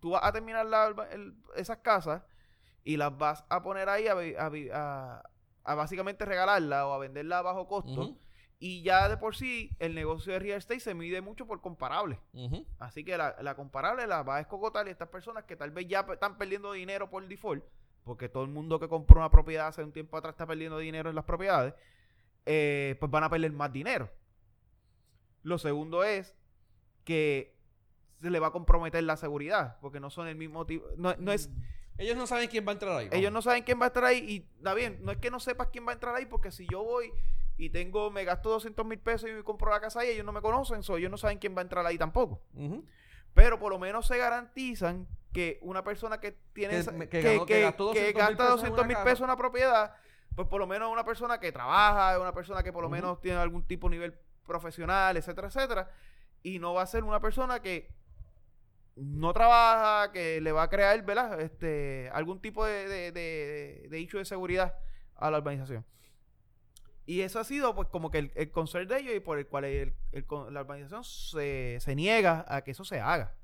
tú 0.00 0.10
vas 0.10 0.22
a 0.22 0.30
terminar 0.32 0.64
la- 0.66 0.94
el- 1.10 1.34
esas 1.56 1.78
casas 1.78 2.22
y 2.84 2.96
las 2.96 3.18
vas 3.18 3.44
a 3.48 3.62
poner 3.64 3.88
ahí 3.88 4.06
a, 4.06 4.14
vi- 4.14 4.36
a 4.36 4.48
vi- 4.48 4.70
a- 4.72 5.22
a 5.64 5.74
básicamente 5.74 6.24
regalarla 6.24 6.86
o 6.86 6.92
a 6.92 6.98
venderla 6.98 7.38
a 7.38 7.42
bajo 7.42 7.66
costo. 7.66 8.16
Y 8.60 8.82
ya 8.82 9.08
de 9.08 9.16
por 9.16 9.36
sí 9.36 9.70
el 9.78 9.94
negocio 9.94 10.32
de 10.32 10.38
real 10.38 10.58
estate 10.58 10.80
se 10.80 10.94
mide 10.94 11.20
mucho 11.20 11.46
por 11.46 11.60
comparable. 11.60 12.18
Así 12.78 13.04
que 13.04 13.16
la, 13.18 13.36
la 13.42 13.54
comparable 13.56 14.06
la 14.06 14.22
va 14.22 14.36
a 14.36 14.40
escogotar 14.40 14.86
y 14.86 14.90
estas 14.90 15.08
personas 15.08 15.44
que 15.44 15.56
tal 15.56 15.70
vez 15.70 15.86
ya 15.88 16.00
están 16.12 16.38
perdiendo 16.38 16.72
dinero 16.72 17.10
por 17.10 17.26
default, 17.26 17.64
porque 18.04 18.28
todo 18.28 18.44
el 18.44 18.50
mundo 18.50 18.78
que 18.80 18.88
compró 18.88 19.18
una 19.20 19.30
propiedad 19.30 19.66
hace 19.66 19.82
un 19.82 19.92
tiempo 19.92 20.16
atrás 20.16 20.34
está 20.34 20.46
perdiendo 20.46 20.78
dinero 20.78 21.10
en 21.10 21.16
las 21.16 21.24
propiedades, 21.24 21.74
eh, 22.46 22.96
pues 23.00 23.10
van 23.10 23.24
a 23.24 23.30
perder 23.30 23.52
más 23.52 23.72
dinero. 23.72 24.10
Lo 25.42 25.58
segundo 25.58 26.04
es 26.04 26.34
que 27.04 27.54
se 28.22 28.30
le 28.30 28.40
va 28.40 28.46
a 28.46 28.52
comprometer 28.52 29.02
la 29.04 29.16
seguridad, 29.16 29.78
porque 29.80 30.00
no 30.00 30.08
son 30.08 30.26
el 30.28 30.36
mismo 30.36 30.64
tipo, 30.64 30.86
no, 30.96 31.14
no 31.18 31.32
es, 31.32 31.50
Ellos 31.98 32.16
no 32.16 32.26
saben 32.26 32.48
quién 32.48 32.66
va 32.66 32.70
a 32.70 32.72
entrar 32.72 32.96
ahí. 32.96 33.08
ellos 33.12 33.30
no 33.30 33.42
saben 33.42 33.62
quién 33.62 33.78
va 33.78 33.84
a 33.84 33.88
estar 33.88 34.04
ahí 34.04 34.18
y 34.26 34.36
está 34.56 34.72
bien, 34.72 34.98
no 35.02 35.12
es 35.12 35.18
que 35.18 35.30
no 35.30 35.40
sepas 35.40 35.68
quién 35.68 35.86
va 35.86 35.90
a 35.90 35.94
entrar 35.94 36.14
ahí, 36.14 36.24
porque 36.24 36.50
si 36.50 36.66
yo 36.70 36.82
voy 36.82 37.12
y 37.56 37.70
tengo, 37.70 38.10
me 38.10 38.24
gasto 38.24 38.50
200 38.50 38.84
mil 38.84 38.98
pesos 38.98 39.28
y 39.30 39.32
me 39.32 39.42
compro 39.44 39.70
la 39.70 39.80
casa 39.80 40.00
ahí, 40.00 40.08
ellos 40.10 40.24
no 40.26 40.32
me 40.32 40.40
conocen, 40.42 40.82
so 40.82 40.96
ellos 40.96 41.10
no 41.10 41.16
saben 41.18 41.38
quién 41.38 41.54
va 41.56 41.60
a 41.60 41.62
entrar 41.62 41.84
ahí 41.86 41.96
tampoco. 41.98 42.40
Pero 43.34 43.58
por 43.58 43.70
lo 43.72 43.78
menos 43.78 44.06
se 44.06 44.16
garantizan 44.18 45.06
que 45.32 45.58
una 45.62 45.82
persona 45.82 46.20
que 46.20 46.32
tiene 46.52 46.74
Que 46.74 46.78
esa- 46.80 46.92
que, 46.98 47.08
que 47.08 47.22
ganó- 47.22 47.46
que 47.46 47.52
que- 47.54 47.62
gastó 47.62 47.92
que 47.92 48.12
200.000 48.12 48.14
gasta 48.14 48.36
pesos 48.36 48.48
en 48.48 48.50
200 48.70 48.78
una 48.78 48.86
mil 48.88 48.96
pesos 49.04 49.20
en 49.20 49.24
una 49.24 49.36
propiedad, 49.36 49.94
pues 50.36 50.48
por 50.48 50.60
lo 50.60 50.66
menos 50.66 50.92
una 50.92 51.04
persona 51.04 51.38
que 51.40 51.50
trabaja, 51.52 52.18
una 52.20 52.32
persona 52.32 52.62
que 52.62 52.72
por 52.72 52.82
lo 52.82 52.88
menos 52.88 53.20
tiene 53.20 53.38
algún 53.38 53.66
tipo 53.66 53.88
de 53.88 53.96
nivel 53.96 54.14
profesional, 54.46 55.16
etcétera, 55.16 55.48
etcétera, 55.48 55.90
y 56.42 56.58
no 56.58 56.74
va 56.74 56.82
a 56.82 56.86
ser 56.86 57.02
una 57.04 57.20
persona 57.20 57.60
que 57.60 57.88
no 58.96 59.32
trabaja, 59.32 60.12
que 60.12 60.40
le 60.40 60.52
va 60.52 60.64
a 60.64 60.68
crear, 60.70 61.02
¿verdad? 61.04 61.40
Este, 61.40 62.08
algún 62.12 62.40
tipo 62.40 62.64
de, 62.64 62.86
de, 62.86 63.10
de, 63.12 63.86
de 63.90 64.00
issue 64.00 64.18
de 64.18 64.24
seguridad 64.24 64.76
a 65.16 65.30
la 65.32 65.38
urbanización. 65.38 65.84
Y 67.06 67.20
eso 67.20 67.38
ha 67.38 67.44
sido 67.44 67.74
pues 67.74 67.88
como 67.88 68.10
que 68.10 68.18
el, 68.18 68.32
el 68.34 68.50
concern 68.50 68.88
de 68.88 68.98
ellos 68.98 69.14
y 69.14 69.20
por 69.20 69.38
el 69.38 69.46
cual 69.46 69.64
el- 69.64 69.94
la 70.50 70.60
organización 70.60 71.04
se, 71.04 71.78
se 71.80 71.94
niega 71.94 72.44
a 72.48 72.62
que 72.62 72.70
eso 72.70 72.84
se 72.84 73.00
haga. 73.00 73.34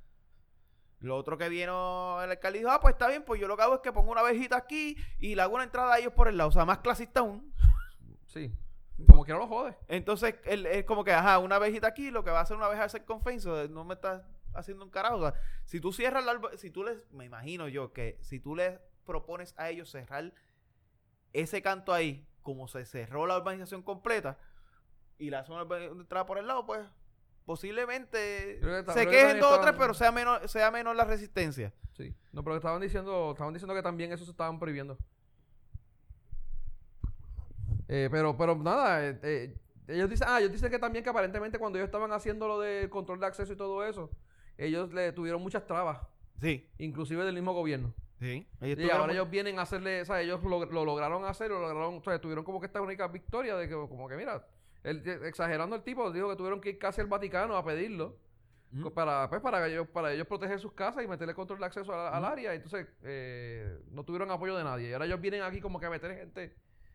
Lo 1.01 1.17
otro 1.17 1.39
que 1.39 1.49
vino 1.49 2.23
el 2.23 2.31
alcalde 2.31 2.59
dijo, 2.59 2.71
ah, 2.71 2.81
pues 2.81 2.93
está 2.95 3.09
bien, 3.09 3.25
pues 3.25 3.41
yo 3.41 3.49
lo 3.49 3.57
que 3.57 3.63
hago 3.63 3.75
es 3.77 3.81
que 3.81 3.93
pongo 3.93 4.13
una 4.13 4.23
vejita 4.23 4.57
aquí 4.57 4.97
y 5.19 5.35
le 5.35 5.43
hago 5.43 5.55
una 5.55 5.65
entrada 5.65 5.95
a 5.95 5.99
ellos 5.99 6.13
por 6.13 6.29
el 6.29 6.37
lado. 6.37 6.49
O 6.51 6.53
sea, 6.53 6.65
más 6.67 6.79
clasista 6.79 7.21
aún. 7.21 7.55
Sí. 8.27 8.53
Como 9.09 9.25
quiera 9.25 9.41
lo 9.41 9.47
jode. 9.47 9.77
Entonces, 9.89 10.35
él 10.45 10.67
es 10.67 10.85
como 10.85 11.03
que, 11.05 11.13
ajá, 11.13 11.39
una 11.39 11.59
vejita 11.59 11.87
aquí, 11.87 12.11
lo 12.11 12.23
que 12.23 12.31
va 12.31 12.41
a 12.41 12.43
hacer 12.43 12.57
una 12.59 12.71
es 12.71 12.79
hacer 12.81 13.07
confenso, 13.07 13.67
no 13.69 13.83
me 13.85 13.95
estás 13.95 14.23
haciendo 14.53 14.85
un 14.85 14.91
carajo. 14.91 15.17
O 15.17 15.23
sea, 15.23 15.35
si 15.65 15.81
tú 15.81 15.91
cierras 15.91 16.23
la, 16.23 16.39
si 16.59 16.71
tú 16.71 16.85
les, 16.85 17.11
me 17.13 17.25
imagino 17.25 17.67
yo 17.69 17.95
que 17.95 18.19
si 18.21 18.39
tú 18.39 18.55
les 18.55 18.79
propones 19.07 19.55
a 19.57 19.71
ellos 19.71 19.91
cerrar 19.91 20.35
ese 21.33 21.63
canto 21.63 21.95
ahí, 21.95 22.27
como 22.43 22.69
se 22.69 22.85
cerró 22.85 23.27
la 23.27 23.37
urbanización 23.39 23.83
completa, 23.83 24.39
y 25.21 25.31
la 25.31 25.45
zona 25.45 25.65
de 25.65 25.87
entrada 25.87 26.27
por 26.27 26.39
el 26.39 26.47
lado, 26.47 26.67
pues 26.67 26.81
posiblemente 27.45 28.59
que 28.61 28.93
se 28.93 29.07
quejen 29.07 29.39
dos 29.39 29.59
o 29.59 29.61
tres, 29.61 29.75
pero 29.79 29.93
sea 29.93 30.11
menor, 30.11 30.49
sea 30.49 30.71
menor 30.71 30.97
la 30.97 31.05
resistencia. 31.05 31.73
Sí. 31.97 32.15
No, 32.33 32.43
pero 32.43 32.57
estaban 32.57 32.81
diciendo, 32.81 33.33
estaban 33.33 33.53
diciendo 33.53 33.75
que 33.75 33.83
también 33.83 34.13
eso 34.13 34.25
se 34.25 34.31
estaban 34.31 34.59
prohibiendo. 34.59 34.97
Eh, 37.89 38.09
pero, 38.11 38.37
pero 38.37 38.55
nada, 38.55 39.05
eh, 39.05 39.19
eh, 39.23 39.57
ellos 39.89 40.09
dicen, 40.09 40.29
ah, 40.31 40.39
ellos 40.39 40.53
dicen 40.53 40.71
que 40.71 40.79
también 40.79 41.03
que 41.03 41.11
aparentemente 41.11 41.59
cuando 41.59 41.79
ellos 41.79 41.89
estaban 41.89 42.13
haciendo 42.13 42.47
lo 42.47 42.61
del 42.61 42.89
control 42.89 43.21
de 43.21 43.27
acceso 43.27 43.53
y 43.53 43.57
todo 43.57 43.85
eso, 43.85 44.11
ellos 44.57 44.93
le 44.93 45.13
tuvieron 45.13 45.43
muchas 45.43 45.67
trabas, 45.67 45.99
Sí, 46.41 46.71
inclusive 46.79 47.23
del 47.25 47.35
mismo 47.35 47.53
gobierno. 47.53 47.93
Sí. 48.21 48.47
Y 48.85 48.91
ahora 48.91 49.13
ellos 49.15 49.31
vienen 49.31 49.59
a 49.59 49.63
hacerle, 49.63 50.03
o 50.03 50.05
sea, 50.05 50.21
ellos 50.21 50.43
lo, 50.45 50.65
lo 50.67 50.85
lograron 50.85 51.25
hacer, 51.25 51.51
lo 51.51 51.61
lograron, 51.61 51.97
o 51.97 52.03
sea, 52.03 52.21
tuvieron 52.21 52.45
como 52.45 52.61
que 52.61 52.67
esta 52.67 52.81
única 52.81 53.09
victoria 53.09 53.57
de 53.57 53.67
que, 53.69 53.75
como 53.75 54.07
que 54.09 54.17
mira, 54.17 54.47
exagerando 54.85 55.75
el 55.77 55.83
tipo, 55.83 56.11
dijo 56.13 56.29
que 56.31 56.37
tuvieron 56.37 56.61
que 56.61 56.71
ir 56.71 56.79
casi 56.79 57.01
al 57.01 57.07
Vaticano 57.09 57.57
a 57.57 57.65
pedirlo 57.65 58.17
para, 58.95 59.29
pues, 59.29 59.41
para 59.43 59.67
ellos, 59.67 59.89
para 59.89 60.13
ellos 60.13 60.29
proteger 60.29 60.61
sus 60.61 60.73
casas 60.75 61.03
y 61.03 61.09
meterle 61.09 61.35
control 61.35 61.59
de 61.59 61.67
acceso 61.67 61.93
a- 61.93 62.17
al 62.17 62.25
área. 62.25 62.55
Entonces, 62.55 62.87
eh, 63.03 63.81
no 63.91 64.05
tuvieron 64.05 64.31
apoyo 64.31 64.57
de 64.57 64.63
nadie. 64.63 64.91
Y 64.91 64.93
ahora 64.93 65.07
ellos 65.07 65.21
vienen 65.21 65.43
aquí 65.43 65.61
como 65.61 65.81
que 65.81 65.87
a 65.87 65.91
meter 65.91 66.15
gente. 66.17 66.55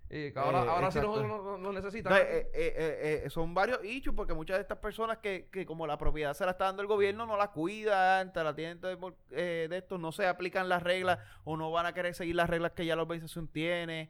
Eh, 0.10 0.32
ahora, 0.36 0.64
Eh, 0.64 0.70
ahora 0.70 0.92
sí 0.92 1.00
nos, 1.00 1.60
nos 1.60 1.74
necesitan. 1.74 2.14
No, 2.14 2.18
eh, 2.20 2.50
eh, 2.54 3.30
son 3.30 3.54
varios 3.54 3.84
issues 3.84 4.16
porque 4.16 4.34
muchas 4.34 4.58
de 4.58 4.62
estas 4.62 4.78
personas 4.78 5.18
que, 5.18 5.50
que 5.52 5.66
como 5.66 5.88
la 5.88 5.98
propiedad 5.98 6.34
se 6.34 6.46
la 6.46 6.52
está 6.52 6.66
dando 6.66 6.82
el 6.84 6.88
gobierno 6.88 7.26
no 7.26 7.38
la 7.38 7.52
cuidan, 7.52 8.32
te 8.32 8.44
la 8.44 8.54
tienen 8.56 8.80
de, 8.82 9.68
de 9.68 9.78
esto, 9.78 9.98
no 9.98 10.12
se 10.12 10.28
aplican 10.28 10.70
las 10.70 10.84
reglas 10.84 11.20
o 11.44 11.58
no 11.58 11.72
van 11.72 11.86
a 11.88 11.94
querer 11.94 12.14
seguir 12.14 12.36
las 12.36 12.50
reglas 12.50 12.72
que 12.74 12.86
ya 12.86 12.96
la 12.96 13.02
organización 13.02 13.48
tiene. 13.48 14.10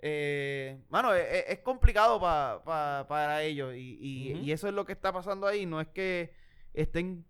Eh, 0.00 0.78
mano, 0.90 1.14
es, 1.14 1.58
complicado 1.60 2.20
pa- 2.20 2.62
pa- 2.64 3.06
para 3.08 3.42
ellos 3.42 3.74
y, 3.74 3.98
y- 4.00 4.52
eso 4.52 4.68
es 4.68 4.74
lo 4.74 4.84
que 4.84 4.92
está 4.92 5.12
pasando 5.12 5.46
ahí. 5.46 5.64
No 5.64 5.80
es 5.80 5.88
que 5.88 6.34
estén 6.74 7.24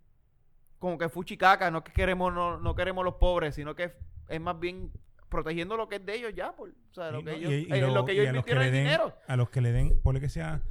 como 0.79 0.97
que 0.97 1.07
fuchicaca, 1.09 1.71
no 1.71 1.77
es 1.79 1.83
que 1.85 1.93
queremos, 1.93 2.33
no, 2.33 2.59
no 2.59 2.75
queremos 2.75 3.05
los 3.05 3.15
pobres, 3.15 3.55
sino 3.55 3.73
que 3.75 3.93
es 4.27 4.41
más 4.41 4.59
bien 4.59 4.91
protegiendo 5.29 5.75
lo 5.77 5.87
que 5.89 5.97
es 5.97 6.05
de 6.05 6.15
ellos 6.15 6.33
ya, 6.35 6.55
por, 6.55 6.69
o 6.69 6.93
sea, 6.93 7.11
lo 7.11 7.23
que 7.23 7.33
ellos, 7.35 7.51
eh, 7.51 7.65
lo- 7.81 7.87
lo 7.93 7.99
invirtieron 8.01 8.63
den- 8.63 8.73
dinero. 8.73 9.13
A 9.27 9.35
los 9.35 9.49
que 9.49 9.61
le 9.61 9.71
den, 9.71 9.99
por 10.01 10.19
que 10.19 10.29
sea, 10.29 10.61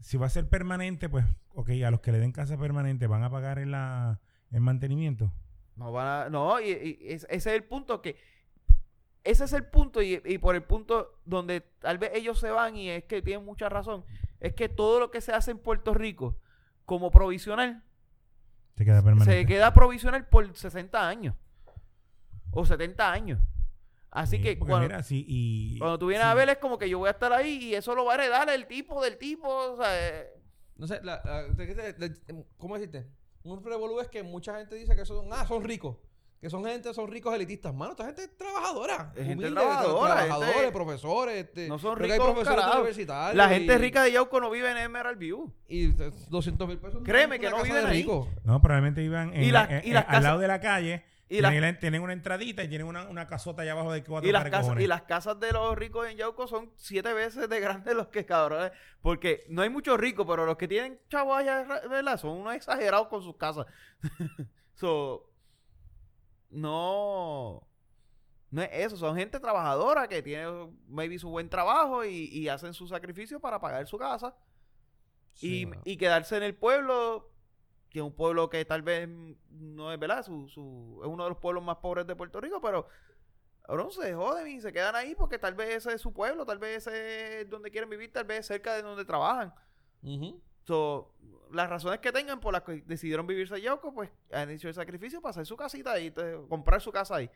si 0.00 0.16
va 0.16 0.26
a 0.26 0.30
ser 0.30 0.48
permanente, 0.48 1.08
pues, 1.08 1.24
ok, 1.54 1.70
a 1.86 1.90
los 1.90 2.00
que 2.00 2.12
le 2.12 2.18
den 2.18 2.32
casa 2.32 2.56
permanente 2.58 3.06
van 3.06 3.22
a 3.22 3.30
pagar 3.30 3.58
el, 3.58 3.70
la, 3.70 4.20
el 4.50 4.60
mantenimiento. 4.60 5.32
No 5.76 5.92
van 5.92 6.06
a- 6.06 6.28
no, 6.30 6.60
y, 6.60 6.70
y 6.70 6.98
es- 7.12 7.24
ese 7.30 7.36
es 7.50 7.56
el 7.56 7.64
punto 7.64 8.02
que 8.02 8.16
ese 9.22 9.44
es 9.44 9.52
el 9.52 9.64
punto 9.66 10.00
y, 10.00 10.20
y 10.24 10.38
por 10.38 10.54
el 10.54 10.62
punto 10.62 11.20
donde 11.26 11.60
tal 11.60 11.98
vez 11.98 12.10
ellos 12.14 12.40
se 12.40 12.50
van 12.50 12.74
y 12.76 12.88
es 12.88 13.04
que 13.04 13.20
tienen 13.20 13.44
mucha 13.44 13.68
razón, 13.68 14.02
es 14.40 14.54
que 14.54 14.68
todo 14.70 14.98
lo 14.98 15.10
que 15.10 15.20
se 15.20 15.32
hace 15.32 15.50
en 15.50 15.58
Puerto 15.58 15.92
Rico 15.92 16.38
como 16.86 17.10
provisional 17.10 17.84
Se 18.78 18.84
queda 18.86 19.02
permanente. 19.02 19.30
se 19.40 19.46
queda 19.46 19.74
provisional 19.74 20.26
por 20.26 20.56
60 20.56 21.06
años 21.06 21.34
o 22.50 22.64
70 22.64 23.12
años. 23.12 23.40
Así 24.12 24.38
Sí, 24.38 24.42
que 24.42 24.58
cuando, 24.58 24.80
mira, 24.88 25.02
sí, 25.04 25.24
y, 25.28 25.78
cuando 25.78 25.98
tú 25.98 26.06
vienes 26.08 26.26
sí. 26.26 26.30
a 26.30 26.34
ver 26.34 26.48
es 26.48 26.58
como 26.58 26.78
que 26.78 26.88
yo 26.88 26.98
voy 26.98 27.08
a 27.08 27.12
estar 27.12 27.32
ahí 27.32 27.58
y 27.66 27.74
eso 27.76 27.94
lo 27.94 28.04
va 28.04 28.12
a 28.12 28.14
heredar 28.16 28.48
el 28.50 28.66
tipo 28.66 29.00
del 29.02 29.16
tipo, 29.18 29.48
o 29.48 29.76
sea, 29.76 30.08
eh, 30.08 30.32
No 30.76 30.86
sé, 30.88 31.00
la, 31.04 31.20
la- 31.24 31.42
de- 31.44 31.74
de- 31.74 31.92
de- 32.08 32.44
¿cómo 32.58 32.74
decirte? 32.76 33.06
Un 33.44 33.62
revolú 33.64 34.00
es 34.00 34.08
que 34.08 34.22
mucha 34.22 34.56
gente 34.58 34.74
dice 34.74 34.96
que 34.96 35.04
son, 35.04 35.28
ah, 35.32 35.46
son 35.46 35.62
ricos. 35.62 35.96
Que 36.40 36.48
son 36.48 36.64
gente, 36.64 36.92
son 36.94 37.10
ricos 37.10 37.34
elitistas. 37.34 37.72
Mano, 37.74 37.90
esta 37.92 38.06
gente 38.06 38.24
es 38.24 38.34
trabajadora. 38.36 39.12
Es 39.14 39.26
gente 39.26 39.44
humilde, 39.44 39.60
trabajadora, 39.60 40.14
Trabajadores, 40.14 40.54
gente- 40.54 40.72
profesores. 40.72 41.34
Este, 41.36 41.68
no 41.68 41.78
son 41.78 41.98
que 41.98 42.04
hay 42.04 42.10
ricos, 42.12 42.30
profesores 42.32 42.64
universitarios. 42.76 43.36
la 43.36 43.48
gente 43.50 43.74
y- 43.74 43.76
rica 43.76 44.02
de 44.04 44.12
Yauco 44.12 44.40
no 44.40 44.48
vive 44.50 44.70
en 44.70 44.78
Emerald 44.78 45.18
View. 45.18 45.52
Y 45.68 45.88
200 46.30 46.66
mil 46.66 46.78
pesos. 46.78 47.02
Créeme 47.04 47.38
que 47.38 47.50
no 47.50 47.62
viven 47.62 47.84
ahí. 47.86 47.98
rico. 47.98 48.26
No, 48.42 48.60
probablemente 48.62 49.02
iban 49.02 49.34
en 49.34 49.42
Y 49.44 49.50
la- 49.52 49.82
y 49.84 49.92
al 49.94 50.22
lado 50.22 50.38
de 50.38 50.48
la 50.48 50.60
calle. 50.60 51.04
Y 51.30 51.38
tienen, 51.38 51.62
las- 51.62 51.72
la- 51.74 51.78
tienen 51.80 52.02
una 52.02 52.12
entradita 52.12 52.62
y 52.64 52.68
tienen 52.68 52.86
una, 52.86 53.08
una 53.08 53.26
casota 53.26 53.62
allá 53.62 53.72
abajo 53.72 53.92
de 53.92 54.02
cuatro 54.04 54.28
Y 54.28 54.32
las, 54.32 54.44
casas, 54.44 54.60
cojones. 54.62 54.84
y 54.84 54.86
las 54.88 55.02
casas 55.02 55.38
de 55.40 55.52
los 55.52 55.76
ricos 55.78 56.06
en 56.08 56.16
Yauco 56.18 56.46
son 56.48 56.72
siete 56.76 57.12
veces 57.14 57.48
de 57.48 57.60
grandes 57.60 57.94
los 57.94 58.08
que 58.08 58.26
cabrones. 58.26 58.72
Porque 59.00 59.44
no 59.48 59.62
hay 59.62 59.70
muchos 59.70 59.98
ricos, 59.98 60.26
pero 60.28 60.44
los 60.44 60.56
que 60.56 60.66
tienen 60.68 61.00
chavos 61.08 61.38
allá, 61.38 61.62
¿verdad? 61.88 62.18
Son 62.18 62.32
unos 62.36 62.54
exagerados 62.54 63.06
con 63.08 63.22
sus 63.22 63.36
casas. 63.36 63.64
so, 64.74 65.30
no. 66.50 67.66
No 68.50 68.62
es 68.62 68.68
eso, 68.72 68.96
son 68.96 69.16
gente 69.16 69.38
trabajadora 69.38 70.08
que 70.08 70.22
tiene 70.22 70.48
maybe 70.88 71.18
su 71.20 71.28
buen 71.30 71.48
trabajo 71.48 72.04
y, 72.04 72.24
y 72.32 72.48
hacen 72.48 72.74
su 72.74 72.88
sacrificio 72.88 73.38
para 73.38 73.60
pagar 73.60 73.86
su 73.86 73.96
casa 73.96 74.34
Sí, 75.34 75.60
y, 75.60 75.66
mano. 75.66 75.82
y 75.84 75.96
quedarse 75.96 76.36
en 76.36 76.42
el 76.42 76.56
pueblo, 76.56 77.29
que 77.90 77.98
es 77.98 78.04
un 78.04 78.14
pueblo 78.14 78.48
que 78.48 78.64
tal 78.64 78.82
vez 78.82 79.08
no 79.50 79.92
es 79.92 79.98
verdad, 79.98 80.24
su, 80.24 80.48
su, 80.48 81.00
es 81.02 81.08
uno 81.08 81.24
de 81.24 81.30
los 81.30 81.38
pueblos 81.38 81.62
más 81.62 81.76
pobres 81.78 82.06
de 82.06 82.14
Puerto 82.14 82.40
Rico, 82.40 82.60
pero 82.60 82.86
ahora 83.66 83.90
se 83.90 84.14
joden 84.14 84.46
y 84.48 84.60
se 84.60 84.72
quedan 84.72 84.94
ahí 84.94 85.14
porque 85.14 85.38
tal 85.38 85.54
vez 85.54 85.76
ese 85.76 85.94
es 85.94 86.00
su 86.00 86.12
pueblo, 86.12 86.46
tal 86.46 86.58
vez 86.58 86.86
ese 86.86 87.42
es 87.42 87.50
donde 87.50 87.70
quieren 87.70 87.90
vivir, 87.90 88.12
tal 88.12 88.24
vez 88.24 88.46
cerca 88.46 88.74
de 88.74 88.82
donde 88.82 89.04
trabajan. 89.04 89.52
So, 90.62 91.14
las 91.52 91.68
razones 91.68 91.98
que 92.00 92.12
tengan 92.12 92.38
por 92.38 92.52
las 92.52 92.62
que 92.62 92.82
decidieron 92.86 93.26
vivirse 93.26 93.60
Yauco, 93.60 93.92
pues 93.92 94.10
han 94.32 94.50
hecho 94.50 94.68
el 94.68 94.74
sacrificio 94.74 95.20
para 95.20 95.30
hacer 95.30 95.46
su 95.46 95.56
casita 95.56 95.92
ahí, 95.92 96.12
comprar 96.48 96.80
su 96.80 96.92
casa 96.92 97.16
ahí. 97.16 97.30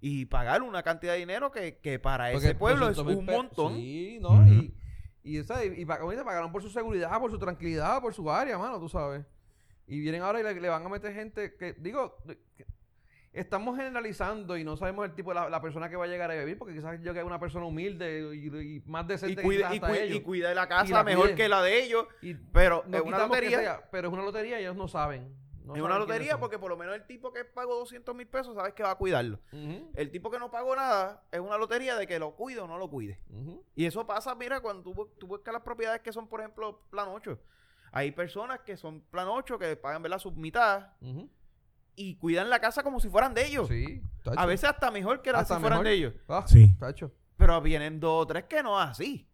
Y 0.00 0.26
pagar 0.26 0.62
una 0.62 0.82
cantidad 0.82 1.12
de 1.12 1.20
dinero 1.20 1.50
que, 1.50 1.78
que 1.78 1.98
para 1.98 2.32
Porque 2.32 2.48
ese 2.48 2.54
pueblo 2.56 2.88
es 2.88 2.96
200 2.96 3.06
mil 3.06 3.18
un 3.18 3.36
montón. 3.36 3.76
Sí, 3.76 4.18
¿no? 4.20 4.46
Y, 4.48 4.74
y, 5.22 5.38
o 5.38 5.44
sea, 5.44 5.64
y, 5.64 5.80
y 5.80 5.84
pagaron 5.84 6.50
por 6.50 6.62
su 6.62 6.70
seguridad, 6.70 7.18
por 7.20 7.30
su 7.30 7.38
tranquilidad, 7.38 8.00
por 8.00 8.12
su 8.12 8.28
área, 8.30 8.58
mano, 8.58 8.80
tú 8.80 8.88
sabes. 8.88 9.24
Y 9.86 10.00
vienen 10.00 10.22
ahora 10.22 10.40
y 10.40 10.42
le, 10.42 10.54
le 10.60 10.68
van 10.68 10.84
a 10.84 10.88
meter 10.88 11.12
gente 11.14 11.54
que, 11.56 11.74
digo, 11.74 12.16
que- 12.26 12.66
estamos 13.32 13.76
generalizando 13.78 14.58
y 14.58 14.64
no 14.64 14.76
sabemos 14.76 15.06
el 15.06 15.14
tipo 15.14 15.30
de 15.30 15.36
la, 15.36 15.48
la 15.48 15.60
persona 15.62 15.88
que 15.88 15.96
va 15.96 16.04
a 16.04 16.08
llegar 16.08 16.30
a 16.30 16.34
vivir, 16.34 16.58
porque 16.58 16.74
quizás 16.74 17.00
yo 17.02 17.14
que 17.14 17.20
es 17.20 17.24
una 17.24 17.40
persona 17.40 17.64
humilde 17.64 18.34
y, 18.34 18.46
y 18.76 18.82
más 18.84 19.04
Y 19.04 19.08
decente 19.08 19.36
que 19.36 19.42
cuide, 19.42 19.60
quizás 19.62 19.74
y, 19.74 19.80
cuide, 19.80 20.04
ellos. 20.04 20.16
y 20.18 20.20
cuide 20.20 20.54
la 20.54 20.68
casa 20.68 20.94
la 20.94 21.02
mejor 21.04 21.34
que 21.34 21.48
la 21.48 21.62
de 21.62 21.82
ellos, 21.82 22.06
Y 22.20 22.34
pero 22.34 22.84
no 22.86 22.96
es 22.98 23.02
una 23.02 23.16
que 23.16 23.22
lotería. 23.28 23.58
sea, 23.60 23.88
pero 23.90 24.08
es 24.08 24.14
una 24.14 24.22
lotería 24.22 24.60
y 24.60 24.64
ellos 24.64 24.76
no 24.76 24.86
saben. 24.86 25.34
no 25.64 25.74
es 25.74 25.80
una 25.80 25.98
lotería 25.98 26.38
porque 26.38 26.58
por 26.58 26.68
lo 26.68 26.76
menos 26.76 26.94
el 26.94 27.06
tipo 27.06 27.32
que 27.32 27.46
pagó 27.46 27.74
200 27.76 28.14
mil 28.14 28.26
pesos 28.26 28.54
sabes 28.54 28.74
que 28.74 28.82
va 28.82 28.90
a 28.90 28.96
cuidarlo. 28.96 29.40
El 29.94 30.10
tipo 30.10 30.30
que 30.30 30.38
no 30.38 30.50
pagó 30.50 30.76
nada 30.76 31.22
es 31.32 31.40
una 31.40 31.56
lotería 31.56 31.96
de 31.96 32.06
que 32.06 32.18
lo 32.18 32.32
cuide 32.36 32.60
o 32.60 32.66
no 32.66 32.76
lo 32.76 32.90
cuide. 32.90 33.18
Y 33.74 33.86
eso 33.86 34.06
pasa, 34.06 34.34
mira, 34.34 34.60
cuando 34.60 34.82
tú 35.18 35.26
buscas 35.26 35.54
las 35.54 35.62
propiedades 35.62 36.02
que 36.02 36.12
son, 36.12 36.28
por 36.28 36.40
ejemplo, 36.40 36.82
plan 36.90 37.08
8. 37.08 37.38
Hay 37.92 38.10
personas 38.10 38.60
que 38.60 38.76
son 38.76 39.00
plan 39.02 39.28
8 39.28 39.58
que 39.58 39.76
pagan, 39.76 40.02
¿verdad? 40.02 40.18
Su 40.18 40.32
mitad 40.32 40.88
y 41.94 42.16
cuidan 42.16 42.48
la 42.50 42.58
casa 42.58 42.82
como 42.82 42.98
si 43.00 43.08
fueran 43.10 43.34
de 43.34 43.46
ellos. 43.46 43.68
Sí, 43.68 44.02
tacho. 44.24 44.40
A 44.40 44.46
veces 44.46 44.70
hasta 44.70 44.90
mejor 44.90 45.20
que 45.22 45.30
las 45.30 45.42
Hasta 45.42 45.56
si 45.56 45.60
fueran 45.60 45.78
mejor. 45.80 45.86
de 45.90 45.92
ellos. 45.94 46.14
Ah, 46.28 46.44
Sí. 46.46 46.74
tacho. 46.78 47.12
Pero 47.36 47.60
vienen 47.60 48.00
dos 48.00 48.22
o 48.22 48.26
tres 48.26 48.44
que 48.44 48.62
no 48.62 48.80
es 48.82 48.88
así. 48.88 49.28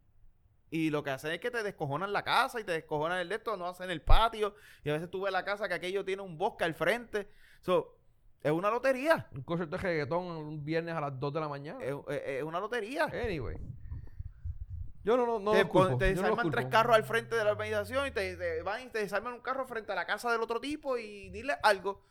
Y 0.70 0.90
lo 0.90 1.02
que 1.02 1.10
hacen 1.10 1.30
es 1.32 1.40
que 1.40 1.50
te 1.50 1.62
descojonan 1.62 2.12
la 2.12 2.24
casa 2.24 2.60
y 2.60 2.64
te 2.64 2.72
descojonan 2.72 3.20
el 3.20 3.28
de 3.28 3.36
esto, 3.36 3.56
no 3.56 3.66
hacen 3.66 3.90
el 3.90 4.02
patio. 4.02 4.54
Y 4.84 4.90
a 4.90 4.94
veces 4.94 5.08
tú 5.10 5.22
ves 5.22 5.32
la 5.32 5.44
casa 5.44 5.68
que 5.68 5.74
aquello 5.74 6.04
tiene 6.04 6.22
un 6.22 6.36
bosque 6.36 6.64
al 6.64 6.74
frente. 6.74 7.30
So, 7.62 7.96
es 8.42 8.52
una 8.52 8.70
lotería. 8.70 9.28
Un 9.32 9.42
concierto 9.42 9.76
de 9.76 9.82
reggaetón 9.82 10.26
un 10.26 10.64
viernes 10.64 10.94
a 10.94 11.00
las 11.00 11.18
2 11.18 11.32
de 11.32 11.40
la 11.40 11.48
mañana. 11.48 11.82
Es, 11.82 11.94
es- 12.08 12.22
es 12.26 12.42
una 12.42 12.60
lotería. 12.60 13.04
Anyway. 13.04 13.56
Yo 15.04 15.16
no, 15.16 15.24
no, 15.26 15.38
no 15.38 15.52
te 15.52 15.64
culpo, 15.64 15.96
te 15.96 16.14
no 16.14 16.22
desarman 16.22 16.50
tres 16.50 16.66
carros 16.66 16.96
al 16.96 17.04
frente 17.04 17.34
de 17.36 17.44
la 17.44 17.52
organización 17.52 18.06
y 18.08 18.10
te, 18.10 18.36
te 18.36 18.62
van 18.62 18.82
y 18.82 18.86
te 18.88 18.98
desarman 18.98 19.34
un 19.34 19.40
carro 19.40 19.66
frente 19.66 19.92
a 19.92 19.94
la 19.94 20.04
casa 20.06 20.30
del 20.32 20.40
otro 20.42 20.60
tipo 20.60 20.98
y 20.98 21.30
dile 21.30 21.54
algo. 21.62 22.02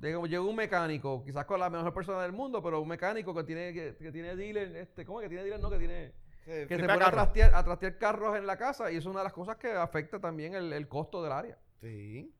Llega, 0.00 0.20
llega 0.22 0.42
un 0.42 0.54
mecánico, 0.54 1.24
quizás 1.24 1.44
con 1.46 1.58
la 1.58 1.70
mejor 1.70 1.92
persona 1.94 2.22
del 2.22 2.32
mundo, 2.32 2.62
pero 2.62 2.80
un 2.80 2.88
mecánico 2.88 3.34
que 3.34 3.42
tiene, 3.44 3.72
que, 3.72 3.96
que 3.96 4.12
tiene 4.12 4.36
dealer, 4.36 4.76
este, 4.76 5.04
¿cómo 5.04 5.20
es 5.20 5.24
que 5.24 5.28
tiene 5.30 5.44
dealer? 5.44 5.60
No, 5.60 5.70
que 5.70 5.78
tiene, 5.78 6.12
Que, 6.44 6.66
que 6.68 6.76
se 6.76 6.86
pone 6.86 7.04
a 7.04 7.10
trastear, 7.10 7.54
a 7.54 7.64
trastear 7.64 7.98
carros 7.98 8.36
en 8.36 8.46
la 8.46 8.56
casa 8.56 8.92
y 8.92 8.96
es 8.96 9.06
una 9.06 9.20
de 9.20 9.24
las 9.24 9.32
cosas 9.32 9.56
que 9.56 9.72
afecta 9.72 10.20
también 10.20 10.54
el, 10.54 10.72
el 10.72 10.86
costo 10.86 11.22
del 11.22 11.32
área. 11.32 11.58
Sí. 11.80 12.32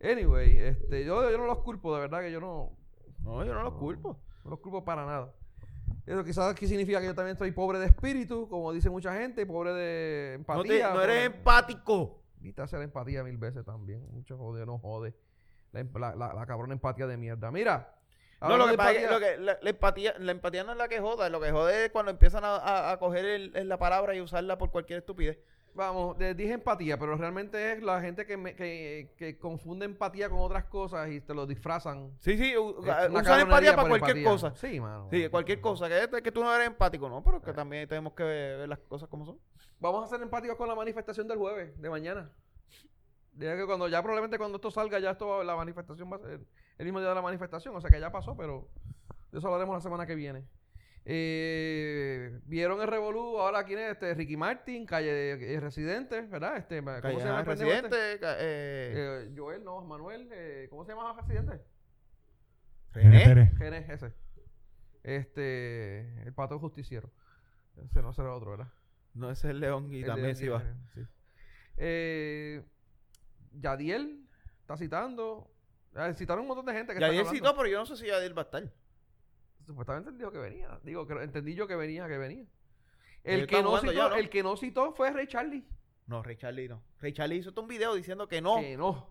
Anyway, 0.00 0.56
este, 0.58 1.04
yo, 1.04 1.28
yo 1.30 1.36
no 1.36 1.46
los 1.46 1.58
culpo, 1.58 1.94
de 1.94 2.02
verdad 2.02 2.20
que 2.20 2.30
yo 2.30 2.40
no, 2.40 2.76
No, 3.20 3.44
yo 3.44 3.52
no 3.52 3.62
los 3.62 3.74
culpo. 3.74 4.18
no 4.44 4.50
los 4.50 4.60
culpo 4.60 4.84
para 4.84 5.04
nada. 5.04 5.32
Eso 6.06 6.22
quizás 6.24 6.52
aquí 6.52 6.66
significa 6.68 7.00
que 7.00 7.06
yo 7.06 7.14
también 7.14 7.32
estoy 7.34 7.50
pobre 7.50 7.78
de 7.80 7.86
espíritu, 7.86 8.48
como 8.48 8.72
dice 8.72 8.88
mucha 8.88 9.12
gente, 9.18 9.44
pobre 9.44 9.72
de 9.72 10.38
No, 10.38 10.44
te- 10.44 10.52
empatía. 10.52 10.94
no 10.94 11.02
eres 11.02 11.26
empático. 11.26 12.22
Quita 12.40 12.62
hacer 12.62 12.80
empatía 12.82 13.24
mil 13.24 13.36
veces 13.38 13.64
también. 13.64 14.06
Mucho 14.12 14.38
jode, 14.38 14.64
no 14.64 14.78
jode. 14.78 15.14
La, 15.72 15.82
la, 15.98 16.14
la- 16.14 16.32
la 16.34 16.46
cabrona 16.46 16.72
empatía 16.74 17.06
de 17.08 17.16
mierda. 17.16 17.50
Mira. 17.50 17.92
No, 18.40 18.56
lo 18.56 18.66
que 18.66 18.70
de 18.72 18.76
pasa 18.76 18.92
es 18.92 18.98
que, 18.98 19.04
empatía- 19.04 19.10
lo 19.10 19.20
que- 19.36 19.42
la, 19.44 19.58
la 19.62 19.70
empatía, 19.70 20.14
la 20.18 20.32
empatía 20.32 20.62
no 20.64 20.72
es 20.72 20.78
la 20.78 20.88
que 20.88 21.00
joda, 21.00 21.28
lo 21.28 21.40
que 21.40 21.50
jode 21.50 21.86
es 21.86 21.90
cuando 21.90 22.10
empiezan 22.12 22.44
a, 22.44 22.56
a- 22.56 22.92
a 22.92 22.98
coger 22.98 23.24
el- 23.24 23.56
el- 23.56 23.68
la 23.68 23.78
palabra 23.78 24.14
y 24.14 24.20
usarla 24.20 24.58
por 24.58 24.70
cualquier 24.70 25.00
estupidez. 25.00 25.38
Vamos, 25.76 26.16
dije 26.18 26.54
empatía, 26.54 26.98
pero 26.98 27.16
realmente 27.16 27.72
es 27.72 27.82
la 27.82 28.00
gente 28.00 28.24
que, 28.24 28.36
me- 28.38 28.54
que, 28.56 29.12
que 29.18 29.38
confunde 29.38 29.84
empatía 29.84 30.30
con 30.30 30.38
otras 30.40 30.64
cosas 30.64 31.10
y 31.10 31.20
te 31.20 31.34
lo 31.34 31.46
disfrazan. 31.46 32.12
Sí, 32.20 32.38
sí, 32.38 32.56
usan 32.56 33.40
empatía 33.40 33.76
para 33.76 33.88
cualquier 33.88 34.16
empatía. 34.16 34.24
cosa. 34.24 34.54
Sí, 34.56 34.80
mano. 34.80 35.08
Sí, 35.10 35.28
cualquier 35.28 35.60
cosa. 35.60 35.86
Que, 35.88 36.04
es 36.04 36.22
que 36.22 36.32
tú 36.32 36.42
no 36.42 36.54
eres 36.54 36.66
empático, 36.68 37.08
¿no? 37.10 37.22
Pero 37.22 37.42
que 37.42 37.50
Ah. 37.50 37.54
también 37.54 37.86
tenemos 37.86 38.14
que 38.14 38.22
ver, 38.24 38.58
ver 38.60 38.68
las 38.70 38.78
cosas 38.78 39.08
como 39.10 39.26
son. 39.26 39.38
Vamos 39.78 40.02
a 40.04 40.08
ser 40.08 40.22
empáticos 40.22 40.56
con 40.56 40.66
la 40.66 40.74
manifestación 40.74 41.28
del 41.28 41.36
jueves, 41.36 41.78
de 41.78 41.90
mañana. 41.90 42.30
Diga 43.32 43.54
que 43.54 43.66
cuando 43.66 43.86
ya 43.86 44.00
probablemente 44.00 44.38
cuando 44.38 44.56
esto 44.56 44.70
salga, 44.70 44.98
ya 44.98 45.10
esto 45.10 45.28
va- 45.28 45.44
la 45.44 45.56
manifestación 45.56 46.10
va 46.10 46.16
a 46.16 46.20
ser 46.20 46.40
el 46.78 46.84
mismo 46.86 47.00
día 47.00 47.10
de 47.10 47.14
la 47.14 47.20
manifestación, 47.22 47.76
o 47.76 47.80
sea 47.82 47.90
que 47.90 48.00
ya 48.00 48.10
pasó, 48.10 48.34
pero 48.34 48.66
de 49.30 49.38
eso 49.38 49.46
hablaremos 49.48 49.74
la 49.74 49.82
semana 49.82 50.06
que 50.06 50.14
viene. 50.14 50.46
Eh, 51.08 52.40
Vieron 52.46 52.80
el 52.80 52.88
Revolú, 52.88 53.38
ahora 53.38 53.64
quién 53.64 53.78
es 53.78 53.92
este 53.92 54.12
Ricky 54.14 54.36
Martin, 54.36 54.84
calle 54.84 55.54
eh, 55.54 55.60
Residente, 55.60 56.22
¿verdad? 56.22 56.56
Este, 56.56 56.80
¿cómo 56.80 57.00
Calle- 57.00 57.20
se 57.20 57.26
llama 57.26 57.44
pendejo 57.44 57.70
este? 57.70 57.88
residente, 57.88 58.12
eh, 58.24 58.92
Eh, 59.28 59.32
Joel, 59.36 59.62
no, 59.62 59.82
Manuel, 59.82 60.28
eh, 60.32 60.66
¿cómo 60.68 60.84
se 60.84 60.92
llama 60.92 61.10
el 61.12 61.16
Residente? 61.16 61.64
René 62.92 63.52
René. 63.58 63.86
Ese. 63.92 64.12
Este, 65.04 66.22
el 66.24 66.32
pato 66.34 66.58
justiciero. 66.58 67.12
Ese 67.84 68.02
no 68.02 68.12
será 68.12 68.32
otro, 68.34 68.50
¿verdad? 68.52 68.68
No, 69.14 69.30
ese 69.30 69.46
es 69.46 69.50
el 69.52 69.60
León 69.60 69.92
y 69.92 70.00
El 70.00 70.06
también 70.06 70.34
sí 70.34 70.48
va. 70.48 70.62
sí. 70.94 71.02
Eh, 71.76 72.64
Yadiel 73.52 74.26
está 74.60 74.76
citando. 74.76 75.50
eh, 75.94 76.12
citaron 76.14 76.42
un 76.42 76.48
montón 76.48 76.66
de 76.66 76.72
gente 76.72 76.94
que 76.94 77.00
Ya 77.00 77.06
están 77.06 77.10
ayer 77.20 77.26
hablando. 77.28 77.48
citó, 77.48 77.56
pero 77.56 77.68
yo 77.68 77.78
no 77.78 77.86
sé 77.86 77.96
si 77.96 78.06
Yadiel 78.06 78.36
va 78.36 78.42
a 78.42 78.44
estar. 78.46 78.72
Supuestamente 79.66 80.10
él 80.10 80.18
dijo 80.18 80.30
que 80.30 80.38
venía. 80.38 80.78
Digo, 80.84 81.06
que 81.06 81.14
entendí 81.14 81.54
yo 81.54 81.66
que 81.66 81.76
venía, 81.76 82.06
que 82.08 82.18
venía. 82.18 82.46
El 83.24 83.46
que, 83.48 83.60
no 83.62 83.78
citó, 83.80 83.92
ya, 83.92 84.08
¿no? 84.08 84.14
el 84.14 84.30
que 84.30 84.42
no 84.44 84.56
citó 84.56 84.92
fue 84.92 85.10
Ray 85.10 85.26
Charlie. 85.26 85.66
No, 86.06 86.22
Ray 86.22 86.36
Charlie 86.36 86.68
no. 86.68 86.82
Ray 87.00 87.12
Charlie 87.12 87.36
hizo 87.38 87.52
un 87.60 87.66
video 87.66 87.94
diciendo 87.94 88.28
que 88.28 88.40
no. 88.40 88.60
Que 88.60 88.76
no. 88.76 89.10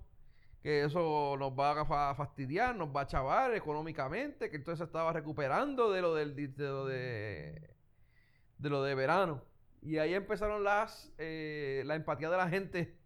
Que 0.64 0.86
eso 0.86 1.36
nos 1.38 1.52
va 1.52 1.82
a 1.82 1.86
fa- 1.86 2.15
fastidiar, 2.15 2.76
nos 2.76 2.95
va 2.95 3.02
a 3.02 3.07
chavar 3.07 3.53
económicamente. 3.53 4.49
Que 4.49 4.56
entonces 4.56 4.88
estaba 4.88 5.11
recuperando 5.11 5.91
de 5.91 6.02
lo 6.02 6.15
del 6.15 6.34
de 6.36 6.48
lo 6.57 6.86
de, 6.86 7.76
de 8.57 8.69
lo 8.69 8.82
de 8.82 8.95
verano. 8.95 9.44
Y 9.82 9.98
ahí 9.98 10.14
empezaron 10.14 10.64
las 10.64 11.11
eh, 11.18 11.84
la 11.86 11.95
empatía 11.95 12.30
de 12.30 12.38
la 12.38 12.48
gente. 12.48 12.98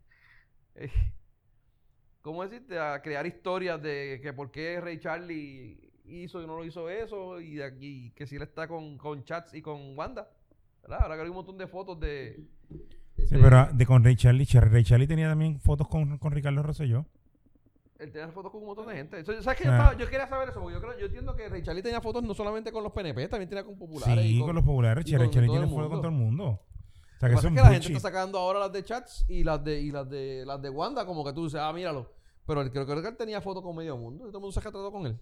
Eh, 0.76 0.92
¿Cómo 2.22 2.46
decirte? 2.48 2.78
A 2.78 3.02
crear 3.02 3.26
historias 3.26 3.82
de 3.82 4.20
que 4.22 4.32
por 4.34 4.52
qué 4.52 4.80
Ray 4.80 5.00
Charlie 5.00 5.89
hizo 6.10 6.42
y 6.42 6.48
no 6.48 6.56
lo 6.58 6.66
hizo 6.66 6.90
eso. 6.90 7.40
Y, 7.40 7.62
aquí, 7.62 8.12
que 8.16 8.26
si 8.28 8.36
él 8.36 8.42
está 8.44 8.68
con, 8.68 8.98
con 8.98 9.24
chats 9.24 9.54
y 9.54 9.62
con 9.62 9.98
Wanda. 9.98 10.30
¿verdad? 10.82 11.00
Ahora 11.04 11.16
que 11.16 11.22
hay 11.24 11.30
un 11.30 11.36
montón 11.36 11.58
de 11.58 11.68
fotos 11.68 12.00
de. 12.00 12.40
Sí, 13.18 13.36
de- 13.36 13.40
pero 13.42 13.58
ah, 13.58 13.70
de 13.74 13.86
con 13.86 14.04
Ray 14.04 14.16
Charlie. 14.16 14.46
Ch- 14.46 14.62
Ray 14.62 14.84
Charlie 14.84 15.08
tenía 15.08 15.28
también 15.30 15.60
fotos 15.60 15.88
con, 15.88 16.18
con 16.18 16.32
Ricardo 16.32 16.64
Rosselló. 16.64 17.06
Él 18.00 18.12
tenía 18.14 18.30
fotos 18.30 18.52
con 18.52 18.62
un 18.62 18.68
montón 18.68 18.88
de 18.88 18.96
gente. 18.96 19.20
Eso- 19.20 19.34
¿Sabes? 19.44 19.60
Ah. 19.62 19.64
Yo, 19.66 19.72
estaba- 19.72 19.98
yo 19.98 20.10
quería 20.10 20.28
saber 20.28 20.50
eso, 20.50 20.62
porque 20.62 20.76
yo, 20.76 20.82
creo, 20.82 20.98
yo 20.98 21.06
entiendo 21.08 21.36
que 21.36 21.50
Ray 21.50 21.62
Charlie 21.64 21.82
tenía 21.84 22.00
fotos 22.02 22.24
no 22.24 22.34
solamente 22.34 22.72
con 22.72 22.82
los 22.84 22.94
PNP, 22.94 23.28
también 23.28 23.50
tenía 23.50 23.64
con 23.66 23.78
populares. 23.78 24.26
y 24.26 24.36
Sí, 24.36 24.40
con, 24.40 24.56
los 24.56 24.64
populares. 24.64 25.04
Charlie 25.06 25.28
todo 25.30 25.42
tiene 25.52 25.68
fotos 25.68 25.90
con 25.90 25.98
todo 26.00 26.08
el 26.08 26.14
mundo. 26.18 26.46
O 26.48 27.20
sea, 27.20 27.28
que 27.28 27.36
que 27.36 27.40
es 27.42 27.46
que 27.48 27.56
la 27.56 27.70
gente 27.72 27.88
está 27.88 28.00
sacando 28.00 28.40
ahora 28.40 28.60
las 28.60 28.72
de 28.72 28.82
chats 28.86 29.26
y 29.28 29.44
las 29.44 29.62
de 29.62 29.82
y 29.82 29.92
las 29.92 30.10
de 30.10 30.46
las 30.46 30.62
de 30.62 30.70
Wanda, 30.70 31.06
como 31.06 31.26
que 31.26 31.34
tú 31.34 31.44
dices, 31.44 31.60
ah, 31.62 31.74
míralo. 31.74 32.14
Pero 32.46 32.62
él- 32.62 32.72
creo, 32.72 32.86
creo 32.86 33.02
que 33.02 33.10
él 33.10 33.18
tenía 33.18 33.42
fotos 33.42 33.62
con 33.62 33.76
medio 33.76 33.98
mundo. 33.98 34.20
Todo 34.28 34.38
el 34.38 34.42
mundo 34.42 34.52
se 34.54 34.60
ha 34.60 34.64
retratado 34.64 34.92
con 34.94 35.06
él. 35.06 35.20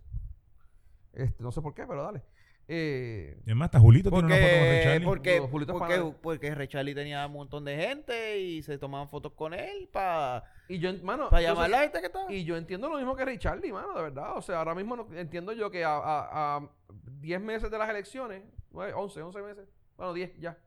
Este, 1.17 1.41
no 1.43 1.51
sé 1.51 1.61
por 1.61 1.73
qué, 1.73 1.85
pero 1.87 2.03
dale. 2.03 2.21
Eh, 2.69 3.39
Es 3.45 3.55
más, 3.55 3.67
hasta 3.67 3.79
Julito 3.79 4.09
tiene 4.09 4.25
una 4.25 4.35
foto 4.35 4.47
con 4.47 4.59
Ray 4.67 4.99
Porque, 4.99 5.05
porque, 5.05 5.39
No, 5.39 5.47
Julito 5.47 5.73
porque, 6.21 6.49
porque 6.51 6.67
Charlie 6.67 6.93
tenía 6.93 7.25
un 7.25 7.31
montón 7.31 7.63
de 7.63 7.77
gente 7.77 8.39
y 8.39 8.61
se 8.61 8.77
tomaban 8.77 9.07
fotos 9.07 9.31
con 9.33 9.53
él 9.53 9.87
para 9.91 10.43
y 10.67 10.77
yo, 10.79 10.91
mano, 11.01 11.29
llamar 11.31 11.65
a 11.65 11.67
la 11.69 11.79
gente 11.79 12.01
que 12.01 12.07
estaba. 12.07 12.29
Y 12.31 12.43
yo 12.43 12.57
entiendo 12.57 12.89
lo 12.89 12.97
mismo 12.97 13.15
que 13.15 13.23
Ray 13.23 13.37
Charlie, 13.37 13.71
mano, 13.71 13.93
de 13.95 14.01
verdad. 14.01 14.35
O 14.37 14.41
sea, 14.41 14.57
ahora 14.59 14.75
mismo 14.75 14.97
no- 14.97 15.07
entiendo 15.15 15.53
yo 15.53 15.71
que 15.71 15.85
a, 15.85 15.95
a, 15.95 16.57
a 16.57 16.69
10 17.21 17.39
meses 17.41 17.71
de 17.71 17.77
las 17.77 17.89
elecciones, 17.89 18.43
9, 18.71 18.93
11, 18.93 19.21
11 19.21 19.41
meses, 19.43 19.69
bueno, 19.95 20.13
10 20.13 20.37
ya. 20.39 20.57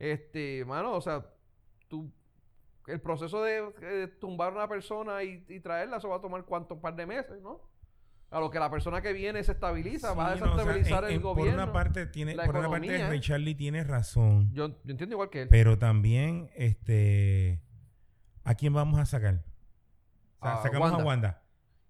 Este, 0.00 0.64
mano, 0.64 0.92
o 0.92 1.00
sea, 1.00 1.24
tú, 1.86 2.10
el 2.88 3.00
proceso 3.00 3.42
de 3.44 3.72
eh, 3.82 4.08
tumbar 4.20 4.48
a 4.52 4.56
una 4.56 4.68
persona 4.68 5.22
y, 5.22 5.44
y 5.48 5.60
traerla, 5.60 5.98
eso 5.98 6.08
va 6.08 6.16
a 6.16 6.20
tomar 6.20 6.44
cuánto, 6.44 6.80
par 6.80 6.96
de 6.96 7.06
meses, 7.06 7.40
¿no? 7.40 7.60
A 8.30 8.40
lo 8.40 8.50
que 8.50 8.58
la 8.58 8.70
persona 8.70 9.00
que 9.00 9.12
viene 9.14 9.42
se 9.42 9.52
estabiliza, 9.52 10.12
va 10.12 10.32
a 10.32 10.34
Sí, 10.36 10.40
no, 10.44 10.52
o 10.52 10.54
sea, 10.54 10.64
desestabilizar 10.64 11.04
el 11.04 11.12
en- 11.16 11.22
gobierno. 11.22 11.52
Por 11.52 11.62
una 11.64 11.72
parte, 11.72 12.06
tiene, 12.06 12.34
por 12.34 12.56
una 12.56 12.68
parte. 12.68 13.08
Ray 13.08 13.20
Charlie 13.20 13.54
tiene 13.54 13.84
razón. 13.84 14.50
yo, 14.52 14.68
yo 14.68 14.90
entiendo 14.90 15.14
igual 15.14 15.30
que 15.30 15.42
él. 15.42 15.48
Pero 15.48 15.78
también, 15.78 16.50
este. 16.54 17.62
¿A 18.44 18.54
quién 18.54 18.72
vamos 18.74 18.98
a 19.00 19.06
sacar? 19.06 19.44
O 20.40 20.44
sea, 20.46 20.54
A 20.54 20.62
sacamos 20.62 20.90
Wanda. 20.90 21.02
a 21.02 21.06
Wanda. 21.06 21.42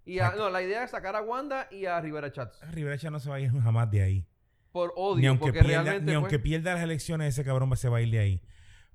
y 0.05 0.19
a- 0.19 0.31
no, 0.35 0.49
la 0.49 0.61
idea 0.61 0.83
es 0.85 0.91
sacar 0.91 1.15
a 1.15 1.21
Wanda 1.21 1.67
y 1.71 1.85
a 1.85 1.99
Rivera 1.99 2.31
Chats. 2.31 2.59
Rivera 2.71 2.97
Chat 2.97 3.11
no 3.11 3.19
se 3.19 3.29
va 3.29 3.35
a 3.35 3.39
ir 3.41 3.51
jamás 3.51 3.91
de 3.91 4.01
ahí. 4.01 4.25
Por 4.71 4.93
odio, 4.95 5.19
ni 5.21 5.27
aunque, 5.27 5.47
porque 5.51 5.59
pierda, 5.63 5.83
realmente. 5.83 6.11
ni 6.11 6.15
aunque 6.15 6.39
pierda 6.39 6.73
las 6.73 6.83
elecciones, 6.83 7.33
ese 7.33 7.43
cabrón 7.43 7.75
se 7.75 7.89
va 7.89 7.97
a 7.97 8.01
ir 8.01 8.11
de 8.11 8.19
ahí. 8.19 8.41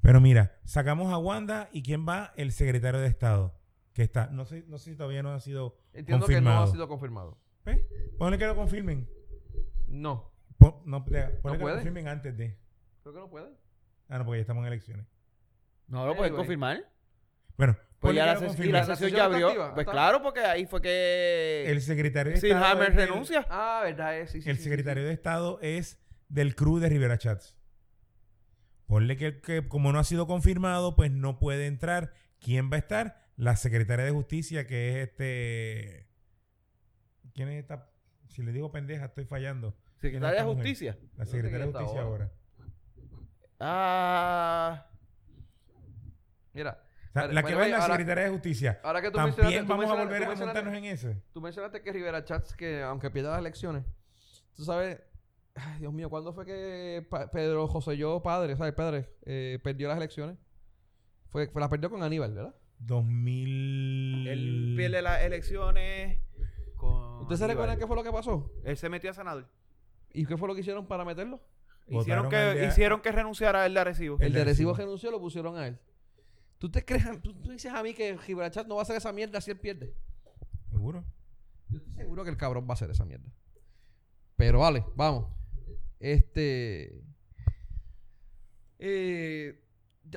Pero 0.01 0.21
mira, 0.21 0.57
sacamos 0.65 1.13
a 1.13 1.19
Wanda 1.19 1.69
y 1.73 1.83
¿quién 1.83 2.07
va? 2.09 2.33
El 2.37 2.53
secretario 2.53 3.01
de 3.01 3.07
Estado. 3.09 3.55
Que 3.95 4.03
está, 4.03 4.27
no 4.27 4.45
sé, 4.45 4.65
no 4.69 4.77
sé 4.79 4.91
si 4.91 4.97
todavía 4.97 5.23
no 5.23 5.33
ha 5.33 5.41
sido 5.41 5.79
entiendo 5.95 6.27
que 6.27 6.35
no 6.35 6.41
confirmado. 6.41 6.65
ha 6.65 6.71
sido 6.71 6.89
confirmado. 6.89 7.39
¿Ves? 7.65 7.81
Ponle 8.19 8.37
que 8.39 8.47
lo 8.47 8.55
confirmen. 8.57 9.09
No, 9.87 10.31
Pon- 10.59 10.83
no, 10.85 11.05
ponle 11.05 11.27
que 11.27 11.37
puede. 11.41 11.59
lo 11.59 11.75
confirmen 11.77 12.09
antes 12.09 12.37
de. 12.37 12.59
creo 13.03 13.15
que 13.15 13.21
no 13.21 13.31
puede. 13.31 13.49
Ah, 14.09 14.19
no, 14.19 14.25
porque 14.27 14.39
ya 14.39 14.43
estamos 14.43 14.63
en 14.63 14.67
elecciones. 14.67 15.07
No 15.87 16.07
lo 16.07 16.13
pueden 16.17 16.33
Anyway. 16.33 16.37
confirmar. 16.39 16.91
Bueno, 17.57 17.77
Pues 18.01 18.15
ya 18.17 18.27
la, 18.27 18.37
ses- 18.41 18.59
y 18.65 18.69
la 18.73 18.81
¿La 18.81 18.85
sesión 18.97 19.11
ya 19.13 19.25
abrió. 19.27 19.47
activa? 19.49 19.75
Pues 19.75 19.87
claro, 19.87 20.21
porque 20.23 20.41
ahí 20.41 20.67
fue 20.67 20.83
que 20.83 21.65
El 21.71 21.81
secretario 21.81 22.33
de 22.33 22.39
Estado. 22.39 22.65
Hammer 22.65 22.91
es 22.91 22.97
del- 22.97 23.09
renuncia. 23.09 23.47
Ah, 23.49 23.81
verdad, 23.85 24.19
es, 24.19 24.31
sí, 24.33 24.43
sí, 24.43 24.51
el 24.51 24.57
sí, 24.57 24.65
sí, 24.65 24.69
secretario 24.69 25.05
sí. 25.05 25.07
de 25.07 25.13
Estado 25.15 25.59
es 25.63 26.01
del 26.29 26.57
crew 26.57 26.81
de 26.81 26.89
Rivera 26.89 27.17
Chats. 27.17 27.57
Ponle 28.87 29.17
que, 29.17 29.41
que 29.41 29.67
como 29.69 29.93
no 29.93 29.99
ha 29.99 30.05
sido 30.05 30.27
confirmado, 30.27 30.97
pues 30.97 31.11
no 31.13 31.39
puede 31.39 31.67
entrar. 31.67 32.13
¿Quién 32.41 32.71
va 32.71 32.77
a 32.77 32.81
estar? 32.81 33.24
La 33.37 33.57
secretaria 33.57 34.05
de 34.05 34.11
Justicia, 34.13 34.67
que 34.67 34.91
es 35.03 35.09
este... 35.09 36.09
¿Quién 37.35 37.49
es 37.49 37.61
esta? 37.63 37.91
Si 38.29 38.43
le 38.43 38.53
digo 38.53 38.71
pendeja, 38.71 39.07
estoy 39.07 39.25
fallando. 39.25 39.77
Secretaria 40.01 40.45
de? 40.45 40.55
Justicia. 40.55 40.99
La 41.17 41.25
secretaria 41.27 41.67
de 41.67 41.73
Justicia 41.73 42.01
ahora. 42.03 42.25
ahora. 42.25 42.33
Ah. 43.61 44.87
Mira, 46.53 46.71
O 47.09 47.13
sea, 47.13 47.23
Vale, 47.23 47.35
la 47.35 47.43
que 47.43 47.47
bueno, 47.47 47.59
va 47.59 47.65
en 47.65 47.71
la 47.73 47.77
ahora- 47.79 47.95
secretaria 47.95 48.25
de 48.25 48.31
Justicia. 48.31 48.81
ahora 48.85 49.01
que 49.03 49.11
tú 49.11 49.17
También 49.17 49.63
tú 49.67 49.69
vamos 49.69 49.87
a 49.91 49.95
volver 49.95 50.23
a 50.23 50.29
mencionaste- 50.29 50.45
montarnos 50.45 50.75
en 50.75 50.85
ese. 50.85 51.23
Tú 51.33 51.41
mencionaste 51.41 51.83
que 51.83 51.93
Rivera 51.93 52.25
Chats, 52.25 52.55
que 52.55 52.83
aunque 52.83 53.11
pierda 53.11 53.31
las 53.31 53.41
elecciones, 53.41 53.85
tú 54.55 54.65
sabes, 54.65 55.01
ay, 55.55 55.81
Dios 55.81 55.93
mío, 55.93 56.09
¿cuándo 56.11 56.33
fue 56.33 56.45
que 56.45 57.07
Pedro 57.33 57.67
José 57.69 57.97
yo, 57.97 58.23
padre, 58.23 58.57
¿sabes? 58.57 58.75
Padre, 58.75 59.09
eh, 59.27 59.59
perdió 59.63 59.89
las 59.89 59.97
elecciones. 59.97 60.37
Fue, 61.31 61.49
fue- 61.49 61.61
las 61.61 61.71
perdió 61.71 61.91
con 61.91 62.03
Aníbal, 62.03 62.33
¿verdad? 62.35 62.55
2000... 62.87 64.29
Él 64.29 64.75
pierde 64.77 65.03
las 65.03 65.23
elecciones 65.23 66.19
con. 66.77 67.21
¿Ustedes 67.23 67.41
se 67.41 67.47
recuerdan 67.47 67.79
qué 67.79 67.87
fue 67.87 67.97
lo 67.97 68.03
que 68.05 68.13
pasó? 68.13 68.51
Él 68.65 68.77
se 68.77 68.89
metió 68.89 69.11
a 69.11 69.15
senador. 69.15 69.49
¿Y 70.13 70.27
qué 70.27 70.37
fue 70.37 70.49
lo 70.49 70.55
que 70.55 70.61
hicieron 70.61 70.87
para 70.87 71.05
meterlo? 71.05 71.41
Hicieron 71.87 72.25
Votaron 72.27 72.31
que, 72.31 72.67
hicieron 72.67 73.01
que 73.01 73.13
renunciara 73.13 73.67
el 73.67 73.75
de 73.75 73.81
Arecibo. 73.81 74.17
El 74.19 74.27
El 74.29 74.33
de 74.33 74.39
de 74.39 74.45
Recibo 74.47 74.71
Arecibo. 74.71 74.87
renunció, 74.87 75.11
lo 75.11 75.21
pusieron 75.21 75.57
a 75.57 75.67
él. 75.67 75.79
¿Tú 76.59 76.71
te 76.71 76.85
crees, 76.85 77.05
tú, 77.21 77.35
tú 77.35 77.51
dices 77.51 77.73
a 77.73 77.83
mí 77.83 77.93
que 77.93 78.17
Chats 78.51 78.67
no 78.67 78.77
va 78.77 78.81
a 78.81 78.85
hacer 78.85 78.97
esa 78.97 79.13
mierda 79.13 79.41
si 79.41 79.51
él 79.51 79.59
pierde? 79.59 79.93
¿Seguro? 80.71 81.05
Yo 81.69 81.79
estoy 81.79 81.93
seguro 81.95 82.25
que 82.25 82.31
el 82.31 82.37
cabrón 82.37 82.65
va 82.65 82.71
a 82.71 82.73
hacer 82.75 82.91
esa 82.91 83.05
mierda. 83.05 83.31
Pero 84.37 84.61
vale, 84.61 84.85
vamos. 84.95 85.27
Este. 86.01 87.03
eh, 88.79 89.64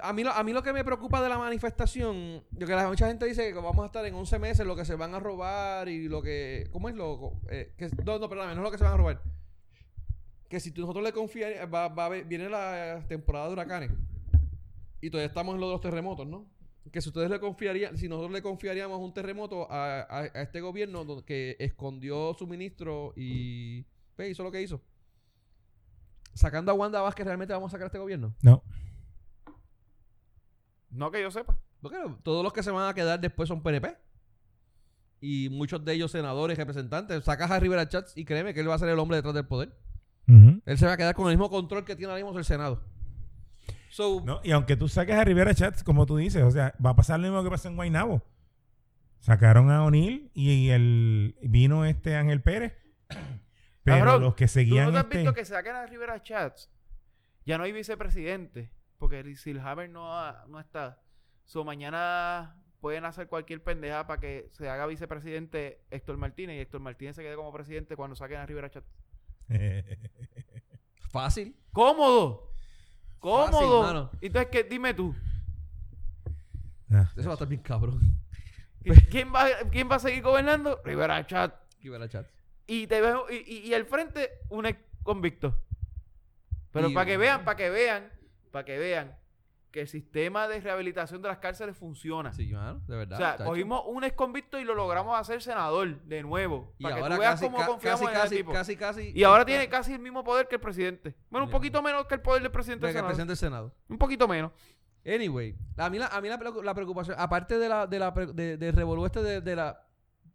a, 0.02 0.14
mí 0.14 0.24
lo, 0.24 0.32
a 0.32 0.44
mí 0.44 0.54
lo 0.54 0.62
que 0.64 0.74
me 0.74 0.84
preocupa 0.84 1.22
de 1.22 1.30
la 1.30 1.38
manifestación, 1.38 2.44
yo 2.52 2.68
que 2.68 2.74
la, 2.76 2.88
mucha 2.88 3.08
gente 3.08 3.26
dice 3.26 3.48
que 3.48 3.54
vamos 3.60 3.84
a 3.84 3.88
estar 3.88 4.06
en 4.06 4.14
11 4.14 4.40
meses, 4.40 4.66
lo 4.66 4.76
que 4.76 4.86
se 4.86 4.96
van 4.96 5.14
a 5.16 5.20
robar 5.20 5.88
y 5.90 6.08
lo 6.08 6.22
que. 6.22 6.68
¿Cómo 6.72 6.90
es 6.90 6.96
lo 6.96 7.34
eh, 7.50 7.74
que, 7.78 7.90
No, 8.06 8.20
no, 8.20 8.30
perdóname, 8.30 8.56
no 8.56 8.62
es 8.62 8.66
lo 8.66 8.72
que 8.72 8.78
se 8.78 8.84
van 8.84 8.94
a 8.94 8.98
robar. 8.98 9.22
Que 10.50 10.60
si 10.60 10.72
nosotros 10.72 11.04
le 11.04 11.12
confiaríamos. 11.12 11.74
Va, 11.74 11.88
va 11.90 12.10
viene 12.10 12.50
la 12.50 13.04
temporada 13.08 13.48
de 13.48 13.54
huracanes. 13.54 13.92
Y 15.02 15.10
todavía 15.10 15.28
estamos 15.28 15.56
en 15.56 15.62
lo 15.62 15.68
de 15.68 15.74
los 15.74 15.82
terremotos, 15.82 16.26
¿no? 16.28 16.46
Que 16.92 17.02
si 17.02 17.10
ustedes 17.10 17.30
le 17.30 17.40
confiarían, 17.40 17.98
si 17.98 18.08
nosotros 18.08 18.32
le 18.32 18.42
confiaríamos 18.42 19.00
un 19.02 19.14
terremoto 19.14 19.70
a, 19.70 20.08
a- 20.10 20.26
este 20.28 20.62
gobierno 20.62 21.24
que 21.26 21.56
escondió 21.60 22.34
suministro 22.34 23.14
y 23.16 23.84
pues, 24.16 24.32
hizo 24.32 24.44
lo 24.44 24.52
que 24.52 24.62
hizo. 24.62 24.82
sacando 26.34 26.72
a 26.72 26.76
Wanda 26.76 27.02
Vázquez, 27.02 27.26
¿realmente 27.26 27.54
vamos 27.54 27.70
a 27.70 27.72
sacar 27.74 27.86
a 27.86 27.88
este 27.88 28.00
gobierno? 28.00 28.34
No. 28.42 28.64
No 30.90 31.12
que 31.12 31.22
yo 31.22 31.32
sepa. 31.32 31.58
Porque 31.82 31.98
todos 32.24 32.44
los 32.44 32.54
que 32.54 32.64
se 32.64 32.72
van 32.72 32.90
a 32.90 32.94
quedar 32.94 33.20
después 33.20 33.48
son 33.48 33.62
PNP. 33.62 33.96
Y 35.20 35.50
muchos 35.50 35.84
de 35.84 35.94
ellos 35.94 36.12
senadores, 36.12 36.58
representantes. 36.58 37.24
Sacas 37.24 37.50
a 37.52 37.60
Rivera 37.60 37.88
Chats 37.90 38.16
y 38.16 38.26
créeme 38.26 38.54
que 38.54 38.60
él 38.62 38.70
va 38.70 38.76
a 38.76 38.80
ser 38.80 38.90
el 38.90 39.00
hombre 39.00 39.18
detrás 39.18 39.34
del 39.34 39.46
poder. 39.46 39.76
Él 40.28 40.78
se 40.78 40.86
va 40.86 40.94
a 40.94 40.98
quedar 40.98 41.16
con 41.16 41.28
el 41.28 41.38
mismo 41.38 41.50
control 41.50 41.86
que 41.86 41.96
tiene 41.96 42.12
ahora 42.12 42.24
mismo 42.24 42.38
el 42.38 42.44
Senado. 42.46 42.84
So, 43.90 44.22
No, 44.26 44.42
y 44.44 44.52
aunque 44.52 44.76
tú 44.76 44.90
saques 44.90 45.16
a 45.16 45.24
Rivera 45.24 45.56
Chats, 45.56 45.84
como 45.84 46.06
tú 46.06 46.18
dices, 46.18 46.44
o 46.44 46.52
sea, 46.52 46.76
va 46.86 46.90
a 46.92 46.96
pasar 46.96 47.20
lo 47.20 47.28
mismo 47.28 47.44
que 47.44 47.50
pasó 47.50 47.70
en 47.70 47.78
Guaynabo. 47.78 48.22
Sacaron 49.20 49.72
a 49.72 49.84
O'Neill 49.86 50.30
y 50.34 50.70
el 50.70 51.36
vino 51.42 51.86
este 51.86 52.16
Ángel 52.16 52.42
Pérez. 52.42 52.74
Pero 53.84 53.98
Cabrón, 54.00 54.22
los 54.22 54.36
que 54.36 54.46
¿Tú 54.46 54.52
seguían 54.52 54.88
no 54.88 54.92
te 54.92 54.98
has 54.98 55.04
este- 55.06 55.18
visto 55.20 55.34
que 55.34 55.46
saquen 55.46 55.76
a 55.76 55.86
Rivera 55.86 56.22
Chats? 56.22 56.70
Ya 57.46 57.58
no 57.58 57.64
hay 57.64 57.72
vicepresidente. 57.72 58.70
Porque 58.98 59.20
el 59.20 59.38
Silhammer 59.38 59.90
no, 59.90 60.46
no 60.48 60.60
está. 60.60 61.02
So, 61.46 61.64
mañana 61.64 62.56
pueden 62.80 63.06
hacer 63.06 63.28
cualquier 63.28 63.64
pendeja 63.64 64.06
para 64.08 64.20
que 64.20 64.50
se 64.52 64.70
haga 64.70 64.86
vicepresidente 64.86 65.82
Héctor 65.90 66.18
Martínez 66.18 66.58
y 66.58 66.60
Héctor 66.60 66.82
Martínez 66.82 67.16
se 67.16 67.24
quede 67.24 67.36
como 67.36 67.52
presidente 67.52 67.96
cuando 67.96 68.16
saquen 68.16 68.38
a 68.38 68.46
Rivera 68.46 68.70
Chats. 68.70 68.88
fácil. 71.12 71.56
¡Cómodo! 71.72 72.52
¡Cómodo! 73.20 73.84
mano. 73.84 74.12
Entonces, 74.22 74.50
¿qué? 74.52 74.64
dime 74.64 74.94
tú. 74.94 75.16
Ah, 76.92 77.12
Eso 77.16 77.28
va 77.28 77.34
a 77.34 77.34
estar 77.34 77.48
bien 77.48 77.62
cabrón. 77.62 78.00
¿Quién 79.10 79.34
va, 79.34 79.48
¿Quién 79.72 79.90
va 79.90 79.96
a 79.96 80.00
seguir 80.00 80.24
gobernando? 80.24 80.80
Rivera 80.84 81.26
Chats. 81.26 81.56
Rivera 81.82 82.08
Chats. 82.08 82.32
Y 82.68 82.88
te 82.88 83.02
veo, 83.02 83.26
y, 83.30 83.36
y, 83.36 83.58
y 83.70 83.74
al 83.74 83.86
frente, 83.86 84.30
un 84.50 84.66
ex 84.66 84.80
convicto. 85.04 85.58
Pero 86.72 86.94
para 86.94 87.06
que 87.06 87.18
vean, 87.18 87.44
para 87.44 87.56
que 87.58 87.70
vean, 87.70 88.12
para 88.58 88.66
que 88.66 88.78
vean 88.80 89.18
que 89.72 89.82
el 89.82 89.88
sistema 89.88 90.48
de 90.48 90.60
rehabilitación 90.62 91.22
de 91.22 91.28
las 91.28 91.38
cárceles 91.38 91.78
funciona. 91.78 92.34
Sí, 92.34 92.48
mano, 92.54 92.82
de 92.88 92.96
verdad. 92.96 93.18
o 93.20 93.22
sea, 93.38 93.46
cogimos 93.46 93.84
un 93.86 94.04
ex 94.04 94.16
convicto 94.16 94.58
y 94.60 94.64
lo 94.64 94.74
logramos 94.74 95.20
hacer 95.20 95.42
senador 95.42 96.02
de 96.04 96.24
nuevo. 96.24 96.74
Y 96.80 96.84
Para 96.84 96.96
que 96.96 97.02
ahora 97.02 97.16
tú 97.16 97.20
veas 97.22 97.32
casi, 97.40 97.46
cómo 97.46 97.66
confiamos 97.66 98.02
casi, 98.02 98.06
en 98.06 98.12
ese 98.16 98.22
casi, 98.24 98.36
tipo. 98.38 98.52
casi, 98.54 98.76
casi. 98.78 99.12
y 99.14 99.24
ahora 99.24 99.46
tiene 99.46 99.68
casi 99.70 99.94
el 99.94 100.00
mismo 100.00 100.24
poder 100.24 100.48
que 100.48 100.56
el 100.56 100.62
presidente. 100.62 101.16
Bueno, 101.30 101.46
un 101.46 101.52
poquito 101.52 101.82
menos 101.84 102.06
que 102.08 102.16
el 102.16 102.22
poder 102.22 102.42
del 102.42 102.52
presidente 102.52 102.82
que 102.82 102.88
del 102.88 102.96
el 102.96 102.98
Senado. 103.00 103.08
presidente 103.10 103.32
del 103.32 103.38
Senado. 103.38 103.76
Un 103.90 103.98
poquito 103.98 104.28
menos. 104.28 104.52
Anyway, 105.06 105.56
a 105.78 105.90
mí 105.90 106.00
la, 106.00 106.08
a 106.08 106.22
mí 106.22 106.30
la, 106.30 106.40
preocu- 106.40 106.64
la 106.64 106.74
preocupación, 106.74 107.16
aparte 107.20 107.58
de 107.60 107.70
la, 107.70 107.86
de 107.88 108.00
la 108.00 108.12
de, 108.12 108.58
de 108.58 108.72
revolú 108.72 109.06
este 109.06 109.22
de, 109.22 109.42
de 109.42 109.56
la. 109.56 109.86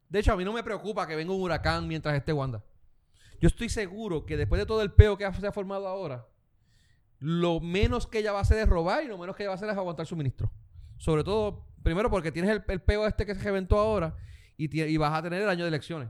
De 0.09 0.19
hecho, 0.21 0.33
a 0.33 0.37
mí 0.37 0.45
no 0.45 0.53
me 0.53 0.63
preocupa 0.63 1.07
que 1.07 1.17
venga 1.17 1.33
un 1.33 1.43
huracán 1.43 1.89
mientras 1.89 2.15
esté 2.15 2.33
Wanda. 2.33 2.63
Yo 3.41 3.49
estoy 3.49 3.69
seguro 3.71 4.25
que 4.25 4.37
después 4.37 4.61
de 4.61 4.67
todo 4.67 4.83
el 4.83 4.93
peo 4.93 5.19
que 5.19 5.31
se 5.33 5.47
ha 5.47 5.53
formado 5.53 5.89
ahora, 5.89 6.27
lo 7.25 7.61
menos 7.61 8.07
que 8.09 8.19
ella 8.19 8.33
va 8.33 8.39
a 8.41 8.43
hacer 8.43 8.59
es 8.59 8.69
robar 8.69 9.05
y 9.05 9.07
lo 9.07 9.17
menos 9.17 9.37
que 9.37 9.45
ella 9.45 9.51
va 9.51 9.55
a 9.55 9.57
hacer 9.57 9.69
es 9.69 9.77
aguantar 9.77 10.07
suministro. 10.07 10.51
Sobre 10.99 11.23
todo, 11.23 11.65
primero 11.83 12.11
porque 12.11 12.33
tienes 12.33 12.51
el, 12.51 12.65
el 12.67 12.81
peo 12.81 13.07
este 13.07 13.25
que 13.25 13.35
se 13.35 13.43
reventó 13.43 13.79
ahora 13.79 14.17
y, 14.57 14.77
y 14.81 14.97
vas 14.97 15.17
a 15.17 15.23
tener 15.23 15.41
el 15.43 15.49
año 15.49 15.63
de 15.65 15.69
elecciones. 15.69 16.09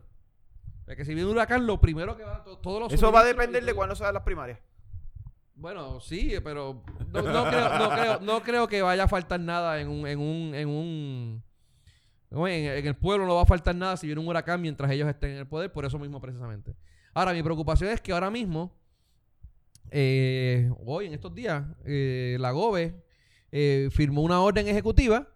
Porque 0.86 1.05
si 1.05 1.14
viene 1.14 1.28
un 1.28 1.36
huracán, 1.36 1.66
lo 1.66 1.80
primero 1.80 2.16
que 2.16 2.24
va 2.24 2.43
to- 2.43 2.59
todos 2.59 2.80
los 2.80 2.93
Eso 2.93 3.12
va 3.12 3.20
a 3.20 3.24
depender 3.24 3.64
de 3.64 3.74
cuándo 3.74 3.94
se 3.94 4.05
dan 4.05 4.14
las 4.14 4.22
primarias. 4.22 4.59
bueno, 5.55 6.01
sí, 6.01 6.34
pero 6.43 6.82
no, 7.12 7.22
no 7.22 7.44
creo, 7.48 7.78
no, 7.78 7.90
creo, 7.90 8.20
no 8.20 8.43
creo 8.43 8.66
que 8.68 8.82
vaya 8.82 9.05
a 9.05 9.09
faltar 9.09 9.39
nada 9.40 9.80
en 9.80 9.89
un... 9.89 10.06
En 10.06 10.18
un, 10.18 10.55
en 10.55 10.68
un 10.68 11.44
en 12.34 12.86
el 12.86 12.97
pueblo 12.97 13.26
no 13.26 13.34
va 13.34 13.43
a 13.43 13.47
faltar 13.47 13.74
nada 13.74 13.94
si 13.98 14.06
viene 14.06 14.18
un 14.20 14.26
huracán 14.26 14.59
mientras 14.62 14.90
ellos 14.90 15.06
estén 15.06 15.32
en 15.32 15.36
el 15.36 15.47
poder, 15.47 15.70
por 15.70 15.84
eso 15.84 15.98
mismo 15.98 16.18
precisamente. 16.18 16.74
Ahora, 17.12 17.34
mi 17.34 17.43
preocupación 17.43 17.90
es 17.90 18.01
que 18.01 18.10
ahora 18.12 18.30
mismo, 18.30 18.74
eh, 19.93 20.70
hoy, 20.85 21.06
en 21.06 21.12
estos 21.14 21.35
días, 21.35 21.64
eh, 21.85 22.36
la 22.40 22.51
GOBE 22.51 22.94
eh, 23.52 23.89
firmó 23.93 24.23
una 24.23 24.40
orden 24.40 24.66
ejecutiva 24.66 25.28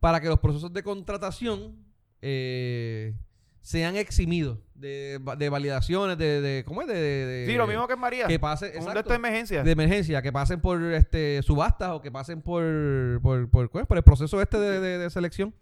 para 0.00 0.20
que 0.20 0.28
los 0.28 0.40
procesos 0.40 0.72
de 0.72 0.82
contratación 0.82 1.76
eh, 2.22 3.14
sean 3.60 3.96
eximidos 3.96 4.58
de, 4.74 5.20
de 5.36 5.48
validaciones, 5.50 6.16
de, 6.16 6.40
de 6.40 6.64
¿cómo 6.64 6.80
es? 6.80 6.88
De, 6.88 6.94
de- 6.94 7.26
de- 7.26 7.46
Sí, 7.46 7.52
lo 7.54 7.66
mismo 7.66 7.86
que 7.86 7.92
en 7.92 7.98
María. 8.00 8.26
que 8.26 8.38
pase, 8.38 8.66
Un 8.66 8.72
de 8.72 8.78
exacto, 8.78 9.00
esta 9.00 9.14
emergencia. 9.16 9.62
de 9.62 9.70
emergencia, 9.70 10.22
que 10.22 10.32
pasen 10.32 10.60
por 10.62 10.82
este 10.94 11.42
subastas 11.42 11.90
o 11.90 12.00
que 12.00 12.10
pasen 12.10 12.40
por 12.40 13.20
por, 13.22 13.50
por, 13.50 13.96
el 13.98 14.02
proceso 14.02 14.40
este 14.40 14.58
de, 14.58 14.80
de- 14.80 14.98
de 14.98 15.10
selección. 15.10 15.54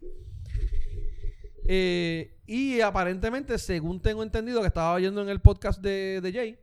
Eh, 1.71 2.35
y 2.47 2.81
aparentemente, 2.81 3.59
según 3.59 4.01
tengo 4.01 4.23
entendido 4.23 4.61
que 4.61 4.69
estaba 4.69 4.95
oyendo 4.95 5.21
en 5.21 5.29
el 5.29 5.41
podcast 5.41 5.83
de, 5.83 6.21
de 6.23 6.33
Jay, 6.33 6.59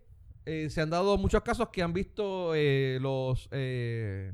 eh, 0.45 0.69
se 0.69 0.81
han 0.81 0.89
dado 0.89 1.17
muchos 1.17 1.41
casos 1.41 1.69
que 1.69 1.81
han 1.83 1.93
visto 1.93 2.53
eh, 2.55 2.97
los 3.01 3.47
eh, 3.51 4.31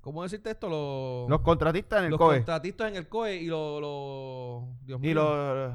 ¿cómo 0.00 0.22
decirte 0.22 0.50
esto? 0.50 0.68
Los, 0.68 1.28
Los 1.30 1.40
contratistas 1.40 2.00
en 2.00 2.04
el 2.06 2.10
los 2.12 2.18
COE. 2.18 2.36
contratistas 2.36 2.90
en 2.90 2.96
el 2.96 3.08
COE 3.08 3.36
y 3.36 3.46
los 3.46 3.80
los 3.80 4.84
Dios 4.86 4.98
Y 5.00 5.06
mío. 5.06 5.14
los... 5.14 5.72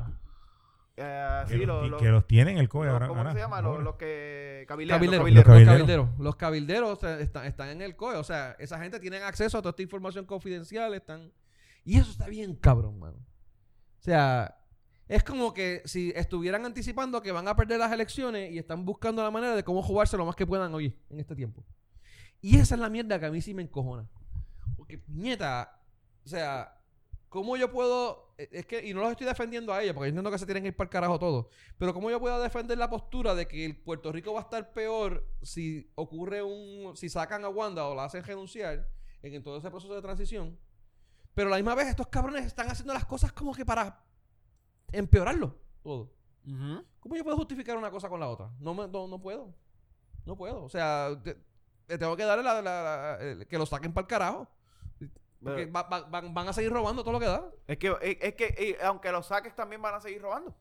eh, 0.97 1.43
que, 1.47 1.53
sí, 1.57 1.65
los, 1.65 1.81
los- 1.81 1.89
los- 1.91 2.01
que 2.01 2.09
los 2.09 2.27
tienen 2.27 2.57
el 2.57 2.69
COE 2.69 2.85
los- 2.85 2.93
ahora. 2.93 3.07
¿Cómo 3.07 3.19
ahora, 3.21 3.33
se 3.33 3.39
llama? 3.39 3.61
Los, 3.61 3.71
ahora. 3.71 3.83
los 3.83 3.95
que... 3.95 4.65
Cabilderos. 4.67 4.99
Cabilderos, 4.99 5.25
los 5.25 5.33
los 5.35 5.45
cabilderos. 5.65 6.09
Los 6.19 6.35
cabilderos, 6.35 6.89
o 6.91 6.95
sea, 7.01 7.19
están, 7.19 7.45
están 7.45 7.69
en 7.69 7.81
el 7.81 7.95
COE. 7.95 8.15
O 8.17 8.23
sea, 8.23 8.55
esa 8.59 8.79
gente 8.79 8.99
tiene 8.99 9.17
acceso 9.17 9.57
a 9.57 9.61
toda 9.61 9.71
esta 9.71 9.81
información 9.81 10.25
confidencial. 10.25 10.93
Están... 10.93 11.31
Y 11.83 11.97
eso 11.97 12.11
está 12.11 12.27
bien 12.27 12.55
cabrón, 12.55 12.99
mano. 12.99 13.17
O 13.17 14.03
sea, 14.03 14.57
es 15.11 15.25
como 15.25 15.53
que 15.53 15.81
si 15.83 16.13
estuvieran 16.15 16.65
anticipando 16.65 17.21
que 17.21 17.33
van 17.33 17.45
a 17.45 17.53
perder 17.53 17.79
las 17.79 17.91
elecciones 17.91 18.49
y 18.49 18.57
están 18.57 18.85
buscando 18.85 19.21
la 19.21 19.29
manera 19.29 19.57
de 19.57 19.63
cómo 19.65 19.83
jugarse 19.83 20.15
lo 20.15 20.25
más 20.25 20.37
que 20.37 20.47
puedan 20.47 20.73
hoy, 20.73 20.97
en 21.09 21.19
este 21.19 21.35
tiempo. 21.35 21.65
Y 22.39 22.57
esa 22.57 22.75
es 22.75 22.81
la 22.81 22.89
mierda 22.89 23.19
que 23.19 23.25
a 23.25 23.29
mí 23.29 23.41
sí 23.41 23.53
me 23.53 23.61
encojona. 23.61 24.09
Porque, 24.77 25.03
nieta, 25.09 25.81
o 26.23 26.29
sea, 26.29 26.79
¿cómo 27.27 27.57
yo 27.57 27.69
puedo...? 27.73 28.33
eh, 28.37 28.47
Es 28.53 28.65
que, 28.65 28.87
y 28.87 28.93
no 28.93 29.01
los 29.01 29.11
estoy 29.11 29.27
defendiendo 29.27 29.73
a 29.73 29.83
ellos, 29.83 29.93
porque 29.93 30.07
yo 30.07 30.11
entiendo 30.11 30.31
que 30.31 30.39
se 30.39 30.45
tienen 30.45 30.63
que 30.63 30.69
ir 30.69 30.77
para 30.77 30.85
el 30.85 30.91
carajo 30.91 31.19
todos. 31.19 31.47
Pero 31.77 31.93
¿cómo 31.93 32.09
yo 32.09 32.17
puedo 32.21 32.41
defender 32.41 32.77
la 32.77 32.89
postura 32.89 33.35
de 33.35 33.49
que 33.49 33.65
el 33.65 33.75
Puerto 33.75 34.13
Rico 34.13 34.31
va 34.31 34.39
a 34.39 34.43
estar 34.43 34.71
peor 34.71 35.27
si 35.41 35.91
ocurre 35.95 36.41
un... 36.41 36.95
Si 36.95 37.09
sacan 37.09 37.43
a 37.43 37.49
Wanda 37.49 37.85
o 37.85 37.95
la 37.95 38.05
hacen 38.05 38.23
renunciar 38.23 38.87
en 39.21 39.43
todo 39.43 39.57
ese 39.57 39.69
proceso 39.69 39.93
de 39.93 40.01
transición? 40.01 40.57
Pero 41.33 41.49
a 41.49 41.51
la 41.51 41.57
misma 41.57 41.75
vez 41.75 41.87
estos 41.89 42.07
cabrones 42.07 42.45
están 42.45 42.69
haciendo 42.69 42.93
las 42.93 43.03
cosas 43.03 43.33
como 43.33 43.53
que 43.53 43.65
para 43.65 44.05
empeorarlo 44.91 45.55
todo. 45.83 46.11
¿Cómo 46.99 47.15
yo 47.15 47.23
puedo 47.23 47.37
justificar 47.37 47.77
una 47.77 47.91
cosa 47.91 48.09
con 48.09 48.19
la 48.19 48.27
otra? 48.29 48.49
No, 48.59 48.73
me- 48.73 48.87
no, 48.87 49.07
no 49.07 49.19
puedo. 49.19 49.53
No 50.25 50.35
puedo. 50.35 50.63
O 50.63 50.69
sea, 50.69 51.09
te- 51.23 51.37
te 51.87 51.97
tengo 51.97 52.15
que 52.15 52.23
darle 52.23 52.43
la, 52.43 52.61
la- 52.61 52.83
la- 52.83 53.17
el- 53.21 53.47
que 53.47 53.57
lo 53.57 53.65
saquen 53.65 53.93
para 53.93 54.03
el 54.03 54.07
carajo. 54.07 54.47
Porque 55.43 55.61
Pero- 55.63 55.71
va- 55.71 55.83
va- 55.89 56.01
van, 56.01 56.33
van 56.33 56.47
a 56.47 56.53
seguir 56.53 56.71
robando 56.71 57.01
todo 57.03 57.13
lo 57.13 57.19
que 57.19 57.25
da. 57.25 57.49
Es 57.67 57.77
que, 57.77 57.87
es, 58.01 58.17
es 58.21 58.35
que 58.35 58.53
eh, 58.57 58.77
aunque 58.83 59.11
los 59.11 59.25
saques 59.25 59.55
también 59.55 59.81
van 59.81 59.95
a 59.95 59.99
seguir 60.01 60.21
robando. 60.21 60.55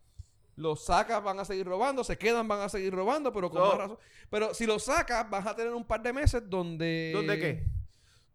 Los 0.57 0.85
sacas, 0.85 1.23
van 1.23 1.39
a 1.39 1.45
seguir 1.45 1.67
robando. 1.67 2.03
Se 2.05 2.17
quedan, 2.19 2.49
van 2.49 2.61
a 2.61 2.69
seguir 2.69 2.95
robando. 2.95 3.33
Pero 3.33 3.51
con 3.51 3.61
No. 3.63 3.69
más 3.69 3.79
razón. 3.79 3.99
Pero 4.31 4.53
si 4.55 4.67
los 4.67 4.83
sacas, 4.85 5.29
vas 5.29 5.47
a 5.47 5.55
tener 5.57 5.73
un 5.75 5.85
par 5.85 6.03
de 6.03 6.13
meses 6.13 6.43
donde. 6.49 7.13
¿Dónde 7.15 7.39
qué? 7.39 7.67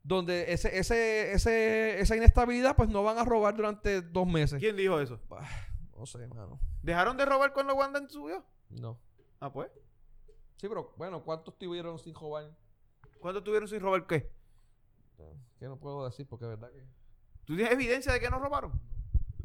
Donde 0.03 0.51
ese, 0.53 0.77
ese, 0.77 1.33
ese, 1.33 1.99
esa 1.99 2.15
inestabilidad, 2.15 2.75
pues 2.75 2.89
no 2.89 3.03
van 3.03 3.17
a 3.17 3.25
robar 3.25 3.55
durante 3.55 4.01
dos 4.03 4.27
meses. 4.27 4.59
¿Quién 4.59 4.75
dijo 4.75 4.99
eso? 4.99 5.19
Ah, 5.31 5.47
No 5.95 6.05
sé, 6.05 6.27
mano. 6.27 6.59
¿Dejaron 6.81 7.17
de 7.17 7.25
robar 7.25 7.53
cuando 7.53 7.73
Wanda 7.75 8.01
subió? 8.09 8.43
No. 8.69 8.99
Ah, 9.39 9.51
pues. 9.51 9.71
Sí, 10.57 10.67
pero 10.67 10.93
bueno, 10.97 11.23
¿cuántos 11.23 11.57
tuvieron 11.57 11.97
sin 11.99 12.13
robar? 12.15 12.51
¿Cuánto 13.19 13.43
tuvieron 13.43 13.67
sin 13.67 13.79
robar 13.79 14.05
qué? 14.07 14.31
Que 15.59 15.65
no 15.67 15.77
puedo 15.77 16.05
decir 16.05 16.27
porque 16.27 16.45
es 16.45 16.49
verdad 16.49 16.69
que. 16.71 16.85
¿Tú 17.45 17.55
tienes 17.55 17.73
evidencia 17.73 18.11
de 18.11 18.19
que 18.19 18.29
no 18.29 18.39
robaron? 18.39 18.73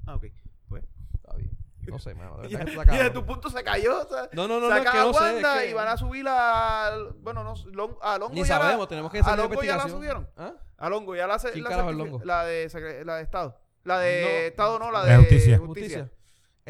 Ah, 0.06 0.16
ok. 0.16 0.24
Pues. 0.68 0.84
Está 1.14 1.36
bien. 1.36 1.50
No 1.86 1.98
sé, 1.98 2.14
mano. 2.14 2.38
de 2.38 2.48
Y, 2.50 2.54
verdad 2.56 2.66
que 2.66 2.80
está 2.80 2.94
y 2.96 2.98
de 3.04 3.10
tu 3.10 3.24
punto 3.24 3.48
se 3.50 3.62
cayó. 3.64 4.00
o 4.02 4.08
sea, 4.08 4.28
No, 4.32 4.46
no, 4.48 4.60
no, 4.60 4.68
no, 4.68 4.74
es 4.76 4.78
sacan 4.82 4.92
que 4.92 4.98
a 4.98 5.04
no 5.04 5.12
sé, 5.12 5.20
Wanda 5.20 5.56
es 5.56 5.62
que- 5.64 5.70
y 5.70 5.74
van 5.74 5.88
a 5.88 5.96
subir 5.96 6.24
a. 6.28 6.98
Bueno, 7.20 7.44
no, 7.44 7.54
Lon- 7.72 7.96
a 8.02 8.18
Longo 8.18 8.34
Ni 8.34 8.44
ya 8.44 8.58
la- 8.58 8.64
sabemos, 8.64 8.88
tenemos 8.88 9.10
que 9.12 9.18
a 9.18 9.20
hacer 9.22 9.36
la 9.38 9.44
Longo 9.44 9.62
ya 9.62 9.76
la 9.76 9.88
subieron. 9.88 10.28
¿Ah? 10.36 10.54
A 10.76 10.88
Longo 10.88 11.14
ya 11.14 11.26
la, 11.26 11.38
se- 11.38 11.52
¿Quién 11.52 11.64
la, 11.64 11.70
carajo 11.70 11.90
es 11.90 11.96
certifi- 11.96 11.98
Longo? 11.98 12.24
la 12.24 12.44
de 12.44 13.02
la 13.04 13.16
de 13.16 13.22
Estado. 13.22 13.60
La 13.84 13.98
de 13.98 14.22
No. 14.22 14.28
Estado 14.28 14.78
no, 14.78 14.90
la 14.90 14.98
La 15.04 15.06
de 15.12 15.16
justicia. 15.18 15.58
Justicia. 15.58 16.10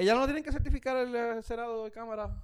¿Ella 0.00 0.14
no 0.14 0.24
tienen 0.24 0.42
que 0.42 0.52
certificar 0.52 0.96
el 0.96 1.14
eh, 1.14 1.42
Senado 1.42 1.84
de 1.84 1.90
Cámara? 1.90 2.42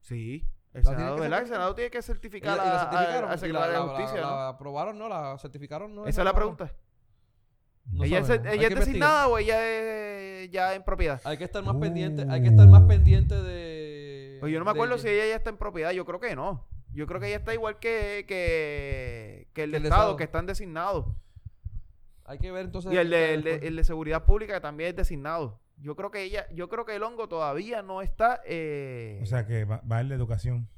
Sí. 0.00 0.44
El 0.74 0.82
¿La 0.84 0.90
Senado, 0.90 0.96
tienen 0.96 1.14
que 1.16 1.20
¿verdad? 1.20 1.38
El 1.40 1.46
certificar? 1.46 1.46
Senado 1.56 1.74
tiene 1.74 1.90
que 1.90 1.98
¿Y 1.98 2.02
certificar 2.02 2.56
la, 2.56 2.64
y 2.64 2.66
la 2.66 2.72
a- 2.72 2.76
a- 2.76 2.80
certificaron? 2.90 3.30
al 3.30 3.36
¿Y 3.36 3.38
secretario 3.40 3.72
la, 3.72 3.78
de 3.80 3.86
la- 3.86 3.88
Justicia, 3.94 4.20
la, 4.20 4.26
¿no? 4.30 4.36
la 4.36 4.48
aprobaron? 4.48 4.98
¿No? 4.98 5.08
¿La 5.08 5.38
certificaron? 5.38 5.94
¿No? 5.94 6.06
Esa 6.06 6.20
es 6.20 6.24
la 6.24 6.34
pregunta. 6.34 6.72
No 7.86 8.04
¿Ella, 8.04 8.18
es, 8.20 8.30
ella 8.30 8.68
es 8.68 8.74
designada 8.76 9.28
o 9.28 9.38
ella 9.38 9.58
es 9.66 10.50
ya 10.50 10.74
en 10.74 10.84
propiedad? 10.84 11.20
Hay 11.24 11.36
que 11.36 11.44
estar 11.44 11.62
más 11.64 11.74
Uh. 11.74 11.80
pendiente. 11.80 12.24
Hay 12.30 12.40
que 12.42 12.48
estar 12.48 12.66
más 12.68 12.82
pendiente 12.82 13.34
de. 13.34 14.36
Pues 14.40 14.52
yo 14.52 14.58
no 14.58 14.64
me 14.64 14.70
acuerdo 14.70 14.98
si 14.98 15.08
ella 15.08 15.26
ya 15.26 15.36
está 15.36 15.50
en 15.50 15.56
propiedad. 15.56 15.90
Yo 15.90 16.04
creo 16.04 16.20
que 16.20 16.34
no. 16.36 16.66
Yo 16.94 17.06
creo 17.06 17.20
que 17.20 17.26
ella 17.28 17.36
está 17.38 17.54
igual 17.54 17.78
que, 17.78 18.24
que, 18.28 19.48
que 19.52 19.62
el 19.64 19.70
de 19.72 19.76
el 19.78 19.82
de 19.84 19.88
Estado, 19.88 20.02
Estado. 20.02 20.16
que 20.16 20.24
están 20.24 20.46
designados. 20.46 21.06
Hay 22.24 22.38
que 22.38 22.50
ver 22.52 22.66
entonces. 22.66 22.92
Y 22.92 22.96
el 22.96 23.10
de, 23.10 23.34
el 23.34 23.76
de 23.76 23.84
Seguridad 23.84 24.24
Pública 24.24 24.54
que 24.54 24.60
también 24.60 24.90
es 24.90 24.96
designado. 24.96 25.60
Yo 25.82 25.96
creo 25.96 26.10
que 26.10 26.22
ella, 26.22 26.46
yo 26.52 26.68
creo 26.68 26.84
que 26.84 26.94
el 26.94 27.02
hongo 27.02 27.28
todavía 27.28 27.82
no 27.82 28.02
está. 28.02 28.40
eh, 28.46 29.18
O 29.22 29.26
sea 29.26 29.44
que 29.46 29.64
va, 29.64 29.80
va 29.90 30.00
el 30.00 30.08
de 30.08 30.14
educación. 30.14 30.68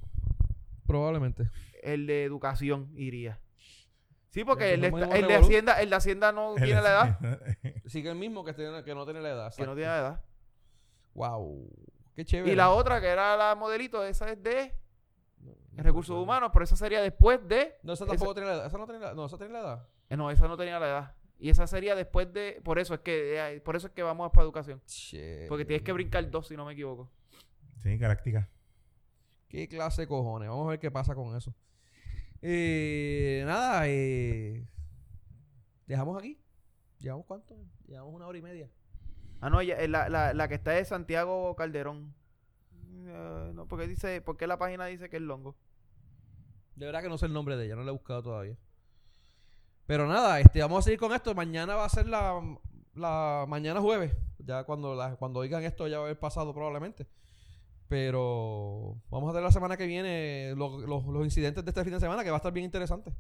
Probablemente. 0.86 1.50
El 1.82 2.06
de 2.06 2.24
educación 2.24 2.90
iría. 2.96 3.38
Sí, 4.30 4.44
porque 4.44 4.74
el 4.74 4.80
de, 4.80 4.88
el 4.88 5.28
de. 5.28 5.34
Hacienda, 5.36 5.80
el 5.80 5.90
de 5.90 5.96
Hacienda 5.96 6.32
no 6.32 6.54
tiene 6.56 6.80
la 6.82 6.90
edad. 6.90 7.18
Sigue 7.86 8.10
el 8.10 8.16
mismo 8.16 8.44
que, 8.44 8.52
tiene- 8.54 8.82
que 8.82 8.94
no 8.94 9.04
tiene 9.04 9.20
la 9.20 9.28
edad. 9.30 9.54
Que 9.54 9.64
no 9.64 9.72
exacto. 9.72 9.74
tiene 9.76 9.90
la 9.90 9.98
edad. 9.98 10.24
Wow. 11.14 11.70
Qué 12.16 12.24
chévere. 12.24 12.52
Y 12.52 12.56
la 12.56 12.70
otra, 12.70 13.00
que 13.00 13.06
era 13.08 13.36
la 13.36 13.54
modelito, 13.54 14.02
esa 14.04 14.30
es 14.32 14.42
de 14.42 14.74
recursos 15.76 16.16
humanos, 16.16 16.50
pero 16.52 16.64
esa 16.64 16.76
sería 16.76 17.00
después 17.02 17.46
de. 17.46 17.76
No, 17.82 17.92
esa 17.92 18.06
tampoco 18.06 18.34
tiene 18.34 18.48
la 18.48 18.54
edad. 18.56 18.66
Esa 18.66 18.78
no 18.78 18.86
tiene 18.86 19.00
la, 19.00 19.14
no, 19.14 19.26
esa 19.26 19.36
tiene 19.38 19.52
la 19.52 19.60
edad. 19.60 19.88
Eh, 20.08 20.16
No, 20.16 20.30
esa 20.30 20.48
no 20.48 20.56
tenía 20.56 20.78
la 20.80 20.86
edad. 20.86 21.14
Y 21.38 21.50
esa 21.50 21.66
sería 21.66 21.94
después 21.94 22.32
de. 22.32 22.60
Por 22.64 22.78
eso 22.78 22.94
es 22.94 23.00
que, 23.00 23.38
eh, 23.56 23.60
por 23.60 23.76
eso 23.76 23.88
es 23.88 23.92
que 23.92 24.02
vamos 24.02 24.30
para 24.32 24.44
educación. 24.44 24.80
Che. 24.86 25.46
Porque 25.48 25.64
tienes 25.64 25.82
que 25.82 25.92
brincar 25.92 26.30
dos, 26.30 26.46
si 26.48 26.56
no 26.56 26.64
me 26.64 26.72
equivoco. 26.72 27.10
Sí, 27.82 27.96
galáctica. 27.98 28.48
Qué 29.48 29.68
clase 29.68 30.02
de 30.02 30.08
cojones. 30.08 30.48
Vamos 30.48 30.66
a 30.66 30.70
ver 30.70 30.78
qué 30.78 30.90
pasa 30.90 31.14
con 31.14 31.36
eso. 31.36 31.54
Eh, 32.40 33.42
nada, 33.46 33.82
eh, 33.88 34.66
dejamos 35.86 36.18
aquí. 36.18 36.38
¿Llevamos 36.98 37.26
cuánto? 37.26 37.56
Llevamos 37.86 38.14
una 38.14 38.26
hora 38.26 38.38
y 38.38 38.42
media. 38.42 38.70
Ah, 39.40 39.50
no, 39.50 39.60
ella- 39.60 39.78
eh, 39.80 39.88
la, 39.88 40.08
la, 40.08 40.32
la 40.34 40.48
que 40.48 40.54
está 40.54 40.78
es 40.78 40.88
Santiago 40.88 41.54
Calderón. 41.56 42.14
Eh, 43.06 43.50
no, 43.54 43.66
porque 43.66 43.86
dice, 43.86 44.20
¿por 44.22 44.36
qué 44.36 44.46
la 44.46 44.58
página 44.58 44.86
dice 44.86 45.10
que 45.10 45.16
es 45.16 45.22
Longo? 45.22 45.56
De 46.76 46.86
verdad 46.86 47.02
que 47.02 47.08
no 47.08 47.18
sé 47.18 47.26
el 47.26 47.32
nombre 47.32 47.56
de 47.56 47.66
ella, 47.66 47.76
no 47.76 47.82
la 47.84 47.90
he 47.90 47.92
buscado 47.92 48.22
todavía. 48.22 48.56
Pero 49.86 50.06
nada, 50.06 50.40
este, 50.40 50.60
vamos 50.60 50.78
a 50.78 50.82
seguir 50.82 50.98
con 50.98 51.12
esto. 51.12 51.34
Mañana 51.34 51.74
va 51.74 51.84
a 51.84 51.88
ser 51.88 52.06
la, 52.08 52.40
la 52.94 53.44
mañana 53.48 53.80
jueves. 53.80 54.12
Ya 54.38 54.64
cuando 54.64 54.94
la, 54.94 55.16
cuando 55.16 55.40
oigan 55.40 55.62
esto 55.64 55.86
ya 55.88 55.98
va 55.98 56.04
a 56.04 56.06
haber 56.06 56.18
pasado 56.18 56.52
probablemente. 56.54 57.06
Pero 57.88 58.96
vamos 59.10 59.30
a 59.30 59.34
ver 59.34 59.42
la 59.42 59.52
semana 59.52 59.76
que 59.76 59.86
viene 59.86 60.54
lo- 60.56 60.78
los- 60.80 61.04
los 61.06 61.24
incidentes 61.24 61.64
de 61.64 61.70
este 61.70 61.84
fin 61.84 61.92
de 61.92 62.00
semana 62.00 62.24
que 62.24 62.30
va 62.30 62.36
a 62.36 62.38
estar 62.38 62.52
bien 62.52 62.64
interesante. 62.64 63.12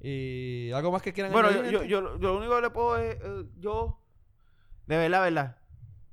Y 0.00 0.70
algo 0.72 0.92
más 0.92 1.02
que 1.02 1.12
quieran 1.12 1.32
Bueno, 1.32 1.50
yo, 1.50 1.82
yo- 1.82 1.84
yo 1.84 2.00
lo 2.18 2.38
único 2.38 2.54
que 2.56 2.62
le 2.62 2.70
puedo 2.70 2.96
es, 2.98 3.16
eh, 3.20 3.44
yo, 3.58 4.00
de 4.86 4.96
verdad, 4.96 5.22
verdad, 5.22 5.56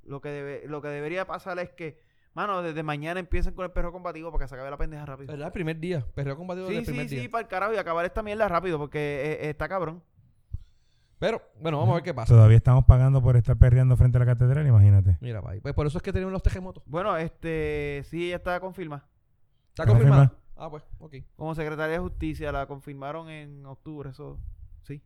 lo 0.04 0.22
que, 0.22 0.30
debe, 0.30 0.64
lo 0.68 0.82
que 0.82 0.88
debería 0.88 1.26
pasar 1.28 1.60
es 1.60 1.70
que, 1.72 2.02
mano, 2.34 2.62
desde 2.62 2.84
mañana 2.84 3.20
empiecen 3.20 3.54
con 3.54 3.66
el 3.66 3.72
perro 3.72 3.92
combativo 3.92 4.32
para 4.32 4.46
que 4.46 4.50
se 4.50 4.56
acabe 4.56 4.70
la 4.70 4.78
pendeja 4.78 5.06
rápido. 5.06 5.32
¿Verdad? 5.32 5.48
El 5.48 5.54
primer 5.54 5.80
día. 5.80 6.06
Perreo 6.16 6.38
combativo 6.38 6.68
Sí, 6.68 6.76
del 6.76 6.86
primer 6.86 7.10
sí, 7.10 7.16
día. 7.16 7.24
sí, 7.24 7.30
para 7.30 7.42
el 7.44 7.48
carajo 7.48 7.74
y 7.74 7.78
acabar 7.78 8.06
esta 8.06 8.24
mierda 8.24 8.48
rápido 8.48 8.78
porque 8.78 9.00
eh, 9.00 9.46
eh, 9.46 9.50
está 9.50 9.68
cabrón. 9.68 10.02
Pero, 11.20 11.40
bueno, 11.60 11.78
vamos 11.78 11.92
a 11.92 11.96
ver 11.96 12.04
qué 12.04 12.14
pasa. 12.16 12.34
Todavía 12.34 12.58
estamos 12.58 12.86
pagando 12.86 13.22
por 13.22 13.38
estar 13.38 13.56
perreando 13.56 13.96
frente 13.96 14.18
a 14.18 14.22
la 14.22 14.26
catedral, 14.26 14.66
imagínate. 14.66 15.18
Mira, 15.22 15.40
pa' 15.40 15.52
ahí. 15.52 15.60
Pues 15.60 15.76
por 15.76 15.86
eso 15.86 16.00
es 16.00 16.02
que 16.02 16.12
tenemos 16.12 16.32
los 16.32 16.42
terremotos. 16.42 16.82
Bueno, 16.88 17.16
este, 17.16 18.02
sí, 18.10 18.26
ella 18.26 18.38
está 18.38 18.60
confirmada. 18.60 19.08
¿Está 19.70 19.86
confirmado? 19.86 20.32
Ah, 20.58 20.70
pues, 20.72 20.84
ok. 20.98 21.16
Como 21.36 21.54
secretaria 21.54 21.94
de 21.94 22.00
justicia, 22.00 22.52
la 22.52 22.66
confirmaron 22.66 23.30
en 23.30 23.64
octubre, 23.68 24.10
eso, 24.10 24.40
sí. 24.82 25.02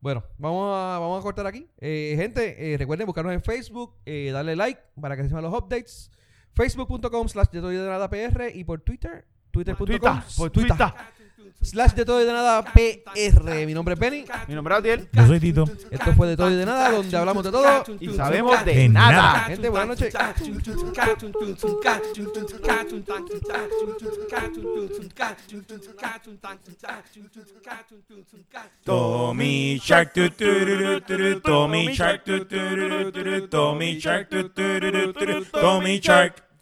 Bueno, 0.00 0.24
vamos 0.36 0.74
a, 0.76 0.98
vamos 0.98 1.20
a 1.20 1.22
cortar 1.22 1.46
aquí. 1.46 1.68
Eh, 1.78 2.14
gente, 2.16 2.72
eh, 2.72 2.76
recuerden 2.76 3.06
buscarnos 3.06 3.32
en 3.32 3.42
Facebook, 3.42 3.94
eh, 4.06 4.30
darle 4.32 4.56
like 4.56 4.80
para 5.00 5.14
que 5.14 5.22
reciban 5.22 5.44
los 5.44 5.52
updates. 5.54 6.10
Facebook.com 6.54 7.28
slash 7.28 7.48
de 7.50 7.60
todo 7.60 7.72
y 7.72 7.76
de 7.76 7.88
nada 7.88 8.08
PR 8.08 8.50
y 8.54 8.64
por 8.64 8.80
Twitter, 8.80 9.26
twitter.com 9.50 10.20
por 10.36 10.50
Twitter. 10.50 10.76
Slash 11.62 11.92
de 11.92 12.04
todo 12.04 12.20
y 12.22 12.24
de 12.24 12.32
nada 12.32 12.62
PR. 12.64 13.66
Mi 13.66 13.74
nombre 13.74 13.94
es 13.94 14.00
Benny. 14.00 14.24
Mi 14.48 14.54
nombre 14.54 14.74
es 14.74 14.78
Adiel 14.80 15.08
Yo 15.12 15.26
soy 15.26 15.40
Tito. 15.40 15.64
Esto 15.90 16.12
fue 16.14 16.28
de 16.28 16.36
todo 16.36 16.50
y 16.50 16.54
de 16.54 16.66
nada, 16.66 16.90
donde 16.90 17.16
hablamos 17.16 17.44
de 17.44 17.50
todo. 17.50 17.84
y 18.00 18.08
sabemos 18.14 18.64
de 18.64 18.74
De 18.74 18.88
nada. 18.88 19.12
nada. 19.12 19.40
Gente, 19.44 19.68
buenas 19.68 19.88
noches. 19.88 20.14
Tommy 28.84 29.78
Shark, 29.78 30.12
Tommy 31.42 31.92
Shark, 31.92 32.24
Tommy 33.50 33.98
Shark, 33.98 34.28
Tommy 35.52 36.00
Shark. 36.00 36.49